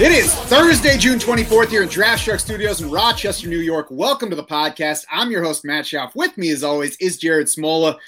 It 0.00 0.12
is 0.12 0.32
Thursday, 0.32 0.96
June 0.96 1.18
24th 1.18 1.70
here 1.70 1.82
in 1.82 1.88
Draft 1.88 2.22
Shark 2.22 2.38
Studios 2.38 2.80
in 2.80 2.88
Rochester, 2.88 3.48
New 3.48 3.58
York. 3.58 3.88
Welcome 3.90 4.30
to 4.30 4.36
the 4.36 4.44
podcast. 4.44 5.04
I'm 5.10 5.32
your 5.32 5.42
host, 5.42 5.64
Matt 5.64 5.86
Schauf. 5.86 6.14
With 6.14 6.38
me, 6.38 6.50
as 6.50 6.62
always, 6.62 6.96
is 6.98 7.16
Jared 7.16 7.48
Smola. 7.48 7.98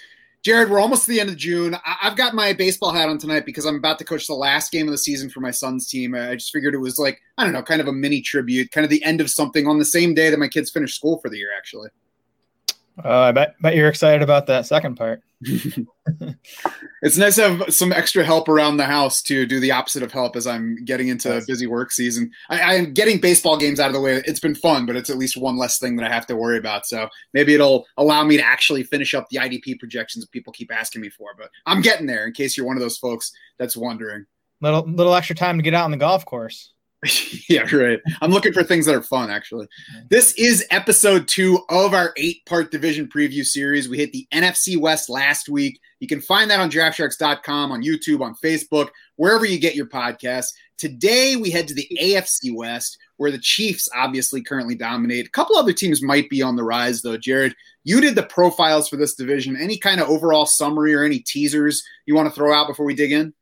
Jared, 0.44 0.70
we're 0.70 0.78
almost 0.78 1.06
to 1.06 1.10
the 1.10 1.18
end 1.20 1.28
of 1.28 1.36
June. 1.36 1.74
I- 1.74 1.96
I've 2.02 2.16
got 2.16 2.34
my 2.34 2.52
baseball 2.52 2.92
hat 2.92 3.08
on 3.08 3.18
tonight 3.18 3.44
because 3.44 3.64
I'm 3.64 3.74
about 3.76 3.98
to 3.98 4.04
coach 4.04 4.28
the 4.28 4.34
last 4.34 4.70
game 4.70 4.86
of 4.86 4.92
the 4.92 4.98
season 4.98 5.28
for 5.28 5.40
my 5.40 5.50
son's 5.50 5.88
team. 5.88 6.14
I 6.14 6.34
just 6.36 6.52
figured 6.52 6.72
it 6.74 6.78
was 6.78 6.98
like, 6.98 7.20
I 7.36 7.42
don't 7.42 7.52
know, 7.52 7.62
kind 7.62 7.80
of 7.80 7.88
a 7.88 7.92
mini 7.92 8.20
tribute, 8.20 8.70
kind 8.70 8.84
of 8.84 8.90
the 8.90 9.02
end 9.02 9.20
of 9.20 9.28
something 9.28 9.66
on 9.66 9.78
the 9.80 9.84
same 9.84 10.14
day 10.14 10.30
that 10.30 10.38
my 10.38 10.46
kids 10.46 10.70
finish 10.70 10.94
school 10.94 11.18
for 11.20 11.28
the 11.28 11.38
year, 11.38 11.50
actually. 11.56 11.88
Uh, 13.04 13.20
I 13.20 13.32
bet, 13.32 13.54
bet 13.60 13.76
you're 13.76 13.88
excited 13.88 14.22
about 14.22 14.46
that 14.46 14.66
second 14.66 14.96
part. 14.96 15.22
It's 17.02 17.16
nice 17.16 17.36
to 17.36 17.48
have 17.48 17.74
some 17.74 17.92
extra 17.92 18.24
help 18.24 18.48
around 18.48 18.78
the 18.78 18.84
house 18.84 19.22
to 19.22 19.46
do 19.46 19.60
the 19.60 19.70
opposite 19.70 20.02
of 20.02 20.10
help 20.10 20.34
as 20.34 20.46
I'm 20.46 20.84
getting 20.84 21.06
into 21.06 21.40
busy 21.46 21.66
work 21.66 21.92
season. 21.92 22.32
I, 22.48 22.74
I'm 22.76 22.94
getting 22.94 23.20
baseball 23.20 23.56
games 23.56 23.78
out 23.78 23.88
of 23.88 23.92
the 23.92 24.00
way. 24.00 24.22
It's 24.26 24.40
been 24.40 24.54
fun, 24.54 24.86
but 24.86 24.96
it's 24.96 25.10
at 25.10 25.18
least 25.18 25.36
one 25.36 25.56
less 25.56 25.78
thing 25.78 25.94
that 25.96 26.10
I 26.10 26.12
have 26.12 26.26
to 26.26 26.36
worry 26.36 26.58
about. 26.58 26.86
So 26.86 27.08
maybe 27.32 27.54
it'll 27.54 27.86
allow 27.96 28.24
me 28.24 28.38
to 28.38 28.42
actually 28.44 28.82
finish 28.82 29.14
up 29.14 29.28
the 29.28 29.38
IDP 29.38 29.78
projections 29.78 30.24
that 30.24 30.32
people 30.32 30.52
keep 30.52 30.72
asking 30.72 31.02
me 31.02 31.10
for. 31.10 31.28
But 31.38 31.50
I'm 31.66 31.82
getting 31.82 32.06
there 32.06 32.26
in 32.26 32.32
case 32.32 32.56
you're 32.56 32.66
one 32.66 32.76
of 32.76 32.82
those 32.82 32.98
folks 32.98 33.30
that's 33.58 33.76
wondering. 33.76 34.26
Little 34.62 34.82
little 34.88 35.14
extra 35.14 35.36
time 35.36 35.58
to 35.58 35.62
get 35.62 35.74
out 35.74 35.84
on 35.84 35.90
the 35.90 35.98
golf 35.98 36.24
course. 36.24 36.72
yeah, 37.48 37.62
right. 37.74 38.00
I'm 38.20 38.30
looking 38.30 38.52
for 38.52 38.62
things 38.62 38.86
that 38.86 38.94
are 38.94 39.02
fun, 39.02 39.30
actually. 39.30 39.66
This 40.08 40.32
is 40.34 40.64
episode 40.70 41.28
two 41.28 41.60
of 41.68 41.94
our 41.94 42.12
eight 42.16 42.44
part 42.46 42.70
division 42.70 43.08
preview 43.08 43.44
series. 43.44 43.88
We 43.88 43.98
hit 43.98 44.12
the 44.12 44.26
NFC 44.32 44.78
West 44.78 45.08
last 45.08 45.48
week. 45.48 45.80
You 46.00 46.08
can 46.08 46.20
find 46.20 46.50
that 46.50 46.60
on 46.60 46.70
draftsharks.com, 46.70 47.72
on 47.72 47.82
YouTube, 47.82 48.20
on 48.20 48.34
Facebook, 48.36 48.88
wherever 49.16 49.44
you 49.44 49.58
get 49.58 49.74
your 49.74 49.86
podcasts. 49.86 50.52
Today, 50.78 51.36
we 51.36 51.50
head 51.50 51.68
to 51.68 51.74
the 51.74 51.88
AFC 52.00 52.54
West, 52.54 52.98
where 53.16 53.30
the 53.30 53.38
Chiefs 53.38 53.88
obviously 53.94 54.42
currently 54.42 54.74
dominate. 54.74 55.26
A 55.26 55.30
couple 55.30 55.56
other 55.56 55.72
teams 55.72 56.02
might 56.02 56.28
be 56.28 56.42
on 56.42 56.56
the 56.56 56.64
rise, 56.64 57.00
though. 57.00 57.16
Jared, 57.16 57.54
you 57.84 58.00
did 58.00 58.14
the 58.14 58.24
profiles 58.24 58.88
for 58.88 58.96
this 58.96 59.14
division. 59.14 59.56
Any 59.56 59.78
kind 59.78 60.00
of 60.00 60.08
overall 60.08 60.44
summary 60.44 60.94
or 60.94 61.02
any 61.02 61.20
teasers 61.20 61.82
you 62.04 62.14
want 62.14 62.28
to 62.28 62.34
throw 62.34 62.52
out 62.52 62.68
before 62.68 62.84
we 62.84 62.94
dig 62.94 63.12
in? 63.12 63.32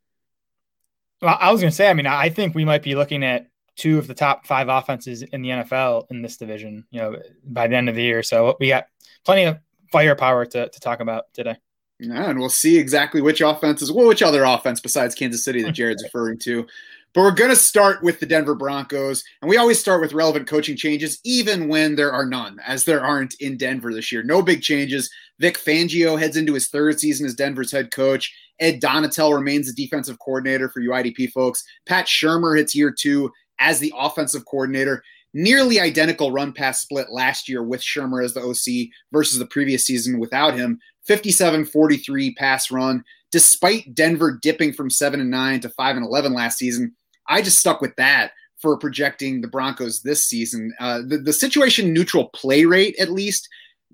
Well, 1.22 1.36
I 1.40 1.50
was 1.50 1.60
going 1.60 1.70
to 1.70 1.76
say, 1.76 1.88
I 1.88 1.94
mean, 1.94 2.06
I 2.06 2.28
think 2.28 2.54
we 2.54 2.64
might 2.64 2.82
be 2.82 2.94
looking 2.94 3.24
at 3.24 3.48
two 3.76 3.98
of 3.98 4.06
the 4.06 4.14
top 4.14 4.46
five 4.46 4.68
offenses 4.68 5.22
in 5.22 5.42
the 5.42 5.50
NFL 5.50 6.06
in 6.10 6.22
this 6.22 6.36
division, 6.36 6.84
you 6.90 7.00
know, 7.00 7.16
by 7.44 7.66
the 7.66 7.76
end 7.76 7.88
of 7.88 7.94
the 7.94 8.02
year. 8.02 8.22
So 8.22 8.56
we 8.60 8.68
got 8.68 8.86
plenty 9.24 9.44
of 9.44 9.58
firepower 9.90 10.46
to, 10.46 10.68
to 10.68 10.80
talk 10.80 11.00
about 11.00 11.32
today. 11.32 11.56
Yeah, 12.00 12.30
and 12.30 12.38
we'll 12.38 12.48
see 12.48 12.76
exactly 12.78 13.20
which 13.20 13.40
offenses, 13.40 13.92
well, 13.92 14.08
which 14.08 14.22
other 14.22 14.44
offense 14.44 14.80
besides 14.80 15.14
Kansas 15.14 15.44
City 15.44 15.62
that 15.62 15.72
Jared's 15.72 16.02
referring 16.04 16.38
to. 16.40 16.66
But 17.14 17.20
we're 17.20 17.30
going 17.30 17.50
to 17.50 17.56
start 17.56 18.02
with 18.02 18.18
the 18.18 18.26
Denver 18.26 18.56
Broncos. 18.56 19.22
And 19.40 19.48
we 19.48 19.56
always 19.56 19.78
start 19.78 20.00
with 20.00 20.12
relevant 20.12 20.48
coaching 20.48 20.76
changes, 20.76 21.20
even 21.24 21.68
when 21.68 21.94
there 21.94 22.12
are 22.12 22.26
none, 22.26 22.58
as 22.66 22.84
there 22.84 23.04
aren't 23.04 23.34
in 23.34 23.56
Denver 23.56 23.94
this 23.94 24.10
year. 24.10 24.24
No 24.24 24.42
big 24.42 24.62
changes. 24.62 25.08
Vic 25.38 25.56
Fangio 25.56 26.18
heads 26.18 26.36
into 26.36 26.54
his 26.54 26.68
third 26.68 26.98
season 26.98 27.24
as 27.24 27.34
Denver's 27.34 27.70
head 27.70 27.92
coach. 27.92 28.34
Ed 28.58 28.80
Donatell 28.80 29.34
remains 29.34 29.72
the 29.72 29.80
defensive 29.80 30.18
coordinator 30.18 30.68
for 30.68 30.80
you 30.80 30.90
IDP 30.90 31.30
folks. 31.30 31.64
Pat 31.86 32.06
Shurmur 32.06 32.56
hits 32.56 32.74
year 32.74 32.92
two 32.92 33.30
as 33.58 33.78
the 33.78 33.92
offensive 33.96 34.44
coordinator. 34.46 35.02
Nearly 35.32 35.80
identical 35.80 36.30
run 36.30 36.52
pass 36.52 36.80
split 36.80 37.10
last 37.10 37.48
year 37.48 37.62
with 37.62 37.80
Shurmur 37.80 38.24
as 38.24 38.34
the 38.34 38.40
OC 38.40 38.90
versus 39.12 39.38
the 39.38 39.46
previous 39.46 39.84
season 39.84 40.18
without 40.20 40.54
him. 40.54 40.78
57 41.06 41.64
43 41.64 42.34
pass 42.34 42.70
run. 42.70 43.04
Despite 43.32 43.94
Denver 43.94 44.38
dipping 44.40 44.72
from 44.72 44.90
7 44.90 45.20
and 45.20 45.30
9 45.30 45.60
to 45.60 45.68
5 45.68 45.96
and 45.96 46.06
11 46.06 46.32
last 46.32 46.56
season, 46.56 46.94
I 47.28 47.42
just 47.42 47.58
stuck 47.58 47.80
with 47.80 47.96
that 47.96 48.30
for 48.58 48.78
projecting 48.78 49.40
the 49.40 49.48
Broncos 49.48 50.02
this 50.02 50.24
season. 50.24 50.72
Uh, 50.78 51.00
the, 51.06 51.18
the 51.18 51.32
situation 51.32 51.92
neutral 51.92 52.28
play 52.28 52.64
rate, 52.64 52.94
at 53.00 53.10
least, 53.10 53.48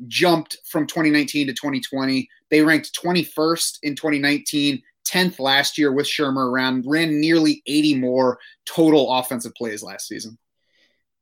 jumped 0.07 0.59
from 0.65 0.87
2019 0.87 1.47
to 1.47 1.53
2020. 1.53 2.29
They 2.51 2.63
ranked 2.63 2.99
21st 3.03 3.79
in 3.83 3.97
2019, 3.97 4.83
10th 5.11 5.39
last 5.39 5.79
year 5.79 5.93
with 5.93 6.07
Shurmur 6.07 6.51
around, 6.51 6.85
ran 6.87 7.21
nearly 7.21 7.63
80 7.67 7.97
more 7.97 8.39
total 8.65 9.13
offensive 9.13 9.55
plays 9.55 9.83
last 9.83 10.09
season. 10.09 10.39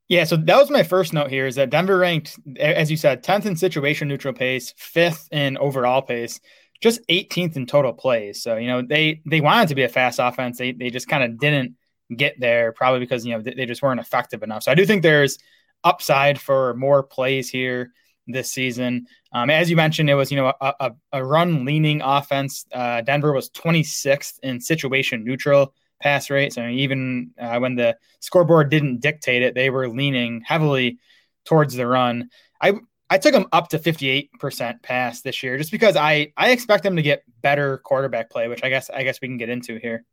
Yeah, 0.09 0.25
so 0.25 0.37
that 0.37 0.57
was 0.57 0.71
my 0.71 0.83
first 0.83 1.13
note 1.13 1.31
here 1.31 1.47
is 1.47 1.57
that 1.57 1.71
Denver 1.71 1.99
ranked, 1.99 2.39
as 2.59 2.91
you 2.91 2.97
said, 2.97 3.23
10th 3.23 3.45
in 3.45 3.57
situation 3.57 4.09
neutral 4.09 4.33
pace, 4.33 4.73
fifth 4.79 5.29
in 5.31 5.59
overall 5.59 6.01
pace, 6.01 6.41
just 6.81 7.07
18th 7.09 7.57
in 7.57 7.67
total 7.67 7.93
plays. 7.93 8.43
So, 8.43 8.57
you 8.57 8.69
know, 8.69 8.81
they 8.81 9.21
they 9.27 9.41
wanted 9.41 9.69
to 9.69 9.75
be 9.75 9.83
a 9.83 9.89
fast 9.89 10.19
offense. 10.19 10.57
They 10.57 10.73
they 10.73 10.89
just 10.89 11.09
kind 11.09 11.25
of 11.25 11.39
didn't 11.39 11.75
get 12.15 12.41
there, 12.41 12.73
probably 12.73 13.01
because, 13.01 13.27
you 13.27 13.35
know, 13.35 13.43
they, 13.43 13.53
they 13.53 13.67
just 13.67 13.83
weren't 13.83 14.01
effective 14.01 14.43
enough. 14.43 14.63
So 14.63 14.73
I 14.73 14.75
do 14.75 14.87
think 14.87 15.03
there's 15.03 15.39
upside 15.85 16.41
for 16.41 16.75
more 16.75 17.03
plays 17.03 17.51
here 17.51 17.93
this 18.29 18.53
season. 18.53 19.07
Um, 19.33 19.51
as 19.51 19.69
you 19.71 19.77
mentioned, 19.77 20.09
it 20.11 20.15
was, 20.15 20.31
you 20.31 20.37
know, 20.37 20.53
a, 20.61 20.75
a, 20.81 20.93
a 21.13 21.25
run 21.25 21.65
leaning 21.65 22.01
offense. 22.03 22.67
Uh, 22.73 23.01
Denver 23.01 23.33
was 23.33 23.51
26th 23.51 24.39
in 24.43 24.61
situation 24.61 25.25
neutral 25.25 25.75
pass 26.01 26.31
rate. 26.31 26.53
So 26.53 26.67
even 26.67 27.33
uh, 27.41 27.59
when 27.59 27.75
the 27.75 27.97
scoreboard 28.21 28.71
didn't 28.71 29.01
dictate 29.01 29.43
it, 29.43 29.55
they 29.55 29.71
were 29.71 29.89
leaning 29.89 30.43
heavily 30.43 30.99
towards 31.45 31.75
the 31.75 31.87
run. 31.87 32.31
I 32.61 32.75
I 33.11 33.17
took 33.17 33.33
them 33.33 33.47
up 33.53 33.69
to 33.69 33.79
58% 33.79 34.83
pass 34.83 35.23
this 35.23 35.43
year 35.43 35.57
just 35.57 35.73
because 35.73 35.97
I 35.97 36.33
I 36.37 36.51
expect 36.51 36.85
them 36.85 36.97
to 36.97 37.03
get 37.03 37.25
better 37.41 37.79
quarterback 37.79 38.31
play, 38.31 38.49
which 38.49 38.63
I 38.63 38.69
guess 38.69 38.91
I 38.91 39.03
guess 39.03 39.21
we 39.21 39.29
can 39.29 39.39
get 39.39 39.49
into 39.49 39.79
here. 39.79 40.05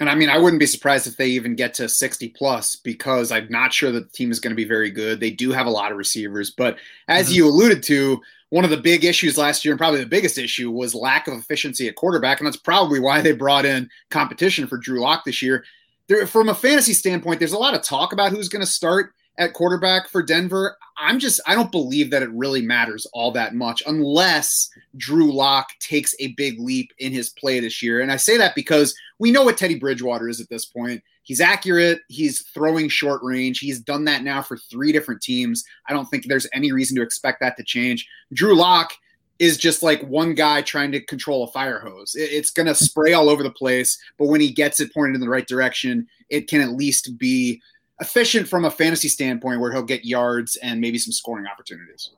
And 0.00 0.10
I 0.10 0.14
mean, 0.16 0.28
I 0.28 0.38
wouldn't 0.38 0.58
be 0.60 0.66
surprised 0.66 1.06
if 1.06 1.16
they 1.16 1.28
even 1.28 1.54
get 1.54 1.74
to 1.74 1.88
60 1.88 2.28
plus 2.30 2.76
because 2.76 3.30
I'm 3.30 3.46
not 3.48 3.72
sure 3.72 3.92
that 3.92 4.10
the 4.10 4.16
team 4.16 4.32
is 4.32 4.40
going 4.40 4.50
to 4.50 4.56
be 4.56 4.64
very 4.64 4.90
good. 4.90 5.20
They 5.20 5.30
do 5.30 5.52
have 5.52 5.66
a 5.66 5.70
lot 5.70 5.92
of 5.92 5.98
receivers, 5.98 6.50
but 6.50 6.78
as 7.06 7.30
Mhm. 7.30 7.34
you 7.34 7.46
alluded 7.46 7.82
to, 7.84 8.20
one 8.50 8.64
of 8.64 8.70
the 8.70 8.76
big 8.76 9.04
issues 9.04 9.38
last 9.38 9.64
year, 9.64 9.72
and 9.72 9.78
probably 9.78 10.00
the 10.00 10.06
biggest 10.06 10.38
issue, 10.38 10.70
was 10.70 10.94
lack 10.94 11.26
of 11.28 11.34
efficiency 11.34 11.88
at 11.88 11.96
quarterback, 11.96 12.38
and 12.40 12.46
that's 12.46 12.56
probably 12.56 13.00
why 13.00 13.20
they 13.20 13.32
brought 13.32 13.64
in 13.64 13.88
competition 14.10 14.66
for 14.66 14.78
Drew 14.78 15.00
Lock 15.00 15.24
this 15.24 15.42
year. 15.42 15.64
There, 16.08 16.26
from 16.26 16.48
a 16.48 16.54
fantasy 16.54 16.92
standpoint, 16.92 17.38
there's 17.38 17.52
a 17.52 17.58
lot 17.58 17.74
of 17.74 17.82
talk 17.82 18.12
about 18.12 18.30
who's 18.30 18.48
going 18.48 18.64
to 18.64 18.70
start 18.70 19.12
at 19.38 19.54
quarterback 19.54 20.08
for 20.08 20.22
Denver. 20.22 20.76
I'm 20.96 21.18
just, 21.18 21.40
I 21.46 21.56
don't 21.56 21.72
believe 21.72 22.10
that 22.10 22.22
it 22.22 22.30
really 22.30 22.62
matters 22.62 23.06
all 23.12 23.32
that 23.32 23.54
much 23.54 23.82
unless 23.86 24.70
Drew 24.96 25.32
Lock 25.32 25.70
takes 25.80 26.14
a 26.20 26.28
big 26.34 26.60
leap 26.60 26.92
in 26.98 27.10
his 27.10 27.30
play 27.30 27.58
this 27.58 27.82
year. 27.82 28.00
And 28.00 28.12
I 28.12 28.16
say 28.16 28.36
that 28.36 28.54
because 28.54 28.94
we 29.18 29.30
know 29.30 29.44
what 29.44 29.56
Teddy 29.56 29.78
Bridgewater 29.78 30.28
is 30.28 30.40
at 30.40 30.48
this 30.48 30.64
point. 30.64 31.02
He's 31.22 31.40
accurate. 31.40 32.00
He's 32.08 32.42
throwing 32.48 32.88
short 32.88 33.22
range. 33.22 33.60
He's 33.60 33.80
done 33.80 34.04
that 34.04 34.22
now 34.22 34.42
for 34.42 34.56
three 34.56 34.92
different 34.92 35.22
teams. 35.22 35.64
I 35.88 35.92
don't 35.92 36.06
think 36.06 36.26
there's 36.26 36.48
any 36.52 36.72
reason 36.72 36.96
to 36.96 37.02
expect 37.02 37.40
that 37.40 37.56
to 37.56 37.64
change. 37.64 38.06
Drew 38.32 38.54
Lock 38.54 38.92
is 39.38 39.56
just 39.56 39.82
like 39.82 40.02
one 40.02 40.34
guy 40.34 40.62
trying 40.62 40.92
to 40.92 41.00
control 41.00 41.44
a 41.44 41.50
fire 41.50 41.80
hose. 41.80 42.14
It's 42.14 42.50
going 42.50 42.66
to 42.66 42.74
spray 42.74 43.14
all 43.14 43.28
over 43.28 43.42
the 43.42 43.50
place, 43.50 43.98
but 44.18 44.26
when 44.26 44.40
he 44.40 44.50
gets 44.50 44.80
it 44.80 44.92
pointed 44.92 45.14
in 45.14 45.20
the 45.20 45.28
right 45.28 45.46
direction, 45.46 46.06
it 46.28 46.48
can 46.48 46.60
at 46.60 46.70
least 46.70 47.18
be 47.18 47.60
efficient 48.00 48.48
from 48.48 48.64
a 48.64 48.70
fantasy 48.70 49.08
standpoint 49.08 49.60
where 49.60 49.72
he'll 49.72 49.82
get 49.82 50.04
yards 50.04 50.56
and 50.56 50.80
maybe 50.80 50.98
some 50.98 51.12
scoring 51.12 51.46
opportunities. 51.46 52.10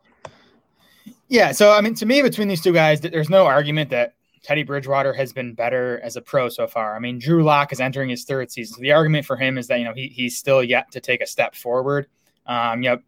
Yeah, 1.29 1.53
so 1.53 1.73
I 1.73 1.81
mean, 1.81 1.95
to 1.95 2.07
me, 2.07 2.23
between 2.23 2.49
these 2.49 2.63
two 2.63 2.73
guys, 2.73 3.01
there's 3.01 3.31
no 3.31 3.47
argument 3.47 3.91
that 3.91 4.15
Teddy 4.47 4.63
Bridgewater 4.63 5.13
has 5.13 5.33
been 5.33 5.55
better 5.55 6.01
as 6.05 6.15
a 6.15 6.23
pro 6.23 6.49
so 6.49 6.69
far. 6.69 6.95
I 6.95 7.01
mean, 7.01 7.19
Drew 7.19 7.43
Lock 7.43 7.73
is 7.73 7.81
entering 7.81 8.11
his 8.11 8.23
third 8.23 8.53
season. 8.53 8.77
So 8.77 8.81
the 8.81 8.93
argument 8.93 9.27
for 9.27 9.37
him 9.37 9.59
is 9.59 9.67
that 9.67 9.81
you 9.81 9.85
know 9.85 9.93
he, 9.93 10.07
he's 10.07 10.39
still 10.39 10.63
yet 10.63 10.93
to 10.93 11.01
take 11.01 11.21
a 11.21 11.27
step 11.27 11.57
forward. 11.57 12.07
Um, 12.47 12.81
you 12.81 12.91
know, 12.91 12.99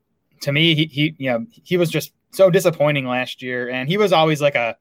to 0.41 0.51
me, 0.51 0.75
he, 0.75 0.87
he 0.87 1.15
you 1.17 1.31
know 1.31 1.47
he 1.63 1.77
was 1.77 1.91
just 1.91 2.13
so 2.33 2.51
disappointing 2.51 3.07
last 3.07 3.41
year, 3.41 3.71
and 3.71 3.89
he 3.89 3.97
was 3.97 4.13
always 4.13 4.41
like 4.41 4.57
a 4.57 4.77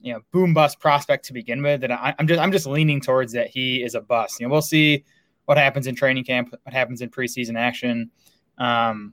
you 0.00 0.12
know 0.12 0.20
boom 0.30 0.54
bust 0.54 0.78
prospect 0.78 1.24
to 1.24 1.32
begin 1.32 1.60
with. 1.60 1.82
And 1.82 1.92
I, 1.92 2.14
I'm 2.20 2.28
just 2.28 2.40
I'm 2.40 2.52
just 2.52 2.68
leaning 2.68 3.00
towards 3.00 3.32
that 3.32 3.48
he 3.48 3.82
is 3.82 3.96
a 3.96 4.00
bust. 4.00 4.38
You 4.38 4.46
know, 4.46 4.52
we'll 4.52 4.62
see 4.62 5.04
what 5.46 5.58
happens 5.58 5.88
in 5.88 5.96
training 5.96 6.22
camp, 6.22 6.54
what 6.62 6.72
happens 6.72 7.00
in 7.00 7.10
preseason 7.10 7.58
action. 7.58 8.12
Um, 8.58 9.12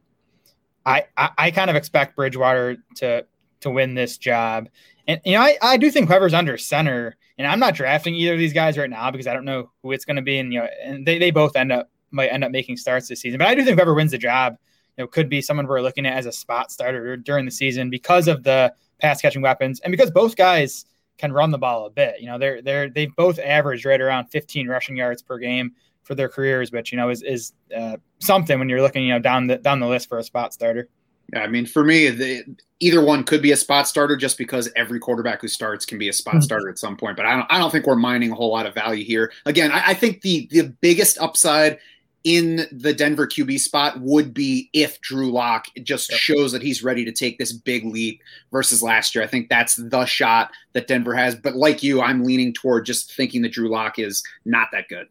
I, 0.85 1.05
I 1.17 1.29
I 1.39 1.49
kind 1.49 1.71
of 1.71 1.75
expect 1.75 2.15
Bridgewater 2.15 2.77
to 2.97 3.25
to 3.61 3.71
win 3.71 3.95
this 3.95 4.19
job. 4.19 4.69
And 5.07 5.21
you 5.23 5.33
know, 5.33 5.41
I, 5.41 5.57
I 5.61 5.77
do 5.77 5.89
think 5.89 6.09
whoever's 6.09 6.33
under 6.33 6.57
center, 6.57 7.15
and 7.37 7.47
I'm 7.47 7.59
not 7.59 7.75
drafting 7.75 8.15
either 8.15 8.33
of 8.33 8.39
these 8.39 8.53
guys 8.53 8.77
right 8.77 8.89
now 8.89 9.09
because 9.09 9.27
I 9.27 9.33
don't 9.33 9.45
know 9.45 9.71
who 9.81 9.93
it's 9.93 10.05
going 10.05 10.17
to 10.17 10.21
be. 10.21 10.37
And 10.37 10.53
you 10.53 10.59
know, 10.59 10.67
and 10.83 11.05
they, 11.05 11.17
they 11.17 11.31
both 11.31 11.55
end 11.55 11.71
up 11.71 11.89
might 12.11 12.27
end 12.27 12.43
up 12.43 12.51
making 12.51 12.77
starts 12.77 13.07
this 13.07 13.21
season. 13.21 13.37
But 13.37 13.47
I 13.47 13.55
do 13.55 13.63
think 13.63 13.75
whoever 13.75 13.93
wins 13.93 14.11
the 14.11 14.17
job, 14.17 14.57
you 14.97 15.03
know, 15.03 15.07
could 15.07 15.29
be 15.29 15.41
someone 15.41 15.67
we're 15.67 15.81
looking 15.81 16.05
at 16.05 16.17
as 16.17 16.25
a 16.25 16.31
spot 16.31 16.71
starter 16.71 17.15
during 17.17 17.45
the 17.45 17.51
season 17.51 17.89
because 17.89 18.27
of 18.27 18.43
the 18.43 18.73
pass 18.99 19.21
catching 19.21 19.41
weapons 19.41 19.79
and 19.81 19.91
because 19.91 20.11
both 20.11 20.35
guys 20.35 20.85
can 21.17 21.31
run 21.31 21.51
the 21.51 21.57
ball 21.57 21.85
a 21.85 21.89
bit. 21.89 22.19
You 22.19 22.27
know, 22.27 22.37
they're 22.37 22.61
they're 22.61 22.89
they've 22.89 23.15
both 23.15 23.39
averaged 23.39 23.85
right 23.85 24.01
around 24.01 24.27
15 24.27 24.67
rushing 24.67 24.97
yards 24.97 25.21
per 25.21 25.37
game 25.37 25.71
for 26.03 26.15
their 26.15 26.29
careers, 26.29 26.71
which 26.71 26.91
you 26.91 26.97
know 26.97 27.09
is 27.09 27.21
is 27.21 27.53
uh, 27.75 27.97
something 28.19 28.59
when 28.59 28.69
you're 28.69 28.81
looking 28.81 29.03
you 29.03 29.13
know 29.13 29.19
down 29.19 29.47
the 29.47 29.57
down 29.57 29.79
the 29.79 29.87
list 29.87 30.09
for 30.09 30.19
a 30.19 30.23
spot 30.23 30.53
starter. 30.53 30.89
Yeah, 31.33 31.41
I 31.41 31.47
mean, 31.47 31.65
for 31.65 31.83
me, 31.83 32.09
the, 32.09 32.43
either 32.79 33.03
one 33.03 33.23
could 33.23 33.41
be 33.41 33.51
a 33.51 33.57
spot 33.57 33.87
starter 33.87 34.15
just 34.15 34.37
because 34.37 34.71
every 34.75 34.99
quarterback 34.99 35.41
who 35.41 35.47
starts 35.47 35.85
can 35.85 35.97
be 35.97 36.09
a 36.09 36.13
spot 36.13 36.35
mm-hmm. 36.35 36.41
starter 36.41 36.69
at 36.69 36.79
some 36.79 36.95
point. 36.95 37.17
But 37.17 37.25
I 37.25 37.35
don't, 37.35 37.45
I 37.49 37.57
don't 37.57 37.71
think 37.71 37.85
we're 37.85 37.95
mining 37.95 38.31
a 38.31 38.35
whole 38.35 38.51
lot 38.51 38.65
of 38.65 38.73
value 38.73 39.03
here. 39.03 39.31
Again, 39.45 39.71
I, 39.71 39.87
I 39.87 39.93
think 39.93 40.21
the 40.21 40.47
the 40.51 40.73
biggest 40.81 41.17
upside 41.19 41.79
in 42.23 42.67
the 42.71 42.93
Denver 42.93 43.25
QB 43.25 43.59
spot 43.59 43.99
would 44.01 44.33
be 44.33 44.69
if 44.73 44.99
Drew 45.01 45.31
Lock 45.31 45.67
just 45.83 46.11
yep. 46.11 46.19
shows 46.19 46.51
that 46.51 46.61
he's 46.61 46.83
ready 46.83 47.05
to 47.05 47.11
take 47.11 47.37
this 47.37 47.53
big 47.53 47.85
leap 47.85 48.21
versus 48.51 48.83
last 48.83 49.15
year. 49.15 49.23
I 49.23 49.27
think 49.27 49.49
that's 49.49 49.75
the 49.75 50.05
shot 50.05 50.51
that 50.73 50.87
Denver 50.87 51.13
has. 51.13 51.35
But 51.35 51.55
like 51.55 51.83
you, 51.83 52.01
I'm 52.01 52.23
leaning 52.23 52.53
toward 52.53 52.85
just 52.85 53.13
thinking 53.15 53.41
that 53.43 53.53
Drew 53.53 53.69
Lock 53.69 53.97
is 53.97 54.23
not 54.43 54.67
that 54.73 54.89
good. 54.89 55.07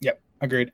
Yep, 0.00 0.20
agreed. 0.40 0.72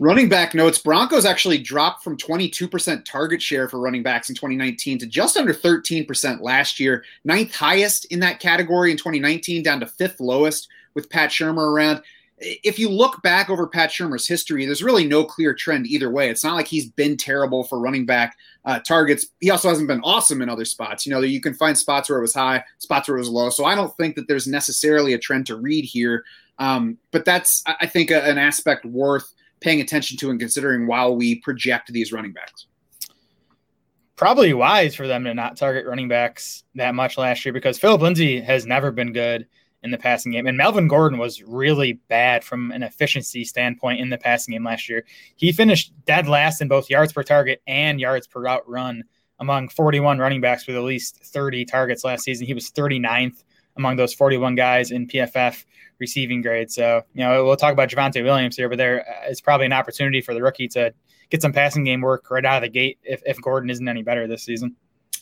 Running 0.00 0.30
back 0.30 0.54
notes 0.54 0.78
Broncos 0.78 1.26
actually 1.26 1.58
dropped 1.58 2.02
from 2.02 2.16
22% 2.16 3.04
target 3.04 3.42
share 3.42 3.68
for 3.68 3.78
running 3.78 4.02
backs 4.02 4.30
in 4.30 4.34
2019 4.34 4.96
to 4.96 5.06
just 5.06 5.36
under 5.36 5.52
13% 5.52 6.40
last 6.40 6.80
year. 6.80 7.04
Ninth 7.24 7.54
highest 7.54 8.06
in 8.06 8.18
that 8.20 8.40
category 8.40 8.90
in 8.90 8.96
2019, 8.96 9.62
down 9.62 9.78
to 9.80 9.86
fifth 9.86 10.18
lowest 10.18 10.68
with 10.94 11.10
Pat 11.10 11.28
Shurmur 11.28 11.70
around. 11.70 12.00
If 12.38 12.78
you 12.78 12.88
look 12.88 13.20
back 13.20 13.50
over 13.50 13.66
Pat 13.66 13.90
Shurmur's 13.90 14.26
history, 14.26 14.64
there's 14.64 14.82
really 14.82 15.06
no 15.06 15.22
clear 15.22 15.52
trend 15.52 15.86
either 15.86 16.10
way. 16.10 16.30
It's 16.30 16.44
not 16.44 16.54
like 16.54 16.66
he's 16.66 16.88
been 16.88 17.18
terrible 17.18 17.64
for 17.64 17.78
running 17.78 18.06
back 18.06 18.38
uh, 18.64 18.78
targets. 18.78 19.26
He 19.40 19.50
also 19.50 19.68
hasn't 19.68 19.88
been 19.88 20.00
awesome 20.00 20.40
in 20.40 20.48
other 20.48 20.64
spots. 20.64 21.04
You 21.04 21.12
know, 21.12 21.20
you 21.20 21.42
can 21.42 21.52
find 21.52 21.76
spots 21.76 22.08
where 22.08 22.18
it 22.18 22.22
was 22.22 22.32
high, 22.32 22.64
spots 22.78 23.06
where 23.06 23.18
it 23.18 23.20
was 23.20 23.28
low. 23.28 23.50
So 23.50 23.66
I 23.66 23.74
don't 23.74 23.94
think 23.98 24.16
that 24.16 24.28
there's 24.28 24.46
necessarily 24.46 25.12
a 25.12 25.18
trend 25.18 25.44
to 25.48 25.56
read 25.56 25.84
here. 25.84 26.24
Um, 26.58 26.96
but 27.10 27.26
that's, 27.26 27.62
I 27.66 27.86
think, 27.86 28.10
a, 28.10 28.24
an 28.24 28.38
aspect 28.38 28.86
worth 28.86 29.30
paying 29.60 29.80
attention 29.80 30.16
to 30.18 30.30
and 30.30 30.40
considering 30.40 30.86
while 30.86 31.14
we 31.14 31.36
project 31.36 31.92
these 31.92 32.12
running 32.12 32.32
backs? 32.32 32.66
Probably 34.16 34.52
wise 34.52 34.94
for 34.94 35.06
them 35.06 35.24
to 35.24 35.32
not 35.32 35.56
target 35.56 35.86
running 35.86 36.08
backs 36.08 36.64
that 36.74 36.94
much 36.94 37.16
last 37.16 37.44
year 37.44 37.52
because 37.52 37.78
Phillip 37.78 38.02
Lindsay 38.02 38.40
has 38.40 38.66
never 38.66 38.90
been 38.90 39.12
good 39.12 39.46
in 39.82 39.90
the 39.90 39.98
passing 39.98 40.32
game. 40.32 40.46
And 40.46 40.58
Melvin 40.58 40.88
Gordon 40.88 41.18
was 41.18 41.42
really 41.42 41.94
bad 42.08 42.44
from 42.44 42.70
an 42.70 42.82
efficiency 42.82 43.44
standpoint 43.44 44.00
in 44.00 44.10
the 44.10 44.18
passing 44.18 44.52
game 44.52 44.64
last 44.64 44.88
year. 44.88 45.04
He 45.36 45.52
finished 45.52 45.92
dead 46.04 46.28
last 46.28 46.60
in 46.60 46.68
both 46.68 46.90
yards 46.90 47.12
per 47.12 47.22
target 47.22 47.62
and 47.66 47.98
yards 47.98 48.26
per 48.26 48.42
route 48.42 48.68
run 48.68 49.04
among 49.38 49.70
41 49.70 50.18
running 50.18 50.42
backs 50.42 50.66
with 50.66 50.76
at 50.76 50.82
least 50.82 51.24
30 51.24 51.64
targets 51.64 52.04
last 52.04 52.24
season. 52.24 52.46
He 52.46 52.54
was 52.54 52.70
39th 52.70 53.42
among 53.76 53.96
those 53.96 54.12
41 54.12 54.54
guys 54.54 54.90
in 54.90 55.06
PFF 55.06 55.64
receiving 56.00 56.42
grade. 56.42 56.70
So, 56.70 57.02
you 57.14 57.24
know, 57.24 57.44
we'll 57.44 57.56
talk 57.56 57.72
about 57.72 57.90
Javonte 57.90 58.24
Williams 58.24 58.56
here, 58.56 58.68
but 58.68 58.78
there 58.78 59.04
is 59.28 59.40
probably 59.40 59.66
an 59.66 59.72
opportunity 59.72 60.20
for 60.20 60.34
the 60.34 60.42
rookie 60.42 60.68
to 60.68 60.92
get 61.28 61.42
some 61.42 61.52
passing 61.52 61.84
game 61.84 62.00
work 62.00 62.30
right 62.30 62.44
out 62.44 62.56
of 62.56 62.62
the 62.62 62.68
gate 62.68 62.98
if, 63.02 63.22
if 63.24 63.40
Gordon 63.40 63.70
isn't 63.70 63.88
any 63.88 64.02
better 64.02 64.26
this 64.26 64.44
season. 64.44 64.74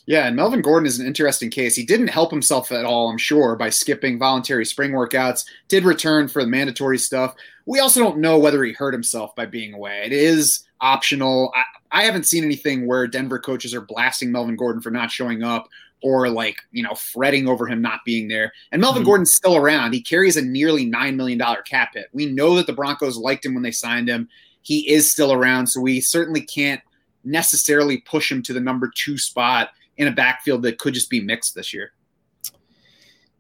Yeah, 0.07 0.27
and 0.27 0.37
Melvin 0.37 0.63
Gordon 0.63 0.87
is 0.87 0.99
an 0.99 1.07
interesting 1.07 1.51
case. 1.51 1.77
He 1.77 1.85
didn't 1.85 2.09
help 2.09 2.31
himself 2.31 2.73
at 2.73 2.87
all, 2.87 3.11
I'm 3.11 3.19
sure, 3.19 3.57
by 3.57 3.69
skipping 3.69 4.19
voluntary 4.19 4.65
spring 4.65 4.93
workouts, 4.93 5.45
did 5.69 5.85
return 5.85 6.29
for 6.29 6.43
the 6.43 6.49
mandatory 6.49 6.97
stuff. 6.97 7.35
We 7.67 7.81
also 7.81 8.01
don't 8.01 8.17
know 8.17 8.39
whether 8.39 8.65
he 8.65 8.73
hurt 8.73 8.95
himself 8.95 9.35
by 9.37 9.45
being 9.45 9.75
away. 9.75 10.01
It 10.07 10.13
is 10.13 10.67
optional. 10.81 11.53
I, 11.55 12.01
I 12.01 12.05
haven't 12.05 12.25
seen 12.25 12.43
anything 12.43 12.87
where 12.87 13.07
Denver 13.07 13.39
coaches 13.39 13.75
are 13.75 13.83
blasting 13.83 14.33
Melvin 14.33 14.57
Gordon 14.57 14.81
for 14.81 14.91
not 14.91 15.11
showing 15.11 15.43
up 15.43 15.69
or 16.03 16.29
like 16.29 16.59
you 16.71 16.83
know 16.83 16.95
fretting 16.95 17.49
over 17.49 17.67
him 17.67 17.83
not 17.83 18.01
being 18.05 18.29
there. 18.29 18.53
And 18.73 18.81
Melvin 18.81 19.03
mm-hmm. 19.03 19.09
Gordon's 19.09 19.33
still 19.33 19.57
around. 19.57 19.93
He 19.93 20.03
carries 20.03 20.37
a 20.37 20.43
nearly 20.43 20.85
nine 20.85 21.17
million 21.17 21.39
dollar 21.39 21.63
cap 21.63 21.95
hit. 21.95 22.07
We 22.13 22.27
know 22.27 22.57
that 22.57 22.67
the 22.67 22.73
Broncos 22.73 23.17
liked 23.17 23.45
him 23.45 23.55
when 23.55 23.63
they 23.63 23.71
signed 23.71 24.09
him. 24.09 24.29
He 24.63 24.91
is 24.91 25.11
still 25.11 25.33
around, 25.33 25.69
so 25.69 25.81
we 25.81 26.01
certainly 26.01 26.43
can't 26.43 26.81
necessarily 27.25 27.99
push 27.99 28.31
him 28.31 28.43
to 28.43 28.53
the 28.53 28.61
number 28.61 28.91
two 28.95 29.19
spot 29.19 29.71
in 29.97 30.09
a 30.09 30.13
backfield 30.13 30.63
that 30.63 30.79
could 30.79 30.95
just 30.95 31.11
be 31.11 31.21
mixed 31.21 31.55
this 31.55 31.73
year. 31.73 31.93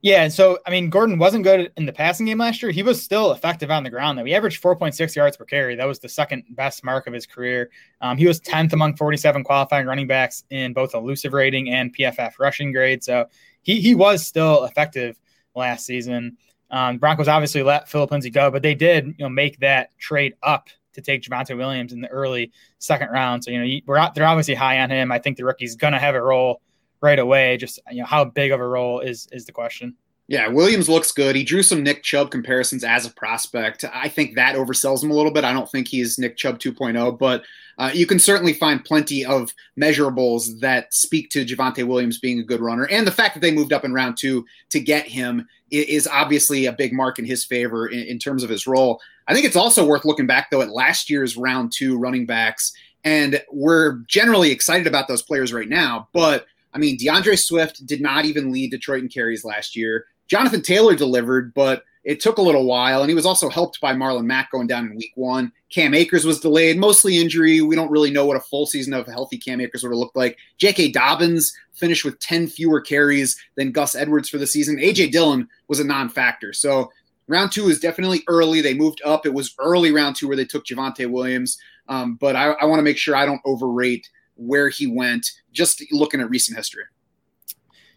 Yeah, 0.00 0.22
and 0.22 0.32
so 0.32 0.58
I 0.64 0.70
mean, 0.70 0.90
Gordon 0.90 1.18
wasn't 1.18 1.42
good 1.42 1.72
in 1.76 1.84
the 1.84 1.92
passing 1.92 2.26
game 2.26 2.38
last 2.38 2.62
year. 2.62 2.70
He 2.70 2.84
was 2.84 3.02
still 3.02 3.32
effective 3.32 3.70
on 3.70 3.82
the 3.82 3.90
ground. 3.90 4.16
Though 4.16 4.24
he 4.24 4.34
averaged 4.34 4.62
4.6 4.62 5.16
yards 5.16 5.36
per 5.36 5.44
carry. 5.44 5.74
That 5.74 5.88
was 5.88 5.98
the 5.98 6.08
second 6.08 6.44
best 6.50 6.84
mark 6.84 7.08
of 7.08 7.12
his 7.12 7.26
career. 7.26 7.70
Um, 8.00 8.16
he 8.16 8.26
was 8.26 8.40
10th 8.40 8.72
among 8.72 8.96
47 8.96 9.42
qualifying 9.42 9.86
running 9.86 10.06
backs 10.06 10.44
in 10.50 10.72
both 10.72 10.94
elusive 10.94 11.32
rating 11.32 11.70
and 11.70 11.94
PFF 11.94 12.38
rushing 12.38 12.72
grade. 12.72 13.02
So 13.02 13.26
he 13.62 13.80
he 13.80 13.96
was 13.96 14.24
still 14.24 14.64
effective 14.64 15.18
last 15.56 15.84
season. 15.84 16.36
Um, 16.70 16.98
Broncos 16.98 17.28
obviously 17.28 17.62
let 17.62 17.88
Phillip 17.88 18.10
Lindsay 18.12 18.30
go, 18.30 18.50
but 18.52 18.62
they 18.62 18.74
did 18.74 19.06
you 19.06 19.14
know 19.18 19.28
make 19.28 19.58
that 19.60 19.96
trade 19.98 20.34
up 20.44 20.68
to 20.92 21.00
take 21.02 21.22
Javonte 21.22 21.56
Williams 21.56 21.92
in 21.92 22.00
the 22.00 22.08
early 22.08 22.52
second 22.78 23.08
round. 23.10 23.42
So 23.42 23.50
you 23.50 23.64
know 23.64 23.80
we're 23.86 24.10
they're 24.14 24.26
obviously 24.26 24.54
high 24.54 24.78
on 24.78 24.90
him. 24.90 25.10
I 25.10 25.18
think 25.18 25.36
the 25.36 25.44
rookie's 25.44 25.74
gonna 25.74 25.98
have 25.98 26.14
a 26.14 26.22
role 26.22 26.60
right 27.00 27.18
away. 27.18 27.56
Just 27.56 27.78
you 27.90 28.00
know, 28.00 28.06
how 28.06 28.24
big 28.24 28.52
of 28.52 28.60
a 28.60 28.66
role 28.66 29.00
is 29.00 29.28
is 29.32 29.44
the 29.46 29.52
question. 29.52 29.94
Yeah, 30.28 30.48
Williams 30.48 30.90
looks 30.90 31.10
good. 31.10 31.34
He 31.34 31.42
drew 31.42 31.62
some 31.62 31.82
Nick 31.82 32.02
Chubb 32.02 32.30
comparisons 32.30 32.84
as 32.84 33.06
a 33.06 33.10
prospect. 33.10 33.86
I 33.94 34.10
think 34.10 34.34
that 34.34 34.56
oversells 34.56 35.02
him 35.02 35.10
a 35.10 35.14
little 35.14 35.32
bit. 35.32 35.42
I 35.42 35.54
don't 35.54 35.70
think 35.70 35.88
he's 35.88 36.18
Nick 36.18 36.36
Chubb 36.36 36.58
2.0, 36.58 37.18
but 37.18 37.44
uh, 37.78 37.90
you 37.94 38.06
can 38.06 38.18
certainly 38.18 38.52
find 38.52 38.84
plenty 38.84 39.24
of 39.24 39.54
measurables 39.80 40.60
that 40.60 40.92
speak 40.92 41.30
to 41.30 41.46
Javonte 41.46 41.86
Williams 41.86 42.18
being 42.18 42.40
a 42.40 42.44
good 42.44 42.60
runner. 42.60 42.86
And 42.88 43.06
the 43.06 43.10
fact 43.10 43.34
that 43.34 43.40
they 43.40 43.50
moved 43.50 43.72
up 43.72 43.86
in 43.86 43.94
round 43.94 44.18
two 44.18 44.44
to 44.68 44.80
get 44.80 45.08
him 45.08 45.48
is 45.70 46.06
obviously 46.06 46.66
a 46.66 46.72
big 46.72 46.92
mark 46.92 47.18
in 47.18 47.24
his 47.24 47.46
favor 47.46 47.86
in, 47.86 48.00
in 48.00 48.18
terms 48.18 48.42
of 48.42 48.50
his 48.50 48.66
role. 48.66 49.00
I 49.28 49.32
think 49.32 49.46
it's 49.46 49.56
also 49.56 49.86
worth 49.86 50.04
looking 50.04 50.26
back, 50.26 50.50
though, 50.50 50.60
at 50.60 50.68
last 50.68 51.08
year's 51.08 51.38
round 51.38 51.72
two 51.72 51.96
running 51.96 52.26
backs. 52.26 52.74
And 53.02 53.42
we're 53.50 54.00
generally 54.00 54.50
excited 54.50 54.86
about 54.86 55.08
those 55.08 55.22
players 55.22 55.54
right 55.54 55.70
now, 55.70 56.10
but– 56.12 56.44
I 56.74 56.78
mean, 56.78 56.98
DeAndre 56.98 57.38
Swift 57.38 57.86
did 57.86 58.00
not 58.00 58.24
even 58.24 58.52
lead 58.52 58.70
Detroit 58.70 59.02
in 59.02 59.08
carries 59.08 59.44
last 59.44 59.74
year. 59.74 60.06
Jonathan 60.26 60.62
Taylor 60.62 60.94
delivered, 60.94 61.54
but 61.54 61.84
it 62.04 62.20
took 62.20 62.38
a 62.38 62.42
little 62.42 62.64
while, 62.64 63.02
and 63.02 63.10
he 63.10 63.14
was 63.14 63.26
also 63.26 63.48
helped 63.48 63.80
by 63.80 63.92
Marlon 63.92 64.24
Mack 64.24 64.50
going 64.50 64.66
down 64.66 64.86
in 64.86 64.96
week 64.96 65.12
one. 65.14 65.52
Cam 65.70 65.94
Akers 65.94 66.24
was 66.24 66.40
delayed, 66.40 66.78
mostly 66.78 67.18
injury. 67.18 67.60
We 67.60 67.76
don't 67.76 67.90
really 67.90 68.10
know 68.10 68.24
what 68.24 68.36
a 68.36 68.40
full 68.40 68.66
season 68.66 68.94
of 68.94 69.06
healthy 69.06 69.36
Cam 69.36 69.60
Akers 69.60 69.82
would 69.82 69.90
have 69.90 69.98
looked 69.98 70.16
like. 70.16 70.38
J.K. 70.56 70.92
Dobbins 70.92 71.52
finished 71.74 72.04
with 72.04 72.18
10 72.20 72.46
fewer 72.46 72.80
carries 72.80 73.38
than 73.56 73.72
Gus 73.72 73.94
Edwards 73.94 74.28
for 74.28 74.38
the 74.38 74.46
season. 74.46 74.78
A.J. 74.80 75.08
Dillon 75.08 75.48
was 75.68 75.80
a 75.80 75.84
non 75.84 76.08
factor. 76.08 76.52
So 76.52 76.90
round 77.26 77.52
two 77.52 77.68
is 77.68 77.80
definitely 77.80 78.22
early. 78.28 78.60
They 78.60 78.74
moved 78.74 79.02
up. 79.04 79.26
It 79.26 79.34
was 79.34 79.54
early 79.58 79.92
round 79.92 80.16
two 80.16 80.28
where 80.28 80.36
they 80.36 80.46
took 80.46 80.64
Javonte 80.64 81.10
Williams. 81.10 81.58
Um, 81.88 82.14
but 82.14 82.36
I, 82.36 82.52
I 82.52 82.64
want 82.64 82.78
to 82.78 82.84
make 82.84 82.98
sure 82.98 83.16
I 83.16 83.26
don't 83.26 83.42
overrate 83.44 84.08
where 84.38 84.68
he 84.68 84.86
went, 84.86 85.30
just 85.52 85.84
looking 85.92 86.20
at 86.20 86.30
recent 86.30 86.56
history. 86.56 86.84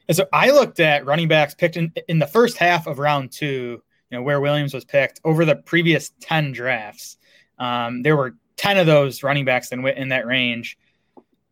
And 0.07 0.17
so 0.17 0.25
I 0.33 0.51
looked 0.51 0.79
at 0.79 1.05
running 1.05 1.27
backs 1.27 1.53
picked 1.53 1.77
in, 1.77 1.93
in 2.07 2.19
the 2.19 2.27
first 2.27 2.57
half 2.57 2.88
of 2.88 3.00
round 3.00 3.31
two, 3.31 3.81
you 4.10 4.17
know, 4.17 4.24
where 4.24 4.41
Williams 4.41 4.74
was 4.74 4.83
picked 4.83 5.21
over 5.24 5.45
the 5.45 5.55
previous 5.55 6.12
10 6.19 6.51
drafts. 6.51 7.17
Um, 7.60 8.01
there 8.01 8.17
were 8.17 8.36
10 8.57 8.77
of 8.77 8.88
those 8.88 9.24
running 9.24 9.45
backs 9.45 9.71
in, 9.71 9.88
in 9.88 10.10
that 10.10 10.25
range. 10.25 10.77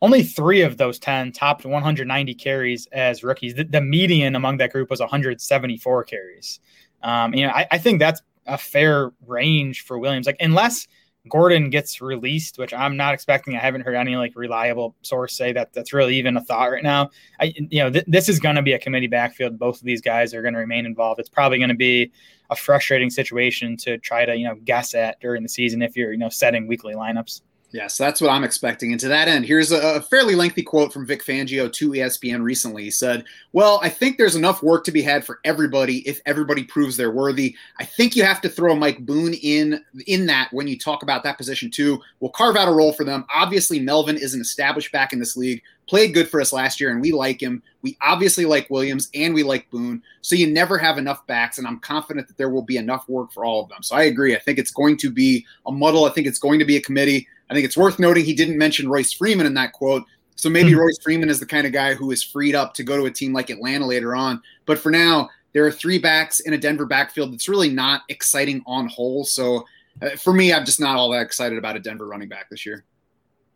Only 0.02 0.24
three 0.24 0.62
of 0.62 0.78
those 0.78 0.98
10 1.00 1.34
topped 1.34 1.66
190 1.66 2.34
carries 2.36 2.88
as 2.88 3.24
rookies. 3.24 3.54
The, 3.54 3.66
the 3.66 3.82
median 3.82 4.36
among 4.36 4.58
that 4.58 4.72
group 4.72 4.90
was 4.90 5.00
174 5.00 6.04
carries. 6.06 6.60
Um, 7.04 7.34
you 7.34 7.46
know, 7.46 7.54
I, 7.54 7.68
I 7.72 7.78
think 7.78 8.00
that's 8.00 8.22
a 8.46 8.58
fair 8.58 9.12
range 9.28 9.82
for 9.82 10.00
Williams. 10.00 10.26
Like, 10.26 10.38
unless– 10.40 10.88
Gordon 11.28 11.70
gets 11.70 12.02
released, 12.02 12.58
which 12.58 12.74
I'm 12.74 12.96
not 12.96 13.14
expecting. 13.14 13.56
I 13.56 13.60
haven't 13.60 13.82
heard 13.82 13.96
any 13.96 14.16
like 14.16 14.36
reliable 14.36 14.96
source 15.02 15.36
say 15.36 15.52
that 15.52 15.74
that's 15.74 15.92
really 15.92 16.16
even 16.16 16.38
a 16.38 16.42
thought 16.42 16.72
right 16.72 16.84
now. 16.84 17.10
I, 17.40 17.54
you 17.58 17.84
know, 17.84 17.90
th- 17.90 18.06
this 18.08 18.30
is 18.30 18.40
going 18.40 18.56
to 18.56 18.62
be 18.62 18.74
a 18.74 18.80
committee 18.80 19.08
backfield. 19.08 19.60
Both 19.60 19.78
of 19.78 19.84
these 19.84 20.02
guys 20.02 20.34
are 20.34 20.42
going 20.42 20.54
to 20.54 20.60
remain 20.60 20.86
involved. 20.86 21.20
It's 21.20 21.30
probably 21.30 21.58
going 21.58 21.70
to 21.70 21.76
be 21.76 22.12
a 22.50 22.56
frustrating 22.56 23.10
situation 23.10 23.76
to 23.78 23.98
try 23.98 24.26
to 24.26 24.36
you 24.36 24.46
know 24.48 24.56
guess 24.64 24.96
at 24.96 25.20
during 25.20 25.44
the 25.44 25.50
season 25.50 25.82
if 25.82 25.96
you're 25.96 26.12
you 26.12 26.18
know 26.18 26.30
setting 26.30 26.68
weekly 26.68 26.96
lineups. 26.96 27.42
Yes, 27.72 27.98
that's 27.98 28.20
what 28.20 28.32
I'm 28.32 28.44
expecting. 28.44 28.92
And 28.92 29.00
to 29.02 29.08
that 29.10 29.28
end, 29.28 29.46
here's 29.46 29.72
a, 29.72 30.02
fairly 30.02 30.34
lengthy 30.34 30.64
quote 30.64 30.92
from 30.92 31.06
Vic 31.06 31.24
Fangio 31.24 31.72
to 31.72 31.92
ESPN 31.92 32.42
recently. 32.42 32.84
He 32.84 32.92
said, 32.92 33.26
Well, 33.54 33.80
I 33.84 33.90
think 33.90 34.18
there's 34.18 34.36
enough 34.36 34.64
work 34.64 34.84
to 34.86 34.92
be 34.92 35.04
had 35.04 35.24
for 35.24 35.40
everybody 35.46 35.98
if 36.08 36.20
everybody 36.26 36.64
proves 36.64 36.98
they're 36.98 37.12
worthy. 37.12 37.56
I 37.80 37.86
think 37.86 38.16
you 38.16 38.24
have 38.24 38.42
to 38.42 38.50
throw 38.50 38.76
Mike 38.76 39.06
Boone 39.06 39.36
in 39.36 39.84
in 40.08 40.26
that 40.26 40.50
when 40.52 40.68
you 40.68 40.80
talk 40.80 41.04
about 41.04 41.24
that 41.24 41.38
position 41.38 41.70
too. 41.70 42.02
We'll 42.20 42.32
carve 42.32 42.56
out 42.56 42.68
a 42.68 42.72
role 42.72 42.92
for 42.92 43.04
them. 43.04 43.26
Obviously, 43.34 43.80
Melvin 43.80 44.18
is 44.18 44.34
an 44.34 44.42
established 44.42 44.92
back 44.92 45.14
in 45.14 45.20
this 45.20 45.38
league, 45.38 45.62
played 45.90 46.14
good 46.14 46.30
for 46.30 46.40
us 46.40 46.54
last 46.54 46.80
year, 46.80 46.92
and 46.92 47.02
we 47.02 47.12
like 47.12 47.42
him. 47.42 47.64
We 47.82 47.98
obviously 48.02 48.46
like 48.46 48.70
Williams 48.70 49.10
and 49.16 49.34
we 49.34 49.44
like 49.44 49.70
Boone. 49.72 50.04
So 50.22 50.36
you 50.36 50.48
never 50.48 50.78
have 50.78 50.98
enough 50.98 51.26
backs, 51.26 51.58
and 51.58 51.68
I'm 51.68 51.80
confident 51.80 52.28
that 52.28 52.38
there 52.38 52.50
will 52.50 52.62
be 52.62 52.78
enough 52.78 53.10
work 53.10 53.32
for 53.32 53.44
all 53.44 53.64
of 53.64 53.70
them. 53.70 53.82
So 53.82 53.96
I 53.96 54.04
agree. 54.04 54.36
I 54.36 54.40
think 54.40 54.60
it's 54.60 54.72
going 54.72 54.98
to 54.98 55.10
be 55.10 55.46
a 55.66 55.72
muddle. 55.72 56.06
I 56.06 56.12
think 56.12 56.28
it's 56.28 56.40
going 56.40 56.60
to 56.60 56.66
be 56.66 56.78
a 56.78 56.82
committee. 56.82 57.28
I 57.50 57.54
think 57.56 57.66
it's 57.66 57.76
worth 57.76 57.98
noting 57.98 58.24
he 58.24 58.36
didn't 58.36 58.58
mention 58.58 58.88
Royce 58.88 59.12
Freeman 59.12 59.48
in 59.48 59.56
that 59.56 59.74
quote. 59.74 60.04
So 60.36 60.50
maybe 60.50 60.70
mm-hmm. 60.70 60.80
Royce 60.80 61.00
Freeman 61.02 61.30
is 61.30 61.40
the 61.40 61.46
kind 61.46 61.66
of 61.66 61.74
guy 61.74 61.96
who 61.96 62.12
is 62.12 62.24
freed 62.24 62.56
up 62.56 62.74
to 62.76 62.84
go 62.84 62.96
to 62.96 63.06
a 63.06 63.12
team 63.12 63.34
like 63.34 63.50
Atlanta 63.50 63.86
later 63.86 64.16
on. 64.16 64.42
But 64.66 64.80
for 64.80 64.92
now, 64.92 65.30
there 65.54 65.66
are 65.66 65.72
three 65.72 65.98
backs 65.98 66.40
in 66.42 66.54
a 66.54 66.58
Denver 66.58 66.86
backfield 66.86 67.34
that's 67.34 67.50
really 67.50 67.70
not 67.70 68.04
exciting 68.10 68.62
on 68.68 68.88
whole. 68.88 69.26
So 69.26 69.66
uh, 70.02 70.12
for 70.12 70.32
me, 70.32 70.54
I'm 70.54 70.66
just 70.66 70.80
not 70.80 70.96
all 70.96 71.10
that 71.12 71.24
excited 71.24 71.58
about 71.58 71.76
a 71.76 71.80
Denver 71.80 72.08
running 72.08 72.30
back 72.30 72.50
this 72.50 72.66
year. 72.66 72.86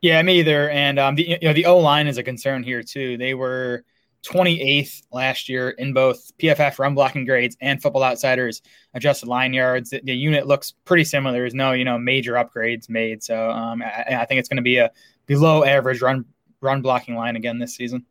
Yeah, 0.04 0.22
me 0.22 0.40
either. 0.40 0.70
And 0.70 1.00
um, 1.00 1.16
the 1.16 1.30
you 1.30 1.38
know 1.42 1.54
the 1.54 1.66
O 1.66 1.78
line 1.78 2.08
is 2.08 2.18
a 2.18 2.24
concern 2.24 2.62
here 2.62 2.84
too. 2.84 3.18
They 3.18 3.34
were 3.34 3.86
28th 4.26 5.02
last 5.14 5.48
year 5.48 5.70
in 5.70 5.94
both 5.94 6.30
PFF 6.38 6.78
run 6.78 6.94
blocking 6.94 7.24
grades 7.24 7.56
and 7.62 7.82
Football 7.82 8.04
Outsiders 8.04 8.62
adjusted 8.94 9.30
line 9.30 9.54
yards. 9.54 9.92
The, 9.92 10.02
the 10.04 10.14
unit 10.14 10.46
looks 10.46 10.74
pretty 10.84 11.06
similar. 11.06 11.32
There's 11.32 11.54
no 11.54 11.72
you 11.72 11.86
know 11.86 11.98
major 11.98 12.34
upgrades 12.34 12.90
made, 12.90 13.24
so 13.24 13.50
um, 13.50 13.82
I, 13.82 14.18
I 14.20 14.26
think 14.26 14.40
it's 14.40 14.50
going 14.50 14.58
to 14.58 14.62
be 14.62 14.76
a 14.76 14.92
below 15.26 15.64
average 15.64 16.02
run 16.02 16.26
run 16.60 16.82
blocking 16.82 17.16
line 17.16 17.38
again 17.38 17.58
this 17.58 17.74
season. 17.74 18.06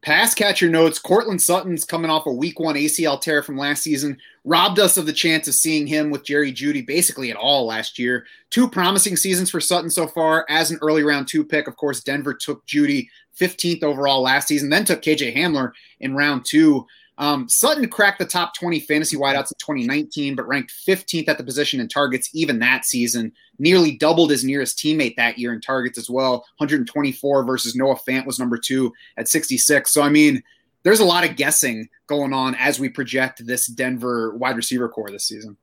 Pass 0.00 0.32
catcher 0.32 0.68
notes 0.68 0.98
Courtland 0.98 1.42
Sutton's 1.42 1.84
coming 1.84 2.10
off 2.10 2.26
a 2.26 2.32
week 2.32 2.60
one 2.60 2.76
ACL 2.76 3.20
tear 3.20 3.42
from 3.42 3.58
last 3.58 3.82
season, 3.82 4.16
robbed 4.44 4.78
us 4.78 4.96
of 4.96 5.06
the 5.06 5.12
chance 5.12 5.48
of 5.48 5.54
seeing 5.54 5.88
him 5.88 6.10
with 6.10 6.24
Jerry 6.24 6.52
Jeudy 6.52 6.86
basically 6.86 7.30
at 7.30 7.36
all 7.36 7.66
last 7.66 7.98
year. 7.98 8.24
Two 8.50 8.68
promising 8.68 9.16
seasons 9.16 9.50
for 9.50 9.60
Sutton 9.60 9.90
so 9.90 10.06
far 10.06 10.46
as 10.48 10.70
an 10.70 10.78
early 10.82 11.02
round 11.02 11.26
two 11.26 11.44
pick. 11.44 11.66
Of 11.66 11.76
course, 11.76 12.00
Denver 12.00 12.32
took 12.32 12.64
Jeudy 12.66 13.08
15th 13.38 13.82
overall 13.82 14.22
last 14.22 14.46
season, 14.46 14.70
then 14.70 14.84
took 14.84 15.02
KJ 15.02 15.36
Hamler 15.36 15.72
in 15.98 16.14
round 16.14 16.44
two. 16.44 16.86
Um, 17.18 17.48
Sutton 17.48 17.88
cracked 17.88 18.20
the 18.20 18.24
top 18.24 18.54
20 18.54 18.78
fantasy 18.80 19.16
wideouts 19.16 19.50
in 19.50 19.58
2019, 19.58 20.36
but 20.36 20.46
ranked 20.46 20.72
15th 20.86 21.28
at 21.28 21.36
the 21.36 21.42
position 21.42 21.80
in 21.80 21.88
targets 21.88 22.30
even 22.32 22.60
that 22.60 22.84
season. 22.84 23.32
Nearly 23.58 23.96
doubled 23.96 24.30
his 24.30 24.44
nearest 24.44 24.78
teammate 24.78 25.16
that 25.16 25.36
year 25.36 25.52
in 25.52 25.60
targets 25.60 25.98
as 25.98 26.08
well. 26.08 26.46
124 26.58 27.44
versus 27.44 27.74
Noah 27.74 27.96
Fant 27.96 28.24
was 28.24 28.38
number 28.38 28.56
two 28.56 28.92
at 29.16 29.28
66. 29.28 29.92
So, 29.92 30.00
I 30.00 30.08
mean, 30.08 30.42
there's 30.84 31.00
a 31.00 31.04
lot 31.04 31.28
of 31.28 31.34
guessing 31.34 31.88
going 32.06 32.32
on 32.32 32.54
as 32.54 32.78
we 32.78 32.88
project 32.88 33.44
this 33.44 33.66
Denver 33.66 34.36
wide 34.36 34.56
receiver 34.56 34.88
corps 34.88 35.10
this 35.10 35.24
season. 35.24 35.56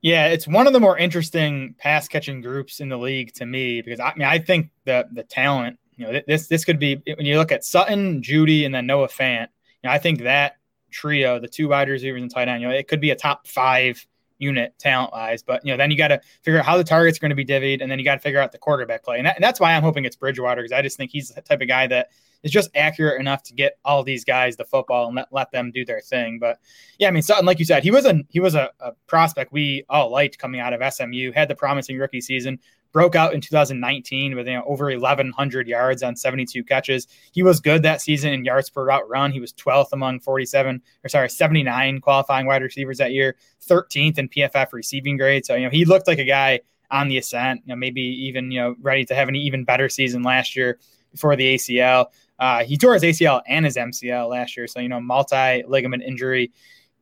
Yeah, 0.00 0.28
it's 0.28 0.48
one 0.48 0.66
of 0.66 0.72
the 0.72 0.80
more 0.80 0.96
interesting 0.96 1.74
pass 1.78 2.08
catching 2.08 2.40
groups 2.40 2.80
in 2.80 2.88
the 2.88 2.96
league 2.96 3.34
to 3.34 3.44
me 3.44 3.82
because 3.82 4.00
I 4.00 4.14
mean 4.16 4.28
I 4.28 4.38
think 4.38 4.70
that 4.84 5.12
the 5.12 5.24
talent, 5.24 5.78
you 5.96 6.06
know, 6.06 6.20
this 6.26 6.46
this 6.46 6.64
could 6.64 6.78
be 6.78 7.02
when 7.04 7.26
you 7.26 7.36
look 7.36 7.50
at 7.50 7.64
Sutton, 7.64 8.22
Jeudy, 8.22 8.64
and 8.64 8.72
then 8.72 8.86
Noah 8.86 9.08
Fant 9.08 9.48
know, 9.84 9.90
I 9.90 9.98
think 9.98 10.22
that 10.22 10.56
trio, 10.90 11.38
the 11.38 11.48
two 11.48 11.68
wide 11.68 11.88
receivers 11.88 12.22
and 12.22 12.30
tight 12.30 12.48
end, 12.48 12.62
you 12.62 12.68
know, 12.68 12.74
it 12.74 12.88
could 12.88 13.00
be 13.00 13.10
a 13.10 13.16
top 13.16 13.46
five 13.46 14.04
unit 14.38 14.74
talent 14.78 15.12
wise. 15.12 15.42
But 15.42 15.64
you 15.64 15.72
know, 15.72 15.76
then 15.76 15.90
you 15.90 15.96
got 15.96 16.08
to 16.08 16.20
figure 16.42 16.60
out 16.60 16.66
how 16.66 16.76
the 16.76 16.84
target's 16.84 17.18
are 17.18 17.20
going 17.20 17.30
to 17.30 17.36
be 17.36 17.44
divvied, 17.44 17.82
and 17.82 17.90
then 17.90 17.98
you 17.98 18.04
got 18.04 18.14
to 18.14 18.20
figure 18.20 18.40
out 18.40 18.52
the 18.52 18.58
quarterback 18.58 19.04
play, 19.04 19.18
and, 19.18 19.26
that, 19.26 19.36
and, 19.36 19.44
that's 19.44 19.60
why 19.60 19.74
I'm 19.74 19.82
hoping 19.82 20.04
it's 20.04 20.16
Bridgewater 20.16 20.62
because 20.62 20.72
I 20.72 20.82
just 20.82 20.96
think 20.96 21.10
he's 21.10 21.28
the 21.30 21.40
type 21.42 21.60
of 21.60 21.68
guy 21.68 21.86
that 21.88 22.08
is 22.42 22.52
just 22.52 22.70
accurate 22.76 23.20
enough 23.20 23.42
to 23.42 23.54
get 23.54 23.78
all 23.84 24.04
these 24.04 24.24
guys 24.24 24.56
the 24.56 24.64
football 24.64 25.08
and 25.08 25.16
let, 25.16 25.26
let 25.32 25.50
them 25.50 25.72
do 25.72 25.84
their 25.84 26.00
thing. 26.00 26.38
But 26.38 26.60
yeah, 26.98 27.08
I 27.08 27.10
mean, 27.10 27.22
Sutton, 27.22 27.46
like 27.46 27.58
you 27.58 27.64
said, 27.64 27.82
he 27.82 27.90
was 27.90 28.06
a 28.06 28.20
he 28.30 28.40
was 28.40 28.54
a, 28.54 28.70
a 28.80 28.92
prospect 29.06 29.52
we 29.52 29.84
all 29.88 30.10
liked 30.10 30.38
coming 30.38 30.60
out 30.60 30.72
of 30.72 30.94
SMU, 30.94 31.32
had 31.32 31.48
the 31.48 31.56
promising 31.56 31.98
rookie 31.98 32.20
season, 32.20 32.58
broke 32.92 33.14
out 33.14 33.34
in 33.34 33.40
2019 33.40 34.34
with 34.34 34.46
you 34.46 34.54
know 34.54 34.64
over 34.66 34.86
1100 34.86 35.68
yards 35.68 36.02
on 36.02 36.16
72 36.16 36.64
catches. 36.64 37.06
He 37.32 37.42
was 37.42 37.60
good 37.60 37.82
that 37.82 38.00
season 38.00 38.32
in 38.32 38.44
yards 38.44 38.70
per 38.70 38.84
route 38.84 39.08
run. 39.08 39.32
He 39.32 39.40
was 39.40 39.52
12th 39.52 39.92
among 39.92 40.20
47 40.20 40.82
or 41.04 41.08
sorry 41.08 41.28
79 41.28 42.00
qualifying 42.00 42.46
wide 42.46 42.62
receivers 42.62 42.98
that 42.98 43.12
year, 43.12 43.36
13th 43.66 44.18
in 44.18 44.28
PFF 44.28 44.72
receiving 44.72 45.16
grade. 45.16 45.44
So 45.44 45.54
you 45.54 45.64
know 45.64 45.70
he 45.70 45.84
looked 45.84 46.06
like 46.06 46.18
a 46.18 46.24
guy 46.24 46.60
on 46.90 47.08
the 47.08 47.18
ascent. 47.18 47.62
You 47.64 47.70
know 47.70 47.76
maybe 47.76 48.02
even 48.02 48.50
you 48.50 48.60
know 48.60 48.76
ready 48.80 49.04
to 49.06 49.14
have 49.14 49.28
an 49.28 49.36
even 49.36 49.64
better 49.64 49.88
season 49.88 50.22
last 50.22 50.56
year 50.56 50.78
before 51.12 51.36
the 51.36 51.54
ACL. 51.54 52.06
Uh, 52.38 52.62
he 52.62 52.76
tore 52.76 52.94
his 52.94 53.02
ACL 53.02 53.42
and 53.48 53.64
his 53.64 53.76
MCL 53.76 54.30
last 54.30 54.56
year, 54.56 54.66
so 54.66 54.80
you 54.80 54.88
know 54.88 55.00
multi 55.00 55.64
ligament 55.66 56.02
injury. 56.04 56.52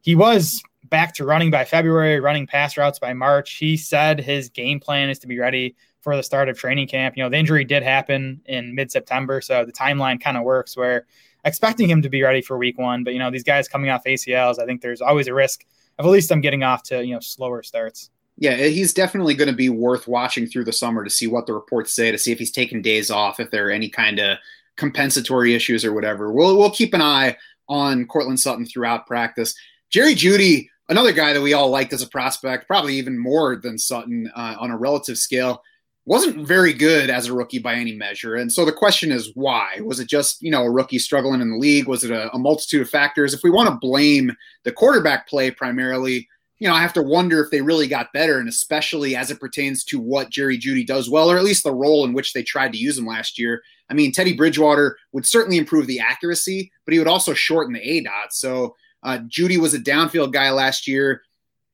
He 0.00 0.14
was 0.14 0.62
back 0.88 1.14
to 1.14 1.24
running 1.24 1.50
by 1.50 1.64
February, 1.64 2.20
running 2.20 2.46
pass 2.46 2.76
routes 2.76 2.98
by 2.98 3.12
March. 3.12 3.54
He 3.54 3.76
said 3.76 4.20
his 4.20 4.48
game 4.48 4.80
plan 4.80 5.08
is 5.10 5.18
to 5.20 5.26
be 5.26 5.38
ready 5.38 5.76
for 6.00 6.16
the 6.16 6.22
start 6.22 6.48
of 6.48 6.58
training 6.58 6.88
camp. 6.88 7.16
You 7.16 7.24
know, 7.24 7.28
the 7.28 7.36
injury 7.36 7.64
did 7.64 7.82
happen 7.82 8.40
in 8.46 8.74
mid 8.74 8.90
September, 8.90 9.40
so 9.40 9.64
the 9.64 9.72
timeline 9.72 10.20
kind 10.20 10.36
of 10.36 10.44
works 10.44 10.76
where 10.76 11.06
expecting 11.44 11.88
him 11.88 12.02
to 12.02 12.08
be 12.08 12.22
ready 12.22 12.42
for 12.42 12.58
week 12.58 12.78
one. 12.78 13.04
But, 13.04 13.12
you 13.12 13.18
know, 13.18 13.30
these 13.30 13.44
guys 13.44 13.68
coming 13.68 13.90
off 13.90 14.04
ACLs, 14.04 14.58
I 14.58 14.66
think 14.66 14.82
there's 14.82 15.00
always 15.00 15.28
a 15.28 15.34
risk 15.34 15.64
of 15.98 16.06
at 16.06 16.08
least 16.10 16.28
them 16.28 16.40
getting 16.40 16.62
off 16.62 16.82
to, 16.84 17.04
you 17.04 17.14
know, 17.14 17.20
slower 17.20 17.62
starts. 17.62 18.10
Yeah, 18.38 18.54
he's 18.54 18.92
definitely 18.92 19.34
going 19.34 19.48
to 19.48 19.56
be 19.56 19.70
worth 19.70 20.06
watching 20.06 20.46
through 20.46 20.64
the 20.64 20.72
summer 20.72 21.02
to 21.02 21.08
see 21.08 21.26
what 21.26 21.46
the 21.46 21.54
reports 21.54 21.92
say, 21.92 22.10
to 22.10 22.18
see 22.18 22.32
if 22.32 22.38
he's 22.38 22.50
taking 22.50 22.82
days 22.82 23.10
off, 23.10 23.40
if 23.40 23.50
there 23.50 23.68
are 23.68 23.70
any 23.70 23.88
kind 23.88 24.18
of 24.18 24.36
compensatory 24.76 25.54
issues 25.54 25.84
or 25.84 25.94
whatever. 25.94 26.30
We'll, 26.30 26.58
we'll 26.58 26.70
keep 26.70 26.92
an 26.92 27.00
eye 27.00 27.36
on 27.68 28.06
Courtland 28.06 28.38
Sutton 28.38 28.66
throughout 28.66 29.06
practice. 29.06 29.54
Jerry 29.88 30.14
Jeudy 30.14 30.68
Another 30.88 31.12
guy 31.12 31.32
that 31.32 31.42
we 31.42 31.52
all 31.52 31.68
liked 31.68 31.92
as 31.92 32.02
a 32.02 32.08
prospect, 32.08 32.66
probably 32.66 32.94
even 32.94 33.18
more 33.18 33.56
than 33.56 33.76
Sutton 33.76 34.30
uh, 34.36 34.56
on 34.58 34.70
a 34.70 34.76
relative 34.76 35.18
scale, 35.18 35.62
wasn't 36.04 36.46
very 36.46 36.72
good 36.72 37.10
as 37.10 37.26
a 37.26 37.34
rookie 37.34 37.58
by 37.58 37.74
any 37.74 37.92
measure. 37.92 38.36
And 38.36 38.52
so 38.52 38.64
the 38.64 38.72
question 38.72 39.10
is 39.10 39.32
why? 39.34 39.80
Was 39.84 39.98
it 39.98 40.08
just, 40.08 40.40
you 40.40 40.52
know, 40.52 40.62
a 40.62 40.70
rookie 40.70 41.00
struggling 41.00 41.40
in 41.40 41.50
the 41.50 41.58
league? 41.58 41.88
Was 41.88 42.04
it 42.04 42.12
a, 42.12 42.32
a 42.32 42.38
multitude 42.38 42.82
of 42.82 42.88
factors? 42.88 43.34
If 43.34 43.42
we 43.42 43.50
want 43.50 43.68
to 43.68 43.76
blame 43.80 44.30
the 44.62 44.70
quarterback 44.70 45.28
play 45.28 45.50
primarily, 45.50 46.28
you 46.58 46.68
know, 46.68 46.74
I 46.74 46.80
have 46.80 46.92
to 46.94 47.02
wonder 47.02 47.42
if 47.42 47.50
they 47.50 47.60
really 47.60 47.88
got 47.88 48.12
better, 48.12 48.38
and 48.38 48.48
especially 48.48 49.16
as 49.16 49.30
it 49.30 49.40
pertains 49.40 49.84
to 49.84 49.98
what 49.98 50.30
Jerry 50.30 50.56
Jeudy 50.56 50.86
does 50.86 51.10
well, 51.10 51.30
or 51.30 51.36
at 51.36 51.44
least 51.44 51.64
the 51.64 51.74
role 51.74 52.04
in 52.04 52.14
which 52.14 52.32
they 52.32 52.44
tried 52.44 52.72
to 52.72 52.78
use 52.78 52.96
him 52.96 53.06
last 53.06 53.38
year. 53.38 53.60
I 53.90 53.94
mean, 53.94 54.12
Teddy 54.12 54.34
Bridgewater 54.34 54.96
would 55.12 55.26
certainly 55.26 55.58
improve 55.58 55.86
the 55.86 56.00
accuracy, 56.00 56.72
but 56.84 56.92
he 56.92 56.98
would 56.98 57.08
also 57.08 57.34
shorten 57.34 57.74
the 57.74 57.82
A 57.82 58.02
dot. 58.02 58.32
So 58.32 58.74
uh, 59.02 59.18
Jeudy 59.28 59.58
was 59.58 59.74
a 59.74 59.78
downfield 59.78 60.32
guy 60.32 60.50
last 60.50 60.86
year. 60.86 61.22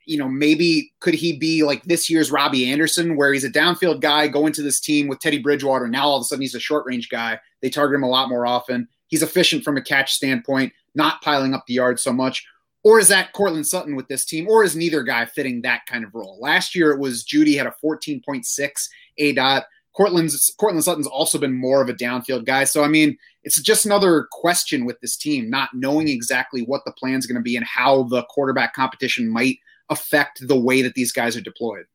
You 0.05 0.19
know, 0.19 0.29
maybe 0.29 0.93
could 1.01 1.15
he 1.15 1.39
be 1.39 1.63
like 1.63 1.85
this 1.85 2.11
year's 2.11 2.33
Robbie 2.33 2.71
Anderson, 2.71 3.17
where 3.17 3.33
he's 3.33 3.45
a 3.45 3.51
downfield 3.51 4.01
guy 4.01 4.27
going 4.29 4.53
to 4.55 4.63
this 4.63 4.81
team 4.81 5.07
with 5.07 5.21
Teddy 5.21 5.39
Bridgewater. 5.39 5.87
Now 5.87 6.09
all 6.09 6.17
of 6.17 6.23
a 6.23 6.25
sudden 6.25 6.43
he's 6.43 6.57
a 6.57 6.61
short 6.61 6.85
range 6.87 7.09
guy. 7.09 7.39
They 7.61 7.71
target 7.71 7.97
him 7.97 8.03
a 8.03 8.09
lot 8.09 8.29
more 8.29 8.47
often. 8.47 8.89
He's 9.07 9.23
efficient 9.23 9.63
from 9.63 9.77
a 9.77 9.83
catch 9.83 10.13
standpoint, 10.13 10.73
not 10.95 11.23
piling 11.23 11.55
up 11.55 11.65
the 11.67 11.75
yards 11.75 12.03
so 12.03 12.13
much. 12.13 12.45
Or 12.85 12.99
is 12.99 13.09
that 13.09 13.33
Courtland 13.33 13.67
Sutton 13.67 13.95
with 13.95 14.09
this 14.09 14.25
team, 14.25 14.49
or 14.49 14.65
is 14.65 14.75
neither 14.75 15.05
guy 15.05 15.25
fitting 15.25 15.63
that 15.63 15.87
kind 15.87 16.05
of 16.05 16.15
role? 16.15 16.39
Last 16.41 16.75
year 16.75 16.91
it 16.91 16.99
was 16.99 17.23
Jeudy 17.23 17.57
had 17.57 17.67
a 17.67 17.75
14.6 17.85 18.89
A 19.19 19.33
dot. 19.35 19.65
Courtland's 19.97 20.53
Courtland 20.59 20.83
Sutton's 20.83 21.07
also 21.07 21.39
been 21.39 21.53
more 21.53 21.81
of 21.81 21.89
a 21.89 21.95
downfield 21.95 22.45
guy. 22.45 22.65
So 22.65 22.83
I 22.83 22.89
mean, 22.89 23.17
it's 23.45 23.61
just 23.61 23.87
another 23.87 24.29
question 24.31 24.85
with 24.85 25.01
this 25.01 25.17
team, 25.17 25.51
not 25.51 25.71
knowing 25.75 26.09
exactly 26.09 26.63
what 26.63 26.83
the 26.85 26.93
plan 26.93 27.15
is 27.15 27.27
going 27.27 27.37
to 27.37 27.43
be 27.43 27.57
and 27.57 27.67
how 27.67 28.05
the 28.05 28.23
quarterback 28.25 28.73
competition 28.75 29.29
might 29.29 29.59
affect 29.91 30.47
the 30.47 30.59
way 30.59 30.83
that 30.83 30.95
these 30.95 31.13
guys 31.13 31.37
are 31.37 31.41
deployed. 31.41 31.87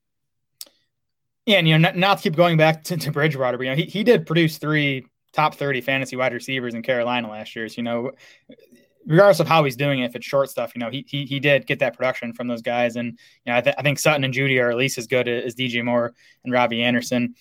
Yeah, 1.46 1.60
and 1.60 1.68
you 1.68 1.78
know, 1.78 1.90
not, 1.90 1.96
not 1.96 2.18
to 2.18 2.24
keep 2.24 2.36
going 2.36 2.58
back 2.58 2.84
to, 2.86 2.98
to 2.98 3.12
Bridgewater, 3.12 3.58
but 3.58 3.64
you 3.64 3.70
know, 3.70 3.76
he, 3.78 3.86
he 3.86 4.04
did 4.04 4.26
produce 4.26 4.58
three 4.58 5.06
top 5.32 5.56
30 5.56 5.82
fantasy 5.82 6.16
wide 6.18 6.34
receivers 6.34 6.74
in 6.74 6.82
Carolina 6.82 7.30
last 7.30 7.56
year. 7.56 7.70
So, 7.70 7.76
you 7.78 7.84
know, 7.84 8.12
regardless 9.06 9.40
of 9.40 9.48
how 9.48 9.64
he's 9.64 9.78
doing 9.78 10.00
it, 10.00 10.06
if 10.06 10.16
it's 10.16 10.26
short 10.26 10.50
stuff, 10.50 10.74
you 10.76 10.80
know, 10.80 10.90
he 10.90 11.06
he, 11.08 11.26
he 11.26 11.40
did 11.40 11.66
get 11.66 11.80
that 11.80 11.96
production 11.96 12.34
from 12.34 12.48
those 12.48 12.62
guys. 12.62 12.98
And, 12.98 13.18
you 13.46 13.52
know, 13.52 13.58
I, 13.58 13.62
th- 13.62 13.76
I 13.78 13.82
think 13.82 13.98
Sutton 13.98 14.26
and 14.26 14.34
Jeudy 14.34 14.62
are 14.62 14.70
at 14.70 14.78
least 14.78 14.98
as 14.98 15.08
good 15.08 15.30
as 15.30 15.56
DJ 15.56 15.86
Moore 15.86 16.14
and 16.44 16.52
Robbie 16.52 16.84
Anderson. 16.84 17.36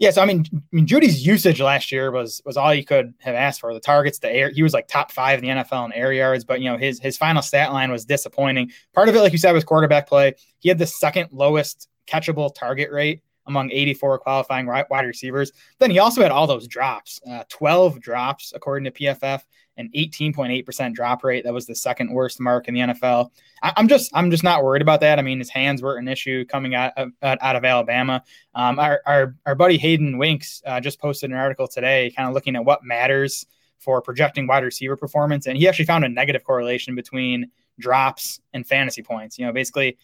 Yeah, 0.00 0.10
so 0.10 0.22
I 0.22 0.24
mean, 0.24 0.46
I 0.54 0.58
mean, 0.72 0.86
Jeudy's 0.86 1.26
usage 1.26 1.60
last 1.60 1.92
year 1.92 2.10
was 2.10 2.40
was 2.46 2.56
all 2.56 2.72
you 2.72 2.86
could 2.86 3.12
have 3.20 3.34
asked 3.34 3.60
for. 3.60 3.74
The 3.74 3.80
targets, 3.80 4.18
the 4.18 4.32
air, 4.32 4.48
he 4.48 4.62
was 4.62 4.72
like 4.72 4.88
top 4.88 5.12
five 5.12 5.38
in 5.38 5.44
the 5.44 5.62
NFL 5.62 5.84
in 5.84 5.92
air 5.92 6.10
yards, 6.10 6.42
but 6.42 6.62
you 6.62 6.70
know 6.70 6.78
his 6.78 6.98
his 6.98 7.18
final 7.18 7.42
stat 7.42 7.70
line 7.70 7.92
was 7.92 8.06
disappointing. 8.06 8.70
Part 8.94 9.10
of 9.10 9.14
it, 9.14 9.20
like 9.20 9.32
you 9.32 9.38
said, 9.38 9.52
was 9.52 9.62
quarterback 9.62 10.08
play. 10.08 10.34
He 10.58 10.70
had 10.70 10.78
the 10.78 10.86
second 10.86 11.28
lowest 11.32 11.86
catchable 12.06 12.52
target 12.54 12.90
rate 12.90 13.20
among 13.46 13.70
84 13.70 14.20
qualifying 14.20 14.66
wide 14.66 15.04
receivers. 15.04 15.52
Then 15.78 15.90
he 15.90 15.98
also 15.98 16.22
had 16.22 16.30
all 16.30 16.46
those 16.46 16.66
drops, 16.66 17.20
uh, 17.30 17.44
12 17.50 18.00
drops 18.00 18.52
according 18.54 18.84
to 18.84 18.90
PFF, 18.90 19.42
an 19.80 19.90
18.8% 19.96 20.94
drop 20.94 21.24
rate. 21.24 21.44
That 21.44 21.54
was 21.54 21.66
the 21.66 21.74
second 21.74 22.12
worst 22.12 22.38
mark 22.38 22.68
in 22.68 22.74
the 22.74 22.80
NFL. 22.80 23.30
I, 23.62 23.72
am 23.76 23.88
just 23.88 24.10
I'm 24.14 24.30
just 24.30 24.44
not 24.44 24.62
worried 24.62 24.82
about 24.82 25.00
that. 25.00 25.18
I 25.18 25.22
mean, 25.22 25.38
his 25.38 25.50
hands 25.50 25.82
were 25.82 25.96
an 25.96 26.06
issue 26.06 26.44
coming 26.44 26.74
out 26.74 26.92
of, 26.96 27.10
out 27.22 27.56
of 27.56 27.64
Alabama. 27.64 28.22
Um, 28.54 28.78
our, 28.78 29.00
our, 29.06 29.34
our 29.46 29.54
buddy 29.54 29.78
Hayden 29.78 30.18
Winks 30.18 30.62
uh, 30.66 30.80
just 30.80 31.00
posted 31.00 31.30
an 31.30 31.36
article 31.36 31.66
today, 31.66 32.12
kind 32.16 32.28
of 32.28 32.34
looking 32.34 32.56
at 32.56 32.64
what 32.64 32.84
matters 32.84 33.46
for 33.78 34.02
projecting 34.02 34.46
wide 34.46 34.62
receiver 34.62 34.96
performance, 34.96 35.46
and 35.46 35.56
he 35.56 35.66
actually 35.66 35.86
found 35.86 36.04
a 36.04 36.08
negative 36.08 36.44
correlation 36.44 36.94
between 36.94 37.50
drops 37.78 38.38
and 38.52 38.66
fantasy 38.66 39.02
points. 39.02 39.38
You 39.38 39.46
know, 39.46 39.52
basically 39.52 39.96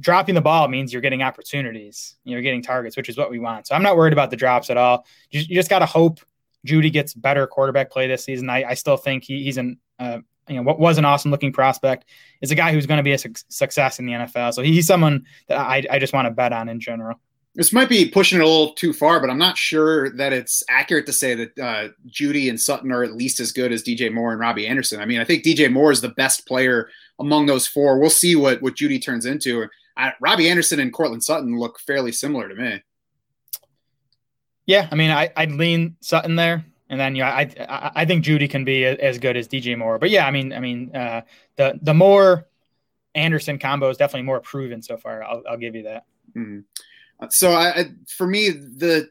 dropping 0.00 0.34
the 0.34 0.40
ball 0.40 0.66
means 0.66 0.92
you're 0.92 1.02
getting 1.02 1.22
opportunities, 1.22 2.16
you're 2.24 2.42
getting 2.42 2.62
targets, 2.62 2.96
which 2.96 3.08
is 3.08 3.16
what 3.16 3.30
we 3.30 3.38
want. 3.38 3.68
So 3.68 3.74
I'm 3.74 3.82
not 3.82 3.96
worried 3.96 4.12
about 4.12 4.30
the 4.30 4.36
drops 4.36 4.70
at 4.70 4.76
all. 4.76 5.06
You, 5.30 5.40
you 5.40 5.54
just 5.54 5.70
got 5.70 5.78
to 5.78 5.86
hope 5.86 6.20
Jeudy 6.64 6.92
gets 6.92 7.14
better 7.14 7.46
quarterback 7.46 7.90
play 7.90 8.06
this 8.06 8.24
season. 8.24 8.50
I, 8.50 8.64
I 8.70 8.74
still 8.74 8.96
think 8.96 9.24
he, 9.24 9.42
he's 9.44 9.58
an 9.58 9.78
uh, 9.98 10.18
you 10.48 10.56
know 10.56 10.62
what 10.62 10.78
was 10.78 10.98
an 10.98 11.04
awesome 11.04 11.30
looking 11.30 11.52
prospect 11.52 12.04
is 12.40 12.50
a 12.50 12.54
guy 12.54 12.72
who's 12.72 12.86
going 12.86 12.98
to 12.98 13.02
be 13.02 13.12
a 13.12 13.18
su- 13.18 13.32
success 13.48 13.98
in 13.98 14.06
the 14.06 14.12
NFL. 14.12 14.54
So 14.54 14.62
he's 14.62 14.86
someone 14.86 15.24
that 15.48 15.58
I, 15.58 15.84
I 15.90 15.98
just 15.98 16.12
want 16.12 16.26
to 16.26 16.30
bet 16.30 16.52
on 16.52 16.68
in 16.68 16.80
general. 16.80 17.18
This 17.54 17.72
might 17.72 17.88
be 17.88 18.08
pushing 18.08 18.40
it 18.40 18.42
a 18.42 18.48
little 18.48 18.72
too 18.72 18.92
far, 18.92 19.20
but 19.20 19.30
I'm 19.30 19.38
not 19.38 19.56
sure 19.56 20.10
that 20.16 20.32
it's 20.32 20.64
accurate 20.68 21.06
to 21.06 21.12
say 21.12 21.36
that 21.36 21.58
uh, 21.58 21.88
Jeudy 22.08 22.48
and 22.48 22.60
Sutton 22.60 22.90
are 22.90 23.04
at 23.04 23.14
least 23.14 23.38
as 23.38 23.52
good 23.52 23.70
as 23.70 23.84
DJ 23.84 24.12
Moore 24.12 24.32
and 24.32 24.40
Robbie 24.40 24.66
Anderson. 24.66 25.00
I 25.00 25.06
mean, 25.06 25.20
I 25.20 25.24
think 25.24 25.44
DJ 25.44 25.72
Moore 25.72 25.92
is 25.92 26.00
the 26.00 26.08
best 26.08 26.48
player 26.48 26.88
among 27.20 27.46
those 27.46 27.66
four. 27.66 28.00
We'll 28.00 28.10
see 28.10 28.34
what 28.34 28.60
what 28.60 28.74
Jeudy 28.74 29.02
turns 29.02 29.24
into. 29.24 29.66
I, 29.96 30.12
Robbie 30.20 30.50
Anderson 30.50 30.80
and 30.80 30.92
Courtland 30.92 31.22
Sutton 31.22 31.56
look 31.56 31.78
fairly 31.78 32.10
similar 32.10 32.48
to 32.48 32.54
me. 32.56 32.82
Yeah, 34.66 34.88
I 34.90 34.94
mean, 34.94 35.10
I, 35.10 35.30
I'd 35.36 35.52
lean 35.52 35.96
Sutton 36.00 36.36
there, 36.36 36.64
and 36.88 36.98
then 36.98 37.14
know, 37.14 37.24
I, 37.24 37.50
I 37.58 37.90
I 37.94 38.04
think 38.04 38.24
Jeudy 38.24 38.48
can 38.48 38.64
be 38.64 38.84
as 38.84 39.18
good 39.18 39.36
as 39.36 39.48
DJ 39.48 39.76
Moore. 39.76 39.98
But 39.98 40.10
yeah, 40.10 40.26
I 40.26 40.30
mean, 40.30 40.52
I 40.52 40.60
mean, 40.60 40.94
uh, 40.94 41.22
the 41.56 41.78
the 41.82 41.94
Moore 41.94 42.46
Anderson 43.14 43.58
combo 43.58 43.88
is 43.90 43.96
definitely 43.96 44.26
more 44.26 44.40
proven 44.40 44.82
so 44.82 44.96
far. 44.96 45.22
I'll, 45.22 45.42
I'll 45.48 45.56
give 45.56 45.74
you 45.74 45.84
that. 45.84 46.04
Mm-hmm. 46.36 46.60
So 47.30 47.52
I, 47.52 47.86
for 48.08 48.26
me, 48.26 48.50
the 48.50 49.08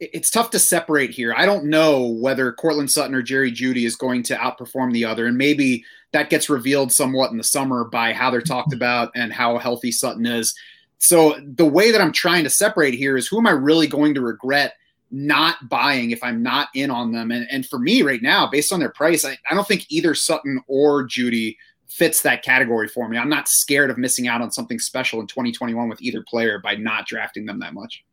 it's 0.00 0.30
tough 0.30 0.50
to 0.50 0.58
separate 0.58 1.10
here. 1.10 1.32
I 1.36 1.46
don't 1.46 1.66
know 1.66 2.06
whether 2.06 2.52
Courtland 2.52 2.90
Sutton 2.90 3.14
or 3.14 3.22
Jerry 3.22 3.52
Jeudy 3.52 3.86
is 3.86 3.94
going 3.94 4.24
to 4.24 4.34
outperform 4.34 4.92
the 4.92 5.04
other, 5.04 5.26
and 5.26 5.38
maybe 5.38 5.84
that 6.12 6.30
gets 6.30 6.50
revealed 6.50 6.92
somewhat 6.92 7.30
in 7.30 7.38
the 7.38 7.44
summer 7.44 7.84
by 7.84 8.12
how 8.12 8.30
they're 8.30 8.40
talked 8.40 8.74
about 8.74 9.10
and 9.14 9.32
how 9.32 9.58
healthy 9.58 9.92
Sutton 9.92 10.26
is. 10.26 10.54
So 11.02 11.36
the 11.42 11.66
way 11.66 11.90
that 11.90 12.00
I'm 12.00 12.12
trying 12.12 12.44
to 12.44 12.50
separate 12.50 12.94
here 12.94 13.16
is 13.16 13.26
who 13.26 13.38
am 13.38 13.46
I 13.48 13.50
really 13.50 13.88
going 13.88 14.14
to 14.14 14.20
regret 14.20 14.74
not 15.10 15.68
buying 15.68 16.12
if 16.12 16.22
I'm 16.22 16.44
not 16.44 16.68
in 16.76 16.92
on 16.92 17.10
them? 17.10 17.32
And, 17.32 17.44
and 17.50 17.66
for 17.66 17.80
me 17.80 18.02
right 18.02 18.22
now, 18.22 18.46
based 18.46 18.72
on 18.72 18.78
their 18.78 18.88
price, 18.88 19.24
I, 19.24 19.36
I 19.50 19.54
don't 19.54 19.66
think 19.66 19.84
either 19.88 20.14
Sutton 20.14 20.62
or 20.68 21.04
Jeudy 21.04 21.56
fits 21.88 22.22
that 22.22 22.44
category 22.44 22.86
for 22.86 23.08
me. 23.08 23.18
I'm 23.18 23.28
not 23.28 23.48
scared 23.48 23.90
of 23.90 23.98
missing 23.98 24.28
out 24.28 24.42
on 24.42 24.52
something 24.52 24.78
special 24.78 25.20
in 25.20 25.26
2021 25.26 25.88
with 25.88 26.00
either 26.00 26.22
player 26.22 26.60
by 26.60 26.76
not 26.76 27.08
drafting 27.08 27.46
them 27.46 27.58
that 27.58 27.74
much. 27.74 28.04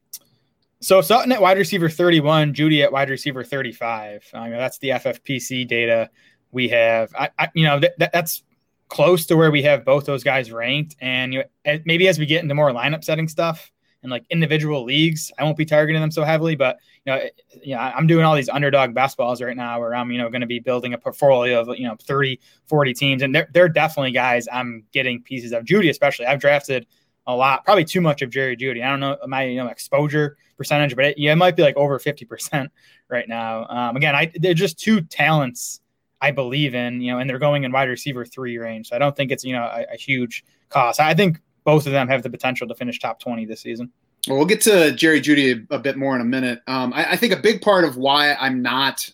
So 0.82 1.00
Sutton 1.02 1.32
at 1.32 1.44
wide 1.44 1.60
receiver 1.60 1.90
31, 1.90 2.56
Jeudy 2.56 2.84
at 2.84 2.92
wide 2.92 3.12
receiver 3.12 3.44
35. 3.44 4.26
I 4.34 4.50
mean, 4.50 4.58
that's 4.58 4.80
the 4.80 4.90
FFPC 4.90 5.68
data 5.68 6.10
we 6.52 6.70
have. 6.70 7.14
I, 7.14 7.30
I 7.38 7.50
you 7.54 7.66
know, 7.66 7.80
that, 7.80 8.12
that's 8.12 8.42
close 8.90 9.26
to 9.28 9.38
where 9.38 9.52
we 9.52 9.62
have 9.64 9.86
both 9.86 10.06
those 10.06 10.24
guys 10.24 10.52
ranked. 10.52 10.96
And 11.00 11.34
you 11.34 11.44
maybe 11.86 12.08
as 12.08 12.20
we 12.20 12.26
get 12.26 12.44
into 12.44 12.56
more 12.56 12.72
lineup 12.72 13.04
setting 13.04 13.28
stuff 13.28 13.72
and 14.02 14.12
like 14.12 14.26
individual 14.30 14.84
leagues, 14.84 15.32
I 15.38 15.44
won't 15.44 15.58
be 15.58 15.66
targeting 15.66 16.02
them 16.02 16.12
so 16.12 16.24
heavily. 16.24 16.56
But 16.56 16.78
you 17.06 17.14
know, 17.14 17.22
you 17.64 17.76
know, 17.76 17.82
I'm 17.82 18.08
doing 18.08 18.26
all 18.26 18.36
these 18.36 18.50
underdog 18.50 18.94
best 18.94 19.18
balls 19.18 19.42
right 19.42 19.56
now 19.56 19.80
where 19.80 19.96
I'm 19.96 20.12
you 20.12 20.18
know 20.18 20.30
going 20.30 20.42
to 20.42 20.48
be 20.48 20.60
building 20.60 20.94
a 20.94 20.98
portfolio 20.98 21.62
of 21.62 21.78
you 21.78 21.88
know 21.88 21.96
30, 22.02 22.40
40 22.68 22.94
teams, 22.94 23.22
and 23.22 23.34
they're 23.34 23.48
they're 23.54 23.70
definitely 23.70 24.12
guys 24.12 24.48
I'm 24.52 24.84
getting 24.92 25.22
pieces 25.22 25.52
of. 25.54 25.66
Jeudy 25.66 25.90
especially, 25.90 26.26
I've 26.26 26.42
drafted 26.42 26.88
a 27.28 27.36
lot, 27.36 27.64
probably 27.64 27.86
too 27.86 28.02
much 28.02 28.24
of 28.24 28.32
Jerry 28.32 28.58
Jeudy. 28.58 28.84
I 28.84 28.90
don't 28.90 29.00
know 29.00 29.18
my 29.28 29.44
you 29.44 29.58
know 29.58 29.68
exposure 29.68 30.38
percentage, 30.58 30.96
but 30.96 31.06
it, 31.06 31.18
yeah, 31.18 31.32
it 31.32 31.36
might 31.36 31.56
be 31.56 31.62
like 31.62 31.78
over 31.78 32.00
50% 32.00 32.70
right 33.10 33.30
now. 33.30 33.66
Um, 33.68 33.96
again, 33.96 34.16
I 34.16 34.32
they're 34.36 34.54
just 34.54 34.80
two 34.80 35.02
talents 35.02 35.82
I 36.22 36.32
believe 36.32 36.76
in, 36.76 37.02
you 37.02 37.12
know, 37.12 37.20
and 37.20 37.30
they're 37.30 37.40
going 37.40 37.64
in 37.64 37.72
wide 37.72 37.90
receiver 37.90 38.26
three 38.26 38.58
range. 38.58 38.90
So 38.90 38.96
I 38.96 39.00
don't 39.00 39.16
think 39.16 39.32
it's, 39.32 39.44
you 39.44 39.54
know, 39.54 39.64
a, 39.64 39.86
a 39.94 39.98
huge 39.98 40.44
cost. 40.70 41.00
I 41.00 41.14
think 41.14 41.40
both 41.64 41.86
of 41.86 41.94
them 41.94 42.08
have 42.08 42.24
the 42.24 42.30
potential 42.30 42.68
to 42.68 42.76
finish 42.76 43.00
top 43.00 43.20
20 43.20 43.46
this 43.46 43.62
season. 43.62 43.92
Well, 44.28 44.38
we'll 44.38 44.46
get 44.46 44.62
to 44.62 44.92
Jerry 44.92 45.22
Jeudy 45.22 45.66
a, 45.70 45.80
bit 45.80 45.98
more 45.98 46.16
in 46.16 46.22
a 46.22 46.26
minute. 46.26 46.62
Um, 46.68 46.92
I, 46.94 47.12
I, 47.12 47.16
think 47.16 47.32
a 47.32 47.38
big 47.38 47.62
part 47.62 47.86
of 47.86 47.96
why 47.96 48.34
I'm 48.34 48.62
not 48.62 49.10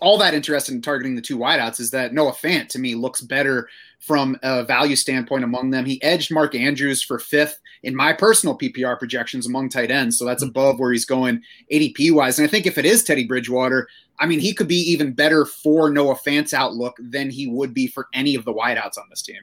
all 0.00 0.18
that 0.18 0.34
interested 0.34 0.74
in 0.74 0.82
targeting 0.82 1.16
the 1.16 1.22
two 1.22 1.38
wideouts 1.38 1.80
is 1.80 1.90
that 1.92 2.12
Noah 2.12 2.32
Fant 2.32 2.68
to 2.68 2.78
me 2.78 2.94
looks 2.94 3.22
better 3.22 3.68
from 3.98 4.38
a 4.42 4.62
value 4.62 4.96
standpoint 4.96 5.44
among 5.44 5.70
them. 5.70 5.86
He 5.86 6.02
edged 6.02 6.32
Mark 6.32 6.54
Andrews 6.54 7.02
for 7.02 7.18
fifth 7.18 7.58
in 7.82 7.94
my 7.94 8.12
personal 8.12 8.58
PPR 8.58 8.98
projections 8.98 9.46
among 9.46 9.70
tight 9.70 9.90
ends. 9.90 10.18
So 10.18 10.24
that's 10.26 10.42
above 10.42 10.78
where 10.78 10.92
he's 10.92 11.06
going 11.06 11.42
ADP 11.72 12.12
wise. 12.12 12.38
And 12.38 12.46
I 12.46 12.50
think 12.50 12.66
if 12.66 12.76
it 12.76 12.84
is 12.84 13.02
Teddy 13.02 13.26
Bridgewater, 13.26 13.88
I 14.20 14.26
mean, 14.26 14.38
he 14.38 14.52
could 14.52 14.68
be 14.68 14.76
even 14.92 15.12
better 15.12 15.46
for 15.46 15.90
Noah 15.90 16.14
Fant's 16.14 16.52
outlook 16.52 16.96
than 17.00 17.30
he 17.30 17.46
would 17.46 17.72
be 17.72 17.86
for 17.86 18.06
any 18.12 18.34
of 18.34 18.44
the 18.44 18.52
wideouts 18.52 18.98
on 18.98 19.04
this 19.08 19.22
team. 19.22 19.40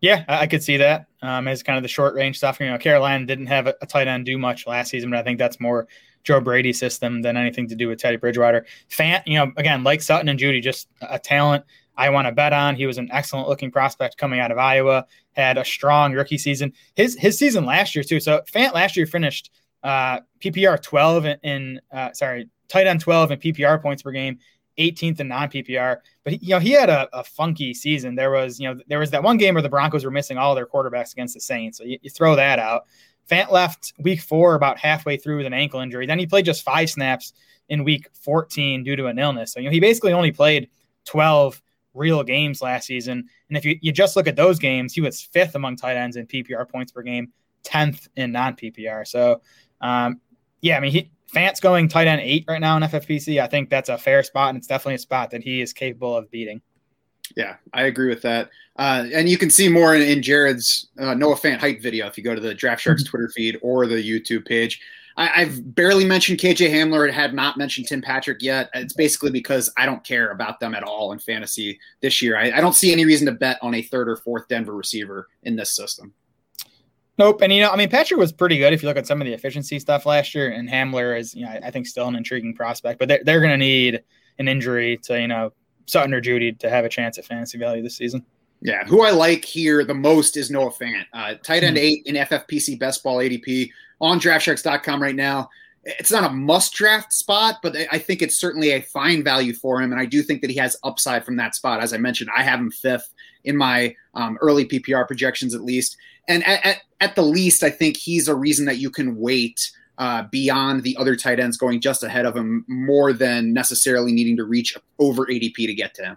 Yeah, 0.00 0.24
I 0.28 0.46
could 0.46 0.62
see 0.62 0.76
that 0.78 1.06
um, 1.22 1.48
as 1.48 1.62
kind 1.62 1.76
of 1.76 1.82
the 1.82 1.88
short 1.88 2.14
range 2.14 2.38
stuff. 2.38 2.60
You 2.60 2.70
know, 2.70 2.78
Carolina 2.78 3.26
didn't 3.26 3.46
have 3.46 3.66
a, 3.66 3.74
tight 3.86 4.08
end 4.08 4.24
do 4.24 4.38
much 4.38 4.66
last 4.66 4.90
season, 4.90 5.10
but 5.10 5.18
I 5.18 5.22
think 5.22 5.38
that's 5.38 5.60
more 5.60 5.88
Joe 6.22 6.40
Brady 6.40 6.72
system 6.72 7.22
than 7.22 7.36
anything 7.36 7.68
to 7.68 7.74
do 7.74 7.88
with 7.88 7.98
Teddy 7.98 8.16
Bridgewater. 8.16 8.66
Fant, 8.90 9.22
you 9.26 9.34
know, 9.34 9.52
again, 9.56 9.84
like 9.84 10.00
Sutton 10.00 10.28
and 10.28 10.38
Jeudy, 10.38 10.62
just 10.62 10.88
a 11.02 11.18
talent 11.18 11.64
I 11.96 12.08
want 12.08 12.26
to 12.28 12.32
bet 12.32 12.54
on. 12.54 12.76
He 12.76 12.86
was 12.86 12.96
an 12.96 13.10
excellent 13.12 13.48
looking 13.48 13.70
prospect 13.70 14.16
coming 14.16 14.40
out 14.40 14.50
of 14.50 14.58
Iowa, 14.58 15.06
had 15.32 15.58
a 15.58 15.64
strong 15.64 16.14
rookie 16.14 16.38
season. 16.38 16.72
His 16.94 17.14
his 17.18 17.38
season 17.38 17.66
last 17.66 17.94
year 17.94 18.02
too. 18.02 18.20
So 18.20 18.42
Fant 18.50 18.72
last 18.72 18.96
year 18.96 19.06
finished 19.06 19.50
uh, 19.82 20.20
PPR 20.40 20.80
12 20.80 21.24
in, 21.26 21.38
in 21.42 21.80
uh, 21.92 22.12
sorry, 22.12 22.48
tight 22.70 22.86
end 22.86 23.00
12 23.00 23.32
in 23.32 23.38
PPR 23.38 23.82
points 23.82 24.02
per 24.02 24.12
game, 24.12 24.38
18th 24.78 25.20
in 25.20 25.28
non 25.28 25.48
PPR. 25.48 25.98
But 26.24 26.42
you 26.42 26.50
know 26.50 26.58
he 26.58 26.70
had 26.70 26.88
a, 26.88 27.08
a, 27.12 27.24
funky 27.24 27.74
season. 27.74 28.14
There 28.14 28.30
was 28.30 28.58
you 28.58 28.72
know 28.72 28.80
there 28.86 28.98
was 28.98 29.10
that 29.10 29.22
one 29.22 29.36
game 29.36 29.54
where 29.54 29.62
the 29.62 29.68
Broncos 29.68 30.04
were 30.04 30.10
missing 30.10 30.38
all 30.38 30.54
their 30.54 30.66
quarterbacks 30.66 31.12
against 31.12 31.34
the 31.34 31.40
Saints. 31.40 31.78
So 31.78 31.84
you, 31.84 31.98
you 32.02 32.10
throw 32.10 32.36
that 32.36 32.58
out. 32.58 32.86
Fant 33.30 33.50
left 33.50 33.92
week 33.98 34.20
four 34.20 34.54
about 34.54 34.78
halfway 34.78 35.16
through 35.16 35.38
with 35.38 35.46
an 35.46 35.52
ankle 35.52 35.80
injury. 35.80 36.06
Then 36.06 36.18
he 36.18 36.26
played 36.26 36.44
just 36.44 36.62
five 36.62 36.90
snaps 36.90 37.32
in 37.68 37.84
week 37.84 38.08
14 38.14 38.82
due 38.82 38.96
to 38.96 39.06
an 39.06 39.18
illness. 39.18 39.52
So 39.52 39.60
you 39.60 39.66
know 39.66 39.72
he 39.72 39.80
basically 39.80 40.12
only 40.12 40.32
played 40.32 40.68
12 41.04 41.60
real 41.94 42.22
games 42.22 42.62
last 42.62 42.86
season. 42.86 43.28
And 43.48 43.56
if 43.56 43.64
you, 43.64 43.78
you 43.80 43.92
just 43.92 44.16
look 44.16 44.26
at 44.26 44.36
those 44.36 44.58
games, 44.58 44.94
he 44.94 45.00
was 45.00 45.20
fifth 45.20 45.54
among 45.54 45.76
tight 45.76 45.96
ends 45.96 46.16
in 46.16 46.26
PPR 46.26 46.68
points 46.68 46.92
per 46.92 47.02
game, 47.02 47.32
10th 47.64 48.08
in 48.16 48.32
non 48.32 48.54
PPR. 48.54 49.06
So, 49.06 49.40
um, 49.80 50.20
yeah, 50.60 50.76
I 50.76 50.80
mean, 50.80 50.92
he, 50.92 51.10
Fant's 51.32 51.60
going 51.60 51.88
tight 51.88 52.06
end 52.06 52.20
eight 52.20 52.44
right 52.48 52.60
now 52.60 52.76
in 52.76 52.82
FFPC. 52.82 53.40
I 53.40 53.46
think 53.46 53.70
that's 53.70 53.88
a 53.88 53.98
fair 53.98 54.22
spot, 54.22 54.50
and 54.50 54.58
it's 54.58 54.66
definitely 54.66 54.96
a 54.96 54.98
spot 54.98 55.30
that 55.30 55.42
he 55.42 55.60
is 55.60 55.72
capable 55.72 56.16
of 56.16 56.30
beating. 56.30 56.60
Yeah, 57.36 57.56
I 57.72 57.82
agree 57.84 58.08
with 58.08 58.22
that. 58.22 58.50
Uh, 58.76 59.06
and 59.12 59.28
you 59.28 59.38
can 59.38 59.50
see 59.50 59.68
more 59.68 59.94
in, 59.94 60.02
in 60.02 60.22
Jared's 60.22 60.88
uh, 60.98 61.14
Noah 61.14 61.36
Fant 61.36 61.58
hype 61.58 61.80
video 61.80 62.06
if 62.06 62.18
you 62.18 62.24
go 62.24 62.34
to 62.34 62.40
the 62.40 62.54
Draft 62.54 62.82
Sharks 62.82 63.04
Twitter 63.04 63.30
feed 63.34 63.58
or 63.62 63.86
the 63.86 63.96
YouTube 63.96 64.46
page. 64.46 64.80
I, 65.16 65.44
have 65.44 65.74
barely 65.74 66.04
mentioned 66.04 66.38
KJ 66.38 66.70
Hamler. 66.70 67.10
Had 67.12 67.34
not 67.34 67.58
mentioned 67.58 67.88
Tim 67.88 68.00
Patrick 68.00 68.40
yet. 68.40 68.70
It's 68.74 68.94
basically 68.94 69.30
because 69.30 69.70
I 69.76 69.84
don't 69.84 70.02
care 70.02 70.30
about 70.30 70.60
them 70.60 70.74
at 70.74 70.82
all 70.82 71.12
in 71.12 71.18
fantasy 71.18 71.78
this 72.00 72.22
year. 72.22 72.38
I, 72.38 72.52
I 72.52 72.60
don't 72.60 72.74
see 72.74 72.90
any 72.90 73.04
reason 73.04 73.26
to 73.26 73.32
bet 73.32 73.58
on 73.60 73.74
a 73.74 73.82
third 73.82 74.08
or 74.08 74.16
fourth 74.16 74.48
Denver 74.48 74.74
receiver 74.74 75.28
in 75.42 75.56
this 75.56 75.76
system. 75.76 76.14
Nope. 77.20 77.42
And 77.42 77.52
you 77.52 77.60
know, 77.60 77.68
I 77.68 77.76
mean, 77.76 77.90
Patrick 77.90 78.18
was 78.18 78.32
pretty 78.32 78.56
good 78.56 78.72
if 78.72 78.82
you 78.82 78.88
look 78.88 78.96
at 78.96 79.06
some 79.06 79.20
of 79.20 79.26
the 79.26 79.34
efficiency 79.34 79.78
stuff 79.78 80.06
last 80.06 80.34
year. 80.34 80.50
And 80.50 80.66
Hamler 80.66 81.18
is, 81.18 81.34
you 81.34 81.44
know, 81.44 81.50
I 81.62 81.70
think 81.70 81.86
still 81.86 82.08
an 82.08 82.16
intriguing 82.16 82.54
prospect, 82.54 82.98
but 82.98 83.08
they're, 83.08 83.20
they're 83.22 83.40
going 83.40 83.50
to 83.50 83.58
need 83.58 84.02
an 84.38 84.48
injury 84.48 84.96
to, 85.02 85.20
you 85.20 85.28
know, 85.28 85.52
Sutton 85.84 86.14
or 86.14 86.22
Jeudy 86.22 86.58
to 86.60 86.70
have 86.70 86.86
a 86.86 86.88
chance 86.88 87.18
at 87.18 87.26
fantasy 87.26 87.58
value 87.58 87.82
this 87.82 87.98
season. 87.98 88.24
Yeah, 88.62 88.86
who 88.86 89.02
I 89.02 89.10
like 89.10 89.44
here 89.44 89.84
the 89.84 89.92
most 89.92 90.38
is 90.38 90.50
Noah 90.50 90.70
Fant. 90.70 91.04
Uh, 91.12 91.34
tight 91.42 91.62
end 91.62 91.76
hmm. 91.76 91.82
eight 91.82 92.06
in 92.06 92.14
FFPC 92.14 92.78
best 92.78 93.02
ball 93.02 93.18
ADP 93.18 93.68
on 94.00 94.18
draftsharks.com 94.18 95.02
right 95.02 95.14
now. 95.14 95.50
It's 95.84 96.10
not 96.10 96.24
a 96.24 96.32
must 96.32 96.72
draft 96.72 97.12
spot, 97.12 97.56
but 97.62 97.76
I 97.92 97.98
think 97.98 98.22
it's 98.22 98.38
certainly 98.38 98.70
a 98.70 98.80
fine 98.80 99.22
value 99.22 99.52
for 99.52 99.82
him. 99.82 99.92
And 99.92 100.00
I 100.00 100.06
do 100.06 100.22
think 100.22 100.40
that 100.40 100.48
he 100.48 100.56
has 100.56 100.74
upside 100.84 101.26
from 101.26 101.36
that 101.36 101.54
spot. 101.54 101.82
As 101.82 101.92
I 101.92 101.98
mentioned, 101.98 102.30
I 102.34 102.44
have 102.44 102.60
him 102.60 102.70
fifth 102.70 103.12
in 103.44 103.58
my 103.58 103.94
um, 104.14 104.38
early 104.40 104.64
PPR 104.64 105.06
projections, 105.06 105.54
at 105.54 105.60
least. 105.60 105.98
And 106.26 106.46
at, 106.46 106.64
at, 106.64 106.76
at, 107.00 107.14
the 107.14 107.22
least, 107.22 107.62
I 107.62 107.70
think 107.70 107.96
he's 107.96 108.28
a 108.28 108.34
reason 108.34 108.66
that 108.66 108.78
you 108.78 108.90
can 108.90 109.16
wait 109.16 109.70
uh, 109.98 110.24
beyond 110.30 110.82
the 110.82 110.96
other 110.96 111.16
tight 111.16 111.40
ends 111.40 111.56
going 111.56 111.80
just 111.80 112.02
ahead 112.02 112.24
of 112.24 112.36
him 112.36 112.64
more 112.68 113.12
than 113.12 113.52
necessarily 113.52 114.12
needing 114.12 114.36
to 114.36 114.44
reach 114.44 114.76
over 114.98 115.26
ADP 115.26 115.54
to 115.54 115.74
get 115.74 115.94
to 115.94 116.04
him. 116.04 116.16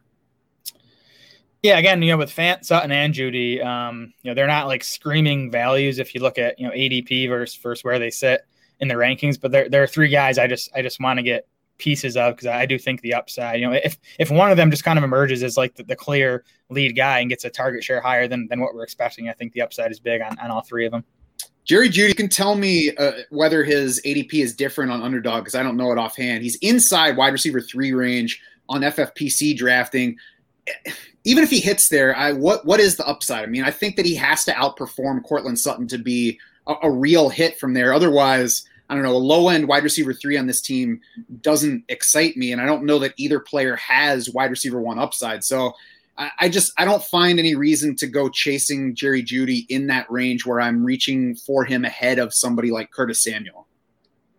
Yeah, 1.61 1.77
again, 1.77 2.01
you 2.01 2.11
know, 2.11 2.17
with 2.17 2.29
Fant, 2.29 2.65
Sutton, 2.65 2.91
and 2.91 3.13
Jeudy, 3.13 3.63
um, 3.63 4.13
you 4.21 4.29
know, 4.29 4.35
they're 4.35 4.47
not 4.47 4.67
like 4.67 4.83
screaming 4.83 5.49
values 5.49 5.97
if 5.97 6.13
you 6.13 6.21
look 6.21 6.37
at 6.37 6.59
you 6.59 6.67
know 6.67 6.73
ADP 6.73 7.29
versus 7.29 7.55
versus 7.55 7.85
where 7.85 7.99
they 7.99 8.09
sit 8.09 8.41
in 8.81 8.89
the 8.89 8.95
rankings. 8.95 9.39
But 9.39 9.51
there, 9.51 9.69
there 9.69 9.81
are 9.81 9.87
three 9.87 10.09
guys 10.09 10.37
I 10.37 10.47
just 10.47 10.69
I 10.75 10.81
just 10.81 10.99
want 10.99 11.19
to 11.19 11.23
get 11.23 11.47
pieces 11.77 12.15
of 12.15 12.35
because 12.35 12.47
I 12.47 12.65
do 12.65 12.77
think 12.77 13.01
the 13.01 13.13
upside. 13.13 13.59
You 13.59 13.67
know, 13.67 13.73
if 13.73 13.97
if 14.19 14.31
one 14.31 14.51
of 14.51 14.57
them 14.57 14.71
just 14.71 14.83
kind 14.83 14.97
of 14.97 15.03
emerges 15.03 15.43
as 15.43 15.57
like 15.57 15.75
the, 15.75 15.83
the, 15.83 15.95
clear 15.95 16.43
lead 16.69 16.95
guy 16.95 17.19
and 17.19 17.29
gets 17.29 17.45
a 17.45 17.49
target 17.49 17.83
share 17.83 18.01
higher 18.01 18.27
than 18.27 18.47
than 18.47 18.59
what 18.59 18.73
we're 18.73 18.83
expecting, 18.83 19.29
I 19.29 19.33
think 19.33 19.53
the 19.53 19.61
upside 19.61 19.91
is 19.91 19.99
big 19.99 20.21
on, 20.21 20.37
on 20.39 20.51
all 20.51 20.61
three 20.61 20.85
of 20.85 20.91
them. 20.91 21.03
Jerry 21.65 21.89
Jeudy 21.89 22.15
can 22.15 22.27
tell 22.27 22.55
me 22.55 22.93
uh, 22.97 23.11
whether 23.29 23.63
his 23.63 24.01
ADP 24.05 24.33
is 24.33 24.53
different 24.53 24.91
on 24.91 25.01
underdog 25.01 25.43
because 25.43 25.55
I 25.55 25.63
don't 25.63 25.77
know 25.77 25.91
it 25.93 25.97
offhand. 25.97 26.43
He's 26.43 26.57
inside 26.57 27.15
wide 27.15 27.31
receiver 27.31 27.61
three 27.61 27.93
range 27.93 28.41
on 28.67 28.81
FFPC 28.81 29.55
drafting 29.55 30.17
even 31.25 31.43
if 31.43 31.49
he 31.49 31.59
hits 31.59 31.89
there, 31.89 32.15
I 32.15 32.33
what 32.33 32.65
what 32.65 32.79
is 32.79 32.97
the 32.97 33.07
upside? 33.07 33.43
I 33.43 33.47
mean, 33.47 33.63
I 33.63 33.71
think 33.71 33.95
that 33.95 34.05
he 34.05 34.15
has 34.15 34.43
to 34.45 34.51
outperform 34.53 35.23
Courtland 35.23 35.59
Sutton 35.59 35.87
to 35.87 35.97
be 35.97 36.39
a, 36.67 36.75
a 36.83 36.91
real 36.91 37.29
hit 37.29 37.59
from 37.59 37.73
there. 37.73 37.93
Otherwise, 37.93 38.65
I 38.93 38.95
don't 38.95 39.03
know, 39.05 39.15
a 39.15 39.17
low 39.17 39.49
end 39.49 39.67
wide 39.67 39.83
receiver 39.83 40.13
three 40.13 40.37
on 40.37 40.45
this 40.45 40.61
team 40.61 41.01
doesn't 41.41 41.83
excite 41.89 42.37
me, 42.37 42.51
and 42.51 42.61
I 42.61 42.67
don't 42.67 42.83
know 42.83 42.99
that 42.99 43.15
either 43.17 43.39
player 43.39 43.75
has 43.77 44.29
wide 44.29 44.51
receiver 44.51 44.79
one 44.79 44.99
upside. 44.99 45.43
So 45.43 45.73
I, 46.15 46.29
I 46.41 46.49
just 46.49 46.71
I 46.77 46.85
don't 46.85 47.03
find 47.03 47.39
any 47.39 47.55
reason 47.55 47.95
to 47.95 48.07
go 48.07 48.29
chasing 48.29 48.93
Jerry 48.93 49.23
Jeudy 49.23 49.65
in 49.67 49.87
that 49.87 50.11
range 50.11 50.45
where 50.45 50.61
I'm 50.61 50.85
reaching 50.85 51.35
for 51.35 51.65
him 51.65 51.85
ahead 51.85 52.19
of 52.19 52.35
somebody 52.35 52.69
like 52.69 52.91
Curtis 52.91 53.23
Samuel. 53.23 53.67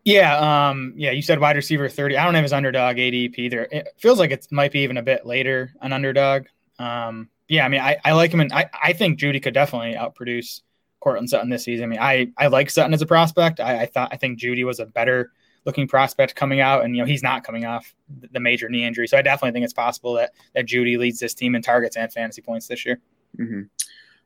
Yeah, 0.05 0.69
um, 0.69 0.93
yeah. 0.97 1.11
You 1.11 1.23
said 1.23 1.41
wide 1.41 1.57
receiver 1.57 1.89
thirty. 1.89 2.17
I 2.17 2.25
don't 2.25 2.35
have 2.35 2.45
his 2.45 2.53
underdog 2.53 2.97
ADP 2.97 3.39
either. 3.39 3.67
It 3.73 3.89
feels 3.99 4.21
like 4.21 4.31
it 4.31 4.47
might 4.53 4.71
be 4.71 4.81
even 4.81 4.99
a 4.99 5.03
bit 5.03 5.27
later 5.27 5.73
an 5.81 5.93
underdog. 5.93 6.45
Um, 6.79 7.29
yeah, 7.49 7.65
I 7.65 7.69
mean, 7.69 7.81
I, 7.81 7.97
I 8.05 8.13
like 8.13 8.33
him, 8.33 8.41
and 8.41 8.53
I, 8.53 8.71
I 8.81 8.93
think 8.93 9.19
Jeudy 9.19 9.43
could 9.43 9.55
definitely 9.55 9.95
outproduce 9.95 10.61
Courtland 11.05 11.29
Sutton 11.29 11.51
this 11.51 11.65
season. 11.65 11.85
I 11.85 11.87
mean, 11.87 11.99
I, 12.01 12.33
I 12.39 12.47
like 12.47 12.71
Sutton 12.71 12.95
as 12.95 13.03
a 13.03 13.07
prospect. 13.07 13.61
I, 13.61 13.83
I 13.83 13.87
thought 13.87 14.09
I 14.11 14.17
think 14.17 14.39
Jeudy 14.39 14.65
was 14.65 14.81
a 14.81 14.87
better 14.87 15.33
looking 15.67 15.87
prospect 15.87 16.35
coming 16.35 16.61
out, 16.61 16.83
and 16.83 16.97
you 16.97 17.03
know 17.03 17.07
he's 17.07 17.23
not 17.23 17.45
coming 17.45 17.67
off 17.67 17.95
the 18.33 18.41
major 18.41 18.71
knee 18.71 18.85
injury, 18.85 19.07
so 19.07 19.19
I 19.19 19.23
definitely 19.23 19.53
think 19.53 19.65
it's 19.65 19.75
possible 19.75 20.15
that 20.15 20.33
that 20.55 20.65
Jeudy 20.65 20.97
leads 20.97 21.21
this 21.21 21.35
team 21.35 21.55
in 21.55 21.61
targets 21.61 21.97
and 21.97 22.11
fantasy 22.11 22.41
points 22.41 22.67
this 22.69 22.87
year. 22.87 23.01
Mm-hmm. 23.39 23.63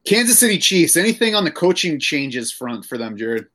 Kansas 0.07 0.39
City 0.39 0.57
Chiefs. 0.57 0.97
Anything 0.97 1.35
on 1.35 1.45
the 1.45 1.51
coaching 1.51 1.99
changes 1.99 2.53
front 2.53 2.85
for 2.85 2.97
them, 2.97 3.17
Jared? 3.17 3.47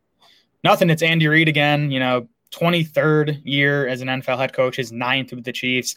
Nothing. 0.66 0.90
It's 0.90 1.02
Andy 1.02 1.28
Reid 1.28 1.48
again. 1.48 1.92
You 1.92 2.02
know, 2.02 2.28
23rd 2.52 3.42
year 3.46 3.88
as 3.88 4.02
an 4.02 4.10
NFL 4.10 4.38
head 4.38 4.52
coach, 4.52 4.76
his 4.76 4.92
ninth 4.92 5.32
with 5.32 5.46
the 5.46 5.54
Chiefs. 5.54 5.96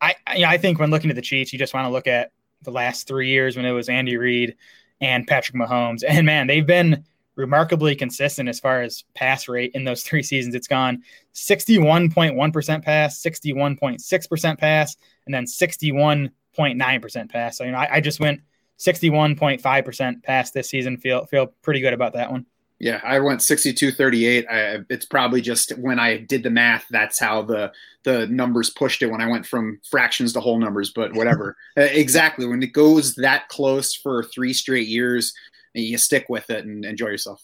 I, 0.00 0.14
you 0.34 0.42
know, 0.42 0.48
I 0.48 0.56
think 0.56 0.78
when 0.78 0.90
looking 0.90 1.10
at 1.10 1.16
the 1.16 1.22
Chiefs, 1.22 1.52
you 1.52 1.58
just 1.58 1.74
want 1.74 1.86
to 1.86 1.90
look 1.90 2.06
at 2.06 2.30
the 2.62 2.70
last 2.70 3.08
three 3.08 3.28
years 3.28 3.56
when 3.56 3.66
it 3.66 3.72
was 3.72 3.88
Andy 3.88 4.16
Reid 4.16 4.56
and 5.00 5.26
Patrick 5.26 5.56
Mahomes. 5.56 6.02
And 6.06 6.26
man, 6.26 6.46
they've 6.46 6.66
been 6.66 7.04
remarkably 7.36 7.94
consistent 7.94 8.48
as 8.48 8.60
far 8.60 8.82
as 8.82 9.04
pass 9.14 9.48
rate 9.48 9.72
in 9.74 9.84
those 9.84 10.02
three 10.04 10.22
seasons. 10.22 10.54
It's 10.54 10.68
gone 10.68 11.02
61.1% 11.34 12.84
pass, 12.84 13.22
61.6% 13.22 14.58
pass, 14.58 14.96
and 15.26 15.34
then 15.34 15.44
61.9% 15.44 17.30
pass. 17.30 17.58
So, 17.58 17.64
you 17.64 17.72
know, 17.72 17.78
I, 17.78 17.96
I 17.96 18.00
just 18.00 18.20
went 18.20 18.40
61.5% 18.78 20.22
pass 20.22 20.50
this 20.50 20.70
season. 20.70 20.96
Feel 20.96 21.26
feel 21.26 21.48
pretty 21.62 21.80
good 21.80 21.92
about 21.92 22.14
that 22.14 22.30
one. 22.30 22.46
Yeah, 22.80 23.00
I 23.04 23.20
went 23.20 23.42
62 23.42 23.92
38. 23.92 24.46
I, 24.48 24.78
it's 24.88 25.04
probably 25.04 25.42
just 25.42 25.76
when 25.78 25.98
I 25.98 26.16
did 26.16 26.42
the 26.42 26.50
math, 26.50 26.86
that's 26.90 27.20
how 27.20 27.42
the 27.42 27.72
the 28.04 28.26
numbers 28.28 28.70
pushed 28.70 29.02
it 29.02 29.08
when 29.08 29.20
I 29.20 29.28
went 29.28 29.46
from 29.46 29.78
fractions 29.90 30.32
to 30.32 30.40
whole 30.40 30.58
numbers, 30.58 30.90
but 30.90 31.12
whatever. 31.14 31.56
Uh, 31.76 31.82
exactly. 31.82 32.46
When 32.46 32.62
it 32.62 32.72
goes 32.72 33.14
that 33.16 33.48
close 33.48 33.94
for 33.94 34.24
three 34.24 34.54
straight 34.54 34.88
years, 34.88 35.34
you 35.74 35.98
stick 35.98 36.26
with 36.30 36.48
it 36.48 36.64
and 36.64 36.84
enjoy 36.86 37.08
yourself. 37.08 37.42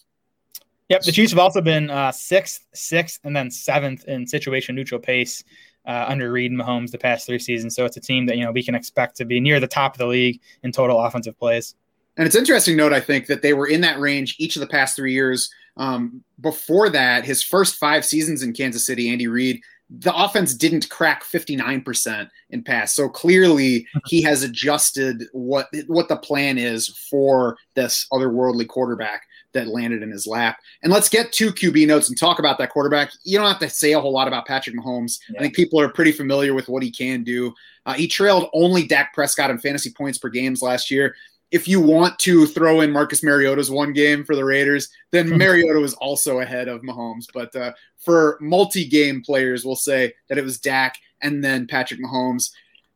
Yep. 0.88 1.03
The 1.03 1.12
Chiefs 1.12 1.33
have 1.33 1.38
also 1.38 1.61
been 1.61 1.90
uh, 1.90 2.12
sixth, 2.12 2.64
sixth, 2.72 3.20
and 3.25 3.37
then 3.37 3.51
seventh 3.51 4.05
in 4.05 4.27
situation 4.27 4.75
neutral 4.75 5.01
pace 5.01 5.44
uh, 5.85 6.07
under 6.09 6.33
Reid 6.33 6.53
and 6.53 6.61
Mahomes 6.61 6.92
the 6.92 6.99
past 6.99 7.27
three 7.27 7.38
seasons. 7.38 7.75
So 7.75 7.85
it's 7.85 7.96
a 7.96 8.01
team 8.01 8.27
that, 8.27 8.37
you 8.37 8.44
know, 8.44 8.53
we 8.53 8.62
can 8.62 8.75
expect 8.75 9.16
to 9.16 9.25
be 9.25 9.40
near 9.40 9.61
the 9.61 9.66
top 9.66 9.94
of 9.94 9.99
the 9.99 10.07
league 10.07 10.40
in 10.62 10.72
total 10.72 11.01
offensive 11.01 11.38
plays. 11.38 11.75
And 12.16 12.26
it's 12.26 12.37
interesting 12.37 12.76
note, 12.76 12.92
I 12.92 13.00
think, 13.00 13.26
that 13.26 13.42
they 13.42 13.52
were 13.52 13.66
in 13.66 13.83
that 13.83 14.00
range 14.00 14.37
each 14.38 14.57
of 14.57 14.61
the 14.61 14.66
past 14.66 14.96
three 14.96 15.12
years. 15.12 15.50
Um, 15.76 16.22
before 16.40 16.88
that, 16.90 17.24
his 17.24 17.42
first 17.42 17.76
five 17.76 18.05
seasons 18.05 18.42
in 18.42 18.55
Kansas 18.55 18.87
City, 18.87 19.11
Andy 19.11 19.26
Reid 19.26 19.61
the 19.88 20.14
offense 20.14 20.55
didn't 20.55 20.90
crack 20.90 21.22
59% 21.22 22.29
in 22.50 22.62
pass. 22.62 22.94
So 22.94 23.09
clearly 23.09 23.87
he 24.07 24.22
has 24.22 24.42
adjusted 24.42 25.24
what 25.33 25.68
what 25.87 26.09
the 26.09 26.16
plan 26.16 26.59
is 26.59 26.88
for 27.11 27.57
this 27.74 28.07
otherworldly 28.12 28.66
quarterback 28.68 29.22
that 29.52 29.68
landed 29.68 30.02
in 30.02 30.11
his 30.11 30.26
lap. 30.26 30.59
And 30.83 30.92
let's 30.92 31.09
get 31.09 31.33
to 31.33 31.50
QB 31.50 31.87
notes 31.87 32.09
and 32.09 32.18
talk 32.18 32.38
about 32.38 32.59
that 32.59 32.70
quarterback. 32.70 33.11
You 33.24 33.38
don't 33.38 33.46
have 33.46 33.61
to 33.61 33.70
say 33.70 33.92
a 33.92 34.00
whole 34.00 34.12
lot 34.12 34.29
about 34.29 34.46
Patrick 34.46 34.76
Mahomes. 34.76 35.18
Yeah. 35.31 35.38
I 35.38 35.42
think 35.42 35.55
people 35.55 35.81
are 35.81 35.88
pretty 35.88 36.12
familiar 36.12 36.52
with 36.52 36.68
what 36.68 36.83
he 36.83 36.90
can 36.90 37.22
do. 37.22 37.55
Uh, 37.87 37.94
he 37.94 38.07
trailed 38.07 38.50
only 38.52 38.87
Dak 38.87 39.14
Prescott 39.14 39.50
in 39.50 39.59
fantasy 39.59 39.90
points 39.90 40.18
per 40.18 40.29
games 40.29 40.61
last 40.61 40.90
year 40.90 41.14
if 41.51 41.69
you 41.69 41.81
want 41.81 42.19
to 42.21 42.47
throw 42.47 42.81
in 42.81 42.91
Marcus 42.91 43.23
Mariota's 43.23 43.71
one 43.71 43.93
game 43.93 44.25
for 44.25 44.35
the 44.35 44.45
Raiders, 44.45 44.89
then 45.13 45.29
hmm. 45.29 45.37
Mariota 45.37 45.79
was 45.79 45.95
also 45.95 46.41
ahead 46.41 46.69
of 46.69 46.83
Mahomes. 46.83 47.27
But 47.33 47.55
uh, 47.55 47.73
for 47.99 48.39
multi-game 48.41 49.23
players, 49.23 49.65
we'll 49.65 49.77
say 49.77 50.13
that 50.29 50.39
it 50.39 50.45
was 50.45 50.59
Dak 50.59 50.97
and 51.21 51.43
then 51.43 51.67
Patrick 51.67 52.01
Mahomes. 52.01 52.51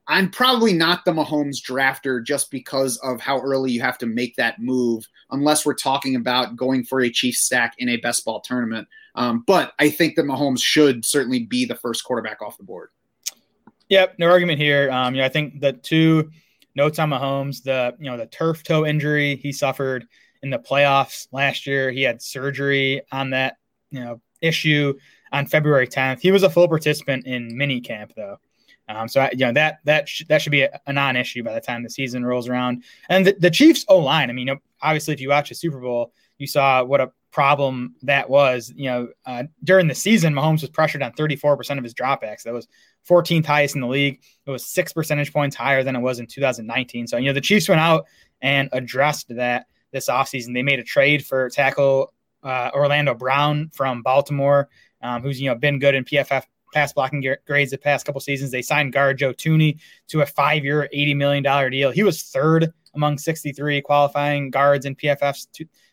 I'm 0.09 0.29
probably 0.29 0.73
not 0.73 1.05
the 1.05 1.13
Mahomes 1.13 1.59
drafter 1.63 2.25
just 2.25 2.51
because 2.51 2.97
of 2.99 3.21
how 3.21 3.41
early 3.41 3.71
you 3.71 3.81
have 3.83 3.99
to 3.99 4.07
make 4.07 4.35
that 4.37 4.59
move, 4.59 5.07
unless 5.31 5.65
we're 5.65 5.75
talking 5.75 6.17
about 6.17 6.57
going 6.57 6.83
for 6.83 7.01
a 7.01 7.11
Chief 7.11 7.37
stack 7.37 7.75
in 7.79 7.89
a 7.89 7.97
best 7.99 8.25
ball 8.25 8.41
tournament. 8.41 8.89
Um, 9.15 9.45
but 9.47 9.73
I 9.79 9.89
think 9.89 10.17
that 10.17 10.25
Mahomes 10.25 10.63
should 10.63 11.05
certainly 11.05 11.45
be 11.45 11.65
the 11.65 11.77
first 11.77 12.03
quarterback 12.03 12.43
off 12.43 12.59
the 12.59 12.65
board. 12.65 12.91
Yep, 13.89 14.17
no 14.19 14.29
argument 14.29 14.59
here. 14.59 14.91
Um, 14.91 15.15
know, 15.15 15.25
I 15.25 15.29
think 15.29 15.61
that 15.61 15.85
two– 15.85 16.33
notes 16.75 16.99
on 16.99 17.11
Mahomes, 17.11 17.63
the 17.63 17.95
you 17.99 18.11
know 18.11 18.17
the 18.17 18.27
turf 18.27 18.63
toe 18.63 18.87
injury 18.87 19.37
he 19.37 19.53
suffered 19.53 20.07
in 20.43 20.51
the 20.51 20.59
playoffs 20.59 21.29
last 21.33 21.67
year. 21.67 21.91
He 21.91 22.03
had 22.03 22.23
surgery 22.23 23.03
on 23.13 23.31
that 23.31 23.57
you 23.91 24.01
know 24.01 24.21
issue 24.41 24.95
on 25.33 25.47
February 25.47 25.87
10th. 25.87 26.21
He 26.21 26.31
was 26.31 26.43
a 26.43 26.51
full 26.51 26.69
participant 26.69 27.27
in 27.27 27.57
mini 27.57 27.81
camp 27.81 28.13
though. 28.17 28.39
Um, 28.89 29.07
so 29.07 29.21
I, 29.21 29.31
you 29.33 29.47
know 29.47 29.53
that 29.53 29.79
that 29.85 30.09
sh- 30.09 30.25
that 30.29 30.43
should 30.43 30.51
be 30.51 30.63
a, 30.63 30.81
a, 30.87 30.93
non-issue 30.93 31.45
by 31.45 31.55
the 31.55 31.61
time 31.61 31.85
the 31.85 31.91
season 31.91 32.25
rolls 32.25 32.49
around. 32.49 32.83
And 33.09 33.25
the, 33.25 33.37
the 33.39 33.51
Chiefs 33.51 33.85
O 33.89 33.99
line. 33.99 34.31
I 34.31 34.33
mean, 34.33 34.51
obviously, 34.83 35.15
if 35.15 35.21
you 35.21 35.29
watch 35.29 35.49
the 35.49 35.55
Super 35.55 35.79
Bowl, 35.79 36.13
you 36.39 36.49
saw 36.49 36.83
what 36.83 37.01
a 37.01 37.13
problem 37.31 37.95
that 38.03 38.29
was. 38.29 38.73
You 38.75 38.91
know, 38.91 39.09
uh, 39.27 39.45
during 39.63 39.87
the 39.87 39.95
season, 39.95 40.35
Mahomes 40.35 40.63
was 40.63 40.71
pressured 40.71 41.03
on 41.03 41.13
34% 41.13 41.79
of 41.79 41.85
his 41.85 41.95
dropbacks. 41.95 42.43
That 42.43 42.53
was 42.53 42.67
14th 43.09 43.47
highest 43.47 43.75
in 43.75 43.81
the 43.81 43.87
league. 43.87 44.21
It 44.47 44.51
was 44.51 44.65
six 44.65 44.93
percentage 44.93 45.33
points 45.33 45.57
higher 45.57 45.83
than 45.83 45.97
it 45.97 46.01
was 46.01 46.19
in 46.19 46.27
2019. 46.27 47.07
So, 47.07 47.17
you 47.17 47.27
know, 47.27 47.33
the 47.33 47.41
Chiefs 47.41 47.69
went 47.69 47.81
out 47.81 48.07
and 48.41 48.69
addressed 48.73 49.29
that 49.37 49.67
this 49.93 50.09
offseason. 50.09 50.55
They 50.55 50.63
made 50.63 50.79
a 50.79 50.85
trade 50.85 51.25
for 51.25 51.49
tackle 51.51 52.13
uh, 52.43 52.71
Orlando 52.73 53.15
Brown 53.15 53.71
from 53.75 54.03
Baltimore, 54.03 54.69
um, 55.03 55.23
who's, 55.23 55.41
you 55.41 55.49
know, 55.49 55.55
been 55.55 55.79
good 55.79 55.95
in 55.95 56.05
PFF 56.05 56.45
pass 56.73 56.93
blocking 56.93 57.25
grades 57.47 57.71
the 57.71 57.79
past 57.79 58.07
couple 58.07 58.21
seasons. 58.21 58.51
They 58.51 58.63
signed 58.63 58.93
guard 58.93 59.19
Joe 59.19 59.33
Thuney 59.33 59.79
to 60.09 60.23
a 60.23 60.27
five 60.27 60.65
year, 60.65 60.89
$80 60.95 61.17
million 61.17 61.71
deal. 61.71 61.91
He 61.91 62.03
was 62.03 62.23
third 62.23 62.73
among 62.95 63.19
63 63.19 63.83
qualifying 63.83 64.51
guards 64.51 64.87
in 64.87 64.97
PFF's 64.97 65.49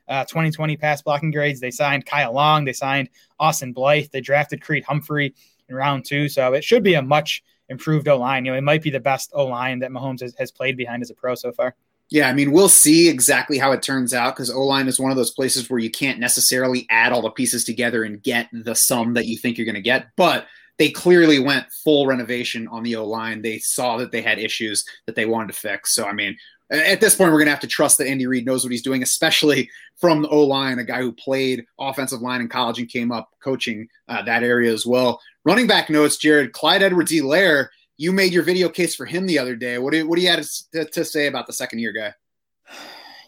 uh, 0.07 0.23
2020 0.25 0.77
pass 0.77 1.01
blocking 1.01 1.31
grades. 1.31 1.59
They 1.59 1.71
signed 1.71 2.05
Kyle 2.05 2.33
Long. 2.33 2.65
They 2.65 2.73
signed 2.73 3.09
Austin 3.39 3.73
Blythe. 3.73 4.07
They 4.11 4.21
drafted 4.21 4.61
Creed 4.61 4.83
Humphrey 4.83 5.33
in 5.69 5.75
round 5.75 6.05
two. 6.05 6.29
So 6.29 6.53
it 6.53 6.63
should 6.63 6.83
be 6.83 6.95
a 6.95 7.01
much 7.01 7.43
improved 7.69 8.07
O 8.07 8.17
line. 8.17 8.45
You 8.45 8.51
know, 8.51 8.57
it 8.57 8.63
might 8.63 8.81
be 8.81 8.89
the 8.89 8.99
best 8.99 9.31
O 9.33 9.45
line 9.45 9.79
that 9.79 9.91
Mahomes 9.91 10.21
has, 10.21 10.35
has 10.37 10.51
played 10.51 10.77
behind 10.77 11.03
as 11.03 11.09
a 11.09 11.15
pro 11.15 11.35
so 11.35 11.51
far. 11.51 11.75
Yeah, 12.09 12.29
I 12.29 12.33
mean, 12.33 12.53
we'll 12.53 12.69
see 12.69 13.09
exactly 13.09 13.57
how 13.57 13.73
it 13.73 13.81
turns 13.81 14.13
out 14.13 14.35
because 14.35 14.49
O 14.49 14.63
line 14.63 14.87
is 14.87 14.99
one 14.99 15.11
of 15.11 15.17
those 15.17 15.31
places 15.31 15.69
where 15.69 15.79
you 15.79 15.91
can't 15.91 16.19
necessarily 16.19 16.87
add 16.89 17.11
all 17.11 17.21
the 17.21 17.29
pieces 17.31 17.65
together 17.65 18.03
and 18.03 18.23
get 18.23 18.47
the 18.53 18.75
sum 18.75 19.13
that 19.15 19.25
you 19.25 19.37
think 19.37 19.57
you're 19.57 19.65
going 19.65 19.75
to 19.75 19.81
get. 19.81 20.07
But 20.15 20.47
they 20.77 20.89
clearly 20.89 21.39
went 21.39 21.71
full 21.83 22.07
renovation 22.07 22.67
on 22.69 22.83
the 22.83 22.95
O 22.95 23.05
line. 23.05 23.41
They 23.41 23.59
saw 23.59 23.97
that 23.97 24.11
they 24.11 24.21
had 24.21 24.39
issues 24.39 24.85
that 25.05 25.15
they 25.15 25.25
wanted 25.25 25.47
to 25.47 25.59
fix. 25.59 25.93
So, 25.93 26.05
I 26.05 26.13
mean, 26.13 26.37
at 26.69 26.99
this 26.99 27.15
point, 27.15 27.31
we're 27.31 27.39
going 27.39 27.47
to 27.47 27.51
have 27.51 27.59
to 27.61 27.67
trust 27.67 27.97
that 27.97 28.07
Andy 28.07 28.27
Reid 28.27 28.45
knows 28.45 28.63
what 28.63 28.71
he's 28.71 28.81
doing, 28.81 29.03
especially 29.03 29.69
from 29.95 30.21
the 30.21 30.29
O 30.29 30.43
line, 30.43 30.79
a 30.79 30.83
guy 30.83 30.99
who 30.99 31.11
played 31.13 31.65
offensive 31.79 32.21
line 32.21 32.41
in 32.41 32.49
college 32.49 32.79
and 32.79 32.89
came 32.89 33.11
up 33.11 33.29
coaching 33.41 33.87
uh, 34.07 34.21
that 34.23 34.43
area 34.43 34.71
as 34.71 34.85
well. 34.85 35.21
Running 35.45 35.67
back 35.67 35.89
notes, 35.89 36.17
Jared 36.17 36.51
Clyde 36.51 36.83
Edwards-Helaire. 36.83 37.69
You 37.97 38.11
made 38.11 38.33
your 38.33 38.43
video 38.43 38.69
case 38.69 38.95
for 38.95 39.05
him 39.05 39.25
the 39.25 39.39
other 39.39 39.55
day. 39.55 39.77
What 39.79 39.91
do 39.91 39.99
you, 39.99 40.07
what 40.07 40.17
do 40.17 40.21
you 40.21 40.29
have 40.29 40.45
to, 40.73 40.85
to 40.85 41.05
say 41.05 41.27
about 41.27 41.47
the 41.47 41.53
second 41.53 41.79
year 41.79 41.93
guy? 41.93 42.13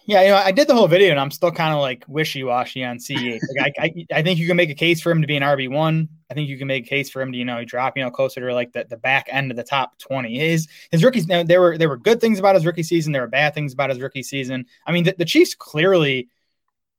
Yeah, 0.10 0.24
you 0.24 0.30
know, 0.30 0.38
I 0.38 0.52
did 0.52 0.68
the 0.68 0.74
whole 0.74 0.88
video, 0.88 1.12
and 1.12 1.20
I'm 1.20 1.30
still 1.30 1.52
kind 1.52 1.72
of 1.72 1.82
like 1.82 2.04
wishy 2.08 2.44
washy 2.44 2.84
on 2.84 2.98
CEH. 2.98 3.40
Like, 3.56 3.76
I, 3.78 3.84
I, 3.84 4.06
I, 4.12 4.24
think 4.24 4.40
you 4.40 4.48
can 4.48 4.58
make 4.58 4.72
a 4.72 4.74
case 4.74 5.00
for 5.00 5.12
him 5.12 5.22
to 5.22 5.28
be 5.28 5.38
an 5.38 5.44
RB 5.44 5.70
one. 5.70 6.10
I 6.32 6.34
think 6.34 6.50
you 6.50 6.58
can 6.58 6.66
make 6.66 6.88
a 6.88 6.90
case 6.90 7.12
for 7.12 7.22
him 7.22 7.32
to, 7.32 7.38
you 7.38 7.46
know, 7.46 7.64
drop, 7.64 7.96
you 7.96 8.04
know, 8.04 8.10
closer 8.10 8.40
to 8.40 8.52
like 8.56 8.72
the, 8.72 8.88
the 8.90 8.98
back 8.98 9.28
end 9.30 9.52
of 9.52 9.58
the 9.58 9.64
top 9.64 10.00
twenty. 10.00 10.40
His 10.40 10.68
his 10.90 11.04
rookies, 11.04 11.28
now, 11.28 11.44
there 11.44 11.62
were 11.62 11.78
there 11.78 11.90
were 11.90 11.96
good 11.96 12.20
things 12.20 12.40
about 12.40 12.56
his 12.56 12.66
rookie 12.66 12.82
season. 12.82 13.14
There 13.14 13.22
were 13.22 13.28
bad 13.28 13.54
things 13.54 13.72
about 13.72 13.92
his 13.92 14.02
rookie 14.02 14.24
season. 14.24 14.66
I 14.88 14.94
mean, 14.94 15.04
the, 15.04 15.14
the 15.16 15.26
Chiefs 15.26 15.54
clearly 15.54 16.30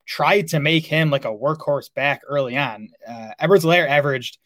tried 0.07 0.47
to 0.51 0.61
make 0.61 0.87
him 0.87 1.11
like 1.11 1.25
a 1.25 1.35
workhorse 1.35 1.93
back 1.93 2.23
early 2.29 2.57
on. 2.57 2.91
Uh, 3.09 3.31
Edwards-Helaire 3.41 3.89
averaged 3.89 4.39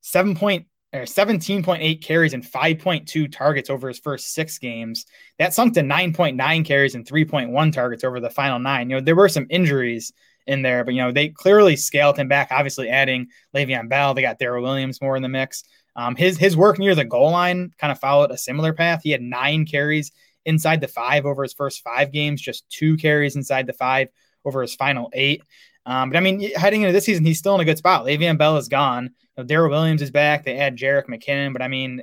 seven 0.00 0.36
point 0.36 0.66
17.8 1.00 2.02
carries 2.02 2.34
and 2.34 2.44
5.2 2.44 3.32
targets 3.32 3.70
over 3.70 3.88
his 3.88 3.98
first 3.98 4.34
six 4.34 4.58
games. 4.58 5.06
That 5.38 5.54
sunk 5.54 5.74
to 5.74 5.80
9.9 5.80 6.64
carries 6.64 6.94
and 6.94 7.06
3.1 7.06 7.72
targets 7.72 8.04
over 8.04 8.20
the 8.20 8.30
final 8.30 8.58
nine. 8.58 8.90
You 8.90 8.96
know, 8.96 9.02
there 9.02 9.16
were 9.16 9.28
some 9.28 9.46
injuries 9.48 10.12
in 10.46 10.62
there, 10.62 10.84
but 10.84 10.94
you 10.94 11.02
know, 11.02 11.12
they 11.12 11.28
clearly 11.28 11.76
scaled 11.76 12.18
him 12.18 12.28
back, 12.28 12.48
obviously 12.50 12.88
adding 12.88 13.28
Le'Veon 13.54 13.88
Bell. 13.88 14.12
They 14.12 14.22
got 14.22 14.38
Darrel 14.38 14.62
Williams 14.62 15.00
more 15.00 15.16
in 15.16 15.22
the 15.22 15.28
mix. 15.28 15.64
Um, 15.94 16.16
his 16.16 16.38
his 16.38 16.56
work 16.56 16.78
near 16.78 16.94
the 16.94 17.04
goal 17.04 17.30
line 17.30 17.72
kind 17.78 17.90
of 17.90 17.98
followed 17.98 18.30
a 18.30 18.38
similar 18.38 18.72
path. 18.72 19.00
He 19.02 19.10
had 19.10 19.22
nine 19.22 19.66
carries 19.66 20.10
inside 20.44 20.80
the 20.80 20.88
five 20.88 21.26
over 21.26 21.42
his 21.42 21.52
first 21.52 21.82
five 21.82 22.12
games, 22.12 22.40
just 22.40 22.68
two 22.70 22.96
carries 22.96 23.36
inside 23.36 23.66
the 23.66 23.72
five 23.72 24.08
over 24.44 24.62
his 24.62 24.74
final 24.74 25.10
eight. 25.12 25.42
Um, 25.84 26.10
but 26.10 26.16
I 26.16 26.20
mean, 26.20 26.40
heading 26.54 26.82
into 26.82 26.92
this 26.92 27.04
season, 27.04 27.24
he's 27.24 27.38
still 27.38 27.54
in 27.54 27.60
a 27.60 27.64
good 27.64 27.78
spot. 27.78 28.06
Le'Veon 28.06 28.38
Bell 28.38 28.56
is 28.56 28.68
gone. 28.68 29.10
Know, 29.36 29.44
Darrel 29.44 29.70
Williams 29.70 30.02
is 30.02 30.10
back. 30.10 30.44
They 30.44 30.58
add 30.58 30.76
Jerick 30.76 31.06
McKinnon, 31.06 31.52
but 31.52 31.62
I 31.62 31.68
mean, 31.68 32.02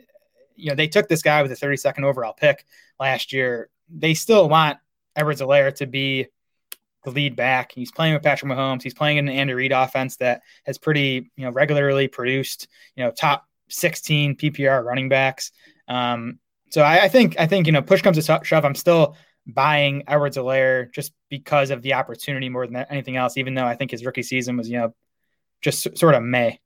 you 0.56 0.70
know, 0.70 0.76
they 0.76 0.88
took 0.88 1.08
this 1.08 1.22
guy 1.22 1.42
with 1.42 1.52
a 1.52 1.56
32nd 1.56 2.04
overall 2.04 2.34
pick 2.34 2.66
last 3.00 3.32
year. 3.32 3.70
They 3.90 4.14
still 4.14 4.50
want 4.50 4.78
Edwards-Helaire 5.16 5.76
to 5.76 5.86
be 5.86 6.28
the 7.04 7.12
lead 7.12 7.36
back. 7.36 7.72
He's 7.72 7.92
playing 7.92 8.14
with 8.14 8.24
Patrick 8.24 8.52
Mahomes. 8.52 8.84
He's 8.84 8.94
playing 8.94 9.18
in 9.18 9.30
an 9.30 9.36
Andy 9.36 9.54
Reid 9.54 9.72
offense 9.72 10.18
that 10.18 10.42
has 10.66 10.78
pretty, 10.78 11.32
you 11.36 11.46
know, 11.46 11.52
regularly 11.52 12.08
produced, 12.08 12.68
you 12.96 13.04
know, 13.04 13.12
top 13.12 13.46
16 13.70 14.36
PPR 14.36 14.84
running 14.84 15.10
backs. 15.10 15.52
Um, 15.88 16.40
so 16.72 16.82
I, 16.82 17.04
I, 17.04 17.08
think, 17.08 17.40
I 17.40 17.48
think, 17.48 17.68
you 17.68 17.72
know, 17.72 17.82
push 17.82 18.02
comes 18.02 18.24
to 18.24 18.42
shove. 18.44 18.66
I'm 18.66 18.76
still 18.76 19.16
buying 19.48 20.04
Edwards 20.08 20.38
Helaire 20.38 20.92
just 20.94 21.14
because 21.30 21.70
of 21.72 21.82
the 21.82 21.94
opportunity 21.94 22.50
more 22.50 22.68
than 22.68 22.76
anything 22.76 23.16
else, 23.16 23.38
even 23.38 23.54
though 23.54 23.66
I 23.66 23.76
think 23.76 23.92
his 23.92 24.06
rookie 24.06 24.24
season 24.24 24.58
was, 24.58 24.70
you 24.70 24.78
know, 24.78 24.94
just 25.62 25.98
sort 25.98 26.16
of 26.16 26.24
May. 26.24 26.60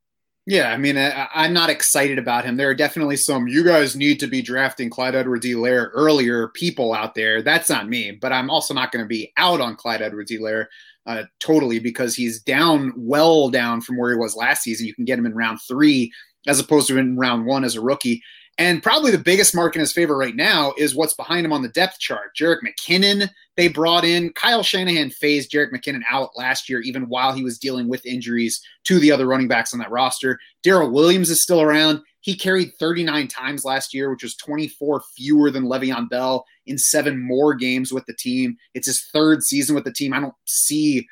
Yeah, 0.45 0.73
I 0.73 0.77
mean, 0.77 0.97
I, 0.97 1.29
am 1.33 1.53
not 1.53 1.69
excited 1.69 2.19
about 2.19 2.43
him. 2.43 2.57
There 2.57 2.69
are 2.69 2.75
definitely 2.75 3.15
some 3.15 3.47
you 3.47 3.63
guys 3.63 3.95
need 3.95 4.19
to 4.19 4.27
be 4.27 4.41
drafting 4.41 4.89
Clyde 4.89 5.15
Edwards-Helaire 5.15 5.91
earlier 5.93 6.49
people 6.49 6.93
out 6.93 7.15
there. 7.15 7.41
That's 7.41 7.69
not 7.69 7.87
me, 7.87 8.11
but 8.11 8.33
I'm 8.33 8.49
also 8.49 8.73
not 8.73 8.91
going 8.91 9.05
to 9.05 9.07
be 9.07 9.31
out 9.37 9.61
on 9.61 9.77
Clyde 9.77 10.01
Edwards-Helaire 10.01 10.65
uh, 11.05 11.23
totally 11.39 11.79
because 11.79 12.13
he's 12.13 12.41
down, 12.41 12.91
well 12.97 13.49
down 13.49 13.79
from 13.79 13.97
where 13.97 14.11
he 14.11 14.17
was 14.17 14.35
last 14.35 14.63
season. 14.63 14.85
You 14.85 14.93
can 14.93 15.05
get 15.05 15.17
him 15.17 15.25
in 15.25 15.33
round 15.33 15.59
three 15.65 16.11
as 16.45 16.59
opposed 16.59 16.87
to 16.87 16.97
in 16.97 17.17
round 17.17 17.45
one 17.45 17.63
as 17.63 17.75
a 17.75 17.81
rookie. 17.81 18.21
And 18.57 18.83
probably 18.83 19.11
the 19.11 19.17
biggest 19.17 19.55
mark 19.55 19.75
in 19.75 19.79
his 19.79 19.93
favor 19.93 20.17
right 20.17 20.35
now 20.35 20.73
is 20.77 20.93
what's 20.93 21.15
behind 21.15 21.45
him 21.45 21.53
on 21.53 21.61
the 21.61 21.69
depth 21.69 21.99
chart. 21.99 22.35
Jerick 22.39 22.59
McKinnon, 22.65 23.29
they 23.55 23.67
brought 23.67 24.03
in. 24.03 24.31
Kyle 24.33 24.63
Shanahan 24.63 25.09
phased 25.11 25.51
Jerick 25.51 25.71
McKinnon 25.71 26.01
out 26.09 26.31
last 26.35 26.69
year, 26.69 26.81
even 26.81 27.09
while 27.09 27.33
he 27.33 27.43
was 27.43 27.59
dealing 27.59 27.87
with 27.87 28.05
injuries 28.05 28.61
to 28.85 28.99
the 28.99 29.11
other 29.11 29.27
running 29.27 29.47
backs 29.47 29.73
on 29.73 29.79
that 29.79 29.91
roster. 29.91 30.39
Darrel 30.63 30.91
Williams 30.91 31.29
is 31.29 31.43
still 31.43 31.61
around. 31.61 32.01
He 32.21 32.35
carried 32.35 32.73
39 32.79 33.27
times 33.27 33.65
last 33.65 33.93
year, 33.93 34.09
which 34.09 34.23
was 34.23 34.35
24 34.37 35.03
fewer 35.15 35.51
than 35.51 35.65
Le'Veon 35.65 36.09
Bell 36.09 36.45
in 36.65 36.77
seven 36.77 37.19
more 37.19 37.53
games 37.53 37.91
with 37.91 38.05
the 38.05 38.15
team. 38.15 38.55
It's 38.73 38.87
his 38.87 39.05
third 39.13 39.43
season 39.43 39.75
with 39.75 39.83
the 39.83 39.91
team. 39.91 40.13
I 40.13 40.21
don't 40.21 40.33
see 40.45 41.05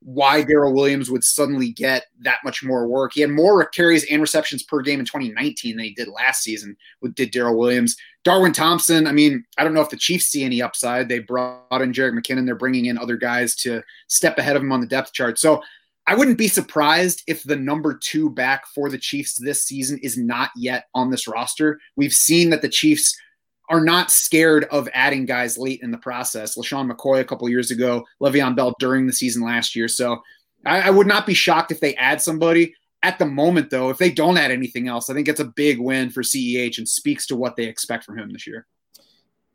why 0.00 0.42
Darrel 0.42 0.74
Williams 0.74 1.10
would 1.10 1.24
suddenly 1.24 1.70
get 1.70 2.06
that 2.20 2.38
much 2.44 2.62
more 2.62 2.86
work. 2.86 3.12
He 3.14 3.22
had 3.22 3.30
more 3.30 3.64
carries 3.66 4.04
and 4.10 4.22
receptions 4.22 4.62
per 4.62 4.80
game 4.80 5.00
in 5.00 5.06
2019 5.06 5.76
than 5.76 5.84
he 5.84 5.94
did 5.94 6.08
last 6.08 6.42
season 6.42 6.76
with 7.00 7.14
did 7.14 7.32
Darrel 7.32 7.58
Williams. 7.58 7.96
Darwin 8.22 8.52
Thompson, 8.52 9.06
I 9.06 9.12
mean, 9.12 9.44
I 9.58 9.64
don't 9.64 9.74
know 9.74 9.80
if 9.80 9.90
the 9.90 9.96
Chiefs 9.96 10.26
see 10.26 10.44
any 10.44 10.60
upside. 10.62 11.08
They 11.08 11.20
brought 11.20 11.82
in 11.82 11.92
Jerick 11.92 12.18
McKinnon. 12.18 12.46
They're 12.46 12.54
bringing 12.54 12.86
in 12.86 12.98
other 12.98 13.16
guys 13.16 13.54
to 13.56 13.82
step 14.08 14.38
ahead 14.38 14.56
of 14.56 14.62
him 14.62 14.72
on 14.72 14.80
the 14.80 14.86
depth 14.86 15.12
chart. 15.12 15.38
So 15.38 15.62
I 16.08 16.14
wouldn't 16.14 16.38
be 16.38 16.48
surprised 16.48 17.22
if 17.26 17.42
the 17.42 17.56
number 17.56 17.94
two 17.94 18.30
back 18.30 18.66
for 18.68 18.88
the 18.88 18.98
Chiefs 18.98 19.36
this 19.36 19.64
season 19.64 19.98
is 20.02 20.16
not 20.16 20.50
yet 20.54 20.86
on 20.94 21.10
this 21.10 21.26
roster. 21.26 21.80
We've 21.96 22.12
seen 22.12 22.50
that 22.50 22.62
the 22.62 22.68
Chiefs 22.68 23.16
are 23.68 23.80
not 23.80 24.10
scared 24.10 24.64
of 24.64 24.88
adding 24.94 25.26
guys 25.26 25.58
late 25.58 25.80
in 25.82 25.90
the 25.90 25.98
process. 25.98 26.56
LeSean 26.56 26.90
McCoy 26.90 27.20
a 27.20 27.24
couple 27.24 27.48
years 27.48 27.70
ago, 27.70 28.04
Le'Veon 28.20 28.54
Bell 28.54 28.74
during 28.78 29.06
the 29.06 29.12
season 29.12 29.42
last 29.42 29.74
year. 29.74 29.88
So 29.88 30.22
I, 30.64 30.82
I, 30.82 30.90
would 30.90 31.06
not 31.06 31.26
be 31.26 31.34
shocked 31.34 31.72
if 31.72 31.80
they 31.80 31.94
add 31.96 32.20
somebody. 32.20 32.74
At 33.02 33.18
the 33.18 33.26
moment, 33.26 33.70
though, 33.70 33.90
if 33.90 33.98
they 33.98 34.10
don't 34.10 34.38
add 34.38 34.50
anything 34.50 34.88
else, 34.88 35.10
I 35.10 35.14
think 35.14 35.28
it's 35.28 35.40
a 35.40 35.44
big 35.44 35.78
win 35.78 36.10
for 36.10 36.22
CEH 36.22 36.78
and 36.78 36.88
speaks 36.88 37.26
to 37.26 37.36
what 37.36 37.54
they 37.54 37.64
expect 37.64 38.04
from 38.04 38.18
him 38.18 38.32
this 38.32 38.46
year. 38.46 38.66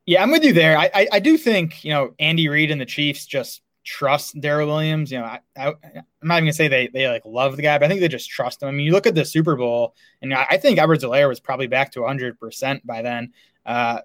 Yeah, 0.06 0.24
I'm 0.24 0.32
with 0.32 0.43
you 0.43 0.54
there. 0.54 0.78
I, 0.78 0.89
I, 0.93 1.08
I 1.13 1.19
do 1.19 1.38
think, 1.38 1.84
you 1.84 1.91
know, 1.91 2.13
Andy 2.19 2.47
Reid 2.47 2.71
and 2.71 2.80
the 2.80 2.86
Chiefs 2.86 3.26
just 3.26 3.62
trust 3.84 4.39
Darrel 4.39 4.67
Williams. 4.67 5.12
You 5.12 5.19
know, 5.19 5.26
I, 5.26 5.39
I, 5.58 5.67
am 5.67 6.04
not 6.21 6.36
even 6.36 6.45
gonna 6.45 6.54
say 6.54 6.67
they 6.67 6.88
they 6.88 7.08
like 7.08 7.24
love 7.26 7.56
the 7.56 7.62
guy, 7.62 7.78
but 7.78 7.86
I 7.86 7.88
think 7.89 8.02
they 8.02 8.08
just 8.08 8.30
trust 8.30 8.62
him. 8.62 8.69
I 8.69 8.71
mean, 8.71 8.86
you 8.86 8.91
look 8.91 9.08
at 9.08 9.15
the 9.15 9.26
Super 9.26 9.56
Bowl, 9.56 9.95
and 10.21 10.34
I 10.34 10.58
think 10.58 10.80
Edwards 10.80 11.04
Helaire 11.04 11.28
was 11.28 11.39
probably 11.39 11.67
back 11.67 11.91
to 11.93 12.02
100 12.02 12.39
percent 12.39 12.86
by 12.86 13.02
then. 13.02 13.34
Uh, 13.65 14.00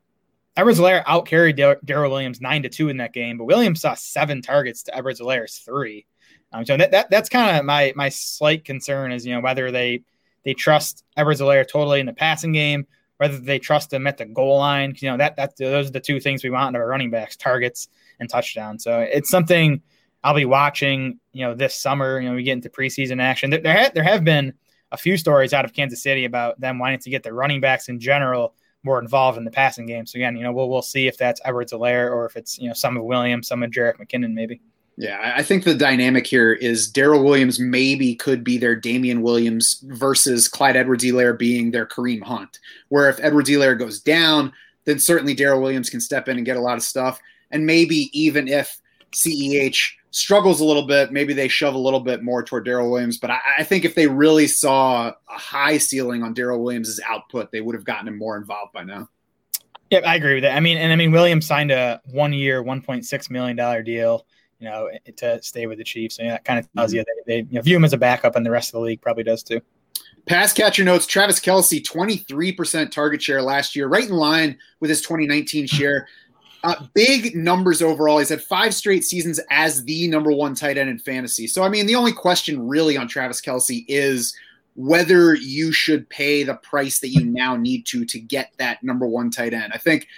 Edwards 0.56 0.78
Helaire 0.78 1.02
out 1.06 1.26
carried 1.26 1.56
Darrel 1.56 2.10
Williams 2.10 2.40
nine 2.40 2.62
to 2.62 2.68
two 2.68 2.88
in 2.88 2.96
that 2.96 3.12
game, 3.12 3.36
but 3.36 3.44
Williams 3.44 3.82
saw 3.82 3.94
seven 3.94 4.40
targets 4.40 4.82
to 4.84 4.96
Edwards 4.96 5.20
Helaire's 5.20 5.58
three. 5.58 6.06
Um, 6.52 6.64
so 6.64 6.76
that, 6.76 6.92
that 6.92 7.10
that's 7.10 7.28
kind 7.28 7.56
of 7.56 7.64
my 7.64 7.92
my 7.94 8.08
slight 8.08 8.64
concern 8.64 9.12
is 9.12 9.26
you 9.26 9.34
know 9.34 9.40
whether 9.40 9.70
they 9.70 10.02
they 10.44 10.54
trust 10.54 11.04
Edwards 11.16 11.40
Helaire 11.40 11.68
totally 11.68 12.00
in 12.00 12.06
the 12.06 12.14
passing 12.14 12.52
game, 12.52 12.86
whether 13.18 13.36
they 13.36 13.58
trust 13.58 13.92
him 13.92 14.06
at 14.06 14.16
the 14.16 14.24
goal 14.24 14.58
line. 14.58 14.94
You 14.98 15.10
know 15.10 15.18
that 15.18 15.36
that 15.36 15.56
those 15.56 15.88
are 15.88 15.92
the 15.92 16.00
two 16.00 16.20
things 16.20 16.42
we 16.42 16.50
want 16.50 16.74
in 16.74 16.80
our 16.80 16.88
running 16.88 17.10
backs: 17.10 17.36
targets 17.36 17.88
and 18.18 18.30
touchdowns. 18.30 18.82
So 18.82 19.00
it's 19.00 19.28
something 19.28 19.82
I'll 20.24 20.34
be 20.34 20.46
watching. 20.46 21.20
You 21.32 21.46
know 21.46 21.54
this 21.54 21.74
summer. 21.74 22.18
You 22.18 22.30
know 22.30 22.34
we 22.34 22.44
get 22.44 22.52
into 22.52 22.70
preseason 22.70 23.20
action. 23.20 23.50
There 23.50 23.60
there, 23.60 23.76
ha- 23.76 23.90
there 23.92 24.04
have 24.04 24.24
been 24.24 24.54
a 24.90 24.96
few 24.96 25.18
stories 25.18 25.52
out 25.52 25.66
of 25.66 25.74
Kansas 25.74 26.02
City 26.02 26.24
about 26.24 26.58
them 26.58 26.78
wanting 26.78 27.00
to 27.00 27.10
get 27.10 27.24
their 27.24 27.34
running 27.34 27.60
backs 27.60 27.90
in 27.90 28.00
general 28.00 28.54
more 28.86 29.00
involved 29.00 29.36
in 29.36 29.44
the 29.44 29.50
passing 29.50 29.84
game. 29.84 30.06
So 30.06 30.16
again, 30.16 30.36
you 30.36 30.44
know, 30.44 30.52
we'll 30.52 30.70
we'll 30.70 30.80
see 30.80 31.08
if 31.08 31.18
that's 31.18 31.40
Edwards 31.44 31.72
Helaire 31.72 32.10
or 32.10 32.24
if 32.24 32.36
it's 32.36 32.58
you 32.58 32.68
know 32.68 32.72
some 32.72 32.96
of 32.96 33.02
Williams, 33.02 33.48
some 33.48 33.62
of 33.62 33.70
Jerick 33.70 33.98
McKinnon, 33.98 34.32
maybe. 34.32 34.62
Yeah, 34.96 35.34
I 35.36 35.42
think 35.42 35.64
the 35.64 35.74
dynamic 35.74 36.26
here 36.26 36.54
is 36.54 36.90
Darrel 36.90 37.22
Williams 37.22 37.60
maybe 37.60 38.14
could 38.14 38.42
be 38.42 38.56
their 38.56 38.74
Damien 38.74 39.20
Williams 39.20 39.84
versus 39.88 40.48
Clyde 40.48 40.76
Edwards 40.76 41.04
Helaire 41.04 41.38
being 41.38 41.70
their 41.70 41.84
Kareem 41.84 42.22
Hunt. 42.22 42.60
Where 42.88 43.10
if 43.10 43.20
Edwards 43.20 43.50
Helaire 43.50 43.78
goes 43.78 44.00
down, 44.00 44.54
then 44.86 44.98
certainly 44.98 45.34
Darrel 45.34 45.60
Williams 45.60 45.90
can 45.90 46.00
step 46.00 46.28
in 46.28 46.38
and 46.38 46.46
get 46.46 46.56
a 46.56 46.62
lot 46.62 46.78
of 46.78 46.82
stuff. 46.82 47.20
And 47.50 47.66
maybe 47.66 48.08
even 48.18 48.48
if 48.48 48.80
CEH 49.12 49.90
struggles 50.16 50.60
a 50.60 50.64
little 50.64 50.86
bit. 50.86 51.12
Maybe 51.12 51.34
they 51.34 51.46
shove 51.46 51.74
a 51.74 51.78
little 51.78 52.00
bit 52.00 52.22
more 52.22 52.42
toward 52.42 52.64
Darrel 52.64 52.90
Williams. 52.90 53.18
But 53.18 53.30
I, 53.30 53.38
I, 53.58 53.64
think 53.64 53.84
if 53.84 53.94
they 53.94 54.06
really 54.06 54.46
saw 54.46 55.08
a 55.08 55.38
high 55.38 55.76
ceiling 55.76 56.22
on 56.22 56.32
Darrel 56.32 56.62
Williams' 56.62 56.98
output, 57.06 57.52
they 57.52 57.60
would 57.60 57.74
have 57.74 57.84
gotten 57.84 58.08
him 58.08 58.16
more 58.16 58.36
involved 58.36 58.72
by 58.72 58.82
now. 58.82 59.08
Yeah, 59.90 59.98
I 59.98 60.16
agree 60.16 60.34
with 60.34 60.42
that. 60.42 60.56
I 60.56 60.60
mean, 60.60 60.78
and 60.78 60.92
I 60.92 60.96
mean, 60.96 61.12
Williams 61.12 61.46
signed 61.46 61.70
a 61.70 62.00
one-year, 62.06 62.62
one 62.62 62.80
point 62.80 63.04
six 63.04 63.30
million 63.30 63.56
dollar 63.56 63.82
deal, 63.82 64.26
you 64.58 64.68
know, 64.68 64.90
to 65.16 65.40
stay 65.42 65.66
with 65.66 65.78
the 65.78 65.84
Chiefs. 65.84 66.16
So 66.16 66.24
yeah, 66.24 66.32
that 66.32 66.44
kind 66.44 66.58
of 66.58 66.72
tells 66.72 66.92
mm-hmm. 66.92 66.98
you 66.98 67.04
they, 67.26 67.42
they 67.42 67.48
you 67.48 67.54
know, 67.56 67.62
view 67.62 67.76
him 67.76 67.84
as 67.84 67.92
a 67.92 67.98
backup, 67.98 68.34
and 68.34 68.44
the 68.44 68.50
rest 68.50 68.70
of 68.70 68.80
the 68.80 68.80
league 68.80 69.00
probably 69.00 69.22
does 69.22 69.42
too. 69.44 69.60
Pass 70.24 70.52
catcher 70.52 70.82
notes: 70.82 71.06
Travis 71.06 71.38
Kelce, 71.38 71.84
twenty-three 71.84 72.52
percent 72.52 72.92
target 72.92 73.22
share 73.22 73.42
last 73.42 73.76
year, 73.76 73.86
right 73.86 74.08
in 74.08 74.16
line 74.16 74.58
with 74.80 74.90
his 74.90 75.02
2019 75.02 75.68
share. 75.68 76.08
Uh, 76.66 76.84
big 76.94 77.36
numbers 77.36 77.80
overall. 77.80 78.18
He's 78.18 78.30
had 78.30 78.42
five 78.42 78.74
straight 78.74 79.04
seasons 79.04 79.38
as 79.52 79.84
the 79.84 80.08
number 80.08 80.32
one 80.32 80.52
tight 80.56 80.76
end 80.76 80.90
in 80.90 80.98
fantasy. 80.98 81.46
So, 81.46 81.62
I 81.62 81.68
mean, 81.68 81.86
the 81.86 81.94
only 81.94 82.12
question 82.12 82.66
really 82.66 82.96
on 82.96 83.06
Travis 83.06 83.40
Kelce 83.40 83.84
is 83.86 84.36
whether 84.74 85.34
you 85.34 85.70
should 85.70 86.10
pay 86.10 86.42
the 86.42 86.56
price 86.56 86.98
that 86.98 87.10
you 87.10 87.24
now 87.24 87.54
need 87.54 87.86
to 87.86 88.04
to 88.06 88.18
get 88.18 88.50
that 88.56 88.82
number 88.82 89.06
one 89.06 89.30
tight 89.30 89.54
end. 89.54 89.72
I 89.74 89.78
think 89.78 90.08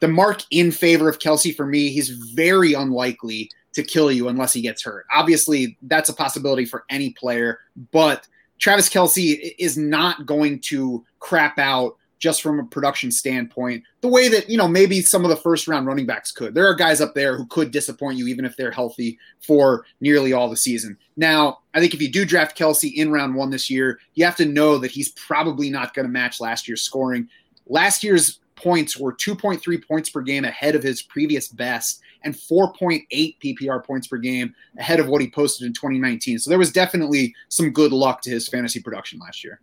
the 0.00 0.08
mark 0.08 0.42
in 0.50 0.70
favor 0.72 1.08
of 1.08 1.20
Kelce 1.20 1.56
for 1.56 1.64
me, 1.64 1.88
he's 1.88 2.10
very 2.10 2.74
unlikely 2.74 3.50
to 3.72 3.82
kill 3.82 4.12
you 4.12 4.28
unless 4.28 4.52
he 4.52 4.60
gets 4.60 4.84
hurt. 4.84 5.06
Obviously, 5.10 5.78
that's 5.84 6.10
a 6.10 6.14
possibility 6.14 6.66
for 6.66 6.84
any 6.90 7.14
player, 7.14 7.60
but 7.92 8.28
Travis 8.58 8.90
Kelce 8.90 9.54
is 9.58 9.78
not 9.78 10.26
going 10.26 10.60
to 10.60 11.02
crap 11.20 11.58
out 11.58 11.96
just 12.24 12.40
from 12.40 12.58
a 12.58 12.64
production 12.64 13.12
standpoint, 13.12 13.84
the 14.00 14.08
way 14.08 14.28
that, 14.28 14.48
you 14.48 14.56
know, 14.56 14.66
maybe 14.66 15.02
some 15.02 15.24
of 15.24 15.28
the 15.28 15.36
first 15.36 15.68
round 15.68 15.86
running 15.86 16.06
backs 16.06 16.32
could. 16.32 16.54
There 16.54 16.66
are 16.66 16.74
guys 16.74 17.02
up 17.02 17.14
there 17.14 17.36
who 17.36 17.44
could 17.48 17.70
disappoint 17.70 18.16
you 18.16 18.28
even 18.28 18.46
if 18.46 18.56
they're 18.56 18.70
healthy 18.70 19.18
for 19.46 19.84
nearly 20.00 20.32
all 20.32 20.48
the 20.48 20.56
season. 20.56 20.96
Now, 21.18 21.58
I 21.74 21.80
think 21.80 21.92
if 21.92 22.00
you 22.00 22.10
do 22.10 22.24
draft 22.24 22.56
Kelce 22.56 22.94
in 22.94 23.12
round 23.12 23.34
one 23.34 23.50
this 23.50 23.68
year, 23.68 24.00
you 24.14 24.24
have 24.24 24.36
to 24.36 24.46
know 24.46 24.78
that 24.78 24.90
he's 24.90 25.10
probably 25.10 25.68
not 25.68 25.92
going 25.92 26.06
to 26.06 26.10
match 26.10 26.40
last 26.40 26.66
year's 26.66 26.80
scoring. 26.80 27.28
Last 27.66 28.02
year's 28.02 28.40
points 28.56 28.96
were 28.96 29.12
2.3 29.12 29.86
points 29.86 30.08
per 30.08 30.22
game 30.22 30.46
ahead 30.46 30.74
of 30.74 30.82
his 30.82 31.02
previous 31.02 31.48
best 31.48 32.00
and 32.22 32.34
4.8 32.34 33.04
PPR 33.12 33.84
points 33.84 34.06
per 34.06 34.16
game 34.16 34.54
ahead 34.78 34.98
of 34.98 35.08
what 35.08 35.20
he 35.20 35.28
posted 35.28 35.66
in 35.66 35.74
2019. 35.74 36.38
So 36.38 36.48
there 36.48 36.58
was 36.58 36.72
definitely 36.72 37.34
some 37.50 37.68
good 37.68 37.92
luck 37.92 38.22
to 38.22 38.30
his 38.30 38.48
fantasy 38.48 38.80
production 38.80 39.18
last 39.18 39.44
year. 39.44 39.60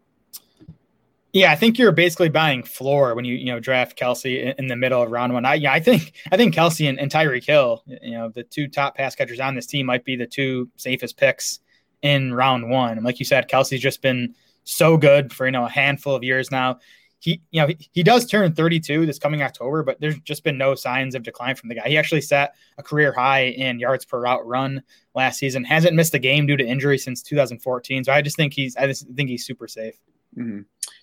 Yeah, 1.33 1.51
I 1.51 1.55
think 1.55 1.79
you're 1.79 1.93
basically 1.93 2.27
buying 2.27 2.63
floor 2.63 3.15
when 3.15 3.23
you 3.23 3.35
you 3.35 3.45
know 3.45 3.59
draft 3.59 3.97
Kelce 3.97 4.53
in 4.57 4.67
the 4.67 4.75
middle 4.75 5.01
of 5.01 5.11
round 5.11 5.33
one. 5.33 5.45
I 5.45 5.55
yeah, 5.55 5.71
I 5.71 5.79
think 5.79 6.13
I 6.31 6.37
think 6.37 6.53
Kelce 6.53 6.89
and, 6.89 6.99
and 6.99 7.09
Tyreek 7.09 7.45
Hill, 7.45 7.83
you 7.85 8.11
know, 8.11 8.29
the 8.29 8.43
two 8.43 8.67
top 8.67 8.95
pass 8.97 9.15
catchers 9.15 9.39
on 9.39 9.55
this 9.55 9.65
team 9.65 9.85
might 9.85 10.03
be 10.03 10.15
the 10.15 10.27
two 10.27 10.69
safest 10.75 11.17
picks 11.17 11.59
in 12.01 12.33
round 12.33 12.69
one. 12.69 12.97
And 12.97 13.05
like 13.05 13.19
you 13.19 13.25
said, 13.25 13.49
Kelce's 13.49 13.79
just 13.79 14.01
been 14.01 14.35
so 14.63 14.97
good 14.97 15.33
for 15.33 15.45
you 15.45 15.51
know 15.51 15.65
a 15.65 15.69
handful 15.69 16.15
of 16.15 16.23
years 16.23 16.51
now. 16.51 16.79
He 17.19 17.41
you 17.51 17.61
know 17.61 17.67
he, 17.67 17.89
he 17.93 18.03
does 18.03 18.25
turn 18.25 18.53
32 18.53 19.05
this 19.05 19.19
coming 19.19 19.41
October, 19.41 19.83
but 19.83 20.01
there's 20.01 20.19
just 20.19 20.43
been 20.43 20.57
no 20.57 20.75
signs 20.75 21.15
of 21.15 21.23
decline 21.23 21.55
from 21.55 21.69
the 21.69 21.75
guy. 21.75 21.87
He 21.87 21.97
actually 21.97 22.21
set 22.21 22.55
a 22.77 22.83
career 22.83 23.13
high 23.13 23.45
in 23.45 23.79
yards 23.79 24.03
per 24.03 24.19
route 24.19 24.45
run 24.45 24.83
last 25.15 25.39
season. 25.39 25.63
Hasn't 25.63 25.95
missed 25.95 26.13
a 26.13 26.19
game 26.19 26.45
due 26.45 26.57
to 26.57 26.65
injury 26.65 26.97
since 26.97 27.21
2014. 27.23 28.03
So 28.03 28.11
I 28.11 28.21
just 28.21 28.35
think 28.35 28.53
he's 28.53 28.75
I 28.75 28.87
just 28.87 29.07
think 29.15 29.29
he's 29.29 29.45
super 29.45 29.69
safe. 29.69 29.95
Mm-hmm. 30.37 30.61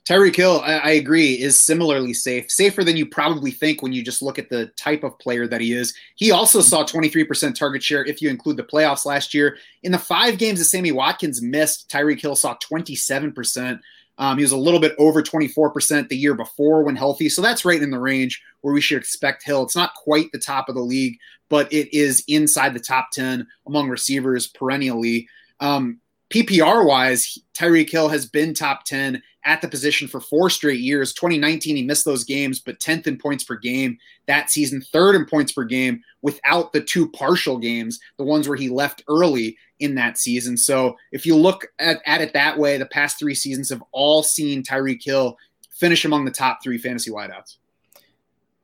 Tyreek 0.09 0.37
Hill, 0.37 0.63
I, 0.65 0.79
I, 0.79 0.91
agree, 0.93 1.35
is 1.35 1.59
similarly 1.59 2.15
safe, 2.15 2.51
safer 2.51 2.83
than 2.83 2.97
you 2.97 3.05
probably 3.05 3.51
think 3.51 3.83
when 3.83 3.93
you 3.93 4.03
just 4.03 4.23
look 4.23 4.39
at 4.39 4.49
the 4.49 4.67
type 4.69 5.05
of 5.05 5.19
player 5.19 5.47
that 5.47 5.61
he 5.61 5.75
is. 5.75 5.93
He 6.15 6.31
also 6.31 6.63
saw 6.63 6.83
23% 6.83 7.55
target 7.55 7.83
share 7.83 8.07
if 8.07 8.23
you 8.23 8.31
include 8.31 8.57
the 8.57 8.63
playoffs 8.63 9.05
last 9.05 9.35
year. 9.35 9.59
In 9.83 9.93
the 9.93 9.99
five 9.99 10.39
games 10.39 10.61
that 10.61 10.65
Sammy 10.65 10.93
Watkins 10.93 11.43
missed, 11.43 11.91
Tyreek 11.91 12.23
Hill 12.23 12.37
saw 12.37 12.57
27%. 12.57 13.81
Um, 14.17 14.39
he 14.39 14.43
was 14.43 14.53
a 14.53 14.57
little 14.57 14.81
bit 14.81 14.95
over 14.99 15.23
24% 15.23 16.09
the 16.09 16.17
year 16.17 16.35
before 16.35 16.85
when 16.85 16.97
healthy. 16.97 17.29
So 17.29 17.43
that's 17.43 17.67
right 17.67 17.83
in 17.83 17.91
the 17.91 18.01
range 18.01 18.43
where 18.63 18.73
we 18.73 18.81
should 18.81 18.99
expect 18.99 19.45
Hill. 19.45 19.63
It's 19.63 19.77
not 19.77 19.93
quite 19.95 20.33
the 20.33 20.39
top 20.39 20.71
of 20.71 20.75
the 20.75 20.81
league, 20.81 21.19
but 21.51 21.71
it 21.71 21.95
is 21.95 22.25
inside 22.29 22.73
the 22.73 22.81
top 22.81 23.11
10 23.13 23.47
among 23.67 23.91
receivers 23.91 24.47
perennially. 24.47 25.29
Um, 25.61 26.01
PPR 26.31 26.87
wise, 26.87 27.39
Tyreek 27.55 27.91
Hill 27.91 28.09
has 28.09 28.27
been 28.27 28.53
top 28.53 28.85
10 28.85 29.23
at 29.45 29.63
the 29.63 29.69
position 29.69 30.07
for 30.07 30.21
four 30.21 30.51
straight 30.51 30.81
years. 30.81 31.15
2019, 31.15 31.77
he 31.77 31.83
missed 31.83 32.05
those 32.05 32.25
games, 32.25 32.61
but 32.61 32.79
10th 32.81 33.07
in 33.07 33.17
points 33.17 33.45
per 33.45 33.57
game 33.57 33.97
that 34.27 34.51
season, 34.51 34.83
third 34.93 35.15
in 35.15 35.25
points 35.25 35.53
per 35.53 35.65
game 35.65 36.03
without 36.21 36.73
the 36.73 36.83
two 36.83 37.11
partial 37.11 37.57
games, 37.57 37.99
the 38.19 38.25
ones 38.25 38.47
where 38.47 38.59
he 38.59 38.69
left 38.69 39.03
early 39.09 39.57
in 39.81 39.95
that 39.95 40.19
season. 40.19 40.57
So 40.57 40.97
if 41.13 41.25
you 41.25 41.35
look 41.35 41.67
at, 41.79 42.03
at 42.05 42.21
it 42.21 42.35
that 42.35 42.59
way, 42.59 42.77
the 42.77 42.87
past 42.87 43.19
three 43.19 43.35
seasons 43.35 43.71
have 43.71 43.83
all 43.91 44.23
seen 44.23 44.63
Tyreek 44.63 45.03
Hill 45.03 45.39
finish 45.71 46.05
among 46.05 46.27
the 46.27 46.31
top 46.31 46.63
three 46.63 46.79
fantasy 46.79 47.11
wideouts. 47.11 47.57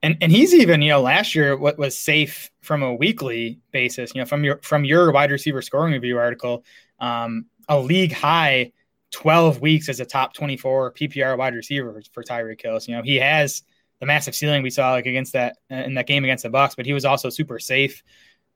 And, 0.02 0.18
and 0.20 0.30
he's 0.30 0.52
even, 0.52 0.82
you 0.82 0.90
know, 0.90 1.00
last 1.00 1.34
year 1.34 1.56
what 1.56 1.78
was 1.78 1.96
safe 1.96 2.50
from 2.60 2.82
a 2.82 2.92
weekly 2.92 3.58
basis, 3.72 4.14
you 4.14 4.20
know, 4.20 4.26
from 4.26 4.44
your 4.44 4.58
from 4.58 4.84
your 4.84 5.10
wide 5.10 5.30
receiver 5.30 5.62
scoring 5.62 5.94
review 5.94 6.18
article, 6.18 6.62
um, 7.00 7.46
a 7.68 7.78
league 7.78 8.12
high 8.12 8.72
12 9.10 9.60
weeks 9.60 9.88
as 9.88 10.00
a 10.00 10.04
top 10.04 10.34
24 10.34 10.92
PPR 10.92 11.38
wide 11.38 11.54
receiver 11.54 12.02
for 12.12 12.22
Tyreek 12.22 12.60
Hill. 12.60 12.80
So, 12.80 12.90
you 12.90 12.96
know, 12.96 13.02
he 13.02 13.16
has 13.16 13.62
the 14.00 14.06
massive 14.06 14.34
ceiling 14.34 14.62
we 14.62 14.70
saw 14.70 14.92
like 14.92 15.06
against 15.06 15.32
that 15.34 15.58
in 15.70 15.94
that 15.94 16.06
game 16.06 16.24
against 16.24 16.42
the 16.42 16.50
Bucks, 16.50 16.74
but 16.74 16.84
he 16.84 16.92
was 16.92 17.04
also 17.04 17.30
super 17.30 17.58
safe 17.58 18.02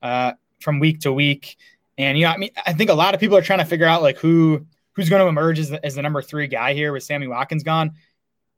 uh, 0.03 0.33
from 0.61 0.81
week 0.81 1.01
to 1.01 1.13
week. 1.13 1.57
And 1.97 2.19
you 2.19 2.25
know, 2.25 2.31
I 2.31 2.37
mean, 2.37 2.51
I 2.67 2.73
think 2.73 2.91
a 2.91 2.95
lot 2.95 3.15
of 3.15 3.21
people 3.21 3.37
are 3.37 3.43
trying 3.43 3.61
to 3.61 3.65
figure 3.65 3.87
out 3.87 4.03
like 4.03 4.19
who 4.19 4.67
who's 4.95 5.09
going 5.09 5.23
to 5.23 5.29
emerge 5.29 5.59
as 5.59 5.71
the, 5.71 5.85
as 5.87 5.95
the 5.95 6.03
number 6.03 6.21
three 6.23 6.49
guy 6.49 6.75
here 6.75 6.93
with 6.93 7.05
Sammy 7.05 7.29
Watkins 7.29 7.63
gone. 7.63 7.93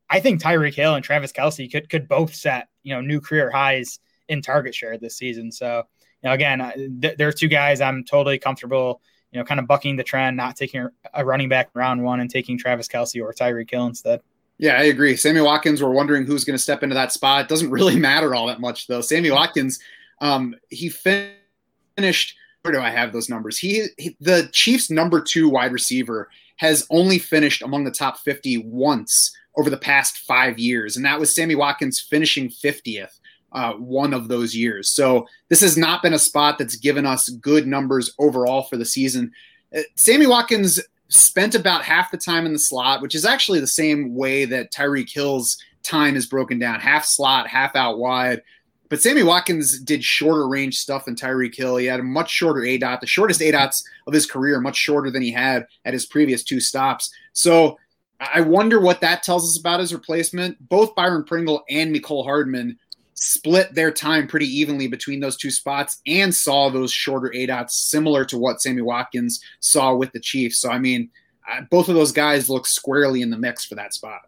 I 0.09 0.21
think 0.21 0.43
Tyreek 0.43 0.75
Hill 0.75 0.95
and 0.95 1.05
Travis 1.05 1.33
Kelce 1.33 1.71
could 1.71 1.89
could 1.89 2.09
both 2.09 2.35
set 2.35 2.69
you 2.83 2.95
know 2.95 3.01
new 3.01 3.21
career 3.21 3.51
highs 3.51 3.99
in 4.29 4.43
target 4.43 4.75
share 4.75 4.99
this 4.99 5.17
season. 5.17 5.53
So 5.53 5.85
you 6.23 6.29
know, 6.29 6.35
again, 6.35 7.01
th- 7.01 7.17
there 7.17 7.29
are 7.29 7.33
two 7.33 7.49
guys 7.49 7.81
I'm 7.81 8.05
totally 8.05 8.39
comfortable 8.39 9.01
you 9.33 9.39
know, 9.39 9.45
kind 9.45 9.61
of 9.61 9.67
bucking 9.67 9.97
the 9.97 10.03
trend, 10.03 10.37
not 10.37 10.57
taking 10.57 10.89
a 11.15 11.25
running 11.25 11.49
back 11.49 11.71
round 11.75 12.03
one 12.03 12.21
and 12.21 12.31
taking 12.31 12.59
Travis 12.59 12.89
Kelce 12.89 13.23
or 13.23 13.33
Tyreek 13.33 13.71
Hill 13.71 13.87
instead. 13.87 14.21
Yeah, 14.59 14.75
I 14.75 14.85
agree. 14.85 15.17
Sammy 15.17 15.41
Watkins, 15.41 15.83
we're 15.83 15.91
wondering 15.91 16.27
who's 16.27 16.45
going 16.45 16.57
to 16.57 16.63
step 16.63 16.83
into 16.83 16.95
that 16.95 17.13
spot. 17.13 17.49
Doesn't 17.49 17.71
really 17.71 17.97
matter 17.99 18.35
all 18.35 18.47
that 18.49 18.61
much, 18.61 18.87
though. 18.87 19.01
Sammy 19.01 19.31
Watkins, 19.31 19.79
um, 20.21 20.55
he 20.69 20.89
finished. 20.89 22.37
Where 22.63 22.75
do 22.75 22.81
I 22.81 22.91
have 22.91 23.13
those 23.13 23.31
numbers? 23.31 23.57
He, 23.57 23.87
he, 23.97 24.17
the 24.21 24.51
Chiefs' 24.53 24.91
number 24.91 25.23
two 25.23 25.49
wide 25.49 25.73
receiver, 25.73 26.29
has 26.57 26.87
only 26.91 27.19
finished 27.19 27.63
among 27.63 27.85
the 27.85 27.91
top 27.91 28.19
50 28.19 28.59
once 28.67 29.35
over 29.57 29.71
the 29.71 29.79
past 29.79 30.19
five 30.19 30.59
years, 30.59 30.95
and 30.95 31.07
that 31.07 31.19
was 31.19 31.35
Sammy 31.35 31.55
Watkins 31.55 31.99
finishing 31.99 32.51
50th 32.51 33.20
uh, 33.53 33.73
one 33.75 34.15
of 34.15 34.29
those 34.29 34.55
years. 34.55 34.91
So 34.91 35.27
this 35.49 35.61
has 35.61 35.77
not 35.77 36.03
been 36.03 36.15
a 36.15 36.19
spot 36.19 36.59
that's 36.59 36.77
given 36.77 37.07
us 37.07 37.29
good 37.29 37.67
numbers 37.67 38.15
overall 38.19 38.63
for 38.63 38.77
the 38.77 38.85
season. 38.85 39.33
Uh, 39.77 39.83
Sammy 39.97 40.27
Watkins 40.27 40.81
spent 41.09 41.55
about 41.55 41.83
half 41.83 42.11
the 42.11 42.17
time 42.17 42.47
in 42.47 42.53
the 42.53 42.59
slot, 42.59 43.03
which 43.03 43.15
is 43.15 43.25
actually 43.25 43.61
the 43.61 43.67
same 43.67 44.15
way 44.15 44.45
that 44.45 44.73
Tyreek 44.73 45.13
Hill's 45.13 45.59
time 45.83 46.17
is 46.17 46.27
broken 46.27 46.59
down 46.59 46.81
half 46.81 47.05
slot, 47.05 47.49
half 47.49 47.75
out 47.75 47.99
wide. 47.99 48.43
But 48.89 49.01
Sammy 49.01 49.23
Watkins 49.23 49.79
did 49.81 50.03
shorter 50.03 50.49
range 50.49 50.79
stuff 50.79 51.05
than 51.05 51.15
Tyreek 51.15 51.55
Hill. 51.55 51.77
He 51.77 51.87
had 51.87 52.01
a 52.01 52.05
much 52.05 52.31
shorter 52.31 52.65
A 52.65 52.77
dot, 52.77 53.01
the 53.01 53.07
shortest 53.07 53.41
A 53.41 53.51
dots 53.53 53.85
of 54.07 54.13
his 54.13 54.27
career, 54.27 54.61
much 54.61 54.77
shorter 54.77 55.11
than 55.11 55.23
he 55.23 55.31
had 55.31 55.67
at 55.85 55.93
his 55.93 56.07
previous 56.07 56.43
two 56.43 56.59
stops. 56.59 57.13
So 57.33 57.79
I 58.21 58.41
wonder 58.41 58.81
what 58.81 59.01
that 59.01 59.23
tells 59.23 59.49
us 59.49 59.59
about 59.59 59.81
his 59.81 59.95
replacement. 59.95 60.69
Both 60.69 60.95
Byron 60.95 61.25
Pringle 61.25 61.65
and 61.71 61.95
Mecole 61.95 62.25
Hardman 62.25 62.79
split 63.21 63.75
their 63.75 63.91
time 63.91 64.27
pretty 64.27 64.47
evenly 64.47 64.89
between 64.89 65.21
those 65.21 65.37
two 65.37 65.51
spots 65.51 66.01
and 66.07 66.35
saw 66.35 66.71
those 66.71 66.91
shorter 66.91 67.33
A 67.35 67.47
dots 67.47 67.77
similar 67.77 68.25
to 68.25 68.39
what 68.39 68.63
Sammy 68.63 68.81
Watkins 68.81 69.41
saw 69.61 69.95
with 69.95 70.11
the 70.13 70.21
Chiefs. 70.21 70.59
So, 70.59 70.71
I 70.71 70.79
mean, 70.79 71.11
uh, 71.51 71.61
both 71.71 71.91
of 71.91 71.95
those 71.95 72.13
guys 72.13 72.49
look 72.49 72.67
squarely 72.67 73.21
in 73.21 73.31
the 73.31 73.37
mix 73.37 73.65
for 73.65 73.75
that 73.75 73.93
spot. 73.93 74.23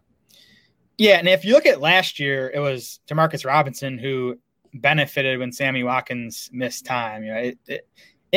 Yeah. 0.99 1.17
And 1.17 1.27
if 1.27 1.43
you 1.43 1.53
look 1.53 1.65
at 1.65 1.81
last 1.81 2.19
year, 2.19 2.51
it 2.53 2.59
was 2.59 2.99
Demarcus 3.09 3.45
Robinson 3.45 3.97
who 3.97 4.37
benefited 4.75 5.39
when 5.39 5.51
Sammy 5.51 5.83
Watkins 5.83 6.49
missed 6.53 6.85
time. 6.85 7.23
You 7.23 7.33
know, 7.33 7.39
it, 7.39 7.57
it, 7.67 7.87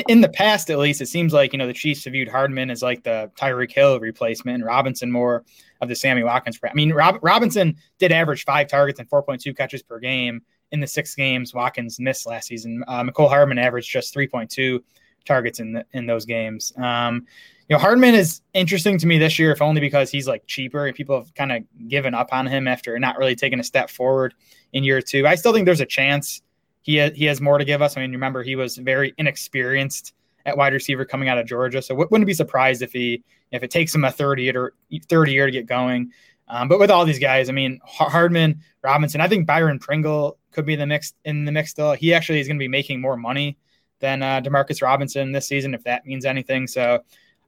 in 0.09 0.21
the 0.21 0.29
past, 0.29 0.71
at 0.71 0.79
least, 0.79 1.01
it 1.01 1.07
seems 1.07 1.33
like 1.33 1.53
you 1.53 1.59
know 1.59 1.67
the 1.67 1.73
Chiefs 1.73 2.05
have 2.05 2.13
viewed 2.13 2.29
Hardman 2.29 2.71
as 2.71 2.83
like 2.83 3.03
the 3.03 3.31
Tyreek 3.37 3.73
Hill 3.73 3.99
replacement, 3.99 4.57
and 4.57 4.65
Robinson 4.65 5.11
more 5.11 5.45
of 5.81 5.89
the 5.89 5.97
Sammy 5.97 6.23
Watkins. 6.23 6.59
I 6.63 6.75
mean, 6.75 6.93
Rob, 6.93 7.19
Robinson 7.23 7.77
did 7.99 8.13
average 8.13 8.45
five 8.45 8.69
targets 8.69 9.01
and 9.01 9.09
4.2 9.09 9.57
catches 9.57 9.83
per 9.83 9.99
game 9.99 10.43
in 10.73 10.81
the 10.81 10.87
six 10.87 11.15
games 11.15 11.55
Watkins 11.55 11.99
missed 11.99 12.27
last 12.27 12.49
season. 12.49 12.85
Uh, 12.87 13.03
Mecole 13.05 13.29
Hardman 13.29 13.59
averaged 13.59 13.91
just 13.91 14.15
3.2 14.15 14.81
targets 15.25 15.61
in 15.61 15.73
the, 15.73 15.85
in 15.93 16.07
those 16.07 16.25
games. 16.25 16.73
Um, 16.77 17.27
you 17.69 17.75
know, 17.75 17.81
Hardman 17.81 18.15
is 18.15 18.43
interesting 18.55 18.97
to 18.99 19.07
me 19.07 19.19
this 19.19 19.39
year, 19.39 19.51
if 19.51 19.61
only 19.61 19.81
because 19.81 20.11
he's 20.11 20.29
like 20.29 20.47
cheaper 20.47 20.87
and 20.87 20.95
people 20.95 21.17
have 21.19 21.35
kind 21.35 21.53
of 21.53 21.89
given 21.89 22.15
up 22.15 22.33
on 22.33 22.47
him 22.47 22.69
after 22.69 22.97
not 22.99 23.19
really 23.19 23.35
taking 23.35 23.59
a 23.59 23.65
step 23.65 23.91
forward 23.91 24.35
in 24.73 24.85
year 24.85 25.01
two. 25.01 25.27
I 25.27 25.35
still 25.35 25.53
think 25.53 25.67
there's 25.67 25.81
a 25.81 25.87
chance 25.87 26.43
he 26.87 26.99
ha- 27.01 27.11
he 27.15 27.25
has 27.25 27.41
more 27.41 27.59
to 27.59 27.65
give 27.65 27.83
us. 27.83 27.97
I 27.97 28.01
mean, 28.01 28.13
remember 28.13 28.45
he 28.45 28.55
was 28.55 28.77
very 28.77 29.13
inexperienced 29.19 30.15
at 30.47 30.57
wide 30.57 30.73
receiver 30.73 31.05
coming 31.05 31.29
out 31.29 31.37
of 31.37 31.45
Georgia, 31.45 31.83
so 31.83 31.95
w- 31.95 32.09
wouldn't 32.09 32.29
be 32.29 32.33
surprised 32.33 32.81
if 32.81 32.93
he 32.93 33.25
if 33.51 33.65
it 33.65 33.73
takes 33.73 33.93
him 33.93 34.05
a 34.05 34.13
30 34.13 34.45
year 34.45 34.73
30 35.09 35.33
year 35.33 35.47
to 35.47 35.53
get 35.53 35.67
going. 35.67 36.13
Um, 36.47 36.69
but 36.69 36.79
with 36.79 36.93
all 36.93 37.05
these 37.05 37.19
guys, 37.19 37.49
I 37.49 37.53
mean 37.53 37.81
Hardman, 37.85 38.61
Robinson, 38.85 39.21
I 39.21 39.27
think 39.27 39.49
Byron 39.49 39.81
Pringle 39.81 40.39
could 40.53 40.65
be 40.65 40.77
the 40.77 40.87
mix 40.87 41.13
in 41.25 41.45
the 41.45 41.51
mix 41.51 41.73
still. 41.73 41.93
He 41.93 42.15
actually 42.15 42.39
is 42.39 42.47
going 42.47 42.57
to 42.57 42.63
be 42.63 42.69
making 42.69 43.01
more 43.01 43.17
money 43.17 43.59
than 43.99 44.23
uh, 44.23 44.41
Demarcus 44.41 44.81
Robinson 44.81 45.33
this 45.33 45.49
season, 45.49 45.75
if 45.75 45.83
that 45.85 46.07
means 46.07 46.25
anything. 46.25 46.69
So 46.69 47.01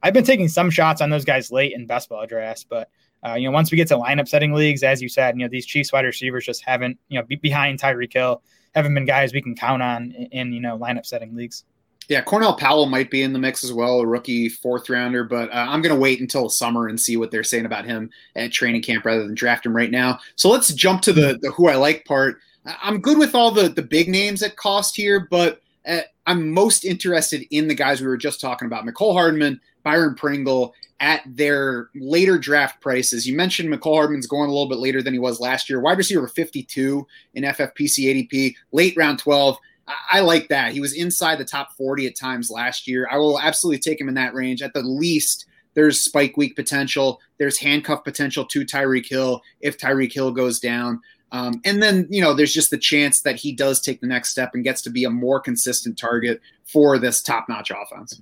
I've 0.03 0.13
been 0.13 0.25
taking 0.25 0.49
some 0.49 0.69
shots 0.69 0.99
on 1.01 1.09
those 1.09 1.23
guys 1.23 1.49
late 1.49 1.71
in 1.71 1.85
best 1.85 2.09
ball 2.09 2.27
drafts, 2.27 2.65
but 2.65 2.89
uh, 3.25 3.35
you 3.35 3.47
know, 3.47 3.51
once 3.51 3.71
we 3.71 3.77
get 3.77 3.87
to 3.87 3.95
lineup 3.95 4.27
setting 4.27 4.51
leagues, 4.53 4.83
as 4.83 5.01
you 5.01 5.07
said, 5.07 5.35
you 5.37 5.45
know, 5.45 5.49
these 5.49 5.65
Chiefs 5.65 5.93
wide 5.93 6.05
receivers 6.05 6.45
just 6.45 6.63
haven't, 6.63 6.97
you 7.07 7.17
know, 7.17 7.25
be 7.25 7.35
behind 7.35 7.79
Tyreek 7.79 8.11
Hill 8.11 8.41
haven't 8.75 8.93
been 8.93 9.05
guys 9.05 9.33
we 9.33 9.41
can 9.41 9.55
count 9.55 9.81
on 9.81 10.11
in, 10.11 10.25
in 10.27 10.53
you 10.53 10.59
know 10.59 10.77
lineup 10.77 11.05
setting 11.05 11.35
leagues. 11.35 11.63
Yeah, 12.09 12.21
Cornell 12.21 12.55
Powell 12.55 12.87
might 12.87 13.11
be 13.11 13.21
in 13.21 13.33
the 13.33 13.39
mix 13.39 13.63
as 13.63 13.71
well, 13.71 13.99
a 13.99 14.07
rookie 14.07 14.49
fourth 14.49 14.89
rounder, 14.89 15.23
but 15.23 15.51
uh, 15.51 15.67
I'm 15.69 15.83
going 15.83 15.93
to 15.93 16.01
wait 16.01 16.19
until 16.19 16.49
summer 16.49 16.87
and 16.87 16.99
see 16.99 17.17
what 17.17 17.29
they're 17.29 17.43
saying 17.43 17.67
about 17.67 17.85
him 17.85 18.09
at 18.35 18.51
training 18.51 18.81
camp 18.81 19.05
rather 19.05 19.23
than 19.23 19.35
draft 19.35 19.63
him 19.63 19.75
right 19.75 19.91
now. 19.91 20.17
So 20.35 20.49
let's 20.49 20.73
jump 20.73 21.01
to 21.03 21.13
the, 21.13 21.37
the 21.39 21.51
who 21.51 21.67
I 21.67 21.75
like 21.75 22.05
part. 22.05 22.39
I'm 22.81 22.99
good 22.99 23.19
with 23.19 23.35
all 23.35 23.51
the, 23.51 23.69
the 23.69 23.83
big 23.83 24.09
names 24.09 24.41
at 24.41 24.55
cost 24.55 24.95
here, 24.95 25.27
but 25.29 25.61
uh, 25.87 26.01
I'm 26.25 26.51
most 26.51 26.83
interested 26.83 27.45
in 27.51 27.67
the 27.67 27.75
guys 27.75 28.01
we 28.01 28.07
were 28.07 28.17
just 28.17 28.41
talking 28.41 28.65
about 28.65 28.85
Mecole 28.85 29.13
Hardman, 29.13 29.61
Byron 29.83 30.15
Pringle, 30.15 30.73
at 30.99 31.21
their 31.25 31.89
later 31.95 32.37
draft 32.37 32.81
prices. 32.81 33.27
You 33.27 33.35
mentioned 33.35 33.69
Mecole 33.69 33.95
Hardman's 33.95 34.27
going 34.27 34.49
a 34.49 34.53
little 34.53 34.67
bit 34.67 34.79
later 34.79 35.01
than 35.01 35.13
he 35.13 35.19
was 35.19 35.39
last 35.39 35.69
year. 35.69 35.79
Wide 35.79 35.97
receiver 35.97 36.27
52 36.27 37.07
in 37.35 37.43
FFPC 37.43 38.29
ADP, 38.29 38.55
late 38.71 38.95
round 38.97 39.19
12. 39.19 39.57
I, 39.87 39.93
I 40.11 40.19
like 40.21 40.49
that. 40.49 40.73
He 40.73 40.81
was 40.81 40.93
inside 40.93 41.37
the 41.37 41.45
top 41.45 41.71
40 41.77 42.07
at 42.07 42.15
times 42.15 42.51
last 42.51 42.87
year. 42.87 43.07
I 43.09 43.17
will 43.17 43.39
absolutely 43.39 43.79
take 43.79 43.99
him 43.99 44.09
in 44.09 44.15
that 44.15 44.33
range. 44.33 44.61
At 44.61 44.73
the 44.73 44.81
least, 44.81 45.45
there's 45.73 46.03
spike 46.03 46.35
week 46.35 46.55
potential. 46.55 47.21
There's 47.37 47.57
handcuff 47.57 48.03
potential 48.03 48.45
to 48.45 48.65
Tyreek 48.65 49.07
Hill 49.07 49.41
if 49.61 49.77
Tyreek 49.77 50.11
Hill 50.11 50.31
goes 50.31 50.59
down. 50.59 51.01
Um, 51.31 51.61
and 51.63 51.81
then, 51.81 52.07
you 52.09 52.21
know, 52.21 52.33
there's 52.33 52.53
just 52.53 52.71
the 52.71 52.77
chance 52.77 53.21
that 53.21 53.35
he 53.35 53.51
does 53.51 53.79
take 53.79 54.01
the 54.01 54.07
next 54.07 54.29
step 54.29 54.51
and 54.53 54.63
gets 54.63 54.81
to 54.81 54.89
be 54.89 55.03
a 55.03 55.09
more 55.09 55.39
consistent 55.39 55.97
target 55.97 56.41
for 56.65 56.97
this 56.97 57.21
top 57.21 57.47
notch 57.47 57.71
offense. 57.71 58.19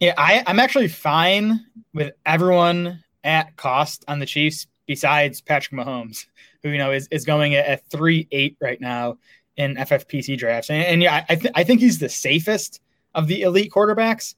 Yeah, 0.00 0.14
I, 0.18 0.42
I'm 0.46 0.60
actually 0.60 0.88
fine 0.88 1.64
with 1.94 2.12
everyone 2.26 3.02
at 3.24 3.56
cost 3.56 4.04
on 4.08 4.18
the 4.18 4.26
Chiefs 4.26 4.66
besides 4.86 5.40
Patrick 5.40 5.78
Mahomes, 5.78 6.26
who 6.62 6.70
you 6.70 6.78
know 6.78 6.92
is, 6.92 7.08
is 7.10 7.24
going 7.24 7.54
at, 7.54 7.88
three 7.90 8.28
eight 8.30 8.56
right 8.60 8.80
now 8.80 9.18
in 9.56 9.74
FFPC 9.76 10.36
drafts, 10.36 10.70
and, 10.70 10.84
and 10.84 11.02
yeah, 11.02 11.24
I 11.28 11.34
th- 11.34 11.52
I 11.54 11.64
think 11.64 11.80
he's 11.80 11.98
the 11.98 12.10
safest 12.10 12.80
of 13.14 13.26
the 13.26 13.42
elite 13.42 13.72
quarterbacks, 13.72 14.34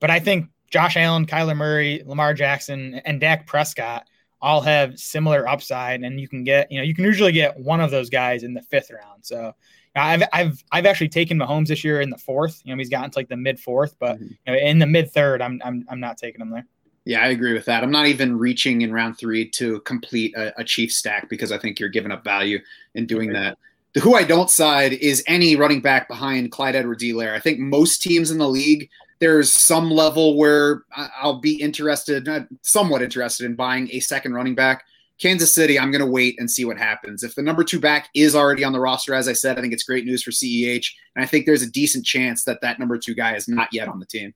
but 0.00 0.10
I 0.10 0.18
think 0.18 0.48
Josh 0.70 0.96
Allen, 0.96 1.26
Kyler 1.26 1.56
Murray, 1.56 2.02
Lamar 2.06 2.32
Jackson, 2.32 2.94
and 3.04 3.20
Dak 3.20 3.46
Prescott 3.46 4.06
all 4.40 4.62
have 4.62 4.98
similar 4.98 5.46
upside, 5.46 6.02
and 6.02 6.18
you 6.18 6.26
can 6.26 6.42
get 6.42 6.72
you 6.72 6.78
know 6.78 6.84
you 6.84 6.94
can 6.94 7.04
usually 7.04 7.32
get 7.32 7.58
one 7.58 7.80
of 7.80 7.90
those 7.90 8.08
guys 8.08 8.44
in 8.44 8.54
the 8.54 8.62
fifth 8.62 8.90
round. 8.90 9.26
So 9.26 9.54
I've 9.96 10.22
I've 10.32 10.64
I've 10.70 10.86
actually 10.86 11.08
taken 11.08 11.38
Mahomes 11.38 11.68
this 11.68 11.82
year 11.82 12.00
in 12.00 12.10
the 12.10 12.18
fourth. 12.18 12.60
You 12.64 12.74
know, 12.74 12.78
he's 12.78 12.88
gotten 12.88 13.10
to 13.10 13.18
like 13.18 13.28
the 13.28 13.36
mid 13.36 13.58
fourth, 13.58 13.96
but 13.98 14.16
mm-hmm. 14.16 14.26
you 14.46 14.52
know, 14.52 14.58
in 14.58 14.78
the 14.78 14.86
mid 14.86 15.10
third, 15.10 15.42
I'm 15.42 15.60
I'm 15.64 15.84
I'm 15.88 16.00
not 16.00 16.16
taking 16.16 16.40
him 16.40 16.50
there. 16.50 16.66
Yeah, 17.04 17.22
I 17.22 17.28
agree 17.28 17.54
with 17.54 17.64
that. 17.64 17.82
I'm 17.82 17.90
not 17.90 18.06
even 18.06 18.38
reaching 18.38 18.82
in 18.82 18.92
round 18.92 19.18
three 19.18 19.48
to 19.50 19.80
complete 19.80 20.34
a, 20.36 20.58
a 20.60 20.64
chief 20.64 20.92
stack 20.92 21.28
because 21.28 21.50
I 21.50 21.58
think 21.58 21.80
you're 21.80 21.88
giving 21.88 22.12
up 22.12 22.22
value 22.22 22.58
in 22.94 23.06
doing 23.06 23.32
that. 23.32 23.58
The 23.94 24.00
who 24.00 24.14
I 24.14 24.22
don't 24.22 24.50
side 24.50 24.92
is 24.92 25.24
any 25.26 25.56
running 25.56 25.80
back 25.80 26.08
behind 26.08 26.52
Clyde 26.52 26.76
Edwards-Helaire. 26.76 27.34
I 27.34 27.40
think 27.40 27.58
most 27.58 28.02
teams 28.02 28.30
in 28.30 28.38
the 28.38 28.48
league, 28.48 28.88
there's 29.18 29.50
some 29.50 29.90
level 29.90 30.36
where 30.36 30.84
I'll 31.20 31.40
be 31.40 31.60
interested, 31.60 32.28
somewhat 32.62 33.02
interested 33.02 33.46
in 33.46 33.56
buying 33.56 33.88
a 33.90 34.00
second 34.00 34.34
running 34.34 34.54
back. 34.54 34.84
Kansas 35.20 35.52
City, 35.52 35.78
I'm 35.78 35.90
going 35.90 36.04
to 36.04 36.10
wait 36.10 36.36
and 36.38 36.50
see 36.50 36.64
what 36.64 36.78
happens. 36.78 37.22
If 37.22 37.34
the 37.34 37.42
number 37.42 37.62
two 37.62 37.78
back 37.78 38.08
is 38.14 38.34
already 38.34 38.64
on 38.64 38.72
the 38.72 38.80
roster, 38.80 39.14
as 39.14 39.28
I 39.28 39.34
said, 39.34 39.58
I 39.58 39.60
think 39.60 39.72
it's 39.72 39.84
great 39.84 40.06
news 40.06 40.22
for 40.22 40.30
CEH. 40.30 40.86
And 41.14 41.22
I 41.22 41.26
think 41.26 41.44
there's 41.44 41.62
a 41.62 41.70
decent 41.70 42.06
chance 42.06 42.44
that 42.44 42.60
that 42.62 42.78
number 42.78 42.96
two 42.98 43.14
guy 43.14 43.36
is 43.36 43.46
not 43.46 43.68
yet 43.72 43.88
on 43.88 44.00
the 44.00 44.06
team. 44.06 44.34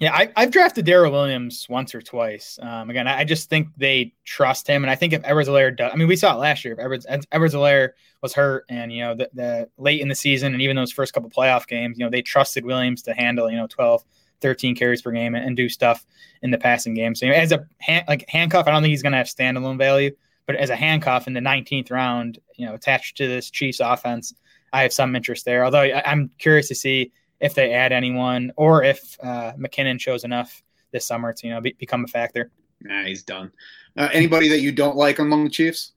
Yeah, 0.00 0.12
I, 0.12 0.40
have 0.40 0.50
drafted 0.50 0.86
Darrel 0.86 1.12
Williams 1.12 1.68
once 1.68 1.94
or 1.94 2.02
twice. 2.02 2.58
Um, 2.60 2.90
again, 2.90 3.06
I, 3.06 3.20
I, 3.20 3.24
just 3.24 3.48
think 3.48 3.68
they 3.76 4.12
trust 4.24 4.66
him, 4.66 4.82
and 4.82 4.90
I 4.90 4.96
think 4.96 5.12
if 5.12 5.22
Edwards-Helaire 5.22 5.76
does, 5.76 5.92
I 5.92 5.96
mean, 5.96 6.08
we 6.08 6.16
saw 6.16 6.34
it 6.34 6.38
last 6.38 6.64
year. 6.64 6.74
If 6.74 6.80
Edwards 6.80 7.06
Edwards-Helaire 7.30 7.90
was 8.20 8.34
hurt, 8.34 8.64
and 8.68 8.92
you 8.92 9.02
know, 9.02 9.14
the, 9.14 9.30
the 9.34 9.68
late 9.78 10.00
in 10.00 10.08
the 10.08 10.14
season, 10.16 10.52
and 10.52 10.60
even 10.60 10.74
those 10.74 10.90
first 10.90 11.14
couple 11.14 11.30
playoff 11.30 11.68
games, 11.68 11.96
you 11.96 12.04
know, 12.04 12.10
they 12.10 12.22
trusted 12.22 12.66
Williams 12.66 13.02
to 13.02 13.14
handle, 13.14 13.48
you 13.48 13.56
know, 13.56 13.68
12, 13.68 14.04
13 14.40 14.74
carries 14.76 15.02
per 15.02 15.10
game 15.10 15.34
and, 15.34 15.44
and 15.44 15.56
do 15.56 15.68
stuff 15.68 16.04
in 16.42 16.50
the 16.50 16.58
passing 16.58 16.94
game. 16.94 17.14
So 17.14 17.26
you 17.26 17.32
know, 17.32 17.38
as 17.38 17.52
a 17.52 17.66
hand, 17.78 18.04
like 18.08 18.28
handcuff, 18.28 18.66
I 18.66 18.70
don't 18.70 18.82
think 18.82 18.90
he's 18.90 19.02
going 19.02 19.12
to 19.12 19.18
have 19.18 19.26
standalone 19.26 19.78
value, 19.78 20.14
but 20.46 20.56
as 20.56 20.70
a 20.70 20.76
handcuff 20.76 21.26
in 21.26 21.32
the 21.32 21.40
19th 21.40 21.90
round, 21.90 22.38
you 22.56 22.66
know, 22.66 22.74
attached 22.74 23.16
to 23.18 23.26
this 23.26 23.50
Chiefs 23.50 23.80
offense, 23.80 24.34
I 24.72 24.82
have 24.82 24.92
some 24.92 25.14
interest 25.16 25.44
there. 25.44 25.64
Although 25.64 25.82
I, 25.82 26.02
I'm 26.04 26.30
curious 26.38 26.68
to 26.68 26.74
see 26.74 27.12
if 27.40 27.54
they 27.54 27.72
add 27.72 27.92
anyone 27.92 28.52
or 28.56 28.82
if 28.82 29.18
uh, 29.22 29.52
McKinnon 29.52 30.00
shows 30.00 30.24
enough 30.24 30.62
this 30.92 31.06
summer 31.06 31.32
to 31.32 31.46
you 31.46 31.52
know 31.52 31.60
be, 31.60 31.74
become 31.78 32.04
a 32.04 32.08
factor. 32.08 32.50
Nah, 32.80 33.04
he's 33.04 33.22
done. 33.22 33.52
Uh, 33.96 34.08
anybody 34.12 34.48
that 34.48 34.60
you 34.60 34.72
don't 34.72 34.96
like 34.96 35.18
among 35.18 35.44
the 35.44 35.50
Chiefs? 35.50 35.92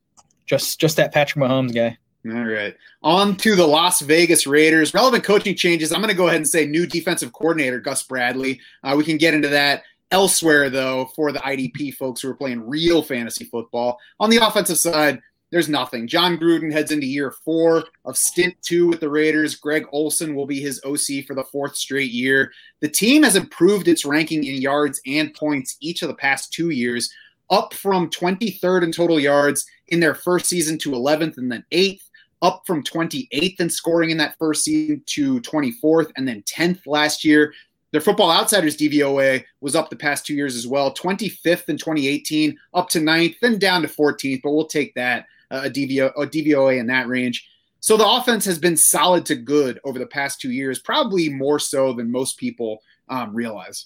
Just 0.45 0.79
just 0.79 0.97
that 0.97 1.13
Patrick 1.13 1.43
Mahomes 1.43 1.73
guy. 1.73 1.97
All 2.36 2.45
right. 2.45 2.75
On 3.03 3.36
to 3.38 3.55
the 3.55 3.65
Las 3.65 4.01
Vegas 4.01 4.47
Raiders. 4.47 4.93
Relevant 4.93 5.23
coaching 5.23 5.55
changes. 5.55 5.91
I'm 5.91 6.01
going 6.01 6.09
to 6.09 6.17
go 6.17 6.28
ahead 6.28 6.38
and 6.38 6.47
say 6.47 6.65
new 6.65 6.86
defensive 6.86 7.32
coordinator, 7.34 7.80
Gus 7.80 8.03
Bradley. 8.03 8.59
Uh, 8.84 8.95
we 8.97 9.03
can 9.03 9.17
get 9.17 9.34
into 9.34 9.47
that 9.49 9.84
elsewhere, 10.11 10.69
though, 10.69 11.05
for 11.15 11.32
the 11.32 11.39
IDP 11.39 11.93
folks 11.93 12.21
who 12.21 12.30
are 12.30 12.36
playing 12.36 12.67
real 12.67 13.01
fantasy 13.01 13.45
football. 13.45 13.99
On 14.19 14.30
the 14.30 14.38
offensive 14.38 14.78
side, 14.78 15.21
there's 15.51 15.69
nothing. 15.69 16.07
Jon 16.07 16.38
Gruden 16.38 16.71
heads 16.71 16.91
into 16.91 17.05
year 17.05 17.32
four 17.32 17.86
of 18.03 18.17
stint 18.17 18.55
two 18.61 18.88
with 18.88 18.99
the 18.99 19.09
Raiders. 19.09 19.55
Greg 19.55 19.86
Olson 19.91 20.36
will 20.36 20.45
be 20.45 20.59
his 20.59 20.82
OC 20.84 21.25
for 21.25 21.36
the 21.36 21.45
fourth 21.51 21.75
straight 21.78 22.11
year. 22.11 22.51
The 22.82 22.89
team 22.89 23.23
has 23.23 23.36
improved 23.36 23.88
its 23.88 24.03
ranking 24.03 24.43
in 24.43 24.61
yards 24.61 24.99
and 25.05 25.34
points 25.34 25.78
each 25.80 26.01
of 26.01 26.09
the 26.09 26.15
past 26.15 26.51
two 26.51 26.71
years, 26.71 27.09
up 27.49 27.73
from 27.73 28.09
23rd 28.09 28.84
in 28.84 28.91
total 28.91 29.19
yards 29.19 29.65
in 29.88 30.01
their 30.01 30.15
first 30.15 30.47
season 30.47 30.78
to 30.80 30.91
11th 30.91 31.38
and 31.38 31.49
then 31.49 31.63
8th, 31.71 32.06
up 32.41 32.63
from 32.65 32.83
28th 32.83 33.59
in 33.59 33.69
scoring 33.69 34.09
in 34.09 34.17
that 34.17 34.35
first 34.38 34.63
season 34.63 35.01
to 35.07 35.41
24th 35.41 36.11
and 36.15 36.27
then 36.27 36.43
10th 36.43 36.81
last 36.85 37.25
year. 37.25 37.53
Their 37.91 38.01
Football 38.01 38.31
Outsiders 38.31 38.77
DVOA 38.77 39.43
was 39.61 39.75
up 39.75 39.89
the 39.89 39.95
past 39.95 40.25
two 40.25 40.35
years 40.35 40.55
as 40.55 40.67
well, 40.67 40.93
25th 40.93 41.69
in 41.69 41.77
2018, 41.77 42.57
up 42.73 42.89
to 42.89 42.99
9th, 42.99 43.35
then 43.41 43.57
down 43.57 43.81
to 43.81 43.88
14th, 43.88 44.41
but 44.43 44.51
we'll 44.51 44.67
take 44.67 44.93
that 44.95 45.25
a 45.49 45.69
DVO 45.69 46.11
a 46.17 46.27
DVOA 46.27 46.79
in 46.79 46.88
that 46.88 47.07
range. 47.07 47.47
So 47.79 47.95
the 47.95 48.07
offense 48.07 48.43
has 48.45 48.59
been 48.59 48.75
solid 48.75 49.25
to 49.27 49.35
good 49.35 49.79
over 49.83 49.99
the 49.99 50.07
past 50.07 50.41
two 50.41 50.51
years, 50.51 50.79
probably 50.79 51.29
more 51.29 51.59
so 51.59 51.93
than 51.93 52.11
most 52.11 52.38
people 52.38 52.79
um, 53.07 53.33
realize. 53.33 53.85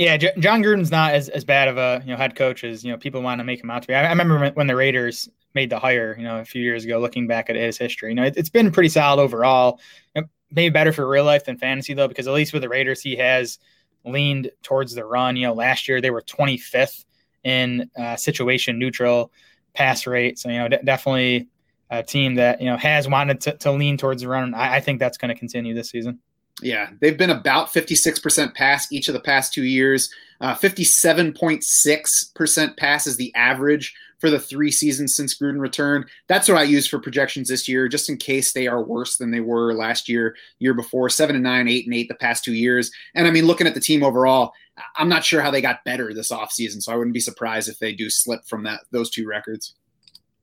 Yeah, 0.00 0.16
J- 0.16 0.32
Jon 0.38 0.62
Gruden's 0.62 0.90
not 0.90 1.12
as, 1.12 1.28
as 1.28 1.44
bad 1.44 1.68
of 1.68 1.76
a 1.76 2.00
you 2.02 2.10
know 2.10 2.16
head 2.16 2.34
coach 2.34 2.64
as 2.64 2.82
you 2.82 2.90
know 2.90 2.96
people 2.96 3.20
want 3.20 3.38
to 3.38 3.44
make 3.44 3.62
him 3.62 3.70
out 3.70 3.82
to 3.82 3.88
be. 3.88 3.92
I, 3.92 4.06
I 4.06 4.08
remember 4.08 4.48
when 4.54 4.66
the 4.66 4.74
Raiders 4.74 5.28
made 5.54 5.68
the 5.68 5.78
hire, 5.78 6.16
you 6.16 6.24
know, 6.24 6.38
a 6.38 6.44
few 6.46 6.62
years 6.62 6.86
ago, 6.86 6.98
looking 6.98 7.26
back 7.26 7.50
at 7.50 7.56
his 7.56 7.76
history. 7.76 8.08
You 8.08 8.14
know, 8.14 8.22
it, 8.22 8.34
has 8.34 8.48
been 8.48 8.72
pretty 8.72 8.88
solid 8.88 9.20
overall. 9.20 9.78
You 10.14 10.22
know, 10.22 10.28
maybe 10.52 10.72
better 10.72 10.94
for 10.94 11.06
real 11.06 11.24
life 11.24 11.44
than 11.44 11.58
fantasy 11.58 11.92
though, 11.92 12.08
because 12.08 12.26
at 12.26 12.32
least 12.32 12.54
with 12.54 12.62
the 12.62 12.68
Raiders, 12.70 13.02
he 13.02 13.14
has 13.16 13.58
leaned 14.06 14.50
towards 14.62 14.94
the 14.94 15.04
run. 15.04 15.36
You 15.36 15.48
know, 15.48 15.52
last 15.52 15.86
year 15.86 16.00
they 16.00 16.10
were 16.10 16.22
25th 16.22 17.04
in 17.44 17.90
uh, 17.94 18.16
situation 18.16 18.78
neutral 18.78 19.30
pass 19.74 20.06
rate. 20.06 20.38
So, 20.38 20.48
you 20.48 20.60
know, 20.60 20.68
d- 20.68 20.78
definitely 20.82 21.48
a 21.90 22.02
team 22.02 22.36
that, 22.36 22.62
you 22.62 22.70
know, 22.70 22.78
has 22.78 23.06
wanted 23.06 23.42
to, 23.42 23.58
to 23.58 23.72
lean 23.72 23.98
towards 23.98 24.22
the 24.22 24.28
run. 24.28 24.54
I, 24.54 24.76
I 24.76 24.80
think 24.80 24.98
that's 24.98 25.18
going 25.18 25.28
to 25.28 25.38
continue 25.38 25.74
this 25.74 25.90
season. 25.90 26.20
Yeah, 26.62 26.90
they've 27.00 27.16
been 27.16 27.30
about 27.30 27.72
56% 27.72 28.54
pass 28.54 28.92
each 28.92 29.08
of 29.08 29.14
the 29.14 29.20
past 29.20 29.52
two 29.52 29.64
years. 29.64 30.08
Uh, 30.40 30.54
57.6% 30.54 32.76
pass 32.76 33.06
is 33.06 33.16
the 33.16 33.34
average 33.34 33.94
for 34.20 34.30
the 34.30 34.38
three 34.38 34.70
seasons 34.70 35.16
since 35.16 35.36
Gruden 35.36 35.60
returned. 35.60 36.04
That's 36.28 36.48
what 36.48 36.58
I 36.58 36.62
use 36.62 36.86
for 36.86 36.98
projections 36.98 37.48
this 37.48 37.66
year, 37.66 37.88
just 37.88 38.08
in 38.08 38.18
case 38.18 38.52
they 38.52 38.66
are 38.66 38.82
worse 38.82 39.16
than 39.16 39.30
they 39.30 39.40
were 39.40 39.74
last 39.74 40.08
year, 40.08 40.36
year 40.58 40.74
before. 40.74 41.08
Seven 41.08 41.34
and 41.34 41.42
nine, 41.42 41.68
eight 41.68 41.86
and 41.86 41.94
eight 41.94 42.08
the 42.08 42.14
past 42.14 42.44
two 42.44 42.54
years. 42.54 42.90
And 43.14 43.26
I 43.26 43.30
mean, 43.30 43.46
looking 43.46 43.66
at 43.66 43.74
the 43.74 43.80
team 43.80 44.02
overall, 44.02 44.52
I'm 44.96 45.08
not 45.08 45.24
sure 45.24 45.40
how 45.40 45.50
they 45.50 45.62
got 45.62 45.84
better 45.84 46.14
this 46.14 46.30
offseason, 46.30 46.82
so 46.82 46.92
I 46.92 46.96
wouldn't 46.96 47.14
be 47.14 47.20
surprised 47.20 47.68
if 47.68 47.78
they 47.78 47.92
do 47.92 48.10
slip 48.10 48.44
from 48.46 48.62
that 48.64 48.80
those 48.92 49.10
two 49.10 49.26
records. 49.26 49.74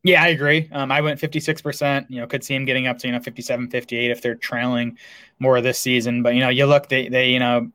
Yeah, 0.04 0.24
I 0.24 0.28
agree. 0.28 0.70
Um, 0.72 0.92
I 0.92 1.02
went 1.02 1.20
56%. 1.20 2.10
You 2.10 2.22
know, 2.22 2.28
could 2.28 2.44
see 2.44 2.54
them 2.54 2.66
getting 2.66 2.88
up 2.88 2.98
to, 3.00 3.08
you 3.08 3.14
know, 3.14 3.20
57, 3.20 3.70
58 3.70 4.12
if 4.12 4.22
they're 4.22 4.36
trailing 4.36 4.98
more 5.40 5.60
this 5.62 5.80
season. 5.80 6.24
But, 6.24 6.36
you 6.36 6.40
know, 6.40 6.50
you 6.50 6.66
look, 6.66 6.88
they, 6.90 7.10
they 7.10 7.30
you 7.30 7.40
know, 7.40 7.72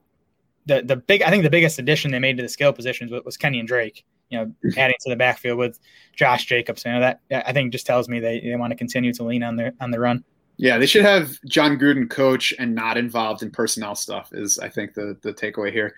the, 0.66 0.83
the 0.83 0.97
big, 0.97 1.23
I 1.23 1.31
think 1.31 1.43
the 1.43 1.51
biggest 1.51 1.79
addition 1.79 2.11
they 2.11 2.18
made 2.18 2.37
to 2.37 2.43
the 2.43 2.49
skill 2.49 2.73
positions 2.73 3.11
was, 3.11 3.23
was 3.25 3.37
and 3.43 3.66
Drake, 3.68 4.05
you 4.31 4.39
know, 4.39 4.53
adding 4.77 4.97
to 5.01 5.11
the 5.11 5.16
backfield 5.16 5.59
with 5.59 5.79
Josh 6.14 6.47
Jacobs. 6.47 6.85
You 6.85 6.93
know, 6.93 7.01
that 7.01 7.20
I 7.31 7.53
think 7.53 7.73
just 7.73 7.87
tells 7.87 8.09
me 8.09 8.20
they, 8.20 8.41
they 8.41 8.57
want 8.57 8.70
to 8.70 8.77
continue 8.77 9.12
to 9.14 9.25
lean 9.25 9.43
on 9.43 9.57
their, 9.57 9.73
on 9.81 9.91
the 9.91 9.99
run. 9.99 10.25
Yeah, 10.59 10.79
they 10.79 10.87
should 10.87 11.05
have 11.05 11.39
Jon 11.47 11.79
Gruden 11.79 12.09
coach 12.09 12.55
and 12.59 12.75
not 12.75 12.97
involved 12.97 13.43
in 13.43 13.51
personnel 13.51 13.95
stuff 13.95 14.31
is 14.33 14.59
I 14.59 14.68
think 14.68 14.95
the 14.95 15.16
the 15.23 15.33
takeaway 15.33 15.73
here. 15.73 15.95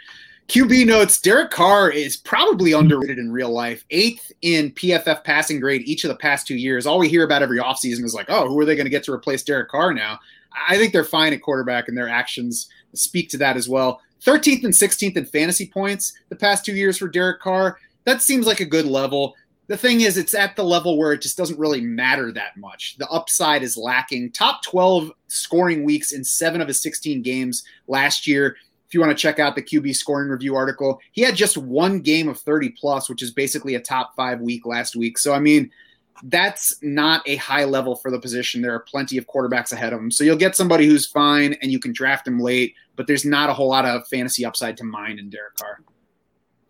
QB 0.49 0.86
notes 0.86 1.20
Derek 1.20 1.51
Carr 1.51 1.90
is 1.90 2.18
probably 2.18 2.72
underrated 2.72 3.18
in 3.18 3.32
real 3.32 3.51
life. 3.51 3.82
Eighth 3.90 4.30
in 4.42 4.72
PFF 4.72 5.24
passing 5.24 5.59
grade 5.59 5.82
each 5.82 6.05
of 6.05 6.09
the 6.09 6.16
past 6.16 6.47
two 6.47 6.57
years. 6.57 6.86
All 6.86 6.99
we 6.99 7.09
hear 7.09 7.24
about 7.24 7.42
every 7.42 7.59
offseason 7.59 8.05
is 8.05 8.14
like, 8.14 8.26
oh, 8.28 8.49
who 8.49 8.59
are 8.61 8.66
they 8.66 8.76
going 8.76 8.84
to 8.84 8.90
get 8.90 9.03
to 9.05 9.12
replace 9.12 9.42
Derek 9.42 9.70
Carr 9.70 9.95
now? 9.95 10.18
I 10.68 10.76
think 10.76 10.92
they're 10.92 11.03
fine 11.03 11.32
at 11.32 11.42
quarterback, 11.42 11.88
and 11.88 11.97
their 11.97 12.09
actions 12.09 12.68
speak 12.92 13.30
to 13.30 13.38
that 13.38 13.57
as 13.57 13.68
well. 13.68 14.01
13th 14.24 14.64
and 14.64 14.72
16th 14.72 15.16
in 15.16 15.24
fantasy 15.24 15.66
points 15.66 16.12
the 16.28 16.36
past 16.36 16.64
two 16.64 16.74
years 16.74 16.99
for 16.99 17.09
Derek 17.09 17.40
Carr. 17.40 17.78
That 18.05 18.22
seems 18.22 18.47
like 18.47 18.61
a 18.61 18.66
good 18.66 18.86
level. 18.86 19.34
The 19.66 19.76
thing 19.78 20.03
is, 20.03 20.18
it's 20.18 20.34
at 20.34 20.57
the 20.57 20.62
level 20.62 20.99
where 20.99 21.12
it 21.12 21.22
just 21.22 21.38
doesn't 21.38 21.59
really 21.59 21.80
matter 21.80 22.30
that 22.32 22.57
much. 22.59 22.97
The 22.99 23.09
upside 23.09 23.62
is 23.62 23.78
lacking. 23.78 24.32
Top 24.32 24.62
12 24.62 25.11
scoring 25.28 25.84
weeks 25.84 26.12
in 26.12 26.22
seven 26.22 26.61
of 26.61 26.68
his 26.68 26.82
16 26.82 27.22
games 27.22 27.64
last 27.88 28.26
year 28.26 28.57
if 28.95 28.97
you 28.97 29.01
want 29.01 29.11
to 29.11 29.20
check 29.20 29.40
out 29.40 29.57
the 29.57 29.62
QB 29.62 29.97
scoring 29.97 30.28
review 30.28 30.55
article, 30.55 31.01
he 31.11 31.22
had 31.22 31.34
just 31.34 31.57
one 31.57 31.99
game 31.99 32.28
of 32.28 32.38
30 32.38 32.68
plus, 32.78 33.09
which 33.09 33.24
is 33.24 33.32
basically 33.32 33.74
a 33.74 33.80
top 33.80 34.14
five 34.14 34.40
week 34.40 34.64
last 34.66 34.95
week. 34.95 35.18
So, 35.18 35.34
I 35.34 35.40
mean, 35.40 35.68
that's 36.22 36.80
not 36.80 37.20
a 37.26 37.34
high 37.34 37.64
level 37.64 37.97
for 37.97 38.12
the 38.12 38.20
position. 38.20 38.62
There 38.62 38.72
are 38.72 38.78
plenty 38.78 39.18
of 39.18 39.26
quarterbacks 39.26 39.72
ahead 39.72 39.92
of 39.92 39.99
him. 39.99 40.12
So 40.12 40.22
you'll 40.22 40.36
get 40.36 40.55
somebody 40.55 40.86
who's 40.86 41.09
fine 41.09 41.55
and 41.61 41.72
you 41.72 41.80
can 41.80 41.92
draft 41.92 42.28
him 42.28 42.38
late, 42.38 42.76
but 42.95 43.09
there's 43.09 43.24
not 43.24 43.51
a 43.51 43.53
whole 43.53 43.68
lot 43.68 43.84
of 43.84 44.07
fantasy 44.07 44.45
upside 44.45 44.76
to 44.76 44.84
mine 44.84 45.18
in 45.18 45.28
Derek 45.28 45.57
Carr. 45.57 45.80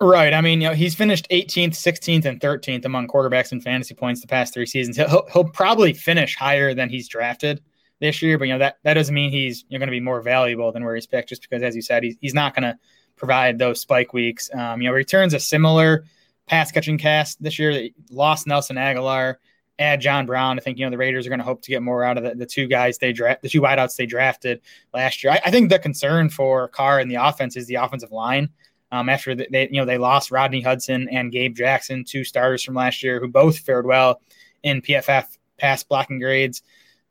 Right. 0.01 0.33
I 0.33 0.41
mean, 0.41 0.63
you 0.63 0.69
know, 0.69 0.75
he's 0.75 0.95
finished 0.95 1.29
18th, 1.31 1.73
16th, 1.73 2.25
and 2.25 2.41
13th 2.41 2.87
among 2.87 3.09
quarterbacks 3.09 3.53
in 3.53 3.61
fantasy 3.61 3.95
points 3.95 4.23
the 4.23 4.29
past 4.29 4.55
three 4.55 4.65
seasons. 4.65 4.97
He'll, 4.97 5.29
he'll 5.31 5.45
probably 5.45 5.93
finish 5.93 6.37
higher 6.37 6.73
than 6.73 6.89
he's 6.89 7.07
drafted 7.07 7.61
this 8.01 8.23
year, 8.23 8.39
but 8.39 8.47
you 8.47 8.55
know 8.55 8.59
that 8.59 8.79
that 8.83 8.95
doesn't 8.95 9.15
mean 9.15 9.31
he's 9.31 9.65
you're 9.69 9.79
going 9.79 9.89
to 9.89 9.93
be 9.93 10.01
more 10.01 10.21
valuable 10.21 10.73
than 10.73 10.85
where 10.85 10.95
he's 10.95 11.07
picked, 11.07 11.29
just 11.29 11.43
because, 11.43 11.63
as 11.63 11.75
you 11.75 11.83
said, 11.83 12.03
he's 12.03 12.17
he's 12.21 12.35
not 12.35 12.55
going 12.55 12.65
to 12.65 12.79
provide 13.17 13.59
those 13.59 13.81
spike 13.81 14.13
weeks. 14.13 14.51
Um, 14.53 14.83
you 14.83 14.89
know, 14.89 14.95
returns 14.95 15.35
a 15.35 15.41
similar 15.41 16.05
pass 16.47 16.71
catching 16.71 16.99
cast 16.99 17.43
this 17.43 17.59
year. 17.59 17.73
They 17.73 17.95
lost 18.11 18.47
Nelson 18.47 18.77
Agholor, 18.77 19.37
add 19.79 20.01
John 20.01 20.27
Brown. 20.27 20.59
I 20.59 20.63
think 20.63 20.79
you 20.79 20.85
know 20.85 20.91
the 20.91 20.99
Raiders 20.99 21.27
are 21.27 21.31
going 21.31 21.39
to 21.39 21.45
hope 21.45 21.63
to 21.63 21.71
get 21.71 21.83
more 21.83 22.05
out 22.05 22.19
of 22.19 22.25
the, 22.25 22.35
the 22.35 22.47
two 22.47 22.67
guys 22.67 22.99
they 22.99 23.13
draft, 23.13 23.43
the 23.43 23.49
two 23.49 23.61
wideouts 23.61 23.97
they 23.97 24.07
drafted 24.07 24.61
last 24.93 25.23
year. 25.23 25.33
I, 25.33 25.41
I, 25.47 25.51
think 25.51 25.71
the 25.71 25.79
concern 25.79 26.29
for 26.29 26.69
Carr 26.69 26.99
and 26.99 27.11
the 27.11 27.17
offense 27.17 27.57
is 27.57 27.67
the 27.67 27.77
offensive 27.77 28.13
line. 28.13 28.51
Um, 28.93 29.09
after 29.09 29.35
they 29.35 29.69
you 29.71 29.81
know 29.81 29.87
they 29.87 29.99
lost 29.99 30.31
Rodney 30.31 30.61
Hudson 30.61 31.09
and 31.11 31.33
Gabe 31.33 31.57
Jackson, 31.57 32.05
two 32.05 32.25
starters 32.25 32.63
from 32.63 32.75
last 32.75 33.03
year, 33.03 33.21
who 33.21 33.29
both 33.29 33.59
fared 33.59 33.87
well 33.87 34.21
in 34.63 34.83
PFF 34.83 35.27
pass 35.59 35.83
blocking 35.83 36.19
grades 36.19 36.63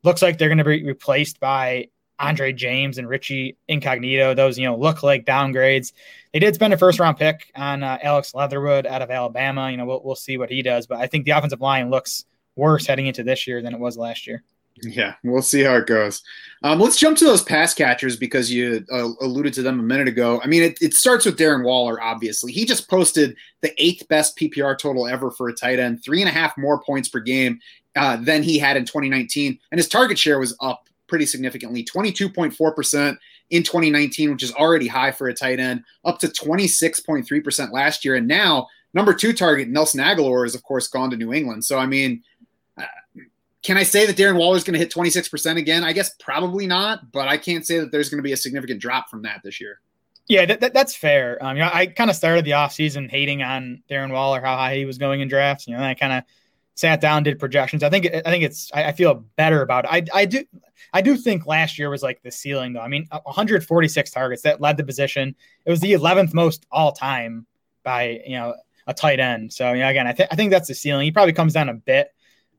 looks 0.03 0.21
like 0.21 0.37
they're 0.37 0.49
going 0.49 0.57
to 0.57 0.63
be 0.63 0.85
replaced 0.85 1.39
by 1.39 1.87
Andre 2.19 2.53
James 2.53 2.97
and 2.97 3.07
Richie 3.07 3.57
Incognito. 3.67 4.33
Those, 4.33 4.57
you 4.57 4.65
know, 4.65 4.77
look 4.77 5.03
like 5.03 5.25
downgrades. 5.25 5.93
They 6.31 6.39
did 6.39 6.55
spend 6.55 6.73
a 6.73 6.77
first 6.77 6.99
round 6.99 7.17
pick 7.17 7.51
on 7.55 7.83
uh, 7.83 7.97
Alex 8.01 8.33
Leatherwood 8.33 8.85
out 8.85 9.01
of 9.01 9.09
Alabama. 9.09 9.69
You 9.71 9.77
know, 9.77 9.85
we'll, 9.85 10.01
we'll 10.03 10.15
see 10.15 10.37
what 10.37 10.49
he 10.49 10.61
does, 10.61 10.87
but 10.87 10.99
I 10.99 11.07
think 11.07 11.25
the 11.25 11.31
offensive 11.31 11.61
line 11.61 11.89
looks 11.89 12.25
worse 12.55 12.85
heading 12.85 13.07
into 13.07 13.23
this 13.23 13.47
year 13.47 13.61
than 13.61 13.73
it 13.73 13.79
was 13.79 13.97
last 13.97 14.27
year. 14.27 14.43
Yeah, 14.81 15.13
we'll 15.23 15.43
see 15.43 15.61
how 15.61 15.75
it 15.75 15.85
goes. 15.85 16.23
Um, 16.63 16.79
let's 16.79 16.97
jump 16.97 17.17
to 17.19 17.25
those 17.25 17.43
pass 17.43 17.75
catchers 17.75 18.17
because 18.17 18.51
you 18.51 18.83
uh, 18.91 19.09
alluded 19.21 19.53
to 19.53 19.61
them 19.61 19.79
a 19.79 19.83
minute 19.83 20.07
ago. 20.07 20.41
I 20.43 20.47
mean, 20.47 20.63
it, 20.63 20.81
it 20.81 20.93
starts 20.95 21.25
with 21.25 21.37
Darren 21.37 21.63
Waller, 21.63 22.01
obviously. 22.01 22.51
He 22.51 22.65
just 22.65 22.89
posted 22.89 23.35
the 23.61 23.71
eighth 23.77 24.07
best 24.07 24.35
PPR 24.35 24.77
total 24.77 25.07
ever 25.07 25.29
for 25.29 25.47
a 25.47 25.53
tight 25.53 25.79
end, 25.79 26.03
three 26.03 26.21
and 26.21 26.29
a 26.29 26.33
half 26.33 26.57
more 26.57 26.81
points 26.81 27.07
per 27.07 27.19
game 27.19 27.59
uh, 27.95 28.17
than 28.17 28.43
he 28.43 28.57
had 28.57 28.77
in 28.77 28.85
2019. 28.85 29.57
And 29.71 29.79
his 29.79 29.87
target 29.87 30.17
share 30.17 30.39
was 30.39 30.55
up 30.59 30.87
pretty 31.07 31.25
significantly 31.25 31.83
22.4% 31.83 33.17
in 33.49 33.63
2019, 33.63 34.31
which 34.31 34.43
is 34.43 34.53
already 34.53 34.87
high 34.87 35.11
for 35.11 35.27
a 35.27 35.33
tight 35.33 35.59
end, 35.59 35.83
up 36.05 36.19
to 36.19 36.27
26.3% 36.27 37.71
last 37.71 38.03
year. 38.03 38.15
And 38.15 38.27
now, 38.27 38.67
number 38.93 39.13
two 39.13 39.33
target, 39.33 39.67
Nelson 39.67 39.99
Agholor, 39.99 40.45
is 40.45 40.55
of 40.55 40.63
course 40.63 40.87
gone 40.87 41.11
to 41.11 41.17
New 41.17 41.33
England. 41.33 41.63
So, 41.65 41.77
I 41.77 41.85
mean, 41.85 42.23
uh, 42.77 42.85
can 43.61 43.77
I 43.77 43.83
say 43.83 44.05
that 44.05 44.17
Darren 44.17 44.37
Waller 44.37 44.57
is 44.57 44.63
going 44.63 44.73
to 44.73 44.79
hit 44.79 44.91
26% 44.91 45.57
again? 45.57 45.83
I 45.83 45.93
guess 45.93 46.15
probably 46.19 46.67
not, 46.67 47.11
but 47.11 47.27
I 47.27 47.37
can't 47.37 47.65
say 47.65 47.79
that 47.79 47.91
there's 47.91 48.09
going 48.09 48.17
to 48.17 48.23
be 48.23 48.33
a 48.33 48.37
significant 48.37 48.81
drop 48.81 49.09
from 49.09 49.21
that 49.21 49.41
this 49.43 49.61
year. 49.61 49.79
Yeah, 50.27 50.45
that, 50.45 50.61
that, 50.61 50.73
that's 50.73 50.95
fair. 50.95 51.37
Um, 51.43 51.57
you 51.57 51.63
know, 51.63 51.69
I 51.73 51.87
kind 51.87 52.09
of 52.09 52.15
started 52.15 52.45
the 52.45 52.51
offseason 52.51 53.09
hating 53.09 53.43
on 53.43 53.83
Darren 53.89 54.11
Waller, 54.11 54.41
how 54.41 54.55
high 54.55 54.77
he 54.77 54.85
was 54.85 54.97
going 54.97 55.21
in 55.21 55.27
drafts. 55.27 55.67
You 55.67 55.75
know, 55.75 55.83
I 55.83 55.93
kind 55.93 56.13
of 56.13 56.23
sat 56.75 57.01
down, 57.01 57.23
did 57.23 57.39
projections. 57.39 57.83
I 57.83 57.89
think 57.89 58.07
I 58.07 58.29
think 58.29 58.43
it's 58.43 58.71
I, 58.73 58.85
I, 58.85 58.91
feel 58.93 59.25
better 59.35 59.61
about 59.61 59.85
it. 59.85 59.89
I 59.91 60.21
I 60.21 60.25
do 60.25 60.43
I 60.91 61.01
do 61.01 61.15
think 61.15 61.45
last 61.45 61.77
year 61.77 61.89
was 61.89 62.03
like 62.03 62.21
the 62.23 62.31
ceiling 62.31 62.73
though. 62.73 62.81
I 62.81 62.87
mean, 62.87 63.07
146 63.11 64.11
targets 64.11 64.41
that 64.43 64.61
led 64.61 64.77
the 64.77 64.83
position. 64.83 65.35
It 65.65 65.69
was 65.69 65.79
the 65.79 65.93
11th 65.93 66.33
most 66.33 66.65
all 66.71 66.91
time 66.91 67.45
by 67.83 68.21
you 68.25 68.37
know 68.37 68.55
a 68.87 68.93
tight 68.93 69.19
end. 69.19 69.53
So 69.53 69.73
you 69.73 69.79
know, 69.79 69.89
again, 69.89 70.07
I 70.07 70.13
think 70.13 70.29
I 70.31 70.35
think 70.35 70.51
that's 70.51 70.67
the 70.67 70.75
ceiling. 70.75 71.05
He 71.05 71.11
probably 71.11 71.33
comes 71.33 71.53
down 71.53 71.69
a 71.69 71.73
bit, 71.73 72.09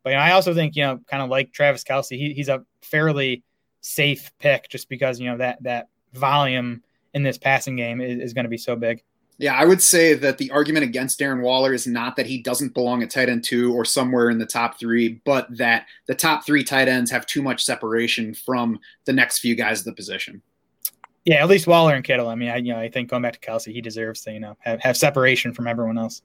but 0.02 0.10
you 0.10 0.16
know, 0.16 0.22
I 0.22 0.32
also 0.32 0.54
think 0.54 0.76
you 0.76 0.84
know, 0.84 1.00
kind 1.06 1.22
of 1.22 1.30
like 1.30 1.52
Travis 1.52 1.84
Kelce, 1.84 2.16
he, 2.16 2.34
he's 2.34 2.48
a 2.48 2.64
fairly 2.82 3.42
safe 3.80 4.32
pick 4.38 4.68
just 4.68 4.88
because 4.88 5.20
you 5.20 5.30
know 5.30 5.38
that 5.38 5.62
that 5.62 5.88
volume 6.12 6.82
in 7.12 7.22
this 7.22 7.38
passing 7.38 7.76
game 7.76 8.00
is, 8.00 8.18
is 8.20 8.32
going 8.32 8.44
to 8.44 8.50
be 8.50 8.58
so 8.58 8.76
big. 8.76 9.02
Yeah, 9.38 9.54
I 9.54 9.64
would 9.64 9.82
say 9.82 10.14
that 10.14 10.38
the 10.38 10.50
argument 10.52 10.84
against 10.84 11.18
Darren 11.18 11.40
Waller 11.40 11.72
is 11.72 11.86
not 11.86 12.14
that 12.16 12.26
he 12.26 12.40
doesn't 12.40 12.72
belong 12.72 13.02
at 13.02 13.10
tight 13.10 13.28
end 13.28 13.42
two 13.42 13.74
or 13.74 13.84
somewhere 13.84 14.30
in 14.30 14.38
the 14.38 14.46
top 14.46 14.78
three, 14.78 15.20
but 15.24 15.48
that 15.56 15.86
the 16.06 16.14
top 16.14 16.46
three 16.46 16.62
tight 16.62 16.86
ends 16.86 17.10
have 17.10 17.26
too 17.26 17.42
much 17.42 17.64
separation 17.64 18.32
from 18.32 18.78
the 19.06 19.12
next 19.12 19.40
few 19.40 19.56
guys 19.56 19.80
of 19.80 19.86
the 19.86 19.92
position. 19.92 20.40
Yeah, 21.24 21.42
at 21.42 21.48
least 21.48 21.66
Waller 21.66 21.94
and 21.94 22.04
Kittle. 22.04 22.28
I 22.28 22.36
mean, 22.36 22.50
I 22.50 22.56
you 22.56 22.72
know 22.72 22.78
I 22.78 22.88
think 22.88 23.10
going 23.10 23.22
back 23.22 23.40
to 23.40 23.50
Kelce, 23.50 23.72
he 23.72 23.80
deserves 23.80 24.20
to 24.22 24.32
you 24.32 24.40
know 24.40 24.56
have, 24.60 24.80
have 24.80 24.96
separation 24.96 25.52
from 25.52 25.66
everyone 25.66 25.98
else. 25.98 26.22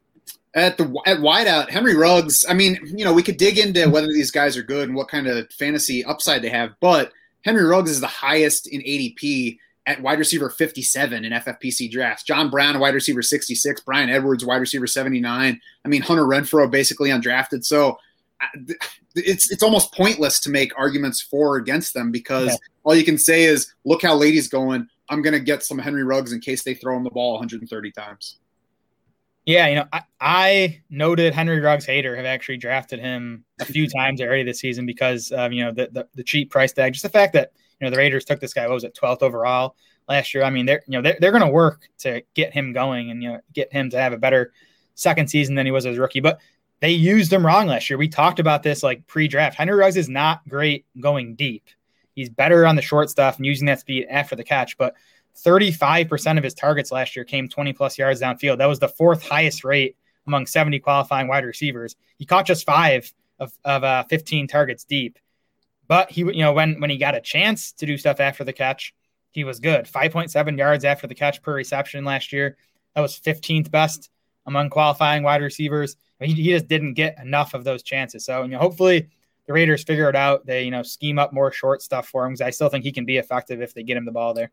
At 0.54 0.78
the 0.78 0.84
at 1.08 1.18
wideout, 1.18 1.70
Henry 1.70 1.96
Ruggs. 1.96 2.46
I 2.48 2.54
mean, 2.54 2.78
you 2.84 3.06
know, 3.06 3.14
we 3.14 3.24
could 3.24 3.38
dig 3.38 3.58
into 3.58 3.90
whether 3.90 4.08
these 4.08 4.30
guys 4.30 4.56
are 4.56 4.64
good 4.64 4.88
and 4.88 4.96
what 4.96 5.08
kind 5.08 5.26
of 5.28 5.50
fantasy 5.54 6.04
upside 6.04 6.42
they 6.42 6.50
have, 6.50 6.72
but 6.80 7.12
Henry 7.44 7.64
Ruggs 7.64 7.90
is 7.90 8.02
the 8.02 8.08
highest 8.08 8.68
in 8.68 8.82
ADP 8.82 9.58
at 9.90 10.00
wide 10.04 10.20
receiver 10.20 10.52
57 10.52 11.26
in 11.26 11.32
FFPC 11.34 11.90
drafts. 11.90 12.24
John 12.24 12.52
Brown, 12.52 12.78
wide 12.80 12.94
receiver 12.94 13.24
66. 13.24 13.82
Bryan 13.82 14.12
Edwards, 14.12 14.46
wide 14.46 14.58
receiver 14.58 14.86
79. 14.86 15.60
I 15.84 15.88
mean, 15.88 16.02
Hunter 16.04 16.26
Renfrow 16.26 16.70
basically 16.70 17.10
undrafted. 17.10 17.66
So 17.66 17.98
it's 19.16 19.52
it's 19.52 19.64
almost 19.64 19.92
pointless 19.92 20.40
to 20.42 20.52
make 20.52 20.78
arguments 20.78 21.22
for 21.22 21.56
or 21.56 21.58
against 21.58 21.96
them 21.96 22.12
because 22.12 22.58
all 22.84 22.96
you 22.96 23.04
can 23.04 23.18
say 23.18 23.46
is, 23.46 23.74
look 23.84 24.04
how 24.04 24.22
he's 24.22 24.48
going. 24.48 24.88
I'm 25.10 25.24
going 25.24 25.34
to 25.34 25.40
get 25.40 25.64
some 25.64 25.80
Henry 25.80 26.04
Ruggs 26.04 26.34
in 26.34 26.40
case 26.40 26.64
they 26.64 26.76
throw 26.76 26.96
him 26.96 27.04
the 27.04 27.10
ball 27.10 27.34
130 27.34 27.92
times. 27.92 28.38
Yeah, 29.46 29.68
you 29.68 29.76
know, 29.76 29.86
I, 29.92 30.04
I 30.22 30.82
noted 30.92 31.34
Henry 31.34 31.60
Ruggs 31.60 31.86
hater 31.86 32.16
have 32.16 32.26
actually 32.26 32.58
drafted 32.58 33.00
him 33.00 33.44
a 33.60 33.66
few 33.66 33.90
times 33.98 34.22
already 34.22 34.44
this 34.44 34.60
season 34.60 34.86
because 34.86 35.32
of 35.32 35.52
you 35.52 35.64
know 35.66 35.72
the, 35.72 35.90
the, 35.92 36.08
the 36.14 36.24
cheap 36.24 36.52
price 36.52 36.74
tag, 36.74 36.94
just 36.94 37.02
the 37.02 37.10
fact 37.10 37.34
that 37.34 37.54
you 37.80 37.86
know 37.86 37.92
the 37.92 37.98
Raiders 37.98 38.26
took 38.26 38.40
this 38.40 38.54
guy 38.54 38.68
what 38.68 38.74
was 38.74 38.84
it 38.84 38.98
12th 39.02 39.22
overall 39.22 39.76
last 40.10 40.34
year. 40.34 40.44
I 40.44 40.50
mean, 40.50 40.66
they're 40.66 40.82
you 40.88 40.94
know 40.94 41.02
they're, 41.02 41.18
they're 41.22 41.32
going 41.32 41.44
to 41.44 41.50
work 41.50 41.88
to 42.00 42.22
get 42.34 42.54
him 42.54 42.74
going 42.74 43.12
and 43.12 43.24
you 43.24 43.30
know 43.30 43.40
get 43.54 43.72
him 43.72 43.90
to 43.92 43.98
have 43.98 44.12
a 44.12 44.18
better 44.18 44.52
second 44.96 45.30
season 45.30 45.56
than 45.56 45.66
he 45.66 45.72
was 45.72 45.86
as 45.86 45.98
a 45.98 46.02
rookie. 46.02 46.20
But 46.20 46.42
they 46.82 46.92
used 46.92 47.32
him 47.32 47.46
wrong 47.46 47.68
last 47.68 47.90
year. 47.90 47.98
We 47.98 48.08
talked 48.08 48.40
about 48.40 48.64
this 48.64 48.84
like 48.84 49.06
pre-draft. 49.08 49.56
Henry 49.56 49.76
Ruggs 49.76 49.98
is 49.98 50.10
not 50.10 50.48
great 50.48 50.86
going 51.00 51.36
deep. 51.36 51.64
He's 52.16 52.30
better 52.30 52.66
on 52.66 52.76
the 52.76 52.82
short 52.82 53.10
stuff 53.10 53.38
and 53.38 53.46
using 53.46 53.68
that 53.68 53.80
speed 53.80 54.08
after 54.10 54.36
the 54.36 54.44
catch, 54.44 54.78
but 54.78 54.96
35% 55.38 56.38
of 56.38 56.44
his 56.44 56.54
targets 56.54 56.92
last 56.92 57.16
year 57.16 57.24
came 57.24 57.48
20 57.48 57.74
plus 57.74 57.98
yards 57.98 58.22
downfield. 58.22 58.58
That 58.58 58.66
was 58.66 58.80
the 58.80 58.90
fourth 58.90 59.26
highest 59.28 59.64
rate 59.64 59.96
among 60.28 60.46
70 60.46 60.80
qualifying 60.80 61.28
wide 61.28 61.46
receivers. 61.46 61.96
He 62.18 62.26
caught 62.26 62.46
just 62.46 62.66
five 62.66 63.12
of, 63.40 63.54
of 63.64 63.84
uh, 63.84 64.04
15 64.10 64.48
targets 64.48 64.84
deep. 64.84 65.18
But 65.90 66.12
he, 66.12 66.22
you 66.22 66.38
know, 66.38 66.54
when 66.54 66.80
when 66.80 66.90
he 66.90 66.98
got 66.98 67.16
a 67.16 67.20
chance 67.20 67.74
to 67.74 67.86
do 67.86 67.98
stuff 67.98 68.22
after 68.22 68.46
the 68.46 68.54
catch, 68.54 68.94
he 69.32 69.44
was 69.44 69.60
good. 69.60 69.86
5.7 69.86 70.58
yards 70.58 70.86
after 70.86 71.08
the 71.08 71.16
catch 71.16 71.42
per 71.42 71.54
reception 71.54 72.06
last 72.06 72.32
year. 72.32 72.56
That 72.96 73.02
was 73.02 73.20
15th 73.20 73.70
best 73.70 74.10
among 74.46 74.70
qualifying 74.70 75.24
wide 75.24 75.42
receivers. 75.42 75.98
He, 76.22 76.34
he 76.34 76.52
just 76.52 76.68
didn't 76.68 76.94
get 76.94 77.18
enough 77.20 77.54
of 77.54 77.64
those 77.64 77.84
chances. 77.84 78.24
So, 78.24 78.44
you 78.44 78.50
know, 78.50 78.60
hopefully 78.60 79.10
the 79.48 79.54
Raiders 79.54 79.84
figure 79.84 80.10
it 80.10 80.16
out. 80.16 80.46
They, 80.46 80.64
you 80.64 80.72
know, 80.72 80.84
scheme 80.84 81.18
up 81.18 81.34
more 81.34 81.52
short 81.52 81.82
stuff 81.82 82.08
for 82.08 82.24
him 82.26 82.34
because 82.34 82.42
I 82.42 82.52
still 82.52 82.70
think 82.70 82.84
he 82.84 82.92
can 82.92 83.06
be 83.06 83.18
effective 83.18 83.62
if 83.62 83.74
they 83.74 83.84
get 83.84 83.98
him 83.98 84.06
the 84.06 84.12
ball 84.12 84.34
there. 84.34 84.52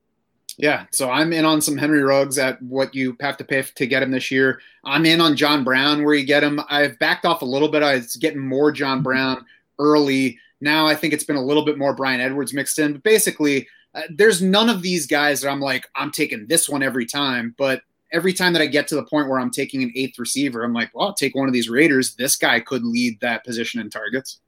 Yeah, 0.58 0.86
so 0.90 1.10
I'm 1.10 1.34
in 1.34 1.44
on 1.44 1.60
some 1.60 1.76
Henry 1.76 2.02
Ruggs 2.02 2.38
at 2.38 2.62
what 2.62 2.94
you 2.94 3.14
have 3.20 3.36
to 3.36 3.44
pay 3.44 3.62
to 3.62 3.86
get 3.86 4.02
him 4.02 4.10
this 4.10 4.30
year. 4.30 4.60
I'm 4.86 5.04
in 5.04 5.20
on 5.20 5.36
John 5.36 5.64
Brown 5.64 6.02
where 6.02 6.14
you 6.14 6.24
get 6.24 6.42
him. 6.42 6.60
I've 6.70 6.98
backed 6.98 7.26
off 7.26 7.42
a 7.42 7.46
little 7.46 7.68
bit. 7.68 7.82
I 7.82 7.96
was 7.96 8.16
getting 8.16 8.40
more 8.40 8.72
John 8.72 9.02
Brown 9.02 9.44
early. 9.78 10.38
Now 10.60 10.86
I 10.86 10.94
think 10.94 11.12
it's 11.12 11.24
been 11.24 11.36
a 11.36 11.44
little 11.44 11.64
bit 11.64 11.78
more 11.78 11.94
Bryan 11.94 12.20
Edwards 12.20 12.54
mixed 12.54 12.78
in. 12.78 12.92
But 12.92 13.02
basically, 13.02 13.68
uh, 13.94 14.02
there's 14.10 14.42
none 14.42 14.68
of 14.68 14.82
these 14.82 15.06
guys 15.06 15.40
that 15.40 15.50
I'm 15.50 15.60
like, 15.60 15.88
I'm 15.94 16.10
taking 16.10 16.46
this 16.46 16.68
one 16.68 16.82
every 16.82 17.06
time. 17.06 17.54
But 17.56 17.82
every 18.12 18.32
time 18.32 18.52
that 18.52 18.62
I 18.62 18.66
get 18.66 18.88
to 18.88 18.94
the 18.94 19.04
point 19.04 19.28
where 19.28 19.38
I'm 19.38 19.50
taking 19.50 19.82
an 19.82 19.92
eighth 19.94 20.18
receiver, 20.18 20.62
I'm 20.62 20.72
like, 20.72 20.90
well, 20.94 21.08
I'll 21.08 21.14
take 21.14 21.34
one 21.34 21.48
of 21.48 21.52
these 21.52 21.68
Raiders. 21.68 22.14
This 22.14 22.36
guy 22.36 22.60
could 22.60 22.84
lead 22.84 23.20
that 23.20 23.44
position 23.44 23.80
in 23.80 23.90
targets. 23.90 24.40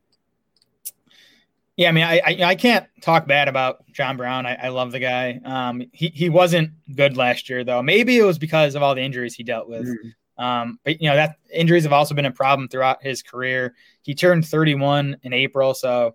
Yeah, 1.77 1.91
I 1.91 1.93
mean, 1.93 2.05
I, 2.05 2.21
I, 2.27 2.37
I 2.45 2.55
can't 2.57 2.87
talk 3.03 3.29
bad 3.29 3.47
about 3.47 3.87
John 3.93 4.17
Brown. 4.17 4.47
I, 4.47 4.55
I 4.55 4.69
love 4.69 4.91
the 4.91 4.99
guy. 4.99 5.41
Um, 5.45 5.85
he 5.93 6.09
he 6.09 6.29
wasn't 6.29 6.73
good 6.97 7.17
last 7.17 7.49
year 7.49 7.63
though. 7.63 7.83
Maybe 7.85 8.19
it 8.19 8.25
was 8.25 8.37
because 8.37 8.75
of 8.75 8.83
all 8.83 8.97
the 8.97 9.01
injuries 9.03 9.35
he 9.35 9.45
dealt 9.45 9.69
with. 9.69 9.87
Mm-hmm. 9.87 10.09
Um, 10.39 10.79
but 10.85 11.03
you 11.03 11.09
know 11.09 11.17
that 11.17 11.37
injuries 11.53 11.83
have 11.83 11.93
also 11.93 12.15
been 12.15 12.25
a 12.25 12.31
problem 12.31 12.69
throughout 12.69 13.03
his 13.03 13.23
career. 13.23 13.75
He 14.03 14.15
turned 14.15 14.47
31 14.47 15.17
in 15.23 15.33
April, 15.33 15.75
so 15.75 16.15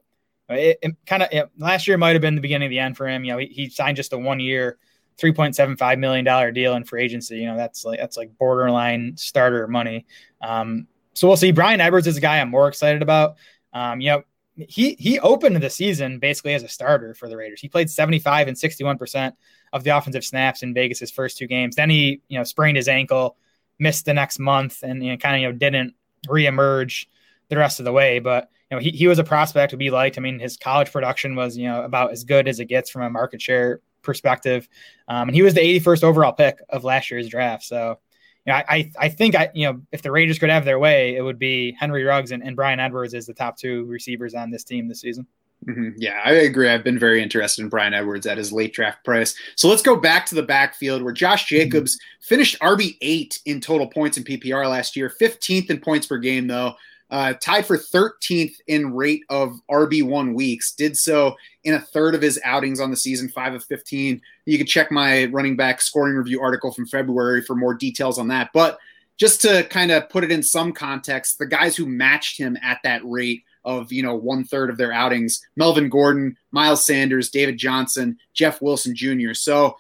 it, 0.49 0.79
it 0.81 0.95
kind 1.05 1.23
of 1.23 1.49
last 1.57 1.87
year 1.87 1.97
might 1.97 2.13
have 2.13 2.21
been 2.21 2.35
the 2.35 2.41
beginning 2.41 2.67
of 2.67 2.71
the 2.71 2.79
end 2.79 2.97
for 2.97 3.07
him. 3.07 3.23
You 3.23 3.33
know, 3.33 3.37
he, 3.39 3.47
he 3.47 3.69
signed 3.69 3.97
just 3.97 4.13
a 4.13 4.17
one 4.17 4.39
year, 4.39 4.77
3.75 5.17 5.99
million 5.99 6.25
dollar 6.25 6.51
deal 6.51 6.75
in 6.75 6.83
free 6.85 7.03
agency. 7.03 7.37
You 7.37 7.47
know, 7.47 7.57
that's 7.57 7.83
like 7.85 7.99
that's 7.99 8.17
like 8.17 8.37
borderline 8.37 9.17
starter 9.17 9.67
money. 9.67 10.05
Um, 10.41 10.87
so 11.13 11.27
we'll 11.27 11.37
see. 11.37 11.51
Bryan 11.51 11.81
Edwards 11.81 12.07
is 12.07 12.17
a 12.17 12.21
guy 12.21 12.39
I'm 12.39 12.49
more 12.49 12.67
excited 12.67 13.01
about. 13.01 13.35
Um, 13.73 14.01
you 14.01 14.09
know, 14.09 14.23
he 14.55 14.95
he 14.99 15.19
opened 15.19 15.57
the 15.57 15.69
season 15.69 16.19
basically 16.19 16.53
as 16.53 16.63
a 16.63 16.69
starter 16.69 17.13
for 17.13 17.27
the 17.27 17.37
Raiders. 17.37 17.61
He 17.61 17.69
played 17.69 17.89
75 17.89 18.47
and 18.47 18.57
61 18.57 18.97
percent 18.97 19.35
of 19.71 19.83
the 19.83 19.95
offensive 19.95 20.23
snaps 20.23 20.63
in 20.63 20.73
Vegas' 20.73 21.11
first 21.11 21.37
two 21.37 21.47
games. 21.47 21.75
Then 21.75 21.89
he 21.89 22.21
you 22.27 22.37
know 22.37 22.43
sprained 22.43 22.77
his 22.77 22.87
ankle, 22.87 23.37
missed 23.79 24.05
the 24.05 24.13
next 24.13 24.39
month, 24.39 24.83
and 24.83 25.03
you 25.03 25.11
know, 25.11 25.17
kind 25.17 25.35
of 25.35 25.41
you 25.41 25.47
know 25.47 25.53
didn't 25.53 25.95
reemerge 26.27 27.07
the 27.49 27.57
rest 27.57 27.79
of 27.79 27.85
the 27.85 27.91
way. 27.91 28.19
But 28.19 28.49
you 28.69 28.77
know 28.77 28.81
he, 28.81 28.91
he 28.91 29.07
was 29.07 29.19
a 29.19 29.23
prospect 29.23 29.71
to 29.71 29.77
be 29.77 29.89
liked. 29.89 30.17
I 30.17 30.21
mean 30.21 30.39
his 30.39 30.57
college 30.57 30.91
production 30.91 31.35
was 31.35 31.57
you 31.57 31.67
know 31.67 31.83
about 31.83 32.11
as 32.11 32.23
good 32.23 32.47
as 32.47 32.59
it 32.59 32.65
gets 32.65 32.89
from 32.89 33.03
a 33.03 33.09
market 33.09 33.41
share 33.41 33.81
perspective, 34.01 34.67
um, 35.07 35.29
and 35.29 35.35
he 35.35 35.41
was 35.41 35.53
the 35.53 35.79
81st 35.79 36.03
overall 36.03 36.33
pick 36.33 36.59
of 36.69 36.83
last 36.83 37.09
year's 37.11 37.29
draft. 37.29 37.63
So 37.63 37.99
you 38.45 38.51
know, 38.51 38.61
I, 38.67 38.91
I 38.99 39.09
think 39.09 39.35
I, 39.35 39.49
you 39.53 39.67
know, 39.67 39.81
if 39.91 40.01
the 40.01 40.11
Rangers 40.11 40.37
could 40.37 40.49
have 40.49 40.65
their 40.65 40.79
way, 40.79 41.15
it 41.15 41.21
would 41.21 41.39
be 41.39 41.75
Henry 41.79 42.03
Ruggs 42.03 42.31
and, 42.31 42.43
and 42.43 42.55
Bryan 42.55 42.79
Edwards 42.79 43.13
as 43.13 43.25
the 43.25 43.33
top 43.33 43.57
two 43.57 43.85
receivers 43.85 44.33
on 44.33 44.51
this 44.51 44.65
team 44.65 44.87
this 44.87 44.99
season. 44.99 45.25
Mm-hmm. 45.67 45.89
Yeah, 45.97 46.21
I 46.25 46.31
agree. 46.31 46.69
I've 46.69 46.83
been 46.83 46.99
very 46.99 47.23
interested 47.23 47.61
in 47.61 47.69
Bryan 47.69 47.93
Edwards 47.93 48.25
at 48.25 48.37
his 48.37 48.51
late 48.51 48.73
draft 48.73 49.03
price. 49.05 49.35
So 49.55 49.69
let's 49.69 49.81
go 49.81 49.95
back 49.95 50.25
to 50.27 50.35
the 50.35 50.43
backfield 50.43 51.01
where 51.01 51.13
Josh 51.13 51.45
mm-hmm. 51.45 51.55
Jacobs 51.55 51.95
mm-hmm. 51.95 52.25
finished 52.27 52.59
RB 52.59 52.97
eight 53.01 53.39
in 53.45 53.61
total 53.61 53.87
points 53.87 54.17
in 54.17 54.23
PPR 54.23 54.69
last 54.69 54.95
year, 54.95 55.09
15th 55.21 55.69
in 55.69 55.79
points 55.79 56.07
per 56.07 56.17
game 56.17 56.47
though 56.47 56.75
uh, 57.13 57.33
tied 57.39 57.63
for 57.63 57.77
13th 57.77 58.55
in 58.65 58.91
rate 58.91 59.21
of 59.29 59.59
RB1 59.69 60.33
weeks, 60.33 60.73
did 60.73 60.97
so 60.97 61.35
in 61.63 61.75
a 61.75 61.79
third 61.79 62.15
of 62.15 62.23
his 62.23 62.39
outings 62.43 62.79
on 62.79 62.89
the 62.89 62.97
season, 62.97 63.29
5 63.29 63.53
of 63.53 63.63
15. 63.65 64.19
You 64.47 64.57
can 64.57 64.65
check 64.65 64.91
my 64.91 65.25
running 65.25 65.55
back 65.55 65.79
scoring 65.79 66.15
review 66.15 66.41
article 66.41 66.73
from 66.73 66.87
February 66.87 67.43
for 67.43 67.55
more 67.55 67.75
details 67.75 68.17
on 68.17 68.29
that. 68.29 68.49
But 68.51 68.79
just 69.17 69.41
to 69.41 69.63
kind 69.65 69.91
of 69.91 70.09
put 70.09 70.23
it 70.23 70.31
in 70.31 70.41
some 70.41 70.73
context, 70.73 71.37
the 71.37 71.45
guys 71.45 71.75
who 71.75 71.85
matched 71.85 72.39
him 72.39 72.57
at 72.63 72.79
that 72.83 73.01
rate 73.05 73.43
of 73.65 73.91
you 73.91 74.03
know 74.03 74.15
one 74.15 74.43
third 74.43 74.69
of 74.69 74.77
their 74.77 74.91
outings 74.91 75.41
melvin 75.55 75.89
gordon 75.89 76.35
miles 76.51 76.85
sanders 76.85 77.29
david 77.29 77.57
johnson 77.57 78.17
jeff 78.33 78.61
wilson 78.61 78.95
jr 78.95 79.33
so 79.33 79.75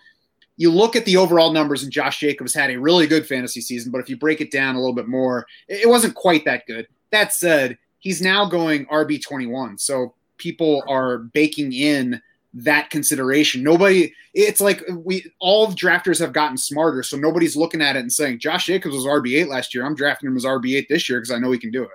you 0.55 0.71
look 0.71 0.95
at 0.95 1.05
the 1.05 1.17
overall 1.17 1.51
numbers 1.51 1.83
and 1.83 1.91
josh 1.91 2.19
jacobs 2.19 2.53
had 2.53 2.69
a 2.69 2.79
really 2.79 3.07
good 3.07 3.27
fantasy 3.27 3.61
season 3.61 3.91
but 3.91 3.99
if 3.99 4.09
you 4.09 4.17
break 4.17 4.41
it 4.41 4.51
down 4.51 4.75
a 4.75 4.79
little 4.79 4.95
bit 4.95 5.07
more 5.07 5.45
it 5.67 5.89
wasn't 5.89 6.13
quite 6.15 6.45
that 6.45 6.65
good 6.67 6.87
that 7.13 7.31
said, 7.31 7.77
he's 7.99 8.21
now 8.21 8.45
going 8.45 8.85
RB21. 8.87 9.79
So 9.79 10.15
people 10.37 10.83
are 10.87 11.19
baking 11.19 11.71
in 11.71 12.21
that 12.55 12.89
consideration. 12.89 13.63
Nobody, 13.63 14.13
it's 14.33 14.59
like 14.59 14.83
we 14.91 15.31
all 15.39 15.67
drafters 15.67 16.19
have 16.19 16.33
gotten 16.33 16.57
smarter. 16.57 17.03
So 17.03 17.15
nobody's 17.15 17.55
looking 17.55 17.81
at 17.81 17.95
it 17.95 17.99
and 17.99 18.11
saying, 18.11 18.39
Josh 18.39 18.65
Jacobs 18.65 18.95
was 18.95 19.05
RB8 19.05 19.47
last 19.47 19.73
year. 19.73 19.85
I'm 19.85 19.95
drafting 19.95 20.27
him 20.27 20.35
as 20.35 20.43
RB8 20.43 20.87
this 20.89 21.07
year 21.07 21.19
because 21.19 21.31
I 21.31 21.39
know 21.39 21.51
he 21.51 21.59
can 21.59 21.71
do 21.71 21.83
it. 21.83 21.89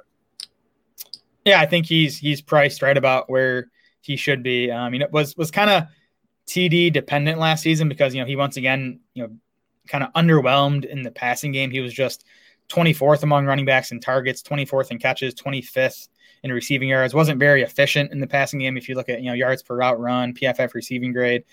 Yeah, 1.48 1.60
I 1.60 1.66
think 1.66 1.86
he's 1.86 2.18
he's 2.18 2.42
priced 2.42 2.82
right 2.82 2.96
about 2.96 3.30
where 3.30 3.70
he 4.02 4.16
should 4.16 4.42
be. 4.42 4.70
I 4.70 4.90
mean, 4.90 5.00
it 5.00 5.10
was 5.10 5.34
was 5.34 5.50
kind 5.50 5.70
of 5.70 5.84
TD 6.46 6.92
dependent 6.92 7.38
last 7.38 7.62
season 7.62 7.88
because 7.88 8.14
you 8.14 8.20
know 8.20 8.26
he 8.26 8.36
once 8.36 8.58
again 8.58 9.00
you 9.14 9.22
know 9.22 9.30
kind 9.88 10.04
of 10.04 10.12
underwhelmed 10.12 10.84
in 10.84 11.02
the 11.02 11.10
passing 11.10 11.52
game. 11.52 11.70
He 11.70 11.80
was 11.80 11.94
just 11.94 12.26
24th 12.68 13.22
among 13.22 13.46
running 13.46 13.64
backs 13.64 13.92
in 13.92 14.00
targets, 14.00 14.42
24th 14.42 14.90
in 14.90 14.98
catches, 14.98 15.34
25th 15.34 16.08
in 16.42 16.52
receiving 16.52 16.90
yards. 16.90 17.14
Wasn't 17.14 17.38
very 17.38 17.62
efficient 17.62 18.12
in 18.12 18.20
the 18.20 18.26
passing 18.26 18.60
game. 18.60 18.76
If 18.76 18.86
you 18.86 18.94
look 18.94 19.08
at 19.08 19.22
you 19.22 19.28
know 19.28 19.34
yards 19.34 19.62
per 19.62 19.74
route 19.74 19.98
run, 19.98 20.34
PFF 20.34 20.74
receiving 20.74 21.14
grade, 21.14 21.44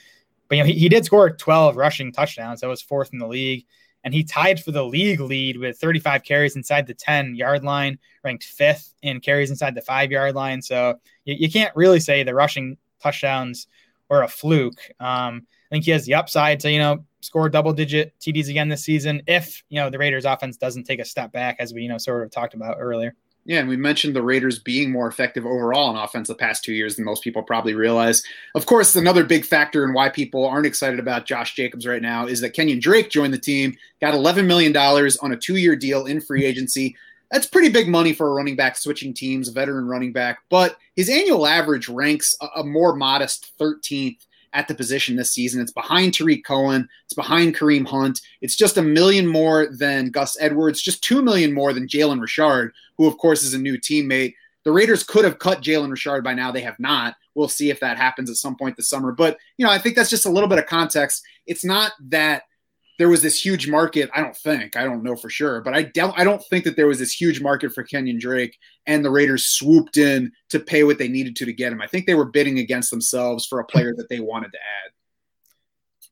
but 0.50 0.58
you 0.58 0.64
know 0.64 0.68
he, 0.68 0.74
he 0.74 0.90
did 0.90 1.06
score 1.06 1.30
12 1.30 1.78
rushing 1.78 2.12
touchdowns. 2.12 2.60
That 2.60 2.68
was 2.68 2.82
fourth 2.82 3.14
in 3.14 3.20
the 3.20 3.28
league 3.28 3.66
and 4.06 4.14
he 4.14 4.24
tied 4.24 4.64
for 4.64 4.72
the 4.72 4.86
league 4.86 5.20
lead 5.20 5.58
with 5.58 5.80
35 5.80 6.24
carries 6.24 6.56
inside 6.56 6.86
the 6.86 6.94
10 6.94 7.36
yard 7.36 7.64
line, 7.64 7.98
ranked 8.24 8.44
fifth 8.44 8.94
in 9.02 9.20
carries 9.20 9.50
inside 9.50 9.74
the 9.74 9.82
five 9.82 10.12
yard 10.12 10.36
line. 10.36 10.62
So 10.62 11.00
you, 11.26 11.36
you 11.40 11.52
can't 11.52 11.76
really 11.76 12.00
say 12.00 12.22
the 12.22 12.36
rushing 12.36 12.78
touchdowns 13.02 13.68
were 14.08 14.22
a 14.22 14.28
fluke. 14.28 14.80
Um, 15.00 15.48
I 15.72 15.76
think 15.76 15.86
he 15.86 15.92
has 15.92 16.06
the 16.06 16.14
upside 16.14 16.60
to, 16.62 16.72
you 16.72 16.78
know, 16.78 17.04
score 17.22 17.50
double 17.50 17.74
digit 17.74 18.14
TDs 18.20 18.50
again 18.50 18.70
this 18.70 18.84
season 18.84 19.24
if, 19.26 19.64
you 19.70 19.82
know, 19.82 19.90
the 19.90 19.98
Raiders 19.98 20.26
offense 20.26 20.56
doesn't 20.56 20.84
take 20.84 21.00
a 21.00 21.06
step 21.06 21.32
back 21.32 21.56
as 21.58 21.74
we, 21.74 21.82
you 21.82 21.90
know, 21.90 21.98
sort 21.98 22.24
of 22.24 22.30
talked 22.30 22.54
about 22.54 22.78
earlier. 22.80 23.16
Yeah, 23.48 23.60
and 23.60 23.70
we 23.70 23.78
mentioned 23.78 24.16
the 24.16 24.24
Raiders 24.24 24.58
being 24.58 24.92
more 24.92 25.08
effective 25.08 25.46
overall 25.46 25.90
on 25.90 25.96
offense 25.96 26.30
the 26.30 26.36
past 26.36 26.64
two 26.64 26.74
years 26.74 26.96
than 26.96 27.06
most 27.06 27.24
people 27.24 27.44
probably 27.44 27.76
realize. 27.76 28.24
Of 28.56 28.66
course, 28.66 28.96
another 28.96 29.24
big 29.24 29.46
factor 29.46 29.86
in 29.86 29.94
why 29.94 30.10
people 30.10 30.46
aren't 30.48 30.66
excited 30.66 31.00
about 31.00 31.28
Josh 31.28 31.54
Jacobs 31.54 31.86
right 31.86 32.02
now 32.02 32.26
is 32.26 32.42
that 32.42 32.54
Kenyon 32.54 32.80
Drake 32.80 33.12
joined 33.12 33.36
the 33.36 33.40
team, 33.40 33.78
got 34.02 34.16
$11 34.16 34.48
million 34.48 34.76
on 34.76 35.32
a 35.32 35.38
two 35.38 35.58
year 35.58 35.76
deal 35.76 36.08
in 36.08 36.22
free 36.22 36.44
agency. 36.44 36.96
That's 37.30 37.46
pretty 37.46 37.70
big 37.70 37.88
money 37.88 38.14
for 38.14 38.30
a 38.30 38.34
running 38.34 38.56
back 38.56 38.78
switching 38.78 39.14
teams, 39.14 39.48
a 39.48 39.52
veteran 39.52 39.88
running 39.88 40.12
back, 40.12 40.40
but 40.50 40.78
his 40.96 41.10
annual 41.10 41.46
average 41.46 41.88
ranks 41.88 42.36
a, 42.42 42.62
a 42.62 42.64
more 42.64 42.96
modest 42.96 43.54
13th 43.60 44.26
at 44.56 44.68
the 44.68 44.74
position 44.74 45.16
this 45.16 45.32
season. 45.32 45.62
It's 45.62 45.72
behind 45.72 46.14
Tarik 46.14 46.44
Cohen. 46.46 46.88
It's 47.04 47.14
behind 47.14 47.56
Kareem 47.56 47.86
Hunt. 47.88 48.22
It's 48.42 48.56
just 48.56 48.78
a 48.78 48.82
million 48.82 49.28
more 49.28 49.68
than 49.68 50.10
Gus 50.10 50.38
Edwards, 50.40 50.82
just 50.82 51.04
two 51.04 51.22
million 51.22 51.54
more 51.54 51.74
than 51.74 51.88
Jalen 51.88 52.22
Richard, 52.22 52.74
who, 52.98 53.06
of 53.06 53.18
course, 53.18 53.44
is 53.44 53.54
a 53.54 53.60
new 53.60 53.78
teammate. 53.78 54.34
The 54.64 54.72
Raiders 54.72 55.04
could 55.04 55.26
have 55.26 55.38
cut 55.38 55.62
Jalen 55.62 55.92
Richard 55.92 56.24
by 56.24 56.34
now. 56.34 56.52
They 56.52 56.62
have 56.62 56.80
not. 56.80 57.16
We'll 57.36 57.50
see 57.50 57.70
if 57.70 57.80
that 57.82 57.98
happens 57.98 58.30
at 58.32 58.38
some 58.38 58.56
point 58.56 58.78
this 58.78 58.90
summer. 58.90 59.12
But, 59.12 59.38
you 59.58 59.66
know, 59.66 59.72
I 59.72 59.78
think 59.78 59.96
that's 59.96 60.10
just 60.10 60.26
a 60.26 60.32
little 60.32 60.50
bit 60.50 60.58
of 60.58 60.66
context. 60.66 61.22
It's 61.46 61.64
not 61.64 61.92
that– 62.08 62.44
there 62.98 63.10
was 63.10 63.22
this 63.22 63.44
huge 63.44 63.68
market. 63.68 64.10
I 64.14 64.22
don't 64.22 64.36
think, 64.36 64.78
I 64.78 64.84
don't 64.84 65.04
know 65.04 65.16
for 65.16 65.30
sure, 65.30 65.62
but 65.62 65.76
I 65.76 65.84
don't, 65.84 66.18
I 66.18 66.24
don't 66.24 66.44
think 66.46 66.64
that 66.64 66.76
there 66.76 66.88
was 66.88 67.00
this 67.00 67.12
huge 67.12 67.42
market 67.42 67.74
for 67.74 67.84
Kenyon 67.84 68.20
Drake 68.20 68.58
and 68.86 69.04
the 69.04 69.12
Raiders 69.12 69.48
swooped 69.48 69.98
in 69.98 70.32
to 70.50 70.60
pay 70.60 70.84
what 70.84 70.98
they 70.98 71.08
needed 71.08 71.36
to 71.38 71.46
to 71.46 71.54
get 71.54 71.72
him. 71.72 71.82
I 71.82 71.88
think 71.88 72.06
they 72.06 72.16
were 72.16 72.26
bidding 72.26 72.60
against 72.60 72.92
themselves 72.92 73.46
for 73.46 73.60
a 73.60 73.66
player 73.66 73.94
that 73.98 74.10
they 74.10 74.20
wanted 74.20 74.52
to 74.54 74.58
add. 74.58 74.92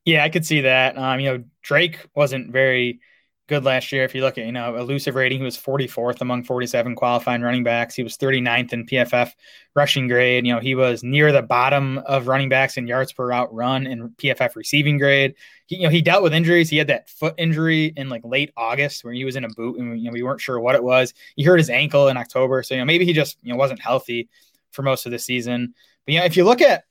Yeah, 0.05 0.23
I 0.23 0.29
could 0.29 0.45
see 0.45 0.61
that. 0.61 0.97
Um, 0.97 1.19
you 1.19 1.31
know, 1.31 1.43
Drake 1.61 1.99
wasn't 2.13 2.51
very 2.51 2.99
good 3.47 3.65
last 3.65 3.91
year. 3.91 4.03
If 4.03 4.15
you 4.15 4.21
look 4.21 4.37
at, 4.37 4.45
you 4.45 4.51
know, 4.51 4.75
elusive 4.77 5.15
rating, 5.15 5.39
he 5.39 5.43
was 5.43 5.57
44th 5.57 6.21
among 6.21 6.43
47 6.43 6.95
qualifying 6.95 7.41
running 7.41 7.63
backs. 7.63 7.93
He 7.93 8.03
was 8.03 8.17
39th 8.17 8.71
in 8.71 8.85
PFF 8.85 9.31
rushing 9.75 10.07
grade. 10.07 10.45
You 10.47 10.53
know, 10.53 10.59
he 10.61 10.75
was 10.75 11.03
near 11.03 11.31
the 11.31 11.41
bottom 11.41 11.97
of 11.99 12.27
running 12.27 12.47
backs 12.47 12.77
in 12.77 12.87
yards 12.87 13.11
per 13.11 13.27
route 13.27 13.53
run 13.53 13.85
and 13.85 14.11
PFF 14.17 14.55
receiving 14.55 14.97
grade. 14.97 15.35
He, 15.65 15.77
you 15.77 15.83
know, 15.83 15.89
he 15.89 16.01
dealt 16.01 16.23
with 16.23 16.33
injuries. 16.33 16.69
He 16.69 16.77
had 16.77 16.87
that 16.87 17.09
foot 17.09 17.33
injury 17.37 17.93
in 17.97 18.07
like 18.07 18.21
late 18.23 18.51
August 18.55 19.03
where 19.03 19.13
he 19.13 19.25
was 19.25 19.35
in 19.35 19.43
a 19.43 19.49
boot 19.49 19.77
and, 19.77 19.99
you 19.99 20.05
know, 20.05 20.13
we 20.13 20.23
weren't 20.23 20.41
sure 20.41 20.59
what 20.59 20.75
it 20.75 20.83
was. 20.83 21.13
He 21.35 21.43
hurt 21.43 21.57
his 21.57 21.69
ankle 21.69 22.07
in 22.07 22.15
October. 22.15 22.63
So, 22.63 22.75
you 22.75 22.79
know, 22.79 22.85
maybe 22.85 23.05
he 23.05 23.11
just, 23.11 23.37
you 23.41 23.51
know, 23.51 23.57
wasn't 23.57 23.81
healthy 23.81 24.29
for 24.71 24.83
most 24.83 25.05
of 25.05 25.11
the 25.11 25.19
season. 25.19 25.73
But, 26.05 26.13
you 26.13 26.19
know, 26.19 26.25
if 26.25 26.37
you 26.37 26.45
look 26.45 26.61
at 26.61 26.85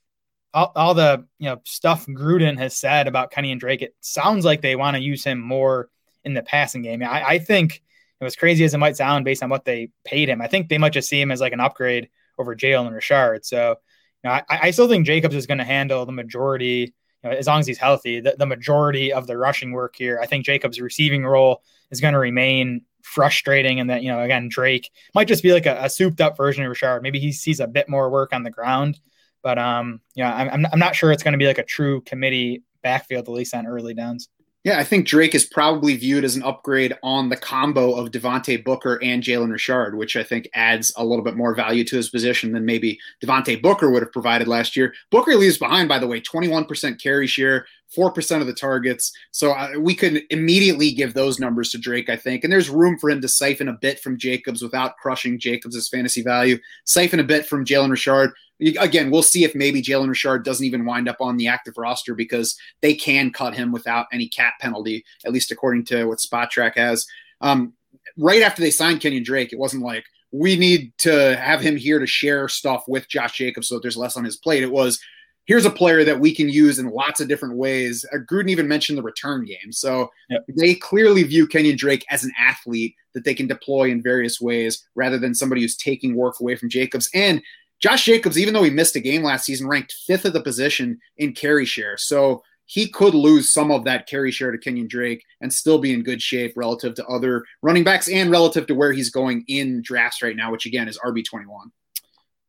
all, 0.52 0.70
all 0.76 0.92
the, 0.92 1.26
you 1.38 1.48
know, 1.48 1.62
stuff 1.64 2.04
Gruden 2.06 2.58
has 2.58 2.76
said 2.76 3.08
about 3.08 3.30
Kenyon 3.30 3.56
Drake, 3.56 3.80
it 3.80 3.94
sounds 4.00 4.44
like 4.44 4.60
they 4.60 4.76
want 4.76 4.96
to 4.96 5.02
use 5.02 5.24
him 5.24 5.40
more– 5.40 5.88
in 6.24 6.34
the 6.34 6.42
passing 6.42 6.82
game. 6.82 7.02
I, 7.02 7.24
I 7.24 7.38
think 7.38 7.82
it 8.20 8.24
was 8.24 8.36
crazy 8.36 8.64
as 8.64 8.74
it 8.74 8.78
might 8.78 8.96
sound 8.96 9.24
based 9.24 9.42
on 9.42 9.50
what 9.50 9.64
they 9.64 9.90
paid 10.04 10.28
him. 10.28 10.40
I 10.40 10.46
think 10.46 10.68
they 10.68 10.78
might 10.78 10.92
just 10.92 11.08
see 11.08 11.20
him 11.20 11.32
as 11.32 11.40
like 11.40 11.52
an 11.52 11.60
upgrade 11.60 12.08
over 12.38 12.54
Jalen 12.54 12.92
Richard. 12.92 13.44
So, 13.44 13.76
you 14.22 14.30
know, 14.30 14.30
I, 14.30 14.44
I 14.48 14.70
still 14.70 14.88
think 14.88 15.06
Jacobs 15.06 15.34
is 15.34 15.46
going 15.46 15.58
to 15.58 15.64
handle 15.64 16.06
the 16.06 16.12
majority, 16.12 16.94
you 17.22 17.30
know, 17.30 17.36
as 17.36 17.46
long 17.46 17.58
as 17.58 17.66
he's 17.66 17.78
healthy, 17.78 18.20
the, 18.20 18.36
the 18.38 18.46
majority 18.46 19.12
of 19.12 19.26
the 19.26 19.36
rushing 19.36 19.72
work 19.72 19.96
here. 19.96 20.20
I 20.22 20.26
think 20.26 20.44
Jacobs' 20.44 20.80
receiving 20.80 21.24
role 21.24 21.62
is 21.90 22.00
going 22.00 22.14
to 22.14 22.20
remain 22.20 22.82
frustrating. 23.02 23.80
And 23.80 23.90
that, 23.90 24.04
you 24.04 24.12
know, 24.12 24.20
again, 24.20 24.48
Drake 24.48 24.90
might 25.14 25.26
just 25.26 25.42
be 25.42 25.52
like 25.52 25.66
a, 25.66 25.84
a 25.84 25.90
souped 25.90 26.20
up 26.20 26.36
version 26.36 26.62
of 26.62 26.70
Richard. 26.70 27.02
Maybe 27.02 27.18
he 27.18 27.32
sees 27.32 27.58
a 27.58 27.66
bit 27.66 27.88
more 27.88 28.08
work 28.08 28.32
on 28.32 28.44
the 28.44 28.50
ground. 28.50 29.00
But, 29.42 29.58
um, 29.58 30.00
yeah, 30.14 30.32
I'm, 30.32 30.64
I'm 30.72 30.78
not 30.78 30.94
sure 30.94 31.10
it's 31.10 31.24
going 31.24 31.32
to 31.32 31.38
be 31.38 31.48
like 31.48 31.58
a 31.58 31.64
true 31.64 32.02
committee 32.02 32.62
backfield, 32.84 33.26
at 33.26 33.32
least 33.32 33.54
on 33.54 33.66
early 33.66 33.94
downs. 33.94 34.28
Yeah, 34.64 34.78
I 34.78 34.84
think 34.84 35.08
Drake 35.08 35.34
is 35.34 35.44
probably 35.44 35.96
viewed 35.96 36.22
as 36.22 36.36
an 36.36 36.44
upgrade 36.44 36.96
on 37.02 37.28
the 37.28 37.36
combo 37.36 37.94
of 37.94 38.12
Devontae 38.12 38.62
Booker 38.62 39.02
and 39.02 39.20
Jalen 39.20 39.50
Richard, 39.50 39.96
which 39.96 40.14
I 40.14 40.22
think 40.22 40.48
adds 40.54 40.92
a 40.96 41.04
little 41.04 41.24
bit 41.24 41.36
more 41.36 41.52
value 41.52 41.82
to 41.82 41.96
his 41.96 42.10
position 42.10 42.52
than 42.52 42.64
maybe 42.64 42.96
Devontae 43.20 43.60
Booker 43.60 43.90
would 43.90 44.02
have 44.02 44.12
provided 44.12 44.46
last 44.46 44.76
year. 44.76 44.94
Booker 45.10 45.34
leaves 45.34 45.58
behind, 45.58 45.88
by 45.88 45.98
the 45.98 46.06
way, 46.06 46.20
21% 46.20 47.02
carry 47.02 47.26
share, 47.26 47.66
4% 47.96 48.40
of 48.40 48.46
the 48.46 48.54
targets. 48.54 49.12
So 49.32 49.50
uh, 49.50 49.72
we 49.80 49.96
could 49.96 50.22
immediately 50.30 50.92
give 50.92 51.12
those 51.12 51.40
numbers 51.40 51.70
to 51.70 51.78
Drake, 51.78 52.08
I 52.08 52.16
think. 52.16 52.44
And 52.44 52.52
there's 52.52 52.70
room 52.70 53.00
for 53.00 53.10
him 53.10 53.20
to 53.20 53.28
siphon 53.28 53.66
a 53.66 53.72
bit 53.72 53.98
from 53.98 54.16
Jacobs 54.16 54.62
without 54.62 54.96
crushing 54.96 55.40
Jacobs' 55.40 55.88
fantasy 55.88 56.22
value, 56.22 56.56
siphon 56.84 57.18
a 57.18 57.24
bit 57.24 57.46
from 57.46 57.64
Jalen 57.64 57.90
Richard 57.90 58.30
again, 58.78 59.10
we'll 59.10 59.22
see 59.22 59.44
if 59.44 59.54
maybe 59.54 59.82
Jalen 59.82 60.08
Richard 60.08 60.44
doesn't 60.44 60.64
even 60.64 60.84
wind 60.84 61.08
up 61.08 61.20
on 61.20 61.36
the 61.36 61.48
active 61.48 61.74
roster 61.76 62.14
because 62.14 62.56
they 62.80 62.94
can 62.94 63.32
cut 63.32 63.54
him 63.54 63.72
without 63.72 64.06
any 64.12 64.28
cap 64.28 64.54
penalty, 64.60 65.04
at 65.24 65.32
least 65.32 65.50
according 65.50 65.84
to 65.86 66.04
what 66.04 66.18
Spotrac 66.18 66.76
has. 66.76 67.06
Um, 67.40 67.74
right 68.16 68.42
after 68.42 68.62
they 68.62 68.70
signed 68.70 69.00
Kenyon 69.00 69.24
Drake, 69.24 69.52
it 69.52 69.58
wasn't 69.58 69.82
like 69.82 70.04
we 70.32 70.56
need 70.56 70.92
to 70.98 71.36
have 71.36 71.60
him 71.60 71.76
here 71.76 71.98
to 71.98 72.06
share 72.06 72.48
stuff 72.48 72.84
with 72.88 73.08
Josh 73.08 73.36
Jacobs 73.36 73.68
so 73.68 73.74
that 73.74 73.82
there's 73.82 73.96
less 73.96 74.16
on 74.16 74.24
his 74.24 74.36
plate. 74.36 74.62
It 74.62 74.72
was 74.72 75.00
here's 75.44 75.64
a 75.64 75.70
player 75.70 76.04
that 76.04 76.20
we 76.20 76.34
can 76.34 76.48
use 76.48 76.78
in 76.78 76.90
lots 76.90 77.20
of 77.20 77.28
different 77.28 77.56
ways. 77.56 78.06
Uh, 78.12 78.18
Gruden 78.18 78.48
even 78.48 78.68
mentioned 78.68 78.96
the 78.96 79.02
return 79.02 79.44
game. 79.44 79.72
So 79.72 80.10
yep. 80.30 80.44
they 80.56 80.74
clearly 80.74 81.22
view 81.24 81.46
Kenyon 81.46 81.76
Drake 81.76 82.04
as 82.10 82.24
an 82.24 82.32
athlete 82.38 82.94
that 83.14 83.24
they 83.24 83.34
can 83.34 83.46
deploy 83.46 83.90
in 83.90 84.02
various 84.02 84.40
ways 84.40 84.86
rather 84.94 85.18
than 85.18 85.34
somebody 85.34 85.60
who's 85.60 85.76
taking 85.76 86.14
work 86.14 86.40
away 86.40 86.56
from 86.56 86.70
Jacobs. 86.70 87.10
And 87.12 87.42
Josh 87.82 88.04
Jacobs, 88.04 88.38
even 88.38 88.54
though 88.54 88.62
he 88.62 88.70
missed 88.70 88.94
a 88.94 89.00
game 89.00 89.24
last 89.24 89.44
season, 89.44 89.66
ranked 89.66 89.92
fifth 90.06 90.24
of 90.24 90.32
the 90.32 90.40
position 90.40 91.00
in 91.16 91.32
carry 91.32 91.64
share. 91.64 91.96
So 91.96 92.42
he 92.66 92.88
could 92.88 93.14
lose 93.14 93.52
some 93.52 93.72
of 93.72 93.84
that 93.84 94.06
carry 94.06 94.30
share 94.30 94.52
to 94.52 94.58
Kenyon 94.58 94.86
Drake 94.86 95.24
and 95.40 95.52
still 95.52 95.78
be 95.78 95.92
in 95.92 96.02
good 96.02 96.22
shape 96.22 96.52
relative 96.56 96.94
to 96.94 97.06
other 97.06 97.44
running 97.60 97.84
backs 97.84 98.08
and 98.08 98.30
relative 98.30 98.66
to 98.68 98.74
where 98.74 98.92
he's 98.92 99.10
going 99.10 99.44
in 99.48 99.82
drafts 99.82 100.22
right 100.22 100.36
now, 100.36 100.52
which 100.52 100.64
again 100.64 100.88
is 100.88 100.98
RB 100.98 101.24
twenty 101.24 101.46
one. 101.46 101.72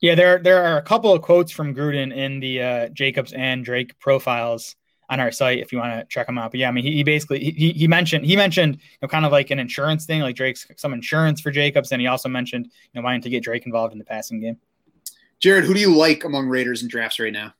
Yeah, 0.01 0.15
there 0.15 0.37
there 0.37 0.63
are 0.63 0.77
a 0.77 0.83
couple 0.83 1.11
of 1.11 1.23
quotes 1.23 1.51
from 1.51 1.73
Gruden 1.73 2.15
in 2.15 2.39
the 2.39 2.61
uh, 2.61 2.89
Jacobs 2.89 3.33
and 3.33 3.65
Drake 3.65 3.97
profiles 3.99 4.75
on 5.09 5.19
our 5.19 5.31
site 5.31 5.59
if 5.59 5.71
you 5.71 5.79
want 5.79 5.93
to 5.93 6.05
check 6.05 6.27
them 6.27 6.37
out. 6.37 6.51
But 6.51 6.59
yeah, 6.59 6.69
I 6.69 6.71
mean, 6.71 6.83
he, 6.83 6.91
he 6.93 7.03
basically 7.03 7.39
he, 7.39 7.71
he 7.71 7.87
mentioned 7.87 8.25
he 8.25 8.35
mentioned 8.35 8.75
you 8.75 8.97
know, 9.01 9.07
kind 9.07 9.25
of 9.25 9.31
like 9.31 9.49
an 9.49 9.59
insurance 9.59 10.05
thing, 10.05 10.21
like 10.21 10.35
Drake's 10.35 10.67
some 10.77 10.93
insurance 10.93 11.41
for 11.41 11.49
Jacobs, 11.49 11.91
and 11.91 11.99
he 11.99 12.07
also 12.07 12.29
mentioned 12.29 12.65
you 12.65 13.01
know 13.01 13.03
wanting 13.03 13.21
to 13.21 13.29
get 13.29 13.43
Drake 13.43 13.65
involved 13.65 13.93
in 13.93 13.99
the 13.99 14.05
passing 14.05 14.39
game. 14.39 14.57
Jared, 15.43 15.65
who 15.65 15.73
do 15.73 15.79
you 15.81 15.93
like 15.93 16.23
among 16.23 16.47
Raiders 16.47 16.83
and 16.83 16.89
drafts 16.89 17.19
right 17.19 17.33
now? 17.33 17.53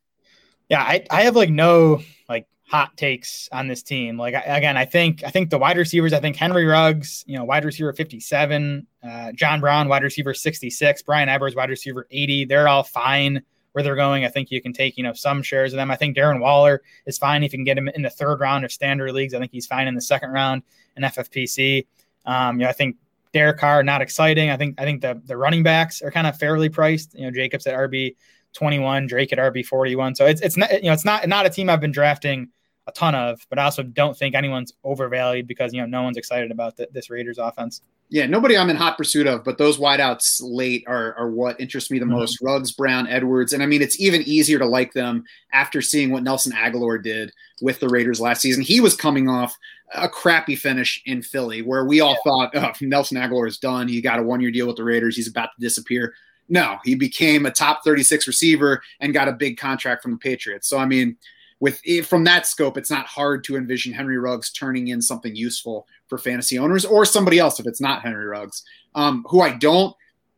Yeah, 0.70 0.82
I, 0.82 1.06
I 1.12 1.24
have 1.24 1.36
like 1.36 1.50
no 1.50 2.02
like 2.30 2.48
hot 2.66 2.96
takes 2.96 3.50
on 3.52 3.68
this 3.68 3.84
team. 3.84 4.18
Like 4.18 4.36
again, 4.36 4.78
I 4.78 4.86
think 4.86 5.22
I 5.26 5.30
think 5.30 5.50
the 5.50 5.58
wide 5.58 5.76
receivers. 5.76 6.14
I 6.14 6.22
think 6.22 6.38
Henry 6.38 6.66
Ruggs, 6.66 7.26
you 7.28 7.38
know, 7.38 7.44
wide 7.44 7.66
receiver 7.66 7.92
fifty 7.92 8.22
seven, 8.22 8.88
uh, 9.04 9.34
John 9.34 9.60
Brown, 9.60 9.90
wide 9.90 10.02
receiver 10.02 10.34
sixty 10.34 10.70
six, 10.70 11.02
Bryan 11.02 11.28
Edwards, 11.28 11.58
wide 11.58 11.70
receiver 11.70 12.08
eighty. 12.10 12.46
They're 12.46 12.70
all 12.70 12.84
fine 12.84 13.42
where 13.74 13.84
they're 13.84 13.98
going. 13.98 14.24
I 14.24 14.30
think 14.30 14.50
you 14.50 14.62
can 14.62 14.72
take 14.72 14.96
you 14.96 15.04
know 15.04 15.12
some 15.12 15.44
shares 15.44 15.74
of 15.74 15.78
them. 15.78 15.92
I 15.92 15.98
think 15.98 16.16
Darren 16.16 16.40
Waller 16.40 16.84
is 17.06 17.18
fine 17.18 17.44
if 17.44 17.52
you 17.52 17.58
can 17.58 17.66
get 17.66 17.78
him 17.78 17.90
in 17.90 18.02
the 18.02 18.10
third 18.10 18.40
round 18.40 18.64
of 18.64 18.72
standard 18.72 19.12
leagues. 19.12 19.34
I 19.34 19.40
think 19.40 19.52
he's 19.52 19.68
fine 19.68 19.90
in 19.90 19.96
the 19.96 20.02
second 20.02 20.30
round 20.30 20.64
in 20.96 21.04
FFPC. 21.04 21.86
Um, 22.26 22.62
you 22.62 22.64
know, 22.64 22.70
I 22.70 22.74
think 22.74 22.96
Derek 23.34 23.58
Carr, 23.58 23.84
not 23.84 24.02
exciting. 24.02 24.50
I 24.50 24.58
think 24.58 24.80
I 24.80 24.84
think 24.84 25.02
the 25.02 25.22
the 25.26 25.36
running 25.36 25.64
backs 25.64 26.02
are 26.02 26.12
kind 26.12 26.28
of 26.28 26.38
fairly 26.38 26.70
priced. 26.70 27.16
You 27.16 27.26
know, 27.26 27.32
Jacobs 27.32 27.66
at 27.68 27.76
RB 27.76 28.16
twenty 28.54 28.80
one, 28.80 29.08
Drake 29.08 29.34
at 29.34 29.40
RB 29.40 29.66
forty 29.66 29.96
one. 29.96 30.16
So 30.16 30.26
it's 30.26 30.42
it's 30.42 30.56
not 30.56 30.72
you 30.72 30.90
know 30.90 30.94
it's 30.94 31.06
not 31.06 31.28
not 31.28 31.46
a 31.46 31.50
team 31.50 31.70
I've 31.70 31.82
been 31.82 31.92
drafting 31.92 32.50
a 32.86 32.92
ton 32.92 33.16
of, 33.16 33.46
but 33.50 33.60
I 33.60 33.64
also 33.64 33.82
don't 33.82 34.16
think 34.16 34.36
anyone's 34.36 34.74
overvalued 34.84 35.48
because 35.48 35.74
you 35.74 35.82
know 35.82 35.88
no 35.88 36.04
one's 36.04 36.18
excited 36.18 36.52
about 36.52 36.78
the, 36.78 36.88
this 36.92 37.10
Raiders 37.10 37.40
offense. 37.40 37.82
Yeah, 38.10 38.28
nobody 38.28 38.56
I'm 38.56 38.70
in 38.70 38.76
hot 38.76 38.98
pursuit 38.98 39.26
of, 39.26 39.44
but 39.44 39.58
those 39.58 39.80
wideouts 39.80 40.40
late 40.44 40.84
are, 40.88 41.16
are 41.16 41.32
what 41.32 41.60
interests 41.60 41.90
me 41.90 41.98
the 41.98 42.06
mm-hmm. 42.06 42.16
most. 42.16 42.42
Ruggs, 42.44 42.72
Brown, 42.72 43.08
Edwards. 43.08 43.54
And 43.54 43.64
I 43.64 43.66
mean, 43.66 43.82
it's 43.82 44.00
even 44.00 44.22
easier 44.24 44.60
to 44.60 44.68
like 44.68 44.94
them 44.94 45.24
after 45.52 45.82
seeing 45.82 46.12
what 46.12 46.22
Nelson 46.22 46.52
Agholor 46.52 47.02
did 47.02 47.32
with 47.62 47.80
the 47.80 47.90
Raiders 47.90 48.22
last 48.22 48.42
season. 48.42 48.62
He 48.62 48.80
was 48.80 48.96
coming 48.96 49.30
off 49.30 49.58
a 49.96 50.10
crappy 50.10 50.56
finish 50.56 51.02
in 51.06 51.22
Philly 51.22 51.62
where 51.62 51.86
we 51.86 52.02
all 52.02 52.18
thought 52.24 52.56
oh, 52.56 52.72
Nelson 52.82 53.18
Agholor 53.18 53.48
is 53.48 53.58
done. 53.58 53.88
He 53.88 54.02
got 54.02 54.20
a 54.20 54.24
one 54.24 54.42
year 54.42 54.52
deal 54.52 54.68
with 54.68 54.76
the 54.76 54.84
Raiders. 54.84 55.16
He's 55.16 55.28
about 55.28 55.50
to 55.56 55.62
disappear. 55.62 56.14
No, 56.50 56.78
he 56.84 56.96
became 56.96 57.46
a 57.46 57.52
top 57.52 57.84
36 57.84 58.28
receiver 58.28 58.84
and 59.00 59.14
got 59.14 59.28
a 59.28 59.34
big 59.34 59.58
contract 59.58 60.04
from 60.04 60.12
the 60.12 60.18
Patriots. 60.18 60.68
So, 60.68 60.78
I 60.78 60.86
mean, 60.86 61.18
with 61.64 61.80
it 61.86 62.06
from 62.06 62.26
that 62.26 62.46
scope, 62.46 62.78
it's 62.78 62.92
not 62.92 63.06
hard 63.06 63.42
to 63.46 63.56
envision 63.56 63.94
Henry 63.94 64.18
Ruggs 64.18 64.52
turning 64.52 64.90
in 64.90 65.02
something 65.02 65.34
useful 65.34 65.88
for 66.08 66.18
fantasy 66.18 66.60
owners 66.60 66.84
or 66.84 67.06
somebody 67.06 67.40
else 67.40 67.58
if 67.58 67.66
it's 67.66 67.80
not 67.80 68.02
Henry 68.02 68.26
Ruggs. 68.26 68.64
Um, 68.96 69.26
who 69.30 69.40
I 69.40 69.52
don't, 69.52 69.96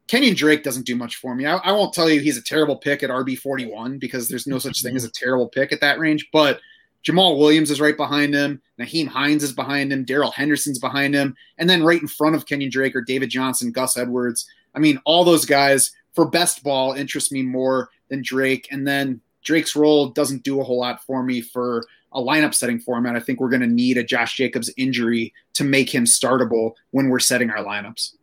Kenyon 0.08 0.36
Drake 0.36 0.62
doesn't 0.62 0.86
do 0.86 0.96
much 0.96 1.16
for 1.16 1.34
me. 1.34 1.48
I, 1.48 1.56
I, 1.56 1.72
won't 1.72 1.96
tell 1.96 2.12
you 2.12 2.20
he's 2.22 2.38
a 2.38 2.44
terrible 2.44 2.76
pick 2.76 3.02
at 3.02 3.10
RB 3.10 3.40
41 3.40 3.98
because 3.98 4.30
there's 4.30 4.46
no 4.46 4.60
such 4.60 4.84
thing 4.84 4.96
as 4.96 5.04
a 5.04 5.10
terrible 5.10 5.48
pick 5.48 5.74
at 5.74 5.82
that 5.82 5.98
range, 5.98 6.30
but 6.32 6.60
Jamaal 7.04 7.40
Williams 7.40 7.72
is 7.72 7.82
right 7.82 7.98
behind 7.98 8.36
him. 8.36 8.62
Nyheim 8.80 9.08
Hines 9.08 9.42
is 9.42 9.52
behind 9.52 9.92
him. 9.92 10.06
Darrell 10.06 10.30
Henderson's 10.30 10.78
behind 10.78 11.16
him. 11.16 11.36
And 11.58 11.68
then 11.68 11.84
right 11.84 12.00
in 12.02 12.08
front 12.08 12.36
of 12.36 12.46
Kenyon 12.46 12.70
Drake 12.70 12.96
or 12.96 13.02
David 13.02 13.32
Johnson, 13.32 13.72
Gus 13.72 13.98
Edwards. 13.98 14.48
I 14.76 14.80
mean, 14.80 15.02
all 15.06 15.24
those 15.24 15.46
guys 15.46 15.92
for 16.14 16.30
best 16.30 16.62
ball 16.62 16.94
interest 16.94 17.32
me 17.32 17.42
more 17.42 17.90
than 18.10 18.22
Drake. 18.24 18.68
And 18.70 18.88
then 18.88 19.22
Drake's 19.46 19.76
role 19.76 20.10
doesn't 20.10 20.44
do 20.44 20.60
a 20.60 20.64
whole 20.64 20.80
lot 20.80 21.04
for 21.04 21.24
me 21.24 21.40
for 21.40 21.86
a 22.12 22.20
lineup 22.20 22.54
setting 22.54 22.80
format. 22.80 23.16
I 23.16 23.20
think 23.20 23.40
we're 23.40 23.50
going 23.50 23.62
to 23.62 23.68
need 23.68 23.98
a 23.98 24.04
Josh 24.04 24.36
Jacobs 24.36 24.72
injury 24.76 25.34
to 25.54 25.64
make 25.64 25.94
him 25.94 26.06
startable 26.06 26.74
when 26.92 27.10
we're 27.10 27.20
setting 27.20 27.50
our 27.50 27.64
lineups. 27.64 28.14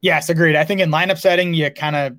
Yes, 0.00 0.28
agreed. 0.28 0.56
I 0.56 0.64
think 0.64 0.80
in 0.80 0.90
lineup 0.90 1.18
setting, 1.18 1.54
you 1.54 1.70
kind 1.70 1.96
of 1.96 2.16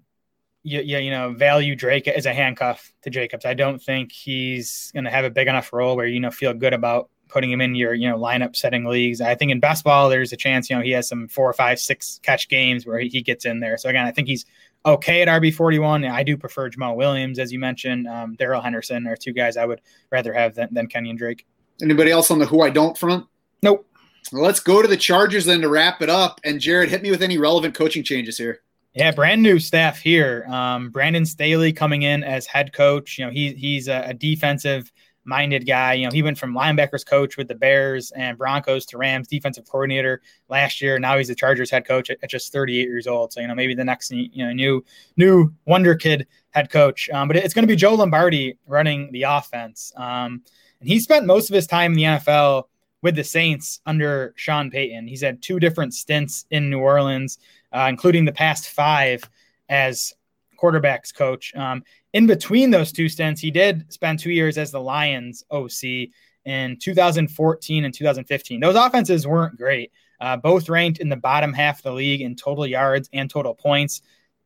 you, 0.63 0.81
you, 0.81 0.97
you 0.97 1.11
know 1.11 1.33
value 1.33 1.75
Drake 1.75 2.07
as 2.07 2.25
a 2.25 2.33
handcuff 2.33 2.91
to 3.03 3.09
Jacobs. 3.09 3.45
I 3.45 3.53
don't 3.53 3.81
think 3.81 4.11
he's 4.11 4.91
going 4.93 5.05
to 5.05 5.11
have 5.11 5.25
a 5.25 5.29
big 5.29 5.47
enough 5.47 5.71
role 5.71 5.95
where 5.95 6.07
you 6.07 6.19
know 6.19 6.31
feel 6.31 6.53
good 6.53 6.73
about 6.73 7.09
putting 7.29 7.51
him 7.51 7.61
in 7.61 7.75
your 7.75 7.93
you 7.93 8.09
know 8.09 8.17
lineup 8.17 8.55
setting 8.55 8.85
leagues. 8.85 9.21
I 9.21 9.35
think 9.35 9.51
in 9.51 9.59
best 9.59 9.83
ball 9.83 10.09
there's 10.09 10.33
a 10.33 10.37
chance 10.37 10.69
you 10.69 10.75
know 10.75 10.81
he 10.81 10.91
has 10.91 11.07
some 11.07 11.27
four 11.27 11.49
or 11.49 11.53
five 11.53 11.79
six 11.79 12.19
catch 12.23 12.49
games 12.49 12.85
where 12.85 12.99
he, 12.99 13.07
he 13.09 13.21
gets 13.21 13.45
in 13.45 13.59
there. 13.59 13.77
So 13.77 13.89
again, 13.89 14.05
I 14.05 14.11
think 14.11 14.27
he's 14.27 14.45
okay 14.87 15.21
at 15.21 15.27
RB 15.27 15.53
forty 15.53 15.79
one. 15.79 16.03
I 16.05 16.23
do 16.23 16.37
prefer 16.37 16.69
Jamaal 16.69 16.95
Williams 16.95 17.39
as 17.39 17.51
you 17.51 17.59
mentioned. 17.59 18.07
Um, 18.07 18.35
Darrell 18.35 18.61
Henderson 18.61 19.07
are 19.07 19.15
two 19.15 19.33
guys 19.33 19.57
I 19.57 19.65
would 19.65 19.81
rather 20.11 20.33
have 20.33 20.55
than, 20.55 20.69
than 20.71 20.87
Kenyon 20.87 21.15
Drake. 21.15 21.45
Anybody 21.81 22.11
else 22.11 22.31
on 22.31 22.39
the 22.39 22.45
who 22.45 22.61
I 22.61 22.69
don't 22.69 22.97
front? 22.97 23.25
Nope. 23.61 23.85
Well, 24.31 24.43
let's 24.43 24.59
go 24.59 24.81
to 24.81 24.87
the 24.87 24.97
Chargers 24.97 25.45
then 25.45 25.61
to 25.61 25.69
wrap 25.69 26.01
it 26.01 26.09
up. 26.09 26.41
And 26.43 26.59
Jared, 26.59 26.89
hit 26.89 27.01
me 27.01 27.11
with 27.11 27.21
any 27.21 27.37
relevant 27.37 27.75
coaching 27.75 28.03
changes 28.03 28.37
here. 28.37 28.61
Yeah, 28.93 29.11
brand 29.11 29.43
new 29.43 29.59
staff 29.59 29.99
here. 29.99 30.45
Um, 30.49 30.89
Brandon 30.89 31.25
Staley 31.25 31.71
coming 31.71 32.01
in 32.01 32.23
as 32.23 32.47
head 32.47 32.73
coach. 32.73 33.19
You 33.19 33.25
know, 33.25 33.31
he, 33.31 33.53
he's 33.53 33.87
a, 33.87 34.05
a 34.07 34.13
defensive 34.13 34.91
minded 35.27 35.67
guy. 35.67 35.93
You 35.93 36.07
know, 36.07 36.11
he 36.11 36.23
went 36.23 36.37
from 36.37 36.53
linebackers 36.53 37.05
coach 37.05 37.37
with 37.37 37.47
the 37.47 37.55
Bears 37.55 38.11
and 38.11 38.37
Broncos 38.37 38.85
to 38.87 38.97
Rams 38.97 39.27
defensive 39.27 39.65
coordinator 39.69 40.21
last 40.49 40.81
year. 40.81 40.97
Now 40.97 41.17
he's 41.17 41.27
the 41.27 41.35
Chargers 41.35 41.69
head 41.69 41.85
coach 41.85 42.09
at, 42.09 42.17
at, 42.23 42.29
just 42.29 42.51
38 42.53 42.87
years 42.87 43.07
old. 43.07 43.33
So, 43.33 43.41
you 43.41 43.47
know, 43.47 43.55
maybe 43.55 43.75
the 43.75 43.83
next, 43.83 44.11
you 44.11 44.45
know, 44.45 44.53
new, 44.53 44.83
new 45.17 45.53
wonder 45.65 45.95
kid 45.95 46.27
head 46.51 46.69
coach. 46.69 47.09
Um, 47.09 47.27
but 47.27 47.37
it's 47.37 47.53
going 47.53 47.63
to 47.63 47.71
be 47.71 47.75
Joe 47.75 47.95
Lombardi 47.95 48.57
running 48.65 49.11
the 49.11 49.23
offense. 49.23 49.91
Um, 49.95 50.41
and 50.79 50.89
he 50.89 50.99
spent 50.99 51.25
most 51.25 51.49
of 51.49 51.53
his 51.53 51.67
time 51.67 51.91
in 51.91 51.97
the 51.97 52.03
NFL 52.03 52.63
with 53.01 53.15
the 53.15 53.23
Saints 53.23 53.79
under 53.85 54.33
Sean 54.35 54.71
Payton. 54.71 55.07
He's 55.07 55.21
had 55.21 55.41
two 55.41 55.59
different 55.59 55.93
stints 55.93 56.45
in 56.49 56.69
New 56.69 56.79
Orleans, 56.79 57.37
uh, 57.71 57.85
including 57.89 58.25
the 58.25 58.31
past 58.31 58.69
five 58.69 59.23
as 59.69 60.13
quarterbacks 60.57 61.13
coach. 61.13 61.53
Um, 61.55 61.83
in 62.13 62.27
between 62.27 62.71
those 62.71 62.91
two 62.91 63.09
stints, 63.09 63.41
he 63.41 63.51
did 63.51 63.91
spend 63.91 64.19
two 64.19 64.31
years 64.31 64.57
as 64.57 64.71
the 64.71 64.81
Lions 64.81 65.43
OC 65.51 66.09
in 66.45 66.77
2014 66.79 67.85
and 67.85 67.93
2015. 67.93 68.59
Those 68.59 68.75
offenses 68.75 69.27
weren't 69.27 69.57
great. 69.57 69.91
Uh, 70.19 70.37
both 70.37 70.69
ranked 70.69 70.99
in 70.99 71.09
the 71.09 71.15
bottom 71.15 71.53
half 71.53 71.79
of 71.79 71.83
the 71.83 71.91
league 71.91 72.21
in 72.21 72.35
total 72.35 72.65
yards 72.65 73.09
and 73.13 73.29
total 73.29 73.53
points. 73.53 74.01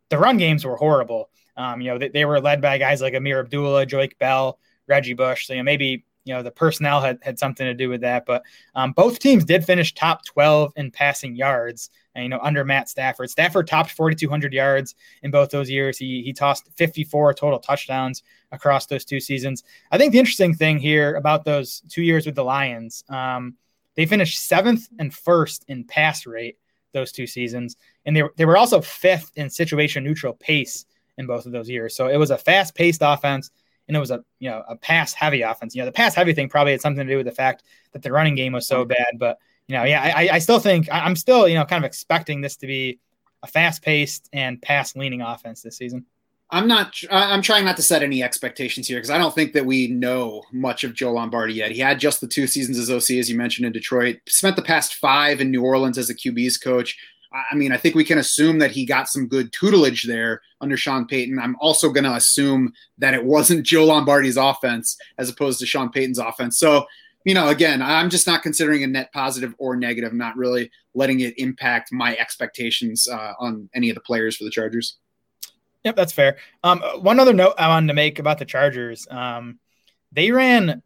The 0.10 0.18
run 0.18 0.38
games 0.38 0.66
were 0.66 0.76
horrible. 0.76 1.30
Um, 1.56 1.80
you 1.80 1.92
know, 1.92 1.98
they, 1.98 2.10
they, 2.10 2.26
were 2.26 2.42
led 2.42 2.62
by 2.62 2.78
guys 2.78 3.02
like 3.02 3.14
Ameer 3.14 3.40
Abdullah, 3.40 3.86
Joique 3.86 4.18
Bell, 4.18 4.58
Reggie 4.88 5.14
Bush. 5.14 5.48
So, 5.48 5.54
you 5.54 5.60
know, 5.60 5.64
maybe 5.64 6.04
you 6.26 6.34
know 6.34 6.44
the 6.44 6.52
personnel 6.52 7.02
had, 7.02 7.20
had 7.22 7.40
something 7.40 7.66
to 7.66 7.74
do 7.74 7.90
with 7.90 8.02
that 8.02 8.26
but 8.26 8.44
um, 8.76 8.92
both 8.92 9.20
teams 9.20 9.44
did 9.44 9.66
finish 9.66 9.94
top 9.94 10.24
12 10.26 10.74
in 10.76 10.92
passing 10.92 11.36
yards 11.36 11.90
and, 12.16 12.24
you 12.24 12.30
know 12.30 12.40
under 12.42 12.64
matt 12.64 12.90
stafford. 12.90 13.30
Stafford 13.30 13.68
topped 13.68 13.92
4200 13.92 14.54
yards 14.54 14.96
in 15.24 15.32
both 15.32 15.50
those 15.50 15.70
years. 15.70 15.98
He, 15.98 16.22
he 16.24 16.34
tossed 16.34 16.70
54 16.76 17.34
total 17.34 17.60
touchdowns 17.60 18.24
across 18.52 18.86
those 18.86 19.06
two 19.06 19.20
seasons. 19.20 19.64
I 19.92 19.98
think 19.98 20.12
the 20.12 20.20
interesting 20.20 20.54
thing 20.54 20.78
here 20.78 21.16
about 21.16 21.46
those 21.46 21.82
two 21.90 22.04
years 22.04 22.26
with 22.26 22.36
the 22.36 22.44
lions 22.44 23.04
um, 23.10 23.56
they 23.96 24.06
finished 24.06 24.46
seventh 24.46 24.88
and 25.00 25.14
first 25.14 25.66
in 25.68 25.84
pass 25.84 26.26
rate 26.26 26.58
those 26.94 27.12
two 27.12 27.28
seasons. 27.28 27.78
And 28.06 28.16
they, 28.16 28.24
they 28.38 28.46
were 28.46 28.58
also 28.58 28.82
fifth 28.82 29.32
in 29.36 29.50
situation 29.50 30.04
neutral 30.04 30.34
pace 30.34 30.86
in 31.18 31.28
both 31.28 31.46
of 31.46 31.52
those 31.52 31.70
years. 31.70 31.96
So 31.96 32.08
it 32.08 32.18
was 32.18 32.32
a 32.32 32.38
fast 32.38 32.76
paced 32.76 33.02
offense 33.04 33.52
and 33.88 33.98
it 33.98 34.00
was 34.00 34.12
a 34.12 34.24
you 34.40 34.50
know 34.50 34.64
a 34.68 34.76
pass 34.76 35.14
heavy 35.14 35.42
offense. 35.42 35.76
You 35.76 35.82
know, 35.82 35.86
the 35.86 35.92
pass 35.92 36.16
heavy 36.16 36.34
thing 36.34 36.50
probably 36.50 36.72
had 36.72 36.82
something 36.82 37.06
to 37.06 37.14
do 37.14 37.18
with 37.18 37.26
the 37.26 37.32
fact 37.32 37.64
that 37.92 38.02
the 38.02 38.12
running 38.12 38.36
game 38.36 38.54
was 38.54 38.68
so 38.68 38.86
bad. 38.86 39.18
But 39.18 39.38
you 39.68 39.78
know, 39.78 39.84
yeah, 39.84 40.14
I, 40.16 40.30
I 40.34 40.40
still 40.40 40.60
think 40.60 40.88
I'm 40.92 41.16
still 41.16 41.48
you 41.48 41.56
know 41.56 41.66
kind 41.66 41.84
of 41.84 41.88
expecting 41.88 42.42
this 42.42 42.56
to 42.58 42.68
be 42.68 43.00
a 43.44 43.48
fast 43.48 43.82
paced 43.82 44.30
and 44.34 44.62
pass 44.62 44.96
leaning 44.96 45.22
offense 45.22 45.62
this 45.62 45.78
season. 45.78 46.06
I'm 46.54 46.68
not. 46.68 46.94
I'm 47.10 47.42
trying 47.42 47.64
not 47.64 47.78
to 47.78 47.82
set 47.82 48.04
any 48.04 48.22
expectations 48.22 48.86
here 48.86 48.98
because 48.98 49.10
I 49.10 49.18
don't 49.18 49.34
think 49.34 49.54
that 49.54 49.66
we 49.66 49.88
know 49.88 50.44
much 50.52 50.84
of 50.84 50.94
Joe 50.94 51.14
Lombardi 51.14 51.54
yet. 51.54 51.72
He 51.72 51.80
had 51.80 51.98
just 51.98 52.20
the 52.20 52.28
two 52.28 52.46
seasons 52.46 52.78
as 52.78 52.92
OC, 52.92 53.18
as 53.18 53.30
you 53.30 53.38
mentioned, 53.38 53.66
in 53.66 53.72
Detroit. 53.72 54.18
Spent 54.28 54.58
the 54.58 54.62
past 54.62 54.96
five 54.96 55.40
in 55.40 55.50
New 55.50 55.64
Orleans 55.64 55.98
as 55.98 56.10
a 56.10 56.16
QB's 56.16 56.58
coach. 56.58 56.98
I 57.34 57.56
mean, 57.56 57.72
I 57.72 57.78
think 57.78 57.96
we 57.96 58.04
can 58.04 58.18
assume 58.18 58.60
that 58.60 58.72
he 58.72 58.86
got 58.86 59.08
some 59.08 59.30
good 59.30 59.54
tutelage 59.54 60.04
there 60.04 60.42
under 60.60 60.76
Sean 60.76 61.08
Payton. 61.08 61.40
I'm 61.40 61.56
also 61.62 61.90
going 61.90 62.04
to 62.04 62.16
assume 62.16 62.74
that 62.98 63.14
it 63.14 63.24
wasn't 63.24 63.66
Joe 63.66 63.86
Lombardi's 63.86 64.36
offense 64.36 64.98
as 65.18 65.30
opposed 65.30 65.60
to 65.62 65.66
Sean 65.66 65.90
Payton's 65.90 66.20
offense. 66.20 66.60
So, 66.60 66.86
you 67.26 67.34
know, 67.34 67.50
again, 67.50 67.82
I'm 67.82 68.10
just 68.10 68.28
not 68.28 68.44
considering 68.44 68.84
a 68.84 68.88
net 68.88 69.12
positive 69.14 69.54
or 69.58 69.76
negative, 69.76 70.14
not 70.14 70.36
really 70.38 70.72
letting 70.94 71.22
it 71.22 71.38
impact 71.38 71.92
my 71.92 72.16
expectations 72.18 73.08
uh, 73.08 73.34
on 73.40 73.70
any 73.74 73.90
of 73.90 73.96
the 73.96 74.02
players 74.02 74.38
for 74.38 74.44
the 74.44 74.50
Chargers. 74.50 74.98
Yep, 75.84 75.96
that's 75.96 76.14
fair. 76.14 76.38
Um, 76.64 76.82
one 77.00 77.20
other 77.20 77.34
note 77.34 77.56
I 77.58 77.68
wanted 77.68 77.88
to 77.88 77.94
make 77.94 78.20
about 78.20 78.38
the 78.38 78.46
Chargers 78.46 79.08
um, 79.10 79.60
they 80.12 80.32
ran 80.32 80.84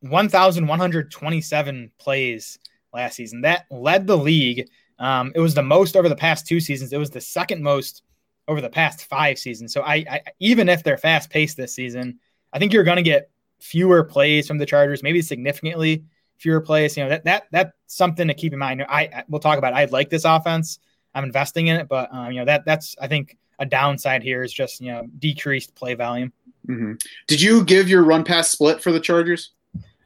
1,127 0.00 1.90
plays 1.98 2.58
last 2.92 3.16
season. 3.16 3.40
That 3.40 3.66
led 3.70 4.06
the 4.06 4.16
league 4.16 4.68
um, 4.98 5.32
it 5.34 5.40
was 5.40 5.54
the 5.54 5.62
most 5.62 5.96
over 5.96 6.08
the 6.08 6.16
past 6.16 6.46
two 6.46 6.60
seasons. 6.60 6.92
It 6.92 6.98
was 6.98 7.10
the 7.10 7.20
second 7.20 7.62
most 7.62 8.02
over 8.46 8.60
the 8.60 8.70
past 8.70 9.06
five 9.06 9.38
seasons. 9.38 9.72
So 9.72 9.82
I, 9.82 10.04
I 10.08 10.20
even 10.38 10.68
if 10.68 10.82
they're 10.82 10.98
fast 10.98 11.30
paced 11.30 11.56
this 11.56 11.74
season, 11.74 12.20
I 12.52 12.58
think 12.58 12.72
you're 12.72 12.84
going 12.84 12.96
to 12.96 13.02
get 13.02 13.30
fewer 13.64 14.04
plays 14.04 14.46
from 14.46 14.58
the 14.58 14.66
Chargers, 14.66 15.02
maybe 15.02 15.22
significantly 15.22 16.04
fewer 16.36 16.60
plays. 16.60 16.96
You 16.96 17.04
know 17.04 17.08
that 17.08 17.24
that 17.24 17.44
that's 17.50 17.72
something 17.86 18.28
to 18.28 18.34
keep 18.34 18.52
in 18.52 18.58
mind. 18.58 18.84
I 18.88 19.24
we'll 19.28 19.40
talk 19.40 19.58
about. 19.58 19.72
I 19.72 19.86
like 19.86 20.10
this 20.10 20.24
offense. 20.24 20.78
I'm 21.14 21.24
investing 21.24 21.68
in 21.68 21.76
it, 21.76 21.88
but 21.88 22.12
um, 22.12 22.30
you 22.30 22.40
know 22.40 22.44
that 22.44 22.66
that's 22.66 22.94
I 23.00 23.08
think 23.08 23.38
a 23.58 23.64
downside 23.64 24.22
here 24.22 24.42
is 24.42 24.52
just 24.52 24.80
you 24.80 24.92
know 24.92 25.08
decreased 25.18 25.74
play 25.74 25.94
volume. 25.94 26.32
Mm-hmm. 26.68 26.94
Did 27.26 27.40
you 27.40 27.64
give 27.64 27.88
your 27.88 28.04
run 28.04 28.22
pass 28.22 28.50
split 28.50 28.82
for 28.82 28.92
the 28.92 29.00
Chargers? 29.00 29.52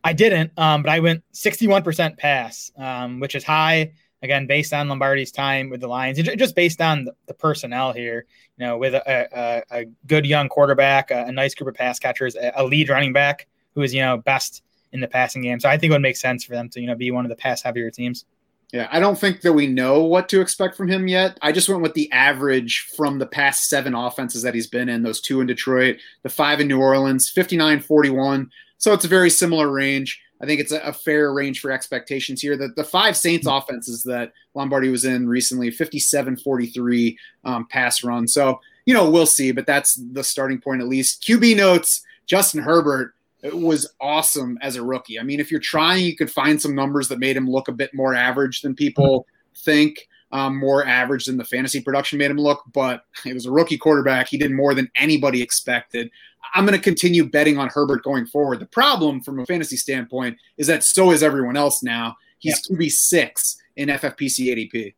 I 0.05 0.13
didn't, 0.13 0.53
um, 0.57 0.83
but 0.83 0.91
I 0.91 1.01
went 1.01 1.25
61% 1.35 2.17
pass, 2.17 2.71
um, 2.79 3.19
which 3.19 3.35
is 3.35 3.43
high 3.43 3.93
again 4.23 4.47
based 4.47 4.73
on 4.73 4.89
Lombardi's 4.89 5.33
time 5.33 5.71
with 5.71 5.81
the 5.81 5.89
Lions, 5.89 6.19
just 6.19 6.55
based 6.55 6.81
on 6.81 7.09
the, 7.27 7.35
personnel 7.35 7.93
here. 7.93 8.27
You 8.57 8.67
know, 8.67 8.79
with 8.79 8.95
a, 8.95 9.29
a, 9.33 9.63
a 9.71 9.85
good 10.07 10.27
young 10.27 10.49
quarterback, 10.49 11.11
a, 11.11 11.25
a, 11.27 11.33
nice 11.33 11.55
group 11.55 11.69
of 11.69 11.75
pass 11.75 11.99
catchers, 11.99 12.37
a, 12.37 12.65
lead 12.65 12.89
running 12.89 13.13
back 13.13 13.47
who 13.75 13.83
is 13.83 13.95
you 13.95 14.01
know 14.01 14.17
best 14.17 14.63
in 14.93 15.01
the 15.01 15.09
passing 15.09 15.43
game. 15.43 15.61
So 15.61 15.69
I 15.69 15.79
think 15.79 15.91
it 15.91 15.95
would 15.95 16.03
make 16.03 16.17
sense 16.17 16.45
for 16.45 16.55
them 16.55 16.69
to 16.71 16.81
you 16.81 16.87
know 16.87 16.97
be 16.97 17.11
one 17.11 17.25
of 17.25 17.29
the 17.29 17.37
pass 17.37 17.63
heavier 17.63 17.91
teams. 17.91 18.25
Yeah, 18.73 18.89
I 18.93 19.01
don't 19.01 19.19
think 19.19 19.41
that 19.43 19.55
we 19.55 19.67
know 19.67 20.03
what 20.03 20.29
to 20.29 20.43
expect 20.43 20.77
from 20.77 20.89
him 20.89 21.09
yet. 21.09 21.39
I 21.41 21.53
just 21.53 21.71
went 21.71 21.81
with 21.81 21.95
the 21.95 22.11
average 22.13 22.87
from 22.97 23.19
the 23.19 23.27
past 23.27 23.69
seven 23.69 23.95
offenses 23.95 24.43
that 24.43 24.55
he's 24.55 24.67
been 24.67 24.91
in, 24.91 25.03
those 25.03 25.23
two 25.23 25.41
in 25.41 25.47
Detroit, 25.47 25.97
the 26.23 26.29
five 26.29 26.61
in 26.61 26.69
New 26.69 26.79
Orleans, 26.79 27.31
59 27.31 27.81
41. 27.81 28.51
So 28.77 28.93
it's 28.93 29.07
a 29.07 29.09
very 29.09 29.31
similar 29.31 29.71
range. 29.71 30.21
I 30.41 30.47
think 30.47 30.61
it's 30.61 30.73
a, 30.73 30.81
a, 30.81 30.93
fair 30.93 31.33
range 31.33 31.61
for 31.61 31.71
expectations 31.71 32.41
here. 32.41 32.57
The, 32.57 32.69
the 32.77 32.85
five 32.85 33.17
Saints 33.17 33.47
mm-hmm. 33.47 33.57
offenses 33.57 34.03
that 34.05 34.33
Lombardi 34.55 34.89
was 34.89 35.05
in 35.05 35.29
recently, 35.29 35.71
57 35.71 36.37
43 36.37 37.19
um, 37.45 37.67
pass 37.67 38.05
run. 38.05 38.29
So, 38.29 38.61
you 38.87 38.95
know, 38.95 39.11
we'll 39.11 39.27
see, 39.27 39.53
but 39.53 39.67
that's 39.67 39.95
the 40.13 40.23
starting 40.23 40.61
point 40.61 40.81
at 40.81 40.89
least. 40.89 41.23
QB 41.23 41.57
notes 41.57 42.03
Justin 42.27 42.63
Herbert 42.63 43.15
was 43.53 43.93
awesome 44.01 44.59
as 44.63 44.77
a 44.77 44.83
rookie. 44.83 45.19
I 45.19 45.23
mean, 45.23 45.41
if 45.41 45.51
you're 45.51 45.61
trying, 45.61 46.05
you 46.05 46.17
could 46.17 46.31
find 46.31 46.61
some 46.61 46.75
numbers 46.75 47.09
that 47.09 47.19
made 47.19 47.37
him 47.37 47.49
look 47.49 47.69
a 47.69 47.73
bit 47.73 47.93
more 47.95 48.15
average 48.15 48.61
than 48.61 48.75
people 48.75 49.21
mm-hmm. 49.21 49.61
think. 49.65 50.09
Um, 50.31 50.59
more 50.59 50.85
average 50.85 51.25
than 51.25 51.39
the 51.39 51.45
fantasy 51.45 51.81
production 51.81 52.19
made 52.19 52.31
him 52.31 52.37
look, 52.37 52.63
but 52.75 53.05
it 53.25 53.33
was 53.33 53.47
a 53.47 53.51
rookie 53.51 53.79
quarterback. 53.79 54.29
He 54.29 54.37
did 54.37 54.53
more 54.53 54.75
than 54.75 54.91
anybody 54.95 55.41
expected. 55.41 56.11
I'm 56.55 56.67
going 56.67 56.77
to 56.77 56.83
continue 56.83 57.29
betting 57.29 57.59
on 57.59 57.69
Herbert 57.69 58.03
going 58.03 58.27
forward. 58.27 58.61
The 58.61 58.67
problem 58.67 59.23
from 59.23 59.39
a 59.39 59.47
fantasy 59.47 59.77
standpoint 59.77 60.37
is 60.59 60.67
that 60.67 60.85
so 60.85 61.13
is 61.13 61.23
everyone 61.23 61.57
else 61.57 61.83
now. 61.83 62.17
He's 62.39 62.61
yep. 62.69 62.79
QB 62.79 62.91
six 62.91 63.57
in 63.77 63.89
FFPC 63.89 64.71
ADP. 64.73 64.95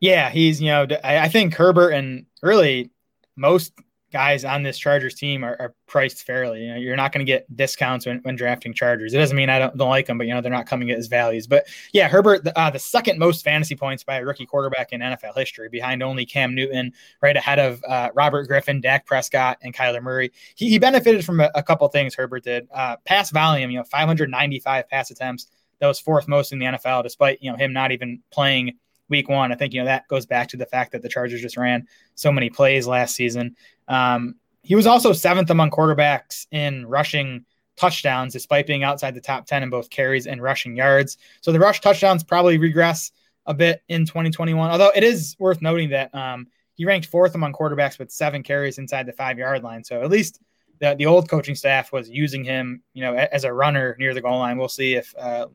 Yeah, 0.00 0.30
he's 0.30 0.60
you 0.60 0.68
know 0.68 0.86
I 1.04 1.28
think 1.28 1.54
Herbert 1.54 1.90
and 1.90 2.26
really 2.42 2.90
most 3.36 3.72
guys 4.12 4.44
on 4.44 4.62
this 4.62 4.78
Chargers 4.78 5.14
team 5.14 5.42
are, 5.42 5.56
are 5.58 5.74
priced 5.86 6.24
fairly. 6.24 6.62
You 6.62 6.74
know, 6.74 6.76
you're 6.76 6.96
not 6.96 7.12
going 7.12 7.24
to 7.24 7.30
get 7.30 7.54
discounts 7.56 8.06
when, 8.06 8.18
when, 8.18 8.36
drafting 8.36 8.72
Chargers. 8.72 9.14
It 9.14 9.18
doesn't 9.18 9.36
mean 9.36 9.48
I 9.48 9.58
don't, 9.58 9.76
don't 9.76 9.88
like 9.88 10.06
them, 10.06 10.18
but 10.18 10.26
you 10.26 10.34
know 10.34 10.40
they're 10.40 10.52
not 10.52 10.66
coming 10.66 10.90
at 10.90 10.96
his 10.96 11.08
values. 11.08 11.46
But 11.46 11.66
yeah, 11.92 12.08
Herbert, 12.08 12.46
uh, 12.54 12.70
the 12.70 12.78
second 12.78 13.18
most 13.18 13.42
fantasy 13.42 13.74
points 13.74 14.04
by 14.04 14.18
a 14.18 14.24
rookie 14.24 14.46
quarterback 14.46 14.92
in 14.92 15.00
NFL 15.00 15.36
history, 15.36 15.68
behind 15.68 16.02
only 16.02 16.24
Cam 16.24 16.54
Newton, 16.54 16.92
right 17.20 17.36
ahead 17.36 17.58
of 17.58 17.82
uh, 17.88 18.10
Robert 18.14 18.46
Griffin, 18.46 18.80
Dak 18.80 19.06
Prescott, 19.06 19.58
and 19.62 19.74
Kyler 19.74 20.02
Murray. 20.02 20.30
He, 20.54 20.68
he 20.68 20.78
benefited 20.78 21.24
from 21.24 21.40
a, 21.40 21.50
a 21.54 21.62
couple 21.62 21.88
things. 21.88 22.14
Herbert 22.14 22.44
did 22.44 22.68
uh, 22.72 22.96
pass 23.04 23.30
volume. 23.30 23.70
You 23.70 23.78
know, 23.78 23.84
595 23.84 24.88
pass 24.88 25.10
attempts. 25.10 25.48
That 25.80 25.88
was 25.88 25.98
fourth 25.98 26.28
most 26.28 26.52
in 26.52 26.60
the 26.60 26.66
NFL, 26.66 27.02
despite 27.02 27.42
you 27.42 27.50
know 27.50 27.56
him 27.56 27.72
not 27.72 27.90
even 27.90 28.20
playing 28.30 28.78
week 29.08 29.28
one. 29.28 29.52
I 29.52 29.54
think 29.54 29.72
you 29.72 29.80
know 29.80 29.86
that 29.86 30.08
goes 30.08 30.26
back 30.26 30.48
to 30.48 30.56
the 30.56 30.66
fact 30.66 30.92
that 30.92 31.02
the 31.02 31.08
Chargers 31.08 31.40
just 31.40 31.56
ran 31.56 31.86
so 32.14 32.32
many 32.32 32.50
plays 32.50 32.86
last 32.86 33.14
season. 33.14 33.56
Um, 33.88 34.36
he 34.62 34.74
was 34.74 34.86
also 34.86 35.12
seventh 35.12 35.50
among 35.50 35.70
quarterbacks 35.70 36.46
in 36.50 36.86
rushing 36.86 37.44
touchdowns, 37.76 38.32
despite 38.32 38.66
being 38.66 38.84
outside 38.84 39.14
the 39.14 39.20
top 39.20 39.46
10 39.46 39.62
in 39.62 39.70
both 39.70 39.90
carries 39.90 40.26
and 40.26 40.42
rushing 40.42 40.76
yards. 40.76 41.18
So 41.40 41.52
the 41.52 41.58
rush 41.58 41.80
touchdowns 41.80 42.22
probably 42.22 42.58
regress 42.58 43.12
a 43.46 43.54
bit 43.54 43.82
in 43.88 44.06
2021. 44.06 44.70
Although 44.70 44.92
it 44.94 45.02
is 45.02 45.36
worth 45.38 45.62
noting 45.62 45.90
that 45.90 46.14
um, 46.14 46.46
he 46.74 46.84
ranked 46.84 47.06
fourth 47.06 47.34
among 47.34 47.52
quarterbacks 47.52 47.98
with 47.98 48.10
seven 48.10 48.42
carries 48.42 48.78
inside 48.78 49.06
the 49.06 49.12
five 49.12 49.38
yard 49.38 49.62
line. 49.62 49.82
So 49.82 50.02
at 50.02 50.10
least 50.10 50.40
the, 50.78 50.94
the 50.94 51.06
old 51.06 51.28
coaching 51.28 51.54
staff 51.54 51.92
was 51.92 52.08
using 52.08 52.44
him, 52.44 52.82
you 52.94 53.02
know, 53.02 53.14
as 53.14 53.44
a 53.44 53.52
runner 53.52 53.96
near 53.98 54.14
the 54.14 54.20
goal 54.20 54.38
line. 54.38 54.58
We'll 54.58 54.68
see 54.68 54.94
if 54.94 55.12
uh, 55.18 55.46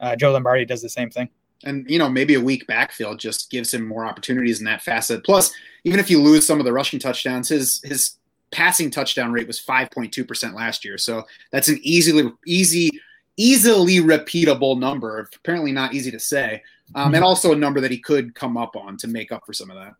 uh, 0.00 0.16
Joe 0.16 0.32
Lombardi 0.32 0.64
does 0.64 0.82
the 0.82 0.88
same 0.88 1.10
thing 1.10 1.28
and 1.64 1.88
you 1.90 1.98
know 1.98 2.08
maybe 2.08 2.34
a 2.34 2.40
weak 2.40 2.66
backfield 2.66 3.18
just 3.18 3.50
gives 3.50 3.72
him 3.72 3.86
more 3.86 4.04
opportunities 4.04 4.58
in 4.58 4.64
that 4.66 4.82
facet. 4.82 5.24
Plus, 5.24 5.52
even 5.84 6.00
if 6.00 6.10
you 6.10 6.20
lose 6.20 6.46
some 6.46 6.58
of 6.58 6.64
the 6.64 6.72
rushing 6.72 6.98
touchdowns, 6.98 7.48
his 7.48 7.80
his 7.84 8.16
passing 8.50 8.90
touchdown 8.90 9.30
rate 9.30 9.46
was 9.46 9.60
5.2% 9.60 10.54
last 10.54 10.84
year. 10.84 10.96
So 10.96 11.24
that's 11.52 11.68
an 11.68 11.78
easily 11.82 12.32
easy 12.46 12.90
easily 13.36 13.98
repeatable 13.98 14.78
number. 14.78 15.28
Apparently 15.36 15.72
not 15.72 15.94
easy 15.94 16.10
to 16.10 16.20
say. 16.20 16.62
Um, 16.94 17.14
and 17.14 17.22
also 17.22 17.52
a 17.52 17.56
number 17.56 17.80
that 17.80 17.90
he 17.90 17.98
could 17.98 18.34
come 18.34 18.56
up 18.56 18.74
on 18.74 18.96
to 18.98 19.08
make 19.08 19.30
up 19.30 19.44
for 19.46 19.52
some 19.52 19.70
of 19.70 19.76
that. 19.76 19.94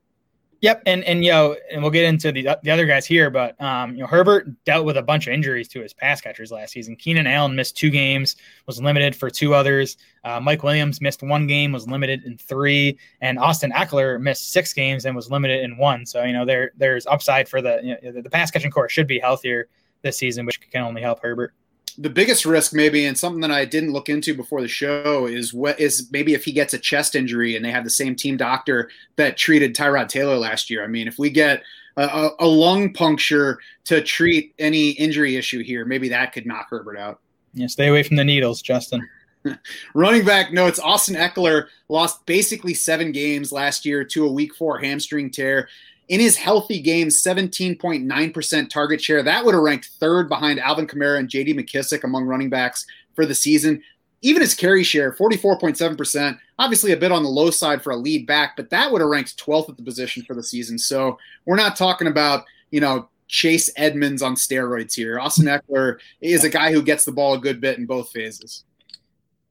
Yep, 0.60 0.82
and 0.86 1.04
and 1.04 1.24
you 1.24 1.30
know, 1.30 1.56
and 1.70 1.82
we'll 1.82 1.92
get 1.92 2.04
into 2.04 2.32
the 2.32 2.58
the 2.64 2.70
other 2.70 2.84
guys 2.84 3.06
here, 3.06 3.30
but 3.30 3.60
um, 3.62 3.92
you 3.92 4.00
know, 4.00 4.08
Herbert 4.08 4.48
dealt 4.64 4.84
with 4.84 4.96
a 4.96 5.02
bunch 5.02 5.28
of 5.28 5.32
injuries 5.32 5.68
to 5.68 5.80
his 5.80 5.94
pass 5.94 6.20
catchers 6.20 6.50
last 6.50 6.72
season. 6.72 6.96
Keenan 6.96 7.28
Allen 7.28 7.54
missed 7.54 7.76
two 7.76 7.90
games, 7.90 8.34
was 8.66 8.82
limited 8.82 9.14
for 9.14 9.30
two 9.30 9.54
others. 9.54 9.96
Uh, 10.24 10.40
Mike 10.40 10.64
Williams 10.64 11.00
missed 11.00 11.22
one 11.22 11.46
game, 11.46 11.70
was 11.70 11.86
limited 11.86 12.24
in 12.24 12.36
three, 12.38 12.98
and 13.20 13.38
Austin 13.38 13.70
Ekeler 13.70 14.20
missed 14.20 14.52
six 14.52 14.72
games 14.72 15.04
and 15.04 15.14
was 15.14 15.30
limited 15.30 15.62
in 15.62 15.76
one. 15.76 16.04
So 16.04 16.24
you 16.24 16.32
know, 16.32 16.44
there 16.44 16.72
there's 16.76 17.06
upside 17.06 17.48
for 17.48 17.62
the 17.62 17.80
you 18.02 18.12
know, 18.12 18.20
the 18.20 18.30
pass 18.30 18.50
catching 18.50 18.72
core 18.72 18.88
should 18.88 19.06
be 19.06 19.20
healthier 19.20 19.68
this 20.02 20.18
season, 20.18 20.44
which 20.44 20.60
can 20.72 20.82
only 20.82 21.02
help 21.02 21.22
Herbert 21.22 21.54
the 22.00 22.08
biggest 22.08 22.46
risk 22.46 22.72
maybe 22.72 23.04
and 23.04 23.18
something 23.18 23.40
that 23.40 23.50
I 23.50 23.64
didn't 23.64 23.92
look 23.92 24.08
into 24.08 24.32
before 24.32 24.62
the 24.62 24.68
show 24.68 25.26
is 25.26 25.52
what 25.52 25.80
is 25.80 26.08
maybe 26.12 26.32
if 26.32 26.44
he 26.44 26.52
gets 26.52 26.72
a 26.72 26.78
chest 26.78 27.16
injury 27.16 27.56
and 27.56 27.64
they 27.64 27.72
have 27.72 27.82
the 27.82 27.90
same 27.90 28.14
team 28.14 28.36
doctor 28.36 28.88
that 29.16 29.36
treated 29.36 29.74
Tyrod 29.74 30.08
Taylor 30.08 30.36
last 30.36 30.70
year. 30.70 30.84
I 30.84 30.86
mean, 30.86 31.08
if 31.08 31.18
we 31.18 31.28
get 31.28 31.62
a, 31.96 32.30
a 32.38 32.46
lung 32.46 32.92
puncture 32.92 33.58
to 33.86 34.00
treat 34.00 34.54
any 34.60 34.90
injury 34.90 35.34
issue 35.36 35.64
here, 35.64 35.84
maybe 35.84 36.08
that 36.10 36.32
could 36.32 36.46
knock 36.46 36.68
Herbert 36.70 36.96
out. 36.96 37.20
Yeah, 37.52 37.66
stay 37.66 37.88
away 37.88 38.04
from 38.04 38.16
the 38.16 38.24
needles, 38.24 38.62
Justin. 38.62 39.06
Running 39.94 40.24
back 40.24 40.52
notes 40.52 40.78
Austin 40.78 41.16
Ekeler 41.16 41.66
lost 41.88 42.24
basically 42.26 42.74
seven 42.74 43.10
games 43.10 43.50
last 43.50 43.84
year 43.84 44.04
to 44.04 44.26
a 44.26 44.32
week 44.32 44.54
four 44.54 44.78
hamstring 44.78 45.30
tear 45.30 45.68
in 46.08 46.20
his 46.20 46.36
healthy 46.36 46.80
games, 46.80 47.22
17.9% 47.22 48.70
target 48.70 49.00
share. 49.00 49.22
That 49.22 49.44
would 49.44 49.54
have 49.54 49.62
ranked 49.62 49.90
third 50.00 50.28
behind 50.28 50.58
Alvin 50.58 50.86
Kamara 50.86 51.18
and 51.18 51.28
JD 51.28 51.54
McKissic 51.54 52.04
among 52.04 52.24
running 52.24 52.50
backs 52.50 52.86
for 53.14 53.26
the 53.26 53.34
season. 53.34 53.82
Even 54.22 54.42
his 54.42 54.54
carry 54.54 54.82
share, 54.82 55.12
44.7%, 55.12 56.38
obviously 56.58 56.92
a 56.92 56.96
bit 56.96 57.12
on 57.12 57.22
the 57.22 57.28
low 57.28 57.50
side 57.50 57.82
for 57.82 57.90
a 57.90 57.96
lead 57.96 58.26
back, 58.26 58.56
but 58.56 58.70
that 58.70 58.90
would 58.90 59.00
have 59.00 59.10
ranked 59.10 59.38
12th 59.38 59.68
at 59.68 59.76
the 59.76 59.82
position 59.82 60.24
for 60.24 60.34
the 60.34 60.42
season. 60.42 60.78
So 60.78 61.18
we're 61.44 61.56
not 61.56 61.76
talking 61.76 62.08
about, 62.08 62.44
you 62.70 62.80
know, 62.80 63.08
Chase 63.28 63.70
Edmonds 63.76 64.22
on 64.22 64.34
steroids 64.34 64.94
here. 64.94 65.20
Austin 65.20 65.46
Ekeler 65.46 65.98
is 66.20 66.44
a 66.44 66.48
guy 66.48 66.72
who 66.72 66.82
gets 66.82 67.04
the 67.04 67.12
ball 67.12 67.34
a 67.34 67.38
good 67.38 67.60
bit 67.60 67.78
in 67.78 67.86
both 67.86 68.10
phases. 68.10 68.64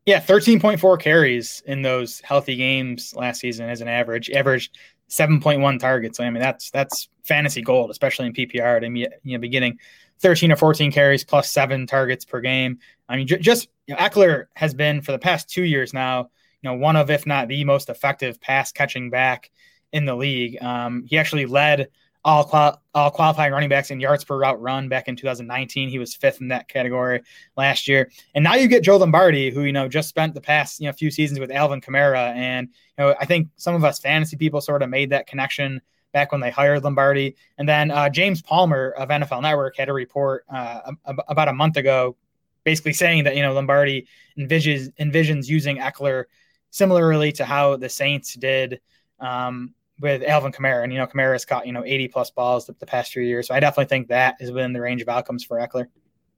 Yeah, 0.08 0.20
13.4 0.20 1.00
carries 1.00 1.62
in 1.66 1.82
those 1.82 2.22
healthy 2.22 2.56
games 2.56 3.14
last 3.16 3.42
season 3.42 3.70
as 3.70 3.82
an 3.82 3.88
average. 3.88 4.30
Averaged 4.32 4.78
7.1 5.10 5.80
targets. 5.80 6.20
I 6.20 6.30
mean, 6.30 6.42
that's 6.42 6.70
that's 6.72 7.10
fantasy 7.24 7.62
gold, 7.62 7.92
especially 7.92 8.28
in 8.28 8.34
PPR. 8.34 8.82
To 8.82 8.88
you 9.24 9.38
know, 9.38 9.40
beginning 9.40 9.80
13 10.20 10.52
or 10.52 10.56
14 10.56 10.92
carries 10.92 11.24
plus 11.24 11.52
seven 11.52 11.86
targets 11.88 12.26
per 12.26 12.42
game. 12.42 12.80
I 13.08 13.18
mean, 13.18 13.28
j- 13.28 13.40
just 13.40 13.70
you 13.86 13.96
know, 13.96 14.02
Ekeler 14.02 14.46
has 14.56 14.74
been 14.74 15.02
for 15.02 15.12
the 15.12 15.20
past 15.20 15.50
two 15.50 15.64
years 15.64 15.94
now, 15.94 16.30
you 16.62 16.70
know, 16.70 16.76
one 16.76 16.96
of 16.96 17.10
if 17.10 17.26
not 17.26 17.48
the 17.48 17.64
most 17.64 17.90
effective 17.90 18.42
pass 18.42 18.72
catching 18.72 19.10
back 19.10 19.52
in 19.94 20.06
the 20.06 20.16
league. 20.16 20.62
Um, 20.62 21.04
he 21.08 21.18
actually 21.18 21.46
led 21.46 21.88
all, 22.28 22.44
qual- 22.44 22.82
all 22.94 23.10
qualifying 23.10 23.54
running 23.54 23.70
backs 23.70 23.90
in 23.90 24.02
yards 24.02 24.26
per 24.26 24.38
route 24.38 24.62
run 24.62 24.90
back 24.90 25.08
in 25.08 25.16
2019. 25.16 25.88
He 25.88 25.98
was 25.98 26.14
fifth 26.14 26.42
in 26.42 26.50
that 26.50 26.68
category 26.68 27.22
last 27.56 27.88
year. 27.88 28.12
And 28.36 28.44
now 28.44 28.56
you 28.56 28.68
get 28.68 28.84
Joe 28.84 28.98
Lombardi, 28.98 29.50
who, 29.50 29.64
you 29.64 29.72
know, 29.72 29.88
just 29.88 30.10
spent 30.10 30.34
the 30.34 30.42
past, 30.42 30.82
you 30.82 30.88
know, 30.88 30.92
few 30.92 31.10
seasons 31.10 31.40
with 31.40 31.52
Alvin 31.52 31.80
Kamara. 31.80 32.36
And, 32.36 32.68
you 32.68 33.06
know, 33.06 33.16
I 33.18 33.24
think 33.24 33.48
some 33.56 33.76
of 33.76 33.86
us 33.86 34.00
fantasy 34.00 34.36
people 34.36 34.60
sort 34.60 34.84
of 34.84 34.90
made 34.90 35.12
that 35.12 35.26
connection 35.26 35.82
back 36.12 36.34
when 36.34 36.42
they 36.42 36.52
hired 36.52 36.84
Lombardi. 36.84 37.38
And 37.58 37.68
then 37.68 37.92
uh, 37.92 38.10
James 38.10 38.42
Palmer 38.42 38.90
of 38.90 39.08
NFL 39.08 39.42
Network 39.42 39.78
had 39.78 39.88
a 39.88 39.94
report 39.94 40.44
uh, 40.50 40.92
about 41.06 41.48
a 41.48 41.54
month 41.54 41.78
ago 41.78 42.18
basically 42.66 42.92
saying 42.92 43.24
that, 43.24 43.38
you 43.38 43.42
know, 43.42 43.54
Lombardi 43.54 44.06
envisions, 44.38 44.92
envisions 45.00 45.48
using 45.48 45.78
Ekeler 45.78 46.26
similarly 46.72 47.32
to 47.32 47.46
how 47.46 47.78
the 47.78 47.88
Saints 47.88 48.34
did 48.34 48.82
um, 49.22 49.74
with 50.00 50.24
Alvin 50.24 50.52
Kamara, 50.52 50.84
and 50.84 50.92
you 50.92 51.00
know 51.00 51.08
Kamara 51.08 51.34
has 51.34 51.46
caught 51.46 51.66
you 51.66 51.74
know 51.74 51.84
80 51.86 52.08
plus 52.10 52.30
balls 52.30 52.66
the, 52.66 52.76
the, 52.80 52.86
past 52.86 53.12
few 53.12 53.24
years, 53.24 53.48
so 53.48 53.56
I 53.56 53.60
definitely 53.60 53.90
think 53.90 54.08
that 54.10 54.36
is 54.40 54.52
within 54.52 54.74
the 54.74 54.82
range 54.82 55.02
of 55.02 55.10
outcomes 55.10 55.44
for 55.44 55.58
Ekeler. 55.58 55.88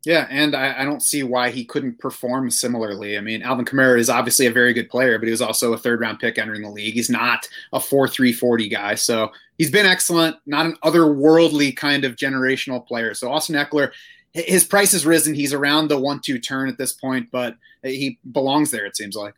Yeah, 0.05 0.27
and 0.29 0.55
I, 0.55 0.81
I, 0.81 0.85
don't 0.85 1.03
see 1.03 1.23
why 1.23 1.49
he 1.49 1.65
couldn't 1.65 1.99
perform 1.99 2.49
similarly. 2.51 3.17
I 3.17 3.21
mean, 3.21 3.41
Alvin 3.41 3.65
Kamara 3.65 3.99
is 3.99 4.09
obviously 4.09 4.45
a 4.45 4.51
very 4.51 4.71
good 4.73 4.89
player, 4.89 5.19
but 5.19 5.25
he 5.25 5.31
was 5.31 5.41
also 5.41 5.73
a 5.73 5.77
third 5.77 5.99
round 5.99 6.19
pick 6.19 6.37
entering 6.37 6.61
the 6.61 6.69
league. 6.69 6.93
He's 6.93 7.09
not 7.09 7.45
a 7.73 7.81
4 7.81 8.07
3 8.07 8.31
40 8.31 8.69
guy. 8.69 8.95
So 8.95 9.29
he's 9.57 9.69
been 9.69 9.85
excellent, 9.85 10.37
not 10.45 10.65
an 10.65 10.77
otherworldly 10.85 11.75
kind 11.75 12.05
of 12.05 12.15
generational 12.15 12.85
player. 12.85 13.13
So 13.13 13.29
Austin 13.29 13.55
Ekeler, 13.55 13.91
his 14.31 14.63
price 14.63 14.93
has 14.93 15.05
risen. 15.05 15.33
He's 15.33 15.53
around 15.53 15.89
the 15.89 15.99
1 15.99 16.21
2 16.21 16.39
turn 16.39 16.69
at 16.69 16.77
this 16.77 16.93
point, 16.93 17.27
but 17.29 17.55
he 17.83 18.19
belongs 18.31 18.71
there, 18.71 18.85
it 18.85 18.95
seems 18.95 19.17
like. 19.17 19.33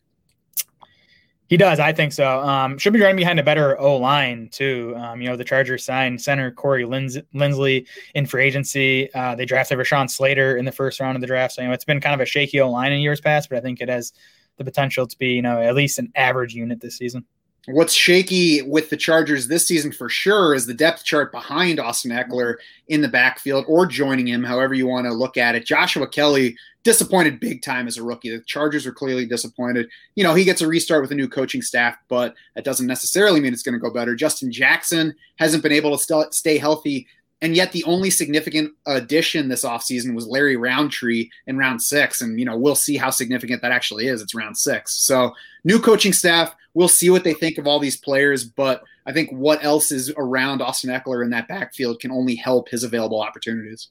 He 1.51 1.57
does, 1.57 1.81
I 1.81 1.91
think 1.91 2.13
so. 2.13 2.39
Um, 2.39 2.77
should 2.77 2.93
be 2.93 3.01
running 3.01 3.17
behind 3.17 3.37
a 3.37 3.43
better 3.43 3.77
O 3.77 3.97
line 3.97 4.47
too. 4.53 4.93
Um, 4.95 5.21
you 5.21 5.27
know, 5.27 5.35
the 5.35 5.43
Chargers 5.43 5.83
signed 5.83 6.21
center 6.21 6.49
Corey 6.49 6.85
Lins- 6.85 7.21
Linsley 7.35 7.85
in 8.15 8.25
free 8.25 8.45
agency. 8.45 9.13
Uh, 9.13 9.35
they 9.35 9.43
drafted 9.43 9.77
Rashawn 9.77 10.09
Slater 10.09 10.55
in 10.55 10.63
the 10.63 10.71
first 10.71 11.01
round 11.01 11.17
of 11.17 11.21
the 11.21 11.27
draft. 11.27 11.55
So 11.55 11.61
you 11.61 11.67
know, 11.67 11.73
it's 11.73 11.83
been 11.83 11.99
kind 11.99 12.13
of 12.13 12.21
a 12.21 12.25
shaky 12.25 12.61
O 12.61 12.71
line 12.71 12.93
in 12.93 13.01
years 13.01 13.19
past, 13.19 13.49
but 13.49 13.57
I 13.57 13.61
think 13.61 13.81
it 13.81 13.89
has 13.89 14.13
the 14.55 14.63
potential 14.63 15.05
to 15.05 15.17
be 15.17 15.33
you 15.33 15.41
know 15.41 15.61
at 15.61 15.75
least 15.75 15.99
an 15.99 16.09
average 16.15 16.53
unit 16.53 16.79
this 16.79 16.95
season. 16.95 17.25
What's 17.67 17.93
shaky 17.93 18.63
with 18.63 18.89
the 18.89 18.97
Chargers 18.97 19.47
this 19.47 19.67
season 19.67 19.91
for 19.91 20.09
sure 20.09 20.55
is 20.55 20.65
the 20.65 20.73
depth 20.73 21.03
chart 21.03 21.31
behind 21.31 21.79
Austin 21.79 22.11
Ekeler 22.11 22.55
in 22.87 23.01
the 23.01 23.07
backfield 23.07 23.65
or 23.67 23.85
joining 23.85 24.27
him, 24.27 24.43
however 24.43 24.73
you 24.73 24.87
want 24.87 25.05
to 25.05 25.13
look 25.13 25.37
at 25.37 25.53
it. 25.53 25.65
Joshua 25.65 26.07
Kelly 26.07 26.57
disappointed 26.83 27.39
big 27.39 27.61
time 27.61 27.87
as 27.87 27.97
a 27.97 28.03
rookie. 28.03 28.35
The 28.35 28.43
Chargers 28.45 28.87
are 28.87 28.91
clearly 28.91 29.27
disappointed. 29.27 29.87
You 30.15 30.23
know, 30.23 30.33
he 30.33 30.43
gets 30.43 30.61
a 30.61 30.67
restart 30.67 31.03
with 31.03 31.11
a 31.11 31.15
new 31.15 31.27
coaching 31.27 31.61
staff, 31.61 31.95
but 32.07 32.33
that 32.55 32.65
doesn't 32.65 32.87
necessarily 32.87 33.39
mean 33.39 33.53
it's 33.53 33.61
going 33.61 33.73
to 33.73 33.79
go 33.79 33.93
better. 33.93 34.15
Justin 34.15 34.51
Jackson 34.51 35.13
hasn't 35.35 35.61
been 35.61 35.71
able 35.71 35.95
to 35.95 36.03
st- 36.03 36.33
stay 36.33 36.57
healthy 36.57 37.07
and 37.41 37.55
yet 37.55 37.71
the 37.71 37.83
only 37.85 38.09
significant 38.11 38.71
addition 38.85 39.49
this 39.49 39.65
offseason 39.65 40.13
was 40.13 40.27
Larry 40.27 40.57
Rountree 40.57 41.29
in 41.47 41.57
round 41.57 41.81
six. 41.81 42.21
And, 42.21 42.39
you 42.39 42.45
know, 42.45 42.55
we'll 42.55 42.75
see 42.75 42.97
how 42.97 43.09
significant 43.09 43.63
that 43.63 43.71
actually 43.71 44.07
is. 44.07 44.21
It's 44.21 44.35
round 44.35 44.57
six. 44.57 44.93
So 44.97 45.33
new 45.63 45.79
coaching 45.79 46.13
staff, 46.13 46.55
we'll 46.73 46.87
see 46.87 47.09
what 47.09 47.23
they 47.23 47.33
think 47.33 47.57
of 47.57 47.67
all 47.67 47.79
these 47.79 47.97
players. 47.97 48.43
But 48.43 48.83
I 49.05 49.13
think 49.13 49.29
what 49.31 49.63
else 49.63 49.91
is 49.91 50.11
around 50.17 50.61
Austin 50.61 50.89
Ekeler 50.89 51.23
in 51.23 51.31
that 51.31 51.47
backfield 51.47 51.99
can 51.99 52.11
only 52.11 52.35
help 52.35 52.69
his 52.69 52.83
available 52.83 53.21
opportunities. 53.21 53.89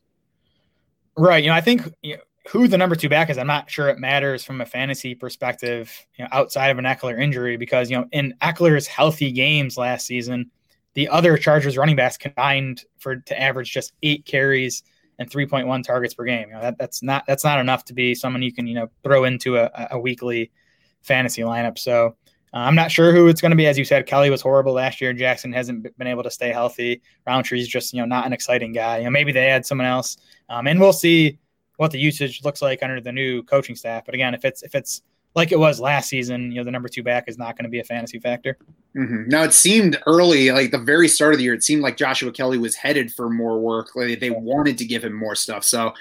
Right. 1.16 1.42
You 1.42 1.50
know, 1.50 1.56
I 1.56 1.60
think 1.60 1.82
you 2.02 2.16
know, 2.16 2.22
who 2.48 2.66
the 2.66 2.78
number 2.78 2.96
two 2.96 3.08
back 3.08 3.30
is, 3.30 3.38
I'm 3.38 3.46
not 3.46 3.70
sure 3.70 3.88
it 3.88 3.98
matters 3.98 4.44
from 4.44 4.60
a 4.60 4.66
fantasy 4.66 5.14
perspective, 5.14 5.92
you 6.16 6.24
know, 6.24 6.28
outside 6.32 6.68
of 6.68 6.78
an 6.78 6.84
Ekeler 6.84 7.20
injury, 7.20 7.56
because, 7.56 7.90
you 7.90 7.96
know, 7.96 8.06
in 8.12 8.34
Ekeler's 8.40 8.86
healthy 8.86 9.30
games 9.30 9.76
last 9.76 10.06
season, 10.06 10.50
the 10.94 11.08
other 11.08 11.36
Chargers 11.36 11.76
running 11.76 11.96
backs 11.96 12.16
combined 12.16 12.84
for 12.98 13.16
to 13.16 13.40
average 13.40 13.70
just 13.70 13.92
eight 14.02 14.24
carries 14.24 14.82
and 15.18 15.30
3.1 15.30 15.84
targets 15.84 16.14
per 16.14 16.24
game. 16.24 16.48
You 16.48 16.54
know, 16.54 16.62
that, 16.62 16.78
that's 16.78 17.02
not 17.02 17.24
that's 17.26 17.44
not 17.44 17.60
enough 17.60 17.84
to 17.86 17.94
be 17.94 18.14
someone 18.14 18.42
you 18.42 18.52
can 18.52 18.66
you 18.66 18.74
know 18.74 18.90
throw 19.04 19.24
into 19.24 19.56
a, 19.58 19.70
a 19.92 19.98
weekly 19.98 20.50
fantasy 21.02 21.42
lineup. 21.42 21.78
So 21.78 22.16
I'm 22.52 22.74
not 22.74 22.90
sure 22.90 23.12
who 23.12 23.28
it's 23.28 23.40
going 23.40 23.50
to 23.50 23.56
be. 23.56 23.66
As 23.66 23.78
you 23.78 23.84
said, 23.84 24.06
Kelly 24.06 24.30
was 24.30 24.40
horrible 24.40 24.72
last 24.72 25.00
year. 25.00 25.12
Jackson 25.12 25.52
hasn't 25.52 25.96
been 25.96 26.06
able 26.06 26.22
to 26.24 26.30
stay 26.30 26.50
healthy. 26.50 27.00
Rountree's 27.26 27.68
just 27.68 27.92
you 27.92 28.00
know 28.00 28.06
not 28.06 28.26
an 28.26 28.32
exciting 28.32 28.72
guy. 28.72 28.98
You 28.98 29.04
know 29.04 29.10
maybe 29.10 29.32
they 29.32 29.48
add 29.48 29.64
someone 29.66 29.86
else, 29.86 30.16
um, 30.48 30.66
and 30.66 30.80
we'll 30.80 30.92
see 30.92 31.38
what 31.76 31.90
the 31.90 31.98
usage 31.98 32.44
looks 32.44 32.60
like 32.60 32.82
under 32.82 33.00
the 33.00 33.12
new 33.12 33.42
coaching 33.44 33.76
staff. 33.76 34.04
But 34.04 34.14
again, 34.14 34.34
if 34.34 34.44
it's 34.44 34.62
if 34.62 34.74
it's 34.74 35.02
like 35.34 35.52
it 35.52 35.58
was 35.58 35.78
last 35.80 36.08
season, 36.08 36.50
you 36.50 36.58
know 36.58 36.64
the 36.64 36.70
number 36.70 36.88
two 36.88 37.02
back 37.02 37.24
is 37.28 37.38
not 37.38 37.56
going 37.56 37.64
to 37.64 37.70
be 37.70 37.80
a 37.80 37.84
fantasy 37.84 38.18
factor. 38.18 38.58
Mm-hmm. 38.96 39.28
Now 39.28 39.44
it 39.44 39.52
seemed 39.52 39.98
early, 40.06 40.50
like 40.50 40.72
the 40.72 40.78
very 40.78 41.06
start 41.06 41.32
of 41.32 41.38
the 41.38 41.44
year, 41.44 41.54
it 41.54 41.62
seemed 41.62 41.82
like 41.82 41.96
Joshua 41.96 42.32
Kelly 42.32 42.58
was 42.58 42.74
headed 42.74 43.12
for 43.12 43.30
more 43.30 43.60
work. 43.60 43.94
Like 43.94 44.18
they 44.18 44.30
wanted 44.30 44.76
to 44.78 44.84
give 44.84 45.04
him 45.04 45.12
more 45.12 45.36
stuff. 45.36 45.64
So 45.64 45.94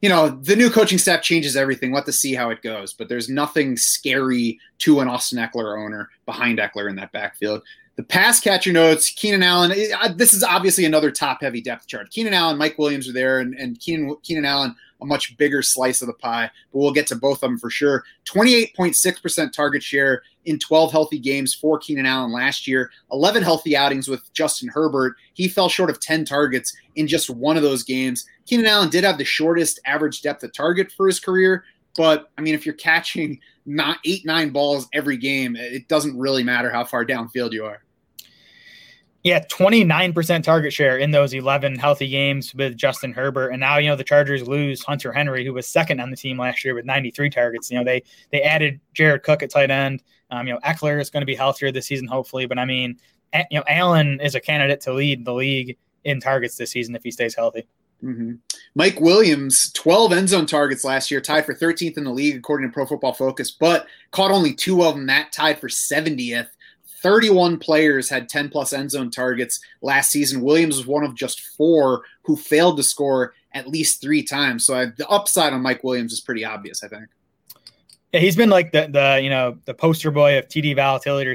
you 0.00 0.08
know, 0.08 0.28
the 0.28 0.56
new 0.56 0.70
coaching 0.70 0.98
staff 0.98 1.22
changes 1.22 1.56
everything. 1.56 1.92
Let 1.92 2.08
us 2.08 2.16
see 2.16 2.34
how 2.34 2.50
it 2.50 2.62
goes. 2.62 2.92
But 2.92 3.08
there's 3.08 3.28
nothing 3.28 3.76
scary 3.76 4.58
to 4.78 5.00
an 5.00 5.08
Austin 5.08 5.38
Ekeler 5.38 5.82
owner 5.82 6.10
behind 6.26 6.58
Ekeler 6.58 6.90
in 6.90 6.96
that 6.96 7.12
backfield. 7.12 7.62
The 7.96 8.02
pass 8.02 8.40
catcher 8.40 8.72
notes, 8.72 9.10
Keenan 9.10 9.44
Allen. 9.44 9.70
Eh, 9.70 10.12
this 10.16 10.34
is 10.34 10.42
obviously 10.42 10.84
another 10.84 11.12
top 11.12 11.40
heavy 11.40 11.60
depth 11.60 11.86
chart. 11.86 12.10
Keenan 12.10 12.34
Allen, 12.34 12.58
Mike 12.58 12.76
Williams 12.76 13.08
are 13.08 13.12
there, 13.12 13.38
and, 13.38 13.54
and 13.54 13.78
Keenan, 13.78 14.16
Keenan 14.24 14.44
Allen, 14.44 14.74
a 15.00 15.06
much 15.06 15.36
bigger 15.36 15.62
slice 15.62 16.00
of 16.00 16.08
the 16.08 16.14
pie, 16.14 16.50
but 16.72 16.78
we'll 16.78 16.92
get 16.92 17.06
to 17.08 17.16
both 17.16 17.36
of 17.36 17.50
them 17.50 17.58
for 17.58 17.70
sure. 17.70 18.04
28.6% 18.26 19.52
target 19.52 19.82
share 19.82 20.22
in 20.44 20.58
12 20.58 20.90
healthy 20.90 21.18
games 21.18 21.54
for 21.54 21.78
Keenan 21.78 22.06
Allen 22.06 22.32
last 22.32 22.66
year, 22.66 22.90
11 23.12 23.42
healthy 23.42 23.76
outings 23.76 24.08
with 24.08 24.32
Justin 24.32 24.68
Herbert. 24.68 25.14
He 25.34 25.46
fell 25.46 25.68
short 25.68 25.90
of 25.90 26.00
10 26.00 26.24
targets 26.24 26.76
in 26.96 27.06
just 27.06 27.30
one 27.30 27.56
of 27.56 27.62
those 27.62 27.84
games. 27.84 28.26
Keenan 28.46 28.66
Allen 28.66 28.90
did 28.90 29.04
have 29.04 29.18
the 29.18 29.24
shortest 29.24 29.80
average 29.86 30.22
depth 30.22 30.42
of 30.42 30.52
target 30.52 30.92
for 30.92 31.06
his 31.06 31.20
career, 31.20 31.64
but 31.96 32.30
I 32.36 32.42
mean, 32.42 32.54
if 32.54 32.66
you're 32.66 32.74
catching 32.74 33.40
not 33.66 33.98
eight, 34.04 34.26
nine 34.26 34.50
balls 34.50 34.88
every 34.92 35.16
game, 35.16 35.56
it 35.56 35.88
doesn't 35.88 36.18
really 36.18 36.42
matter 36.42 36.70
how 36.70 36.84
far 36.84 37.04
downfield 37.04 37.52
you 37.52 37.64
are. 37.64 37.82
Yeah, 39.22 39.42
29% 39.44 40.42
target 40.42 40.70
share 40.74 40.98
in 40.98 41.10
those 41.10 41.32
11 41.32 41.78
healthy 41.78 42.08
games 42.08 42.54
with 42.54 42.76
Justin 42.76 43.10
Herbert. 43.10 43.48
And 43.48 43.60
now, 43.60 43.78
you 43.78 43.88
know, 43.88 43.96
the 43.96 44.04
Chargers 44.04 44.46
lose 44.46 44.82
Hunter 44.82 45.14
Henry, 45.14 45.46
who 45.46 45.54
was 45.54 45.66
second 45.66 45.98
on 45.98 46.10
the 46.10 46.16
team 46.16 46.38
last 46.38 46.62
year 46.62 46.74
with 46.74 46.84
93 46.84 47.30
targets. 47.30 47.70
You 47.70 47.78
know, 47.78 47.84
they 47.84 48.02
they 48.32 48.42
added 48.42 48.80
Jared 48.92 49.22
Cook 49.22 49.42
at 49.42 49.48
tight 49.48 49.70
end. 49.70 50.02
Um, 50.30 50.46
you 50.46 50.52
know, 50.52 50.60
Ekeler 50.60 51.00
is 51.00 51.08
going 51.08 51.22
to 51.22 51.26
be 51.26 51.34
healthier 51.34 51.72
this 51.72 51.86
season, 51.86 52.06
hopefully. 52.06 52.44
But 52.44 52.58
I 52.58 52.66
mean, 52.66 52.98
you 53.50 53.58
know, 53.58 53.64
Allen 53.66 54.20
is 54.20 54.34
a 54.34 54.40
candidate 54.40 54.82
to 54.82 54.92
lead 54.92 55.24
the 55.24 55.32
league 55.32 55.78
in 56.04 56.20
targets 56.20 56.56
this 56.56 56.72
season 56.72 56.94
if 56.94 57.02
he 57.02 57.10
stays 57.10 57.34
healthy. 57.34 57.66
Mm-hmm. 58.04 58.32
Mike 58.74 59.00
Williams, 59.00 59.72
12 59.72 60.12
end 60.12 60.28
zone 60.28 60.46
targets 60.46 60.84
last 60.84 61.10
year, 61.10 61.20
tied 61.20 61.46
for 61.46 61.54
13th 61.54 61.96
in 61.96 62.04
the 62.04 62.10
league 62.10 62.36
according 62.36 62.68
to 62.68 62.72
Pro 62.72 62.86
Football 62.86 63.14
Focus, 63.14 63.50
but 63.50 63.86
caught 64.10 64.30
only 64.30 64.52
two 64.52 64.84
of 64.84 64.94
them. 64.94 65.06
That 65.06 65.32
tied 65.32 65.58
for 65.58 65.68
70th. 65.68 66.48
31 67.02 67.58
players 67.58 68.08
had 68.08 68.28
10 68.28 68.48
plus 68.48 68.72
end 68.72 68.90
zone 68.90 69.10
targets 69.10 69.60
last 69.82 70.10
season. 70.10 70.40
Williams 70.40 70.76
was 70.76 70.86
one 70.86 71.04
of 71.04 71.14
just 71.14 71.40
four 71.40 72.02
who 72.24 72.34
failed 72.34 72.76
to 72.78 72.82
score 72.82 73.34
at 73.52 73.68
least 73.68 74.00
three 74.00 74.22
times. 74.22 74.66
So 74.66 74.74
I, 74.74 74.86
the 74.86 75.08
upside 75.08 75.52
on 75.52 75.62
Mike 75.62 75.84
Williams 75.84 76.12
is 76.12 76.20
pretty 76.20 76.44
obvious, 76.44 76.82
I 76.82 76.88
think. 76.88 77.06
Yeah, 78.14 78.20
he's 78.20 78.36
been 78.36 78.48
like 78.48 78.70
the 78.70 78.86
the 78.86 79.18
you 79.20 79.28
know 79.28 79.58
the 79.64 79.74
poster 79.74 80.12
boy 80.12 80.38
of 80.38 80.46
TD 80.46 80.76
volatility 80.76 81.34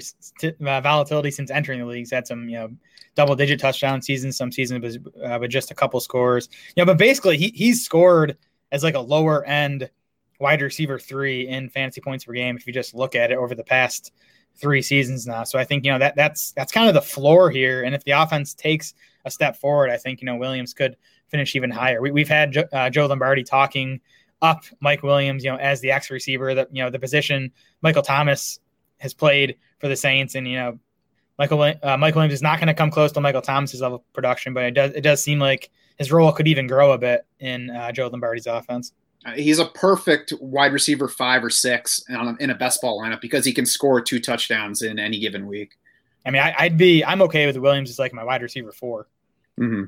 uh, 0.66 0.80
volatility 0.80 1.30
since 1.30 1.52
entering 1.52 1.82
the 1.82 1.86
league. 1.86 1.98
He's 1.98 2.12
had 2.12 2.26
some 2.26 2.48
you 2.48 2.56
know 2.56 2.70
double 3.16 3.36
digit 3.36 3.60
touchdown 3.60 4.02
seasons, 4.02 4.38
some 4.38 4.50
seasons 4.50 4.98
uh, 5.26 5.38
with 5.42 5.52
just 5.52 5.72
a 5.72 5.76
couple 5.76 6.00
scores. 6.00 6.48
You 6.78 6.82
know, 6.82 6.86
but 6.86 6.98
basically 6.98 7.36
he 7.36 7.50
he's 7.50 7.84
scored 7.84 8.38
as 8.72 8.82
like 8.82 8.96
a 8.96 9.00
lower 9.02 9.44
end 9.44 9.90
wide 10.40 10.62
receiver 10.62 10.98
three 10.98 11.50
in 11.50 11.68
fantasy 11.68 12.00
points 12.00 12.24
per 12.24 12.32
game 12.32 12.56
if 12.56 12.66
you 12.66 12.72
just 12.72 12.96
look 12.96 13.14
at 13.14 13.30
it 13.30 13.38
over 13.38 13.54
the 13.54 13.64
past 13.66 14.14
three 14.56 14.82
seasons 14.82 15.28
now. 15.28 15.44
So 15.44 15.60
I 15.60 15.66
think 15.66 15.84
you 15.84 15.92
know 15.92 16.00
that 16.00 16.16
that's 16.16 16.54
that's 16.54 16.72
kind 16.72 16.88
of 16.88 16.94
the 16.94 17.02
floor 17.02 17.52
here. 17.52 17.84
And 17.84 17.94
if 17.94 18.06
the 18.06 18.12
offense 18.12 18.54
takes 18.54 18.94
a 19.26 19.32
step 19.32 19.58
forward, 19.58 19.90
I 19.90 19.98
think 19.98 20.22
you 20.22 20.28
know 20.28 20.38
Williams 20.38 20.74
could 20.74 20.96
finish 21.28 21.58
even 21.58 21.72
higher. 21.72 22.02
We, 22.02 22.22
have 22.22 22.30
had 22.30 22.70
uh, 22.72 22.90
Joe 22.90 23.06
Lombardi 23.06 23.44
talking 23.44 24.00
up 24.42 24.64
Mike 24.80 25.04
Williams, 25.04 25.44
you 25.44 25.52
know, 25.52 25.58
as 25.58 25.82
the 25.82 25.92
X 25.92 26.10
receiver. 26.10 26.54
That 26.54 26.74
you 26.76 26.84
know 26.84 26.90
the 26.90 27.00
position 27.00 27.52
Michael 27.82 28.04
Thomas 28.04 28.60
has 28.98 29.14
played 29.14 29.58
for 29.80 29.88
the 29.88 29.96
Saints, 29.96 30.36
and 30.36 30.48
you 30.48 30.58
know 30.58 30.80
Michael 31.38 31.62
uh, 31.62 31.98
Mike 31.98 32.16
Williams 32.16 32.34
is 32.34 32.42
not 32.42 32.60
going 32.60 32.68
to 32.68 32.74
come 32.74 32.92
close 32.92 33.12
to 33.14 33.22
Michael 33.22 33.42
Thomas's 33.42 33.82
level 33.82 33.98
of 33.98 34.14
production, 34.14 34.54
but 34.54 34.66
it 34.66 34.72
does 34.72 34.94
it 34.94 35.02
does 35.02 35.24
seem 35.24 35.40
like 35.40 35.72
his 35.98 36.12
role 36.12 36.32
could 36.32 36.48
even 36.48 36.68
grow 36.68 36.92
a 36.92 36.98
bit 36.98 37.26
in 37.40 37.70
uh, 37.70 37.92
Joe 37.92 38.08
Lombardi's 38.08 38.48
offense. 38.48 38.94
Uh, 39.26 39.32
he's 39.32 39.60
a 39.60 39.66
perfect 39.66 40.34
wide 40.40 40.72
receiver 40.72 41.08
five 41.08 41.44
or 41.44 41.50
six 41.50 42.04
in 42.40 42.50
a 42.50 42.56
best 42.56 42.82
ball 42.82 43.02
lineup 43.02 43.20
because 43.20 43.44
he 43.44 43.54
can 43.54 43.66
score 43.66 44.02
two 44.02 44.20
touchdowns 44.20 44.82
in 44.82 44.98
any 44.98 45.20
given 45.20 45.46
week. 45.46 45.78
I 46.26 46.32
mean, 46.32 46.42
I, 46.42 46.64
would 46.64 46.78
be 46.78 47.04
I'm 47.04 47.22
okay 47.24 47.46
with 47.46 47.58
Williams 47.58 47.90
as 47.90 48.00
like 48.00 48.14
my 48.14 48.24
wide 48.24 48.42
receiver 48.42 48.72
4 48.72 49.08
mm-hmm. 49.60 49.84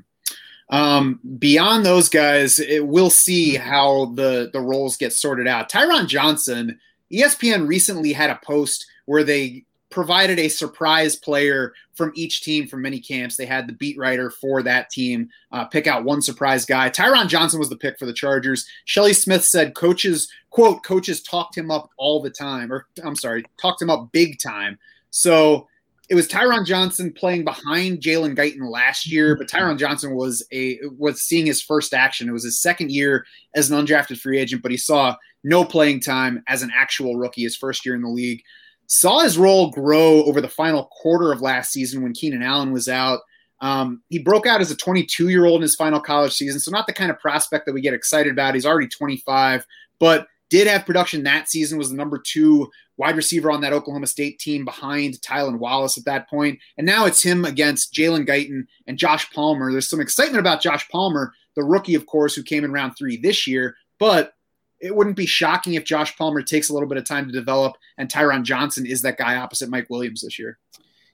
Um, 0.72 1.20
beyond 1.38 1.86
those 1.86 2.08
guys, 2.08 2.58
it, 2.60 2.88
we'll 2.88 3.10
see 3.10 3.56
how 3.56 4.06
the 4.16 4.50
the 4.52 4.62
roles 4.62 4.98
get 4.98 5.14
sorted 5.14 5.48
out. 5.48 5.70
Tyron 5.70 6.08
Johnson, 6.08 6.80
ESPN 7.12 7.68
recently 7.68 8.14
had 8.14 8.30
a 8.30 8.40
post 8.44 8.88
where 9.06 9.24
they 9.24 9.66
provided 9.90 10.40
a 10.40 10.48
surprise 10.48 11.18
player 11.18 11.74
from 11.94 12.14
each 12.16 12.42
team 12.42 12.66
from 12.66 12.82
minicamps. 12.82 13.36
They 13.36 13.46
had 13.46 13.68
the 13.68 13.74
beat 13.74 13.98
writer 13.98 14.32
for 14.32 14.64
that 14.64 14.90
team 14.90 15.30
uh, 15.52 15.66
pick 15.66 15.86
out 15.86 16.06
one 16.06 16.22
surprise 16.22 16.66
guy. 16.66 16.90
Tyron 16.90 17.28
Johnson 17.28 17.60
was 17.60 17.70
the 17.70 17.76
pick 17.76 18.00
for 18.00 18.06
the 18.06 18.14
Chargers. 18.14 18.66
Shelley 18.86 19.12
Smith 19.14 19.44
said 19.44 19.76
coaches, 19.76 20.32
quote, 20.50 20.84
coaches 20.84 21.22
talked 21.22 21.58
him 21.58 21.70
up 21.70 21.90
all 21.98 22.22
the 22.22 22.30
time, 22.30 22.72
or 22.72 22.88
I'm 23.04 23.18
sorry, 23.18 23.46
talked 23.62 23.82
him 23.82 23.90
up 23.90 24.14
big 24.14 24.40
time. 24.40 24.80
So 25.10 25.68
it 26.12 26.16
was 26.16 26.28
Tyron 26.28 26.68
Johnson 26.68 27.12
playing 27.12 27.46
behind 27.46 28.02
Jalen 28.02 28.36
Guyton 28.36 28.70
last 28.70 29.10
year, 29.10 29.36
but 29.36 29.48
Tyron 29.48 29.80
Johnson 29.80 30.14
was 30.14 30.46
a 30.52 30.78
was 30.98 31.22
seeing 31.22 31.46
his 31.46 31.62
first 31.62 31.94
action. 31.94 32.30
It 32.30 32.34
was 32.34 32.44
his 32.44 32.62
second 32.62 32.92
year 32.92 33.26
as 33.56 33.72
an 33.72 33.84
undrafted 33.84 34.20
free 34.20 34.38
agent, 34.38 34.62
but 34.62 34.72
he 34.72 34.78
saw 34.78 35.16
no 35.44 35.66
playing 35.66 36.02
time 36.02 36.44
as 36.48 36.62
an 36.62 36.72
actual 36.76 37.16
rookie 37.16 37.44
his 37.44 37.56
first 37.56 37.86
year 37.86 37.96
in 37.96 38.02
the 38.02 38.10
league 38.10 38.44
saw 38.92 39.22
his 39.22 39.38
role 39.38 39.72
grow 39.72 40.22
over 40.26 40.42
the 40.42 40.50
final 40.50 40.84
quarter 40.92 41.32
of 41.32 41.42
last 41.42 41.72
season 41.72 42.04
when 42.04 42.12
Keenan 42.12 42.44
Allen 42.44 42.74
was 42.74 42.90
out. 42.90 43.22
Um, 43.62 44.04
he 44.10 44.20
broke 44.20 44.46
out 44.46 44.60
as 44.60 44.70
a 44.70 44.76
22 44.76 45.30
year 45.30 45.46
old 45.46 45.58
in 45.58 45.62
his 45.62 45.76
final 45.78 46.02
college 46.02 46.34
season, 46.34 46.60
so 46.60 46.72
not 46.72 46.88
the 46.88 46.94
kind 46.94 47.10
of 47.10 47.18
prospect 47.18 47.66
that 47.66 47.74
we 47.74 47.80
get 47.80 47.94
excited 47.94 48.34
about. 48.34 48.54
He's 48.54 48.66
already 48.66 48.90
25, 48.90 49.66
but 49.98 50.28
did 50.52 50.68
have 50.68 50.86
production 50.86 51.24
that 51.24 51.50
season. 51.50 51.80
Was 51.80 51.90
the 51.90 51.96
number 51.96 52.20
two 52.20 52.70
wide 52.98 53.16
receiver 53.16 53.50
on 53.50 53.62
that 53.62 53.74
Oklahoma 53.74 54.06
State 54.06 54.38
team 54.38 54.64
behind 54.64 55.16
Tylan 55.22 55.58
Wallace 55.58 55.98
at 55.98 56.06
that 56.06 56.30
point. 56.30 56.60
and 56.78 56.86
now 56.86 57.06
it's 57.06 57.24
him 57.24 57.46
against 57.46 57.94
Jalen 57.96 58.28
Guyton 58.28 58.68
and 58.86 58.98
Josh 58.98 59.32
Palmer. 59.34 59.72
There's 59.72 59.90
some 59.90 60.02
excitement 60.02 60.40
about 60.40 60.62
Josh 60.62 60.88
Palmer, 60.90 61.34
the 61.56 61.64
rookie, 61.64 61.96
of 61.96 62.06
course, 62.06 62.36
who 62.36 62.44
came 62.44 62.64
in 62.64 62.72
round 62.72 62.96
three 62.96 63.18
this 63.18 63.48
year, 63.48 63.76
but 63.98 64.34
it 64.80 64.96
wouldn't 64.96 65.16
be 65.16 65.26
shocking 65.26 65.74
if 65.74 65.84
Josh 65.84 66.16
Palmer 66.16 66.44
takes 66.44 66.70
a 66.70 66.74
little 66.74 66.88
bit 66.88 66.98
of 66.98 67.06
time 67.06 67.26
to 67.26 67.32
develop 67.32 67.76
and 67.98 68.08
Tyron 68.08 68.44
Johnson 68.44 68.86
is 68.86 69.02
that 69.02 69.18
guy 69.18 69.38
opposite 69.38 69.70
Mike 69.70 69.90
Williams 69.90 70.22
this 70.22 70.38
year. 70.38 70.60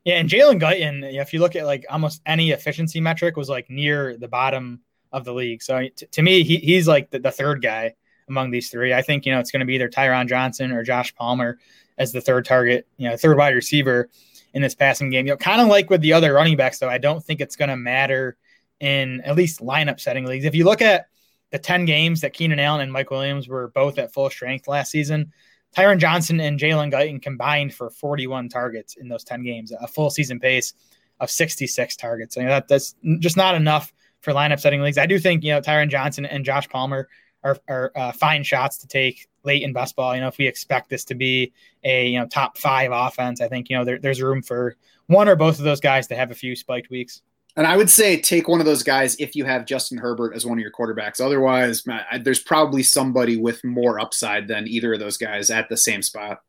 Yeah, 0.04 0.16
and 0.16 0.30
Jalen 0.30 0.60
Guyton, 0.60 1.04
if 1.04 1.32
you 1.32 1.40
look 1.40 1.56
at 1.56 1.66
like 1.66 1.86
almost 1.90 2.22
any 2.26 2.52
efficiency 2.52 3.00
metric, 3.00 3.38
was 3.38 3.50
like 3.50 3.70
near 3.70 4.18
the 4.18 4.28
bottom 4.28 4.82
of 5.12 5.26
the 5.26 5.34
league. 5.34 5.62
So 5.62 5.88
t- 5.96 6.06
to 6.06 6.22
me, 6.22 6.44
he, 6.44 6.58
he's 6.58 6.88
like 6.88 7.10
the, 7.10 7.20
the, 7.20 7.32
third 7.32 7.62
guy 7.62 7.96
among 8.28 8.52
these 8.52 8.70
three. 8.70 8.94
I 8.94 9.02
think 9.02 9.26
you 9.26 9.32
know 9.32 9.40
it's 9.40 9.52
going 9.52 9.62
to 9.62 9.66
be 9.66 9.76
either 9.76 9.90
Tyron 9.90 10.28
Johnson 10.28 10.72
or 10.72 10.84
Josh 10.84 11.14
Palmer 11.16 11.60
as 11.98 12.12
the 12.12 12.22
third 12.22 12.46
target, 12.46 12.88
you 12.98 13.10
know, 13.10 13.18
third 13.18 13.38
wide 13.38 13.56
receiver 13.56 14.10
in 14.54 14.62
this 14.62 14.76
passing 14.76 15.10
game. 15.10 15.26
You 15.26 15.34
know, 15.34 15.38
kind 15.38 15.62
of 15.62 15.68
like 15.68 15.90
with 15.90 16.02
the 16.02 16.14
other 16.14 16.34
running 16.34 16.58
backs, 16.58 16.80
though. 16.80 16.90
I 16.90 16.98
don't 16.98 17.24
think 17.24 17.42
it's 17.42 17.56
going 17.56 17.70
to 17.70 17.78
matter 17.78 18.38
in 18.80 19.22
at 19.22 19.36
least 19.36 19.60
lineup 19.60 20.00
setting 20.00 20.26
leagues. 20.26 20.46
If 20.46 20.56
you 20.56 20.66
look 20.66 20.82
at 20.82 21.08
the 21.52 21.60
10 21.60 21.86
games 21.86 22.22
that 22.22 22.34
Keenan 22.34 22.60
Allen 22.60 22.82
and 22.82 22.92
Mike 22.92 23.10
Williams 23.10 23.48
were 23.48 23.70
both 23.70 23.98
at 23.98 24.14
full 24.14 24.30
strength 24.30 24.68
last 24.68 24.92
season, 24.92 25.32
Tyron 25.76 25.98
Johnson 25.98 26.40
and 26.40 26.60
Jalen 26.60 26.92
Guyton 26.92 27.22
combined 27.22 27.74
for 27.74 27.90
41 27.90 28.50
targets 28.50 28.96
in 28.98 29.08
those 29.08 29.24
10 29.24 29.44
games, 29.44 29.72
a 29.72 29.88
full 29.88 30.10
season 30.10 30.40
pace 30.40 30.74
of 31.20 31.32
66 31.32 31.96
targets. 31.96 32.38
I 32.38 32.42
mean, 32.42 32.50
that, 32.50 32.68
that's 32.68 32.96
just 33.20 33.38
not 33.38 33.56
enough 33.56 33.92
for 34.22 34.34
lineup 34.34 34.60
setting 34.60 34.82
leagues. 34.82 34.98
I 34.98 35.06
do 35.06 35.20
think, 35.20 35.44
you 35.44 35.52
know, 35.52 35.62
Tyron 35.62 35.90
Johnson 35.90 36.26
and 36.26 36.46
Josh 36.46 36.68
Palmer 36.70 37.08
are, 37.48 37.58
are 37.68 37.92
uh, 37.96 38.12
fine 38.12 38.44
shots 38.44 38.78
to 38.80 38.88
take 38.88 39.28
late 39.44 39.64
in 39.64 39.74
best 39.74 39.96
ball. 39.96 40.16
You 40.16 40.22
know, 40.22 40.28
if 40.28 40.38
we 40.38 40.48
expect 40.48 40.90
this 40.90 41.04
to 41.06 41.16
be 41.16 41.54
a, 41.84 42.08
you 42.08 42.20
know, 42.20 42.28
top 42.28 42.58
five 42.58 42.92
offense, 42.92 43.42
I 43.42 43.48
think, 43.48 43.70
you 43.70 43.78
know, 43.78 43.86
there, 43.86 44.00
there's 44.00 44.22
room 44.22 44.42
for 44.42 44.76
one 45.08 45.28
or 45.28 45.36
both 45.36 45.58
of 45.58 45.66
those 45.66 45.80
guys 45.80 46.08
to 46.08 46.16
have 46.16 46.32
a 46.32 46.36
few 46.36 46.56
spiked 46.56 46.90
weeks. 46.90 47.22
And 47.56 47.66
I 47.66 47.76
would 47.76 47.90
say 47.90 48.22
take 48.22 48.48
one 48.48 48.60
of 48.60 48.68
those 48.68 48.84
guys 48.84 49.16
if 49.16 49.36
you 49.36 49.44
have 49.46 49.66
Justin 49.66 49.98
Herbert 49.98 50.36
as 50.36 50.46
one 50.46 50.60
of 50.60 50.62
your 50.62 50.72
quarterbacks. 50.72 51.20
Otherwise, 51.20 51.84
there's 52.22 52.40
probably 52.40 52.84
somebody 52.84 53.36
with 53.36 53.64
more 53.64 54.00
upside 54.00 54.48
than 54.48 54.68
either 54.68 54.94
of 54.94 55.00
those 55.00 55.18
guys 55.18 55.50
at 55.50 55.68
the 55.68 55.76
same 55.76 56.04
spot. 56.04 56.42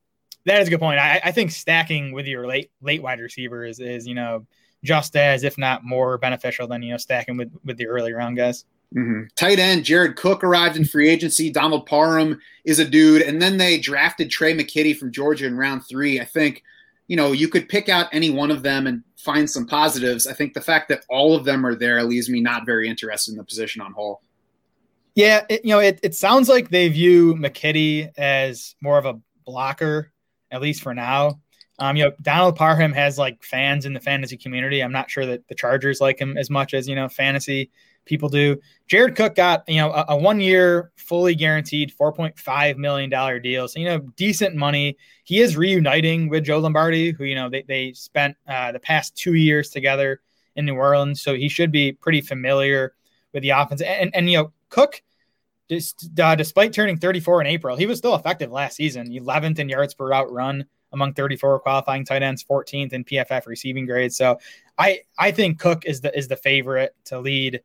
That 0.44 0.60
is 0.60 0.68
a 0.68 0.70
good 0.70 0.80
point. 0.80 1.00
I, 1.00 1.20
I 1.24 1.32
think 1.32 1.50
stacking 1.50 2.12
with 2.12 2.26
your 2.26 2.46
late 2.46 2.70
late 2.82 3.02
wide 3.02 3.20
receiver 3.20 3.64
is, 3.64 3.80
is 3.80 4.06
you 4.06 4.14
know 4.14 4.46
just 4.84 5.16
as 5.16 5.44
if 5.44 5.58
not 5.58 5.82
more 5.82 6.18
beneficial 6.18 6.66
than 6.68 6.82
you 6.82 6.92
know 6.92 6.98
stacking 6.98 7.38
with 7.38 7.52
with 7.64 7.78
the 7.78 7.86
early 7.86 8.12
round 8.12 8.36
guys. 8.36 8.66
Mm-hmm. 8.96 9.24
Tight 9.36 9.58
end 9.58 9.84
Jared 9.84 10.16
Cook 10.16 10.42
arrived 10.42 10.76
in 10.76 10.84
free 10.84 11.10
agency. 11.10 11.50
Donald 11.50 11.86
Parham 11.86 12.40
is 12.64 12.78
a 12.78 12.84
dude, 12.84 13.22
and 13.22 13.40
then 13.40 13.58
they 13.58 13.78
drafted 13.78 14.30
Tre' 14.30 14.54
McKitty 14.54 14.96
from 14.96 15.12
Georgia 15.12 15.46
in 15.46 15.56
round 15.56 15.82
three. 15.86 16.20
I 16.20 16.24
think 16.24 16.62
you 17.08 17.16
know, 17.16 17.32
you 17.32 17.48
could 17.48 17.68
pick 17.68 17.88
out 17.88 18.06
any 18.12 18.30
one 18.30 18.50
of 18.50 18.62
them 18.62 18.86
and 18.86 19.02
find 19.16 19.50
some 19.50 19.66
positives. 19.66 20.26
I 20.26 20.34
think 20.34 20.52
the 20.52 20.60
fact 20.60 20.88
that 20.90 21.04
all 21.08 21.34
of 21.34 21.44
them 21.44 21.66
are 21.66 21.74
there 21.74 22.02
leaves 22.04 22.28
me 22.28 22.40
not 22.40 22.66
very 22.66 22.88
interested 22.88 23.32
in 23.32 23.38
the 23.38 23.44
position 23.44 23.80
on 23.80 23.92
whole. 23.92 24.20
Yeah, 25.14 25.44
it, 25.48 25.64
you 25.64 25.70
know, 25.70 25.80
it, 25.80 25.98
it 26.02 26.14
sounds 26.14 26.48
like 26.48 26.68
they 26.68 26.88
view 26.88 27.34
McKitty 27.34 28.12
as 28.16 28.76
more 28.80 28.98
of 28.98 29.06
a 29.06 29.18
blocker, 29.44 30.12
at 30.52 30.60
least 30.60 30.82
for 30.82 30.94
now. 30.94 31.40
Um, 31.80 31.96
you 31.96 32.04
know, 32.04 32.12
Donald 32.22 32.56
Parham 32.56 32.92
has 32.92 33.18
like 33.18 33.42
fans 33.42 33.86
in 33.86 33.94
the 33.94 34.00
fantasy 34.00 34.36
community. 34.36 34.82
I'm 34.82 34.92
not 34.92 35.10
sure 35.10 35.26
that 35.26 35.48
the 35.48 35.54
Chargers 35.54 36.00
like 36.00 36.20
him 36.20 36.36
as 36.36 36.50
much 36.50 36.74
as 36.74 36.86
you 36.88 36.94
know 36.94 37.08
fantasy 37.08 37.70
people 38.08 38.28
do. 38.28 38.56
Jared 38.88 39.14
Cook 39.14 39.36
got 39.36 39.62
you 39.68 39.76
know 39.76 39.92
a, 39.92 40.06
a 40.08 40.16
one 40.16 40.40
year 40.40 40.90
fully 40.96 41.34
guaranteed 41.34 41.92
4.5 41.96 42.76
million 42.76 43.10
dollar 43.10 43.38
deal, 43.38 43.68
so 43.68 43.78
you 43.78 43.86
know 43.86 43.98
decent 44.16 44.56
money. 44.56 44.96
He 45.24 45.40
is 45.40 45.56
reuniting 45.56 46.28
with 46.28 46.44
Joe 46.44 46.58
Lombardi, 46.58 47.12
who 47.12 47.24
you 47.24 47.34
know 47.34 47.48
they 47.48 47.62
they 47.62 47.92
spent 47.92 48.36
uh, 48.48 48.72
the 48.72 48.80
past 48.80 49.14
two 49.14 49.34
years 49.34 49.70
together 49.70 50.20
in 50.56 50.64
New 50.64 50.74
Orleans, 50.74 51.20
so 51.20 51.34
he 51.34 51.48
should 51.48 51.70
be 51.70 51.92
pretty 51.92 52.20
familiar 52.20 52.94
with 53.32 53.42
the 53.42 53.50
offense. 53.50 53.82
And 53.82 54.10
and 54.14 54.30
you 54.30 54.38
know 54.38 54.52
Cook. 54.70 55.02
Just, 55.70 56.18
uh, 56.18 56.34
despite 56.34 56.72
turning 56.72 56.96
34 56.96 57.42
in 57.42 57.46
April, 57.46 57.76
he 57.76 57.84
was 57.84 57.98
still 57.98 58.14
effective 58.14 58.50
last 58.50 58.74
season. 58.74 59.06
11th 59.12 59.58
in 59.58 59.68
yards 59.68 59.92
per 59.92 60.08
route 60.08 60.32
run, 60.32 60.64
among 60.92 61.14
34 61.14 61.60
qualifying 61.60 62.04
tight 62.04 62.22
ends, 62.22 62.44
14th 62.44 62.92
in 62.92 63.04
PFF 63.04 63.46
receiving 63.46 63.86
grade. 63.86 64.12
So 64.12 64.38
I 64.78 65.00
I 65.18 65.30
think 65.30 65.58
Cook 65.58 65.84
is 65.84 66.00
the 66.00 66.16
is 66.16 66.28
the 66.28 66.36
favorite 66.36 66.94
to 67.06 67.20
lead, 67.20 67.60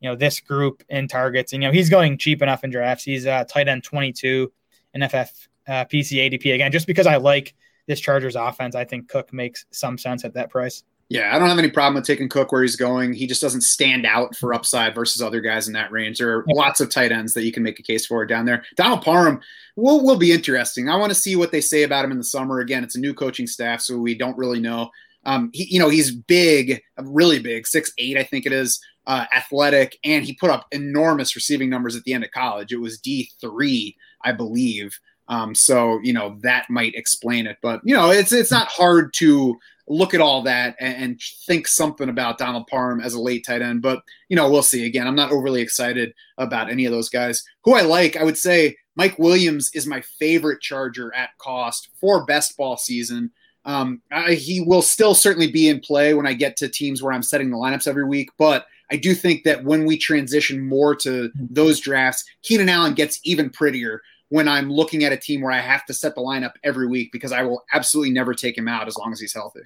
you 0.00 0.08
know, 0.08 0.16
this 0.16 0.40
group 0.40 0.82
in 0.88 1.08
targets. 1.08 1.52
And 1.52 1.62
you 1.62 1.68
know, 1.68 1.72
he's 1.72 1.90
going 1.90 2.18
cheap 2.18 2.42
enough 2.42 2.64
in 2.64 2.70
drafts. 2.70 3.04
He's 3.04 3.26
uh, 3.26 3.44
tight 3.44 3.68
end 3.68 3.84
22 3.84 4.52
in 4.94 5.08
FF 5.08 5.48
uh, 5.66 5.84
PC 5.84 6.30
ADP 6.30 6.54
again. 6.54 6.72
Just 6.72 6.86
because 6.86 7.06
I 7.06 7.16
like 7.16 7.54
this 7.86 8.00
Chargers 8.00 8.36
offense, 8.36 8.74
I 8.74 8.84
think 8.84 9.08
Cook 9.08 9.32
makes 9.32 9.66
some 9.70 9.98
sense 9.98 10.24
at 10.24 10.34
that 10.34 10.50
price. 10.50 10.84
Yeah, 11.10 11.34
I 11.34 11.38
don't 11.38 11.48
have 11.48 11.58
any 11.58 11.70
problem 11.70 11.94
with 11.94 12.04
taking 12.04 12.28
Cook 12.28 12.52
where 12.52 12.60
he's 12.60 12.76
going. 12.76 13.14
He 13.14 13.26
just 13.26 13.40
doesn't 13.40 13.62
stand 13.62 14.04
out 14.04 14.36
for 14.36 14.52
upside 14.52 14.94
versus 14.94 15.22
other 15.22 15.40
guys 15.40 15.66
in 15.66 15.72
that 15.72 15.90
range. 15.90 16.18
There 16.18 16.36
are 16.36 16.44
yeah. 16.46 16.54
lots 16.54 16.80
of 16.80 16.90
tight 16.90 17.12
ends 17.12 17.32
that 17.32 17.44
you 17.44 17.52
can 17.52 17.62
make 17.62 17.78
a 17.78 17.82
case 17.82 18.04
for 18.04 18.26
down 18.26 18.44
there. 18.44 18.62
Donald 18.76 19.02
Parham 19.02 19.40
will 19.74 20.04
will 20.04 20.18
be 20.18 20.32
interesting. 20.32 20.90
I 20.90 20.96
want 20.96 21.10
to 21.10 21.14
see 21.14 21.34
what 21.34 21.50
they 21.50 21.62
say 21.62 21.84
about 21.84 22.04
him 22.04 22.12
in 22.12 22.18
the 22.18 22.24
summer. 22.24 22.60
Again, 22.60 22.84
it's 22.84 22.96
a 22.96 23.00
new 23.00 23.14
coaching 23.14 23.46
staff, 23.46 23.80
so 23.80 23.96
we 23.96 24.14
don't 24.14 24.36
really 24.36 24.60
know. 24.60 24.90
Um, 25.24 25.50
he, 25.54 25.64
you 25.64 25.80
know, 25.80 25.88
he's 25.88 26.10
big, 26.10 26.82
really 26.98 27.38
big, 27.38 27.66
six 27.66 27.90
eight, 27.96 28.18
I 28.18 28.22
think 28.22 28.44
it 28.44 28.52
is, 28.52 28.78
uh, 29.08 29.24
athletic, 29.34 29.98
and 30.04 30.24
he 30.24 30.34
put 30.34 30.50
up 30.50 30.66
enormous 30.70 31.34
receiving 31.34 31.68
numbers 31.68 31.96
at 31.96 32.04
the 32.04 32.12
end 32.12 32.22
of 32.22 32.30
college. 32.30 32.72
It 32.72 32.80
was 32.80 33.00
D 33.00 33.30
three, 33.40 33.96
I 34.22 34.30
believe. 34.32 34.96
Um, 35.26 35.54
so 35.54 35.98
you 36.02 36.12
know 36.12 36.38
that 36.42 36.70
might 36.70 36.94
explain 36.94 37.46
it, 37.46 37.56
but 37.60 37.80
you 37.82 37.94
know 37.94 38.10
it's 38.10 38.32
it's 38.32 38.52
not 38.52 38.68
hard 38.68 39.12
to 39.14 39.58
look 39.88 40.14
at 40.14 40.20
all 40.20 40.42
that 40.42 40.76
and, 40.78 41.02
and, 41.02 41.20
think 41.46 41.66
something 41.66 42.10
about 42.10 42.36
Donald 42.36 42.66
Parham 42.66 43.00
as 43.00 43.14
a 43.14 43.20
late 43.20 43.44
tight 43.46 43.62
end. 43.62 43.80
But, 43.80 44.02
you 44.28 44.36
know, 44.36 44.50
we'll 44.50 44.62
see. 44.62 44.84
Again, 44.84 45.06
I'm 45.06 45.14
not 45.14 45.32
overly 45.32 45.62
excited 45.62 46.12
about 46.36 46.70
any 46.70 46.84
of 46.84 46.92
those 46.92 47.08
guys. 47.08 47.42
Who 47.64 47.74
I 47.74 47.80
like, 47.80 48.14
I 48.14 48.22
would 48.22 48.36
say 48.36 48.76
Mike 48.96 49.18
Williams 49.18 49.70
is 49.74 49.86
my 49.86 50.02
favorite 50.18 50.60
Charger 50.60 51.14
at 51.14 51.30
cost 51.38 51.88
for 51.98 52.26
best 52.26 52.56
ball 52.56 52.76
season. 52.76 53.30
Um, 53.64 54.02
I, 54.12 54.34
he 54.34 54.60
will 54.60 54.82
still 54.82 55.14
certainly 55.14 55.50
be 55.50 55.68
in 55.68 55.80
play 55.80 56.14
when 56.14 56.26
I 56.26 56.34
get 56.34 56.56
to 56.58 56.68
teams 56.68 57.02
where 57.02 57.12
I'm 57.12 57.22
setting 57.22 57.50
the 57.50 57.56
lineups 57.56 57.88
every 57.88 58.04
week. 58.04 58.30
But 58.38 58.66
I 58.90 58.96
do 58.96 59.14
think 59.14 59.44
that 59.44 59.64
when 59.64 59.84
we 59.84 59.98
transition 59.98 60.66
more 60.66 60.94
to 60.96 61.30
those 61.34 61.80
drafts, 61.80 62.24
Keenan 62.42 62.68
Allen 62.68 62.94
gets 62.94 63.20
even 63.24 63.50
prettier 63.50 64.02
when 64.30 64.48
I'm 64.48 64.70
looking 64.70 65.04
at 65.04 65.12
a 65.12 65.16
team 65.16 65.40
where 65.40 65.52
I 65.52 65.60
have 65.60 65.84
to 65.86 65.94
set 65.94 66.14
the 66.14 66.20
lineup 66.20 66.52
every 66.64 66.86
week 66.86 67.12
because 67.12 67.32
I 67.32 67.42
will 67.42 67.64
absolutely 67.72 68.12
never 68.12 68.34
take 68.34 68.56
him 68.56 68.68
out 68.68 68.86
as 68.86 68.96
long 68.96 69.12
as 69.12 69.20
he's 69.20 69.34
healthy. 69.34 69.60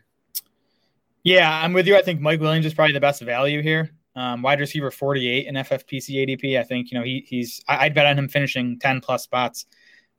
Yeah, 1.25 1.51
I'm 1.63 1.73
with 1.73 1.87
you. 1.87 1.97
I 1.97 2.03
think 2.03 2.21
Mike 2.21 2.41
Williams 2.41 2.67
is 2.67 2.75
probably 2.75 2.95
the 2.95 3.01
best 3.01 3.23
value 3.23 3.63
here. 3.63 3.91
Um, 4.15 4.43
wide 4.43 4.61
receiver 4.61 4.91
48 4.91 5.47
in 5.47 5.55
FFPC 5.55 6.27
ADP. 6.27 6.59
I 6.59 6.65
think 6.65 6.91
you 6.91 6.99
know 6.99 7.05
he, 7.05 7.25
he's. 7.27 7.63
I, 7.67 7.87
would 7.87 7.95
bet 7.95 8.07
on 8.07 8.19
him 8.19 8.29
finishing 8.29 8.79
10 8.79 9.01
plus 9.01 9.23
spots 9.23 9.67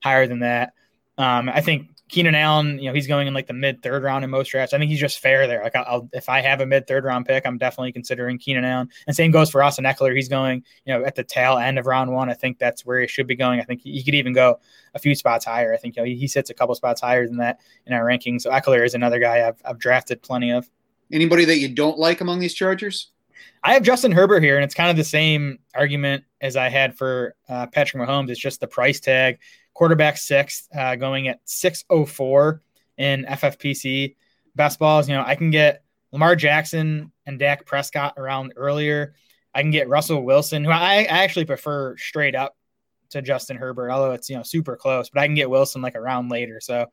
higher 0.01 0.27
than 0.27 0.39
that. 0.39 0.73
Um, 1.17 1.49
I 1.49 1.61
think 1.61 1.89
Keenan 2.09 2.35
Allen. 2.35 2.79
You 2.79 2.89
know 2.89 2.93
he's 2.93 3.07
going 3.07 3.27
in 3.27 3.33
like 3.33 3.47
the 3.47 3.53
mid 3.53 3.81
third 3.81 4.03
round 4.03 4.23
in 4.23 4.29
most 4.29 4.49
drafts. 4.49 4.73
I 4.73 4.77
think 4.77 4.89
he's 4.89 4.99
just 4.99 5.19
fair 5.19 5.47
there. 5.47 5.63
Like 5.63 5.75
I'll, 5.75 6.09
if 6.13 6.29
I 6.29 6.41
have 6.41 6.61
a 6.61 6.65
mid 6.65 6.87
third 6.87 7.05
round 7.05 7.25
pick, 7.25 7.45
I'm 7.45 7.57
definitely 7.57 7.91
considering 7.91 8.37
Keenan 8.37 8.65
Allen. 8.65 8.89
And 9.07 9.15
same 9.15 9.31
goes 9.31 9.49
for 9.49 9.63
Austin 9.63 9.85
Ekeler. 9.85 10.15
He's 10.15 10.29
going 10.29 10.63
you 10.85 10.93
know 10.93 11.03
at 11.05 11.15
the 11.15 11.23
tail 11.23 11.57
end 11.57 11.79
of 11.79 11.85
round 11.85 12.11
one. 12.11 12.29
I 12.29 12.33
think 12.33 12.59
that's 12.59 12.85
where 12.85 13.01
he 13.01 13.07
should 13.07 13.27
be 13.27 13.35
going. 13.35 13.59
I 13.59 13.63
think 13.63 13.81
he, 13.81 13.93
he 13.93 14.03
could 14.03 14.15
even 14.15 14.33
go 14.33 14.59
a 14.93 14.99
few 14.99 15.15
spots 15.15 15.45
higher. 15.45 15.73
I 15.73 15.77
think 15.77 15.95
you 15.95 16.01
know 16.01 16.07
he, 16.07 16.15
he 16.15 16.27
sits 16.27 16.49
a 16.49 16.53
couple 16.53 16.75
spots 16.75 17.01
higher 17.01 17.27
than 17.27 17.37
that 17.37 17.59
in 17.85 17.93
our 17.93 18.05
rankings. 18.05 18.41
So 18.41 18.51
Ekeler 18.51 18.85
is 18.85 18.93
another 18.93 19.19
guy 19.19 19.47
I've, 19.47 19.61
I've 19.65 19.79
drafted 19.79 20.21
plenty 20.21 20.51
of. 20.51 20.69
Anybody 21.11 21.45
that 21.45 21.57
you 21.57 21.69
don't 21.69 21.97
like 21.97 22.21
among 22.21 22.39
these 22.39 22.53
Chargers? 22.53 23.11
I 23.63 23.73
have 23.73 23.83
Justin 23.83 24.11
Herbert 24.11 24.43
here, 24.43 24.55
and 24.55 24.63
it's 24.63 24.75
kind 24.75 24.89
of 24.89 24.97
the 24.97 25.03
same 25.03 25.59
argument 25.73 26.25
as 26.41 26.57
I 26.57 26.69
had 26.69 26.97
for 26.97 27.35
uh, 27.47 27.67
Patrick 27.67 28.03
Mahomes. 28.03 28.29
It's 28.29 28.39
just 28.39 28.59
the 28.59 28.67
price 28.67 28.99
tag. 28.99 29.39
Quarterback 29.73 30.17
sixth, 30.17 30.67
uh, 30.75 30.95
going 30.95 31.27
at 31.27 31.39
604 31.45 32.61
in 32.97 33.25
FFPC 33.25 34.15
best 34.55 34.79
balls. 34.79 35.09
You 35.09 35.15
know, 35.15 35.23
I 35.25 35.35
can 35.35 35.49
get 35.49 35.83
Lamar 36.11 36.35
Jackson 36.35 37.11
and 37.25 37.39
Dak 37.39 37.65
Prescott 37.65 38.13
around 38.17 38.53
earlier. 38.55 39.15
I 39.53 39.61
can 39.61 39.71
get 39.71 39.89
Russell 39.89 40.23
Wilson, 40.23 40.63
who 40.63 40.71
I, 40.71 41.07
I 41.09 41.23
actually 41.23 41.45
prefer 41.45 41.95
straight 41.97 42.35
up 42.35 42.55
to 43.09 43.21
Justin 43.21 43.57
Herbert, 43.57 43.91
although 43.91 44.13
it's 44.13 44.29
you 44.29 44.35
know 44.35 44.43
super 44.43 44.75
close. 44.75 45.09
But 45.09 45.21
I 45.21 45.27
can 45.27 45.35
get 45.35 45.49
Wilson 45.49 45.81
like 45.81 45.95
a 45.95 46.01
round 46.01 46.29
later. 46.29 46.59
So 46.59 46.81
uh, 46.81 46.85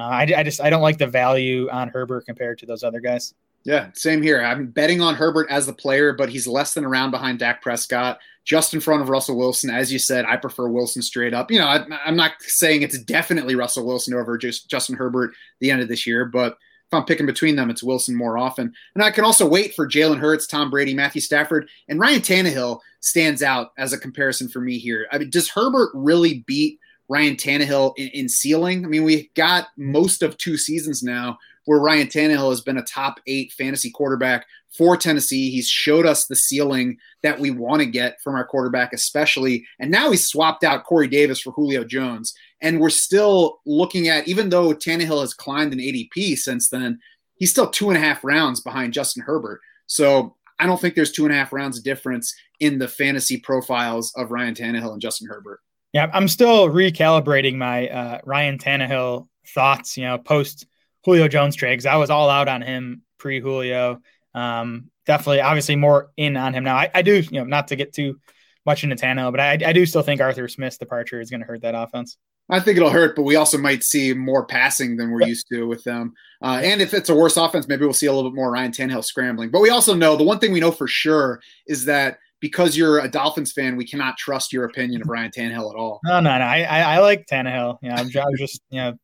I, 0.00 0.32
I 0.36 0.42
just 0.42 0.60
I 0.60 0.70
don't 0.70 0.82
like 0.82 0.98
the 0.98 1.06
value 1.06 1.68
on 1.70 1.88
Herbert 1.88 2.26
compared 2.26 2.58
to 2.58 2.66
those 2.66 2.84
other 2.84 3.00
guys. 3.00 3.34
Yeah, 3.64 3.88
same 3.92 4.22
here. 4.22 4.40
I'm 4.40 4.68
betting 4.68 5.00
on 5.00 5.14
Herbert 5.14 5.48
as 5.50 5.66
the 5.66 5.72
player, 5.72 6.12
but 6.12 6.28
he's 6.28 6.46
less 6.46 6.74
than 6.74 6.84
a 6.84 6.88
round 6.88 7.10
behind 7.10 7.40
Dak 7.40 7.60
Prescott, 7.60 8.18
just 8.48 8.72
in 8.72 8.80
front 8.80 9.02
of 9.02 9.10
Russell 9.10 9.36
Wilson. 9.36 9.68
As 9.68 9.92
you 9.92 9.98
said, 9.98 10.24
I 10.24 10.38
prefer 10.38 10.68
Wilson 10.68 11.02
straight 11.02 11.34
up. 11.34 11.50
You 11.50 11.58
know, 11.58 11.66
I, 11.66 11.84
am 12.06 12.16
not 12.16 12.32
saying 12.40 12.80
it's 12.80 12.98
definitely 12.98 13.54
Russell 13.54 13.86
Wilson 13.86 14.14
over 14.14 14.38
just 14.38 14.70
Justin 14.70 14.96
Herbert 14.96 15.34
the 15.60 15.70
end 15.70 15.82
of 15.82 15.88
this 15.88 16.06
year, 16.06 16.24
but 16.24 16.52
if 16.54 16.94
I'm 16.94 17.04
picking 17.04 17.26
between 17.26 17.56
them, 17.56 17.68
it's 17.68 17.82
Wilson 17.82 18.16
more 18.16 18.38
often. 18.38 18.72
And 18.94 19.04
I 19.04 19.10
can 19.10 19.22
also 19.22 19.46
wait 19.46 19.74
for 19.74 19.86
Jalen 19.86 20.18
Hurts, 20.18 20.46
Tom 20.46 20.70
Brady, 20.70 20.94
Matthew 20.94 21.20
Stafford, 21.20 21.68
and 21.88 22.00
Ryan 22.00 22.22
Tannehill 22.22 22.80
stands 23.00 23.42
out 23.42 23.72
as 23.76 23.92
a 23.92 23.98
comparison 23.98 24.48
for 24.48 24.60
me 24.60 24.78
here. 24.78 25.06
I 25.12 25.18
mean, 25.18 25.28
does 25.28 25.50
Herbert 25.50 25.90
really 25.92 26.42
beat 26.46 26.80
Ryan 27.10 27.36
Tannehill 27.36 27.92
in, 27.98 28.08
in 28.08 28.28
ceiling? 28.30 28.82
I 28.82 28.88
mean, 28.88 29.04
we 29.04 29.30
got 29.34 29.66
most 29.76 30.22
of 30.22 30.38
two 30.38 30.56
seasons 30.56 31.02
now 31.02 31.38
where 31.68 31.80
Ryan 31.80 32.06
Tannehill 32.06 32.48
has 32.48 32.62
been 32.62 32.78
a 32.78 32.82
top 32.82 33.20
eight 33.26 33.52
fantasy 33.52 33.90
quarterback 33.90 34.46
for 34.74 34.96
Tennessee. 34.96 35.50
He's 35.50 35.68
showed 35.68 36.06
us 36.06 36.24
the 36.24 36.34
ceiling 36.34 36.96
that 37.22 37.38
we 37.38 37.50
want 37.50 37.80
to 37.80 37.86
get 37.86 38.22
from 38.22 38.36
our 38.36 38.46
quarterback, 38.46 38.94
especially. 38.94 39.66
And 39.78 39.90
now 39.90 40.10
he's 40.10 40.26
swapped 40.26 40.64
out 40.64 40.84
Corey 40.84 41.08
Davis 41.08 41.42
for 41.42 41.52
Julio 41.52 41.84
Jones. 41.84 42.32
And 42.62 42.80
we're 42.80 42.88
still 42.88 43.60
looking 43.66 44.08
at, 44.08 44.26
even 44.26 44.48
though 44.48 44.72
Tannehill 44.72 45.20
has 45.20 45.34
climbed 45.34 45.74
in 45.74 45.78
ADP 45.78 46.38
since 46.38 46.70
then, 46.70 47.00
he's 47.34 47.50
still 47.50 47.68
two 47.68 47.90
and 47.90 47.98
a 47.98 48.00
half 48.00 48.24
rounds 48.24 48.62
behind 48.62 48.94
Justin 48.94 49.22
Herbert. 49.22 49.60
So 49.84 50.36
I 50.58 50.64
don't 50.64 50.80
think 50.80 50.94
there's 50.94 51.12
two 51.12 51.26
and 51.26 51.34
a 51.34 51.36
half 51.36 51.52
rounds 51.52 51.76
of 51.76 51.84
difference 51.84 52.34
in 52.60 52.78
the 52.78 52.88
fantasy 52.88 53.36
profiles 53.36 54.10
of 54.16 54.30
Ryan 54.30 54.54
Tannehill 54.54 54.94
and 54.94 55.02
Justin 55.02 55.28
Herbert. 55.28 55.60
Yeah, 55.92 56.08
I'm 56.14 56.28
still 56.28 56.70
recalibrating 56.70 57.56
my 57.56 57.90
uh, 57.90 58.20
Ryan 58.24 58.56
Tannehill 58.56 59.28
thoughts, 59.48 59.98
you 59.98 60.04
know, 60.04 60.16
post 60.16 60.64
Julio 61.04 61.28
Jones 61.28 61.56
trade 61.56 61.72
because 61.72 61.86
I 61.86 61.96
was 61.96 62.10
all 62.10 62.28
out 62.28 62.48
on 62.48 62.62
him 62.62 63.02
pre 63.18 63.40
Julio. 63.40 64.00
Um, 64.34 64.90
definitely, 65.06 65.40
obviously, 65.40 65.76
more 65.76 66.10
in 66.16 66.36
on 66.36 66.54
him 66.54 66.64
now. 66.64 66.76
I, 66.76 66.90
I, 66.94 67.02
do, 67.02 67.20
you 67.20 67.40
know, 67.40 67.44
not 67.44 67.68
to 67.68 67.76
get 67.76 67.92
too 67.92 68.18
much 68.66 68.84
into 68.84 68.96
Tannehill, 68.96 69.32
but 69.32 69.40
I, 69.40 69.52
I 69.52 69.72
do 69.72 69.86
still 69.86 70.02
think 70.02 70.20
Arthur 70.20 70.48
Smith's 70.48 70.78
departure 70.78 71.20
is 71.20 71.30
going 71.30 71.40
to 71.40 71.46
hurt 71.46 71.62
that 71.62 71.74
offense. 71.74 72.16
I 72.50 72.60
think 72.60 72.78
it'll 72.78 72.90
hurt, 72.90 73.14
but 73.14 73.22
we 73.22 73.36
also 73.36 73.58
might 73.58 73.82
see 73.82 74.14
more 74.14 74.46
passing 74.46 74.96
than 74.96 75.10
we're 75.10 75.26
used 75.26 75.46
to 75.52 75.66
with 75.66 75.84
them. 75.84 76.14
Uh, 76.42 76.60
and 76.62 76.80
if 76.80 76.94
it's 76.94 77.10
a 77.10 77.14
worse 77.14 77.36
offense, 77.36 77.68
maybe 77.68 77.84
we'll 77.84 77.92
see 77.92 78.06
a 78.06 78.12
little 78.12 78.30
bit 78.30 78.36
more 78.36 78.50
Ryan 78.50 78.72
Tannehill 78.72 79.04
scrambling. 79.04 79.50
But 79.50 79.60
we 79.60 79.68
also 79.68 79.94
know 79.94 80.16
the 80.16 80.24
one 80.24 80.38
thing 80.38 80.52
we 80.52 80.60
know 80.60 80.70
for 80.70 80.86
sure 80.86 81.42
is 81.66 81.84
that 81.84 82.18
because 82.40 82.76
you're 82.76 83.00
a 83.00 83.08
Dolphins 83.08 83.52
fan, 83.52 83.76
we 83.76 83.84
cannot 83.84 84.16
trust 84.16 84.52
your 84.52 84.64
opinion 84.64 85.02
of 85.02 85.08
Ryan 85.08 85.30
Tannehill 85.30 85.70
at 85.70 85.76
all. 85.76 86.00
No, 86.04 86.20
no, 86.20 86.38
no. 86.38 86.44
I, 86.44 86.62
I, 86.62 86.80
I 86.80 86.98
like 87.00 87.26
Tannehill. 87.26 87.78
You 87.82 87.90
know, 87.90 87.96
I'm, 87.96 88.06
I'm 88.06 88.36
just, 88.38 88.62
you 88.70 88.80
know, 88.80 88.94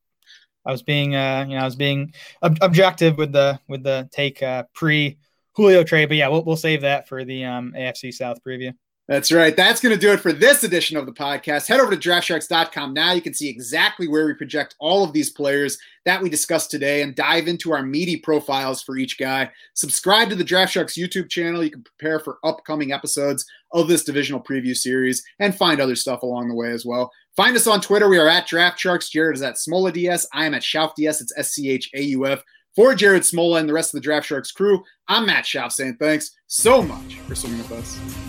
I 0.67 0.73
was 0.73 0.83
being, 0.83 1.15
uh, 1.15 1.45
you 1.49 1.57
know, 1.57 1.63
I 1.63 1.65
was 1.65 1.77
being 1.77 2.15
ob- 2.43 2.59
objective 2.61 3.19
with 3.19 3.33
the 3.33 3.61
with 3.69 3.83
the 3.83 4.09
take 4.13 4.43
uh, 4.43 4.65
pre 4.75 5.19
Julio 5.55 5.85
trade, 5.85 6.07
but 6.07 6.17
yeah, 6.17 6.29
we'll 6.29 6.45
we'll 6.45 6.57
save 6.57 6.83
that 6.83 7.09
for 7.09 7.25
the 7.25 7.45
um, 7.45 7.73
AFC 7.77 8.13
South 8.13 8.39
preview. 8.47 8.73
That's 9.07 9.31
right. 9.31 9.55
That's 9.55 9.83
going 9.83 9.95
to 9.95 10.01
do 10.01 10.13
it 10.13 10.21
for 10.21 10.33
this 10.33 10.65
edition 10.65 10.97
of 10.97 11.05
the 11.05 11.13
podcast. 11.13 11.69
Head 11.69 11.79
over 11.79 11.95
to 11.95 12.09
draftsharks.com 12.09 12.95
now. 12.95 13.13
You 13.13 13.21
can 13.21 13.35
see 13.35 13.51
exactly 13.51 14.09
where 14.09 14.25
we 14.25 14.33
project 14.33 14.77
all 14.79 15.05
of 15.05 15.13
these 15.13 15.29
players 15.29 15.77
that 16.07 16.23
we 16.23 16.31
discussed 16.31 16.71
today 16.71 17.03
and 17.03 17.15
dive 17.15 17.47
into 17.47 17.73
our 17.73 17.83
meaty 17.83 18.17
profiles 18.17 18.83
for 18.83 18.97
each 18.97 19.19
guy. 19.19 19.51
Subscribe 19.75 20.31
to 20.31 20.35
the 20.35 20.45
Draft 20.45 20.73
Sharks 20.73 20.97
YouTube 20.97 21.29
channel. 21.29 21.63
You 21.63 21.71
can 21.71 21.83
prepare 21.83 22.19
for 22.19 22.39
upcoming 22.45 22.93
episodes 22.93 23.45
of 23.73 23.89
this 23.89 24.05
divisional 24.05 24.43
preview 24.43 24.75
series 24.75 25.23
and 25.39 25.55
find 25.55 25.83
other 25.83 25.97
stuff 25.97 26.23
along 26.23 26.49
the 26.49 26.55
way 26.55 26.71
as 26.71 26.87
well. 26.87 27.13
Find 27.37 27.57
us 27.57 27.67
on 27.67 27.81
Twitter. 27.81 28.09
We 28.09 28.19
are 28.19 28.29
at 28.29 28.47
Draft 28.47 28.79
Sharks. 28.79 29.09
Jared 29.09 29.37
is 29.37 29.43
at 29.43 29.57
Smola 29.57 29.93
DS. 29.93 30.27
I 30.33 30.47
am 30.47 30.55
at 30.55 30.63
Schauf 30.63 30.95
DS. 30.95 31.21
It's 31.21 31.37
S 31.37 31.53
C 31.53 31.69
H 31.69 31.91
A 31.95 32.01
U 32.03 32.27
F. 32.27 32.43
For 32.77 32.95
Jared 32.95 33.23
Smola 33.23 33.61
and 33.61 33.69
the 33.69 33.73
rest 33.73 33.95
of 33.95 34.01
the 34.01 34.05
Draft 34.05 34.27
Sharks 34.27 34.53
crew, 34.53 34.83
I'm 35.09 35.27
Matt 35.27 35.45
Schauf 35.45 35.73
saying 35.73 35.97
thanks 36.01 36.31
so 36.47 36.83
much 36.83 37.17
for 37.21 37.35
swimming 37.35 37.59
with 37.59 37.73
us. 37.73 38.24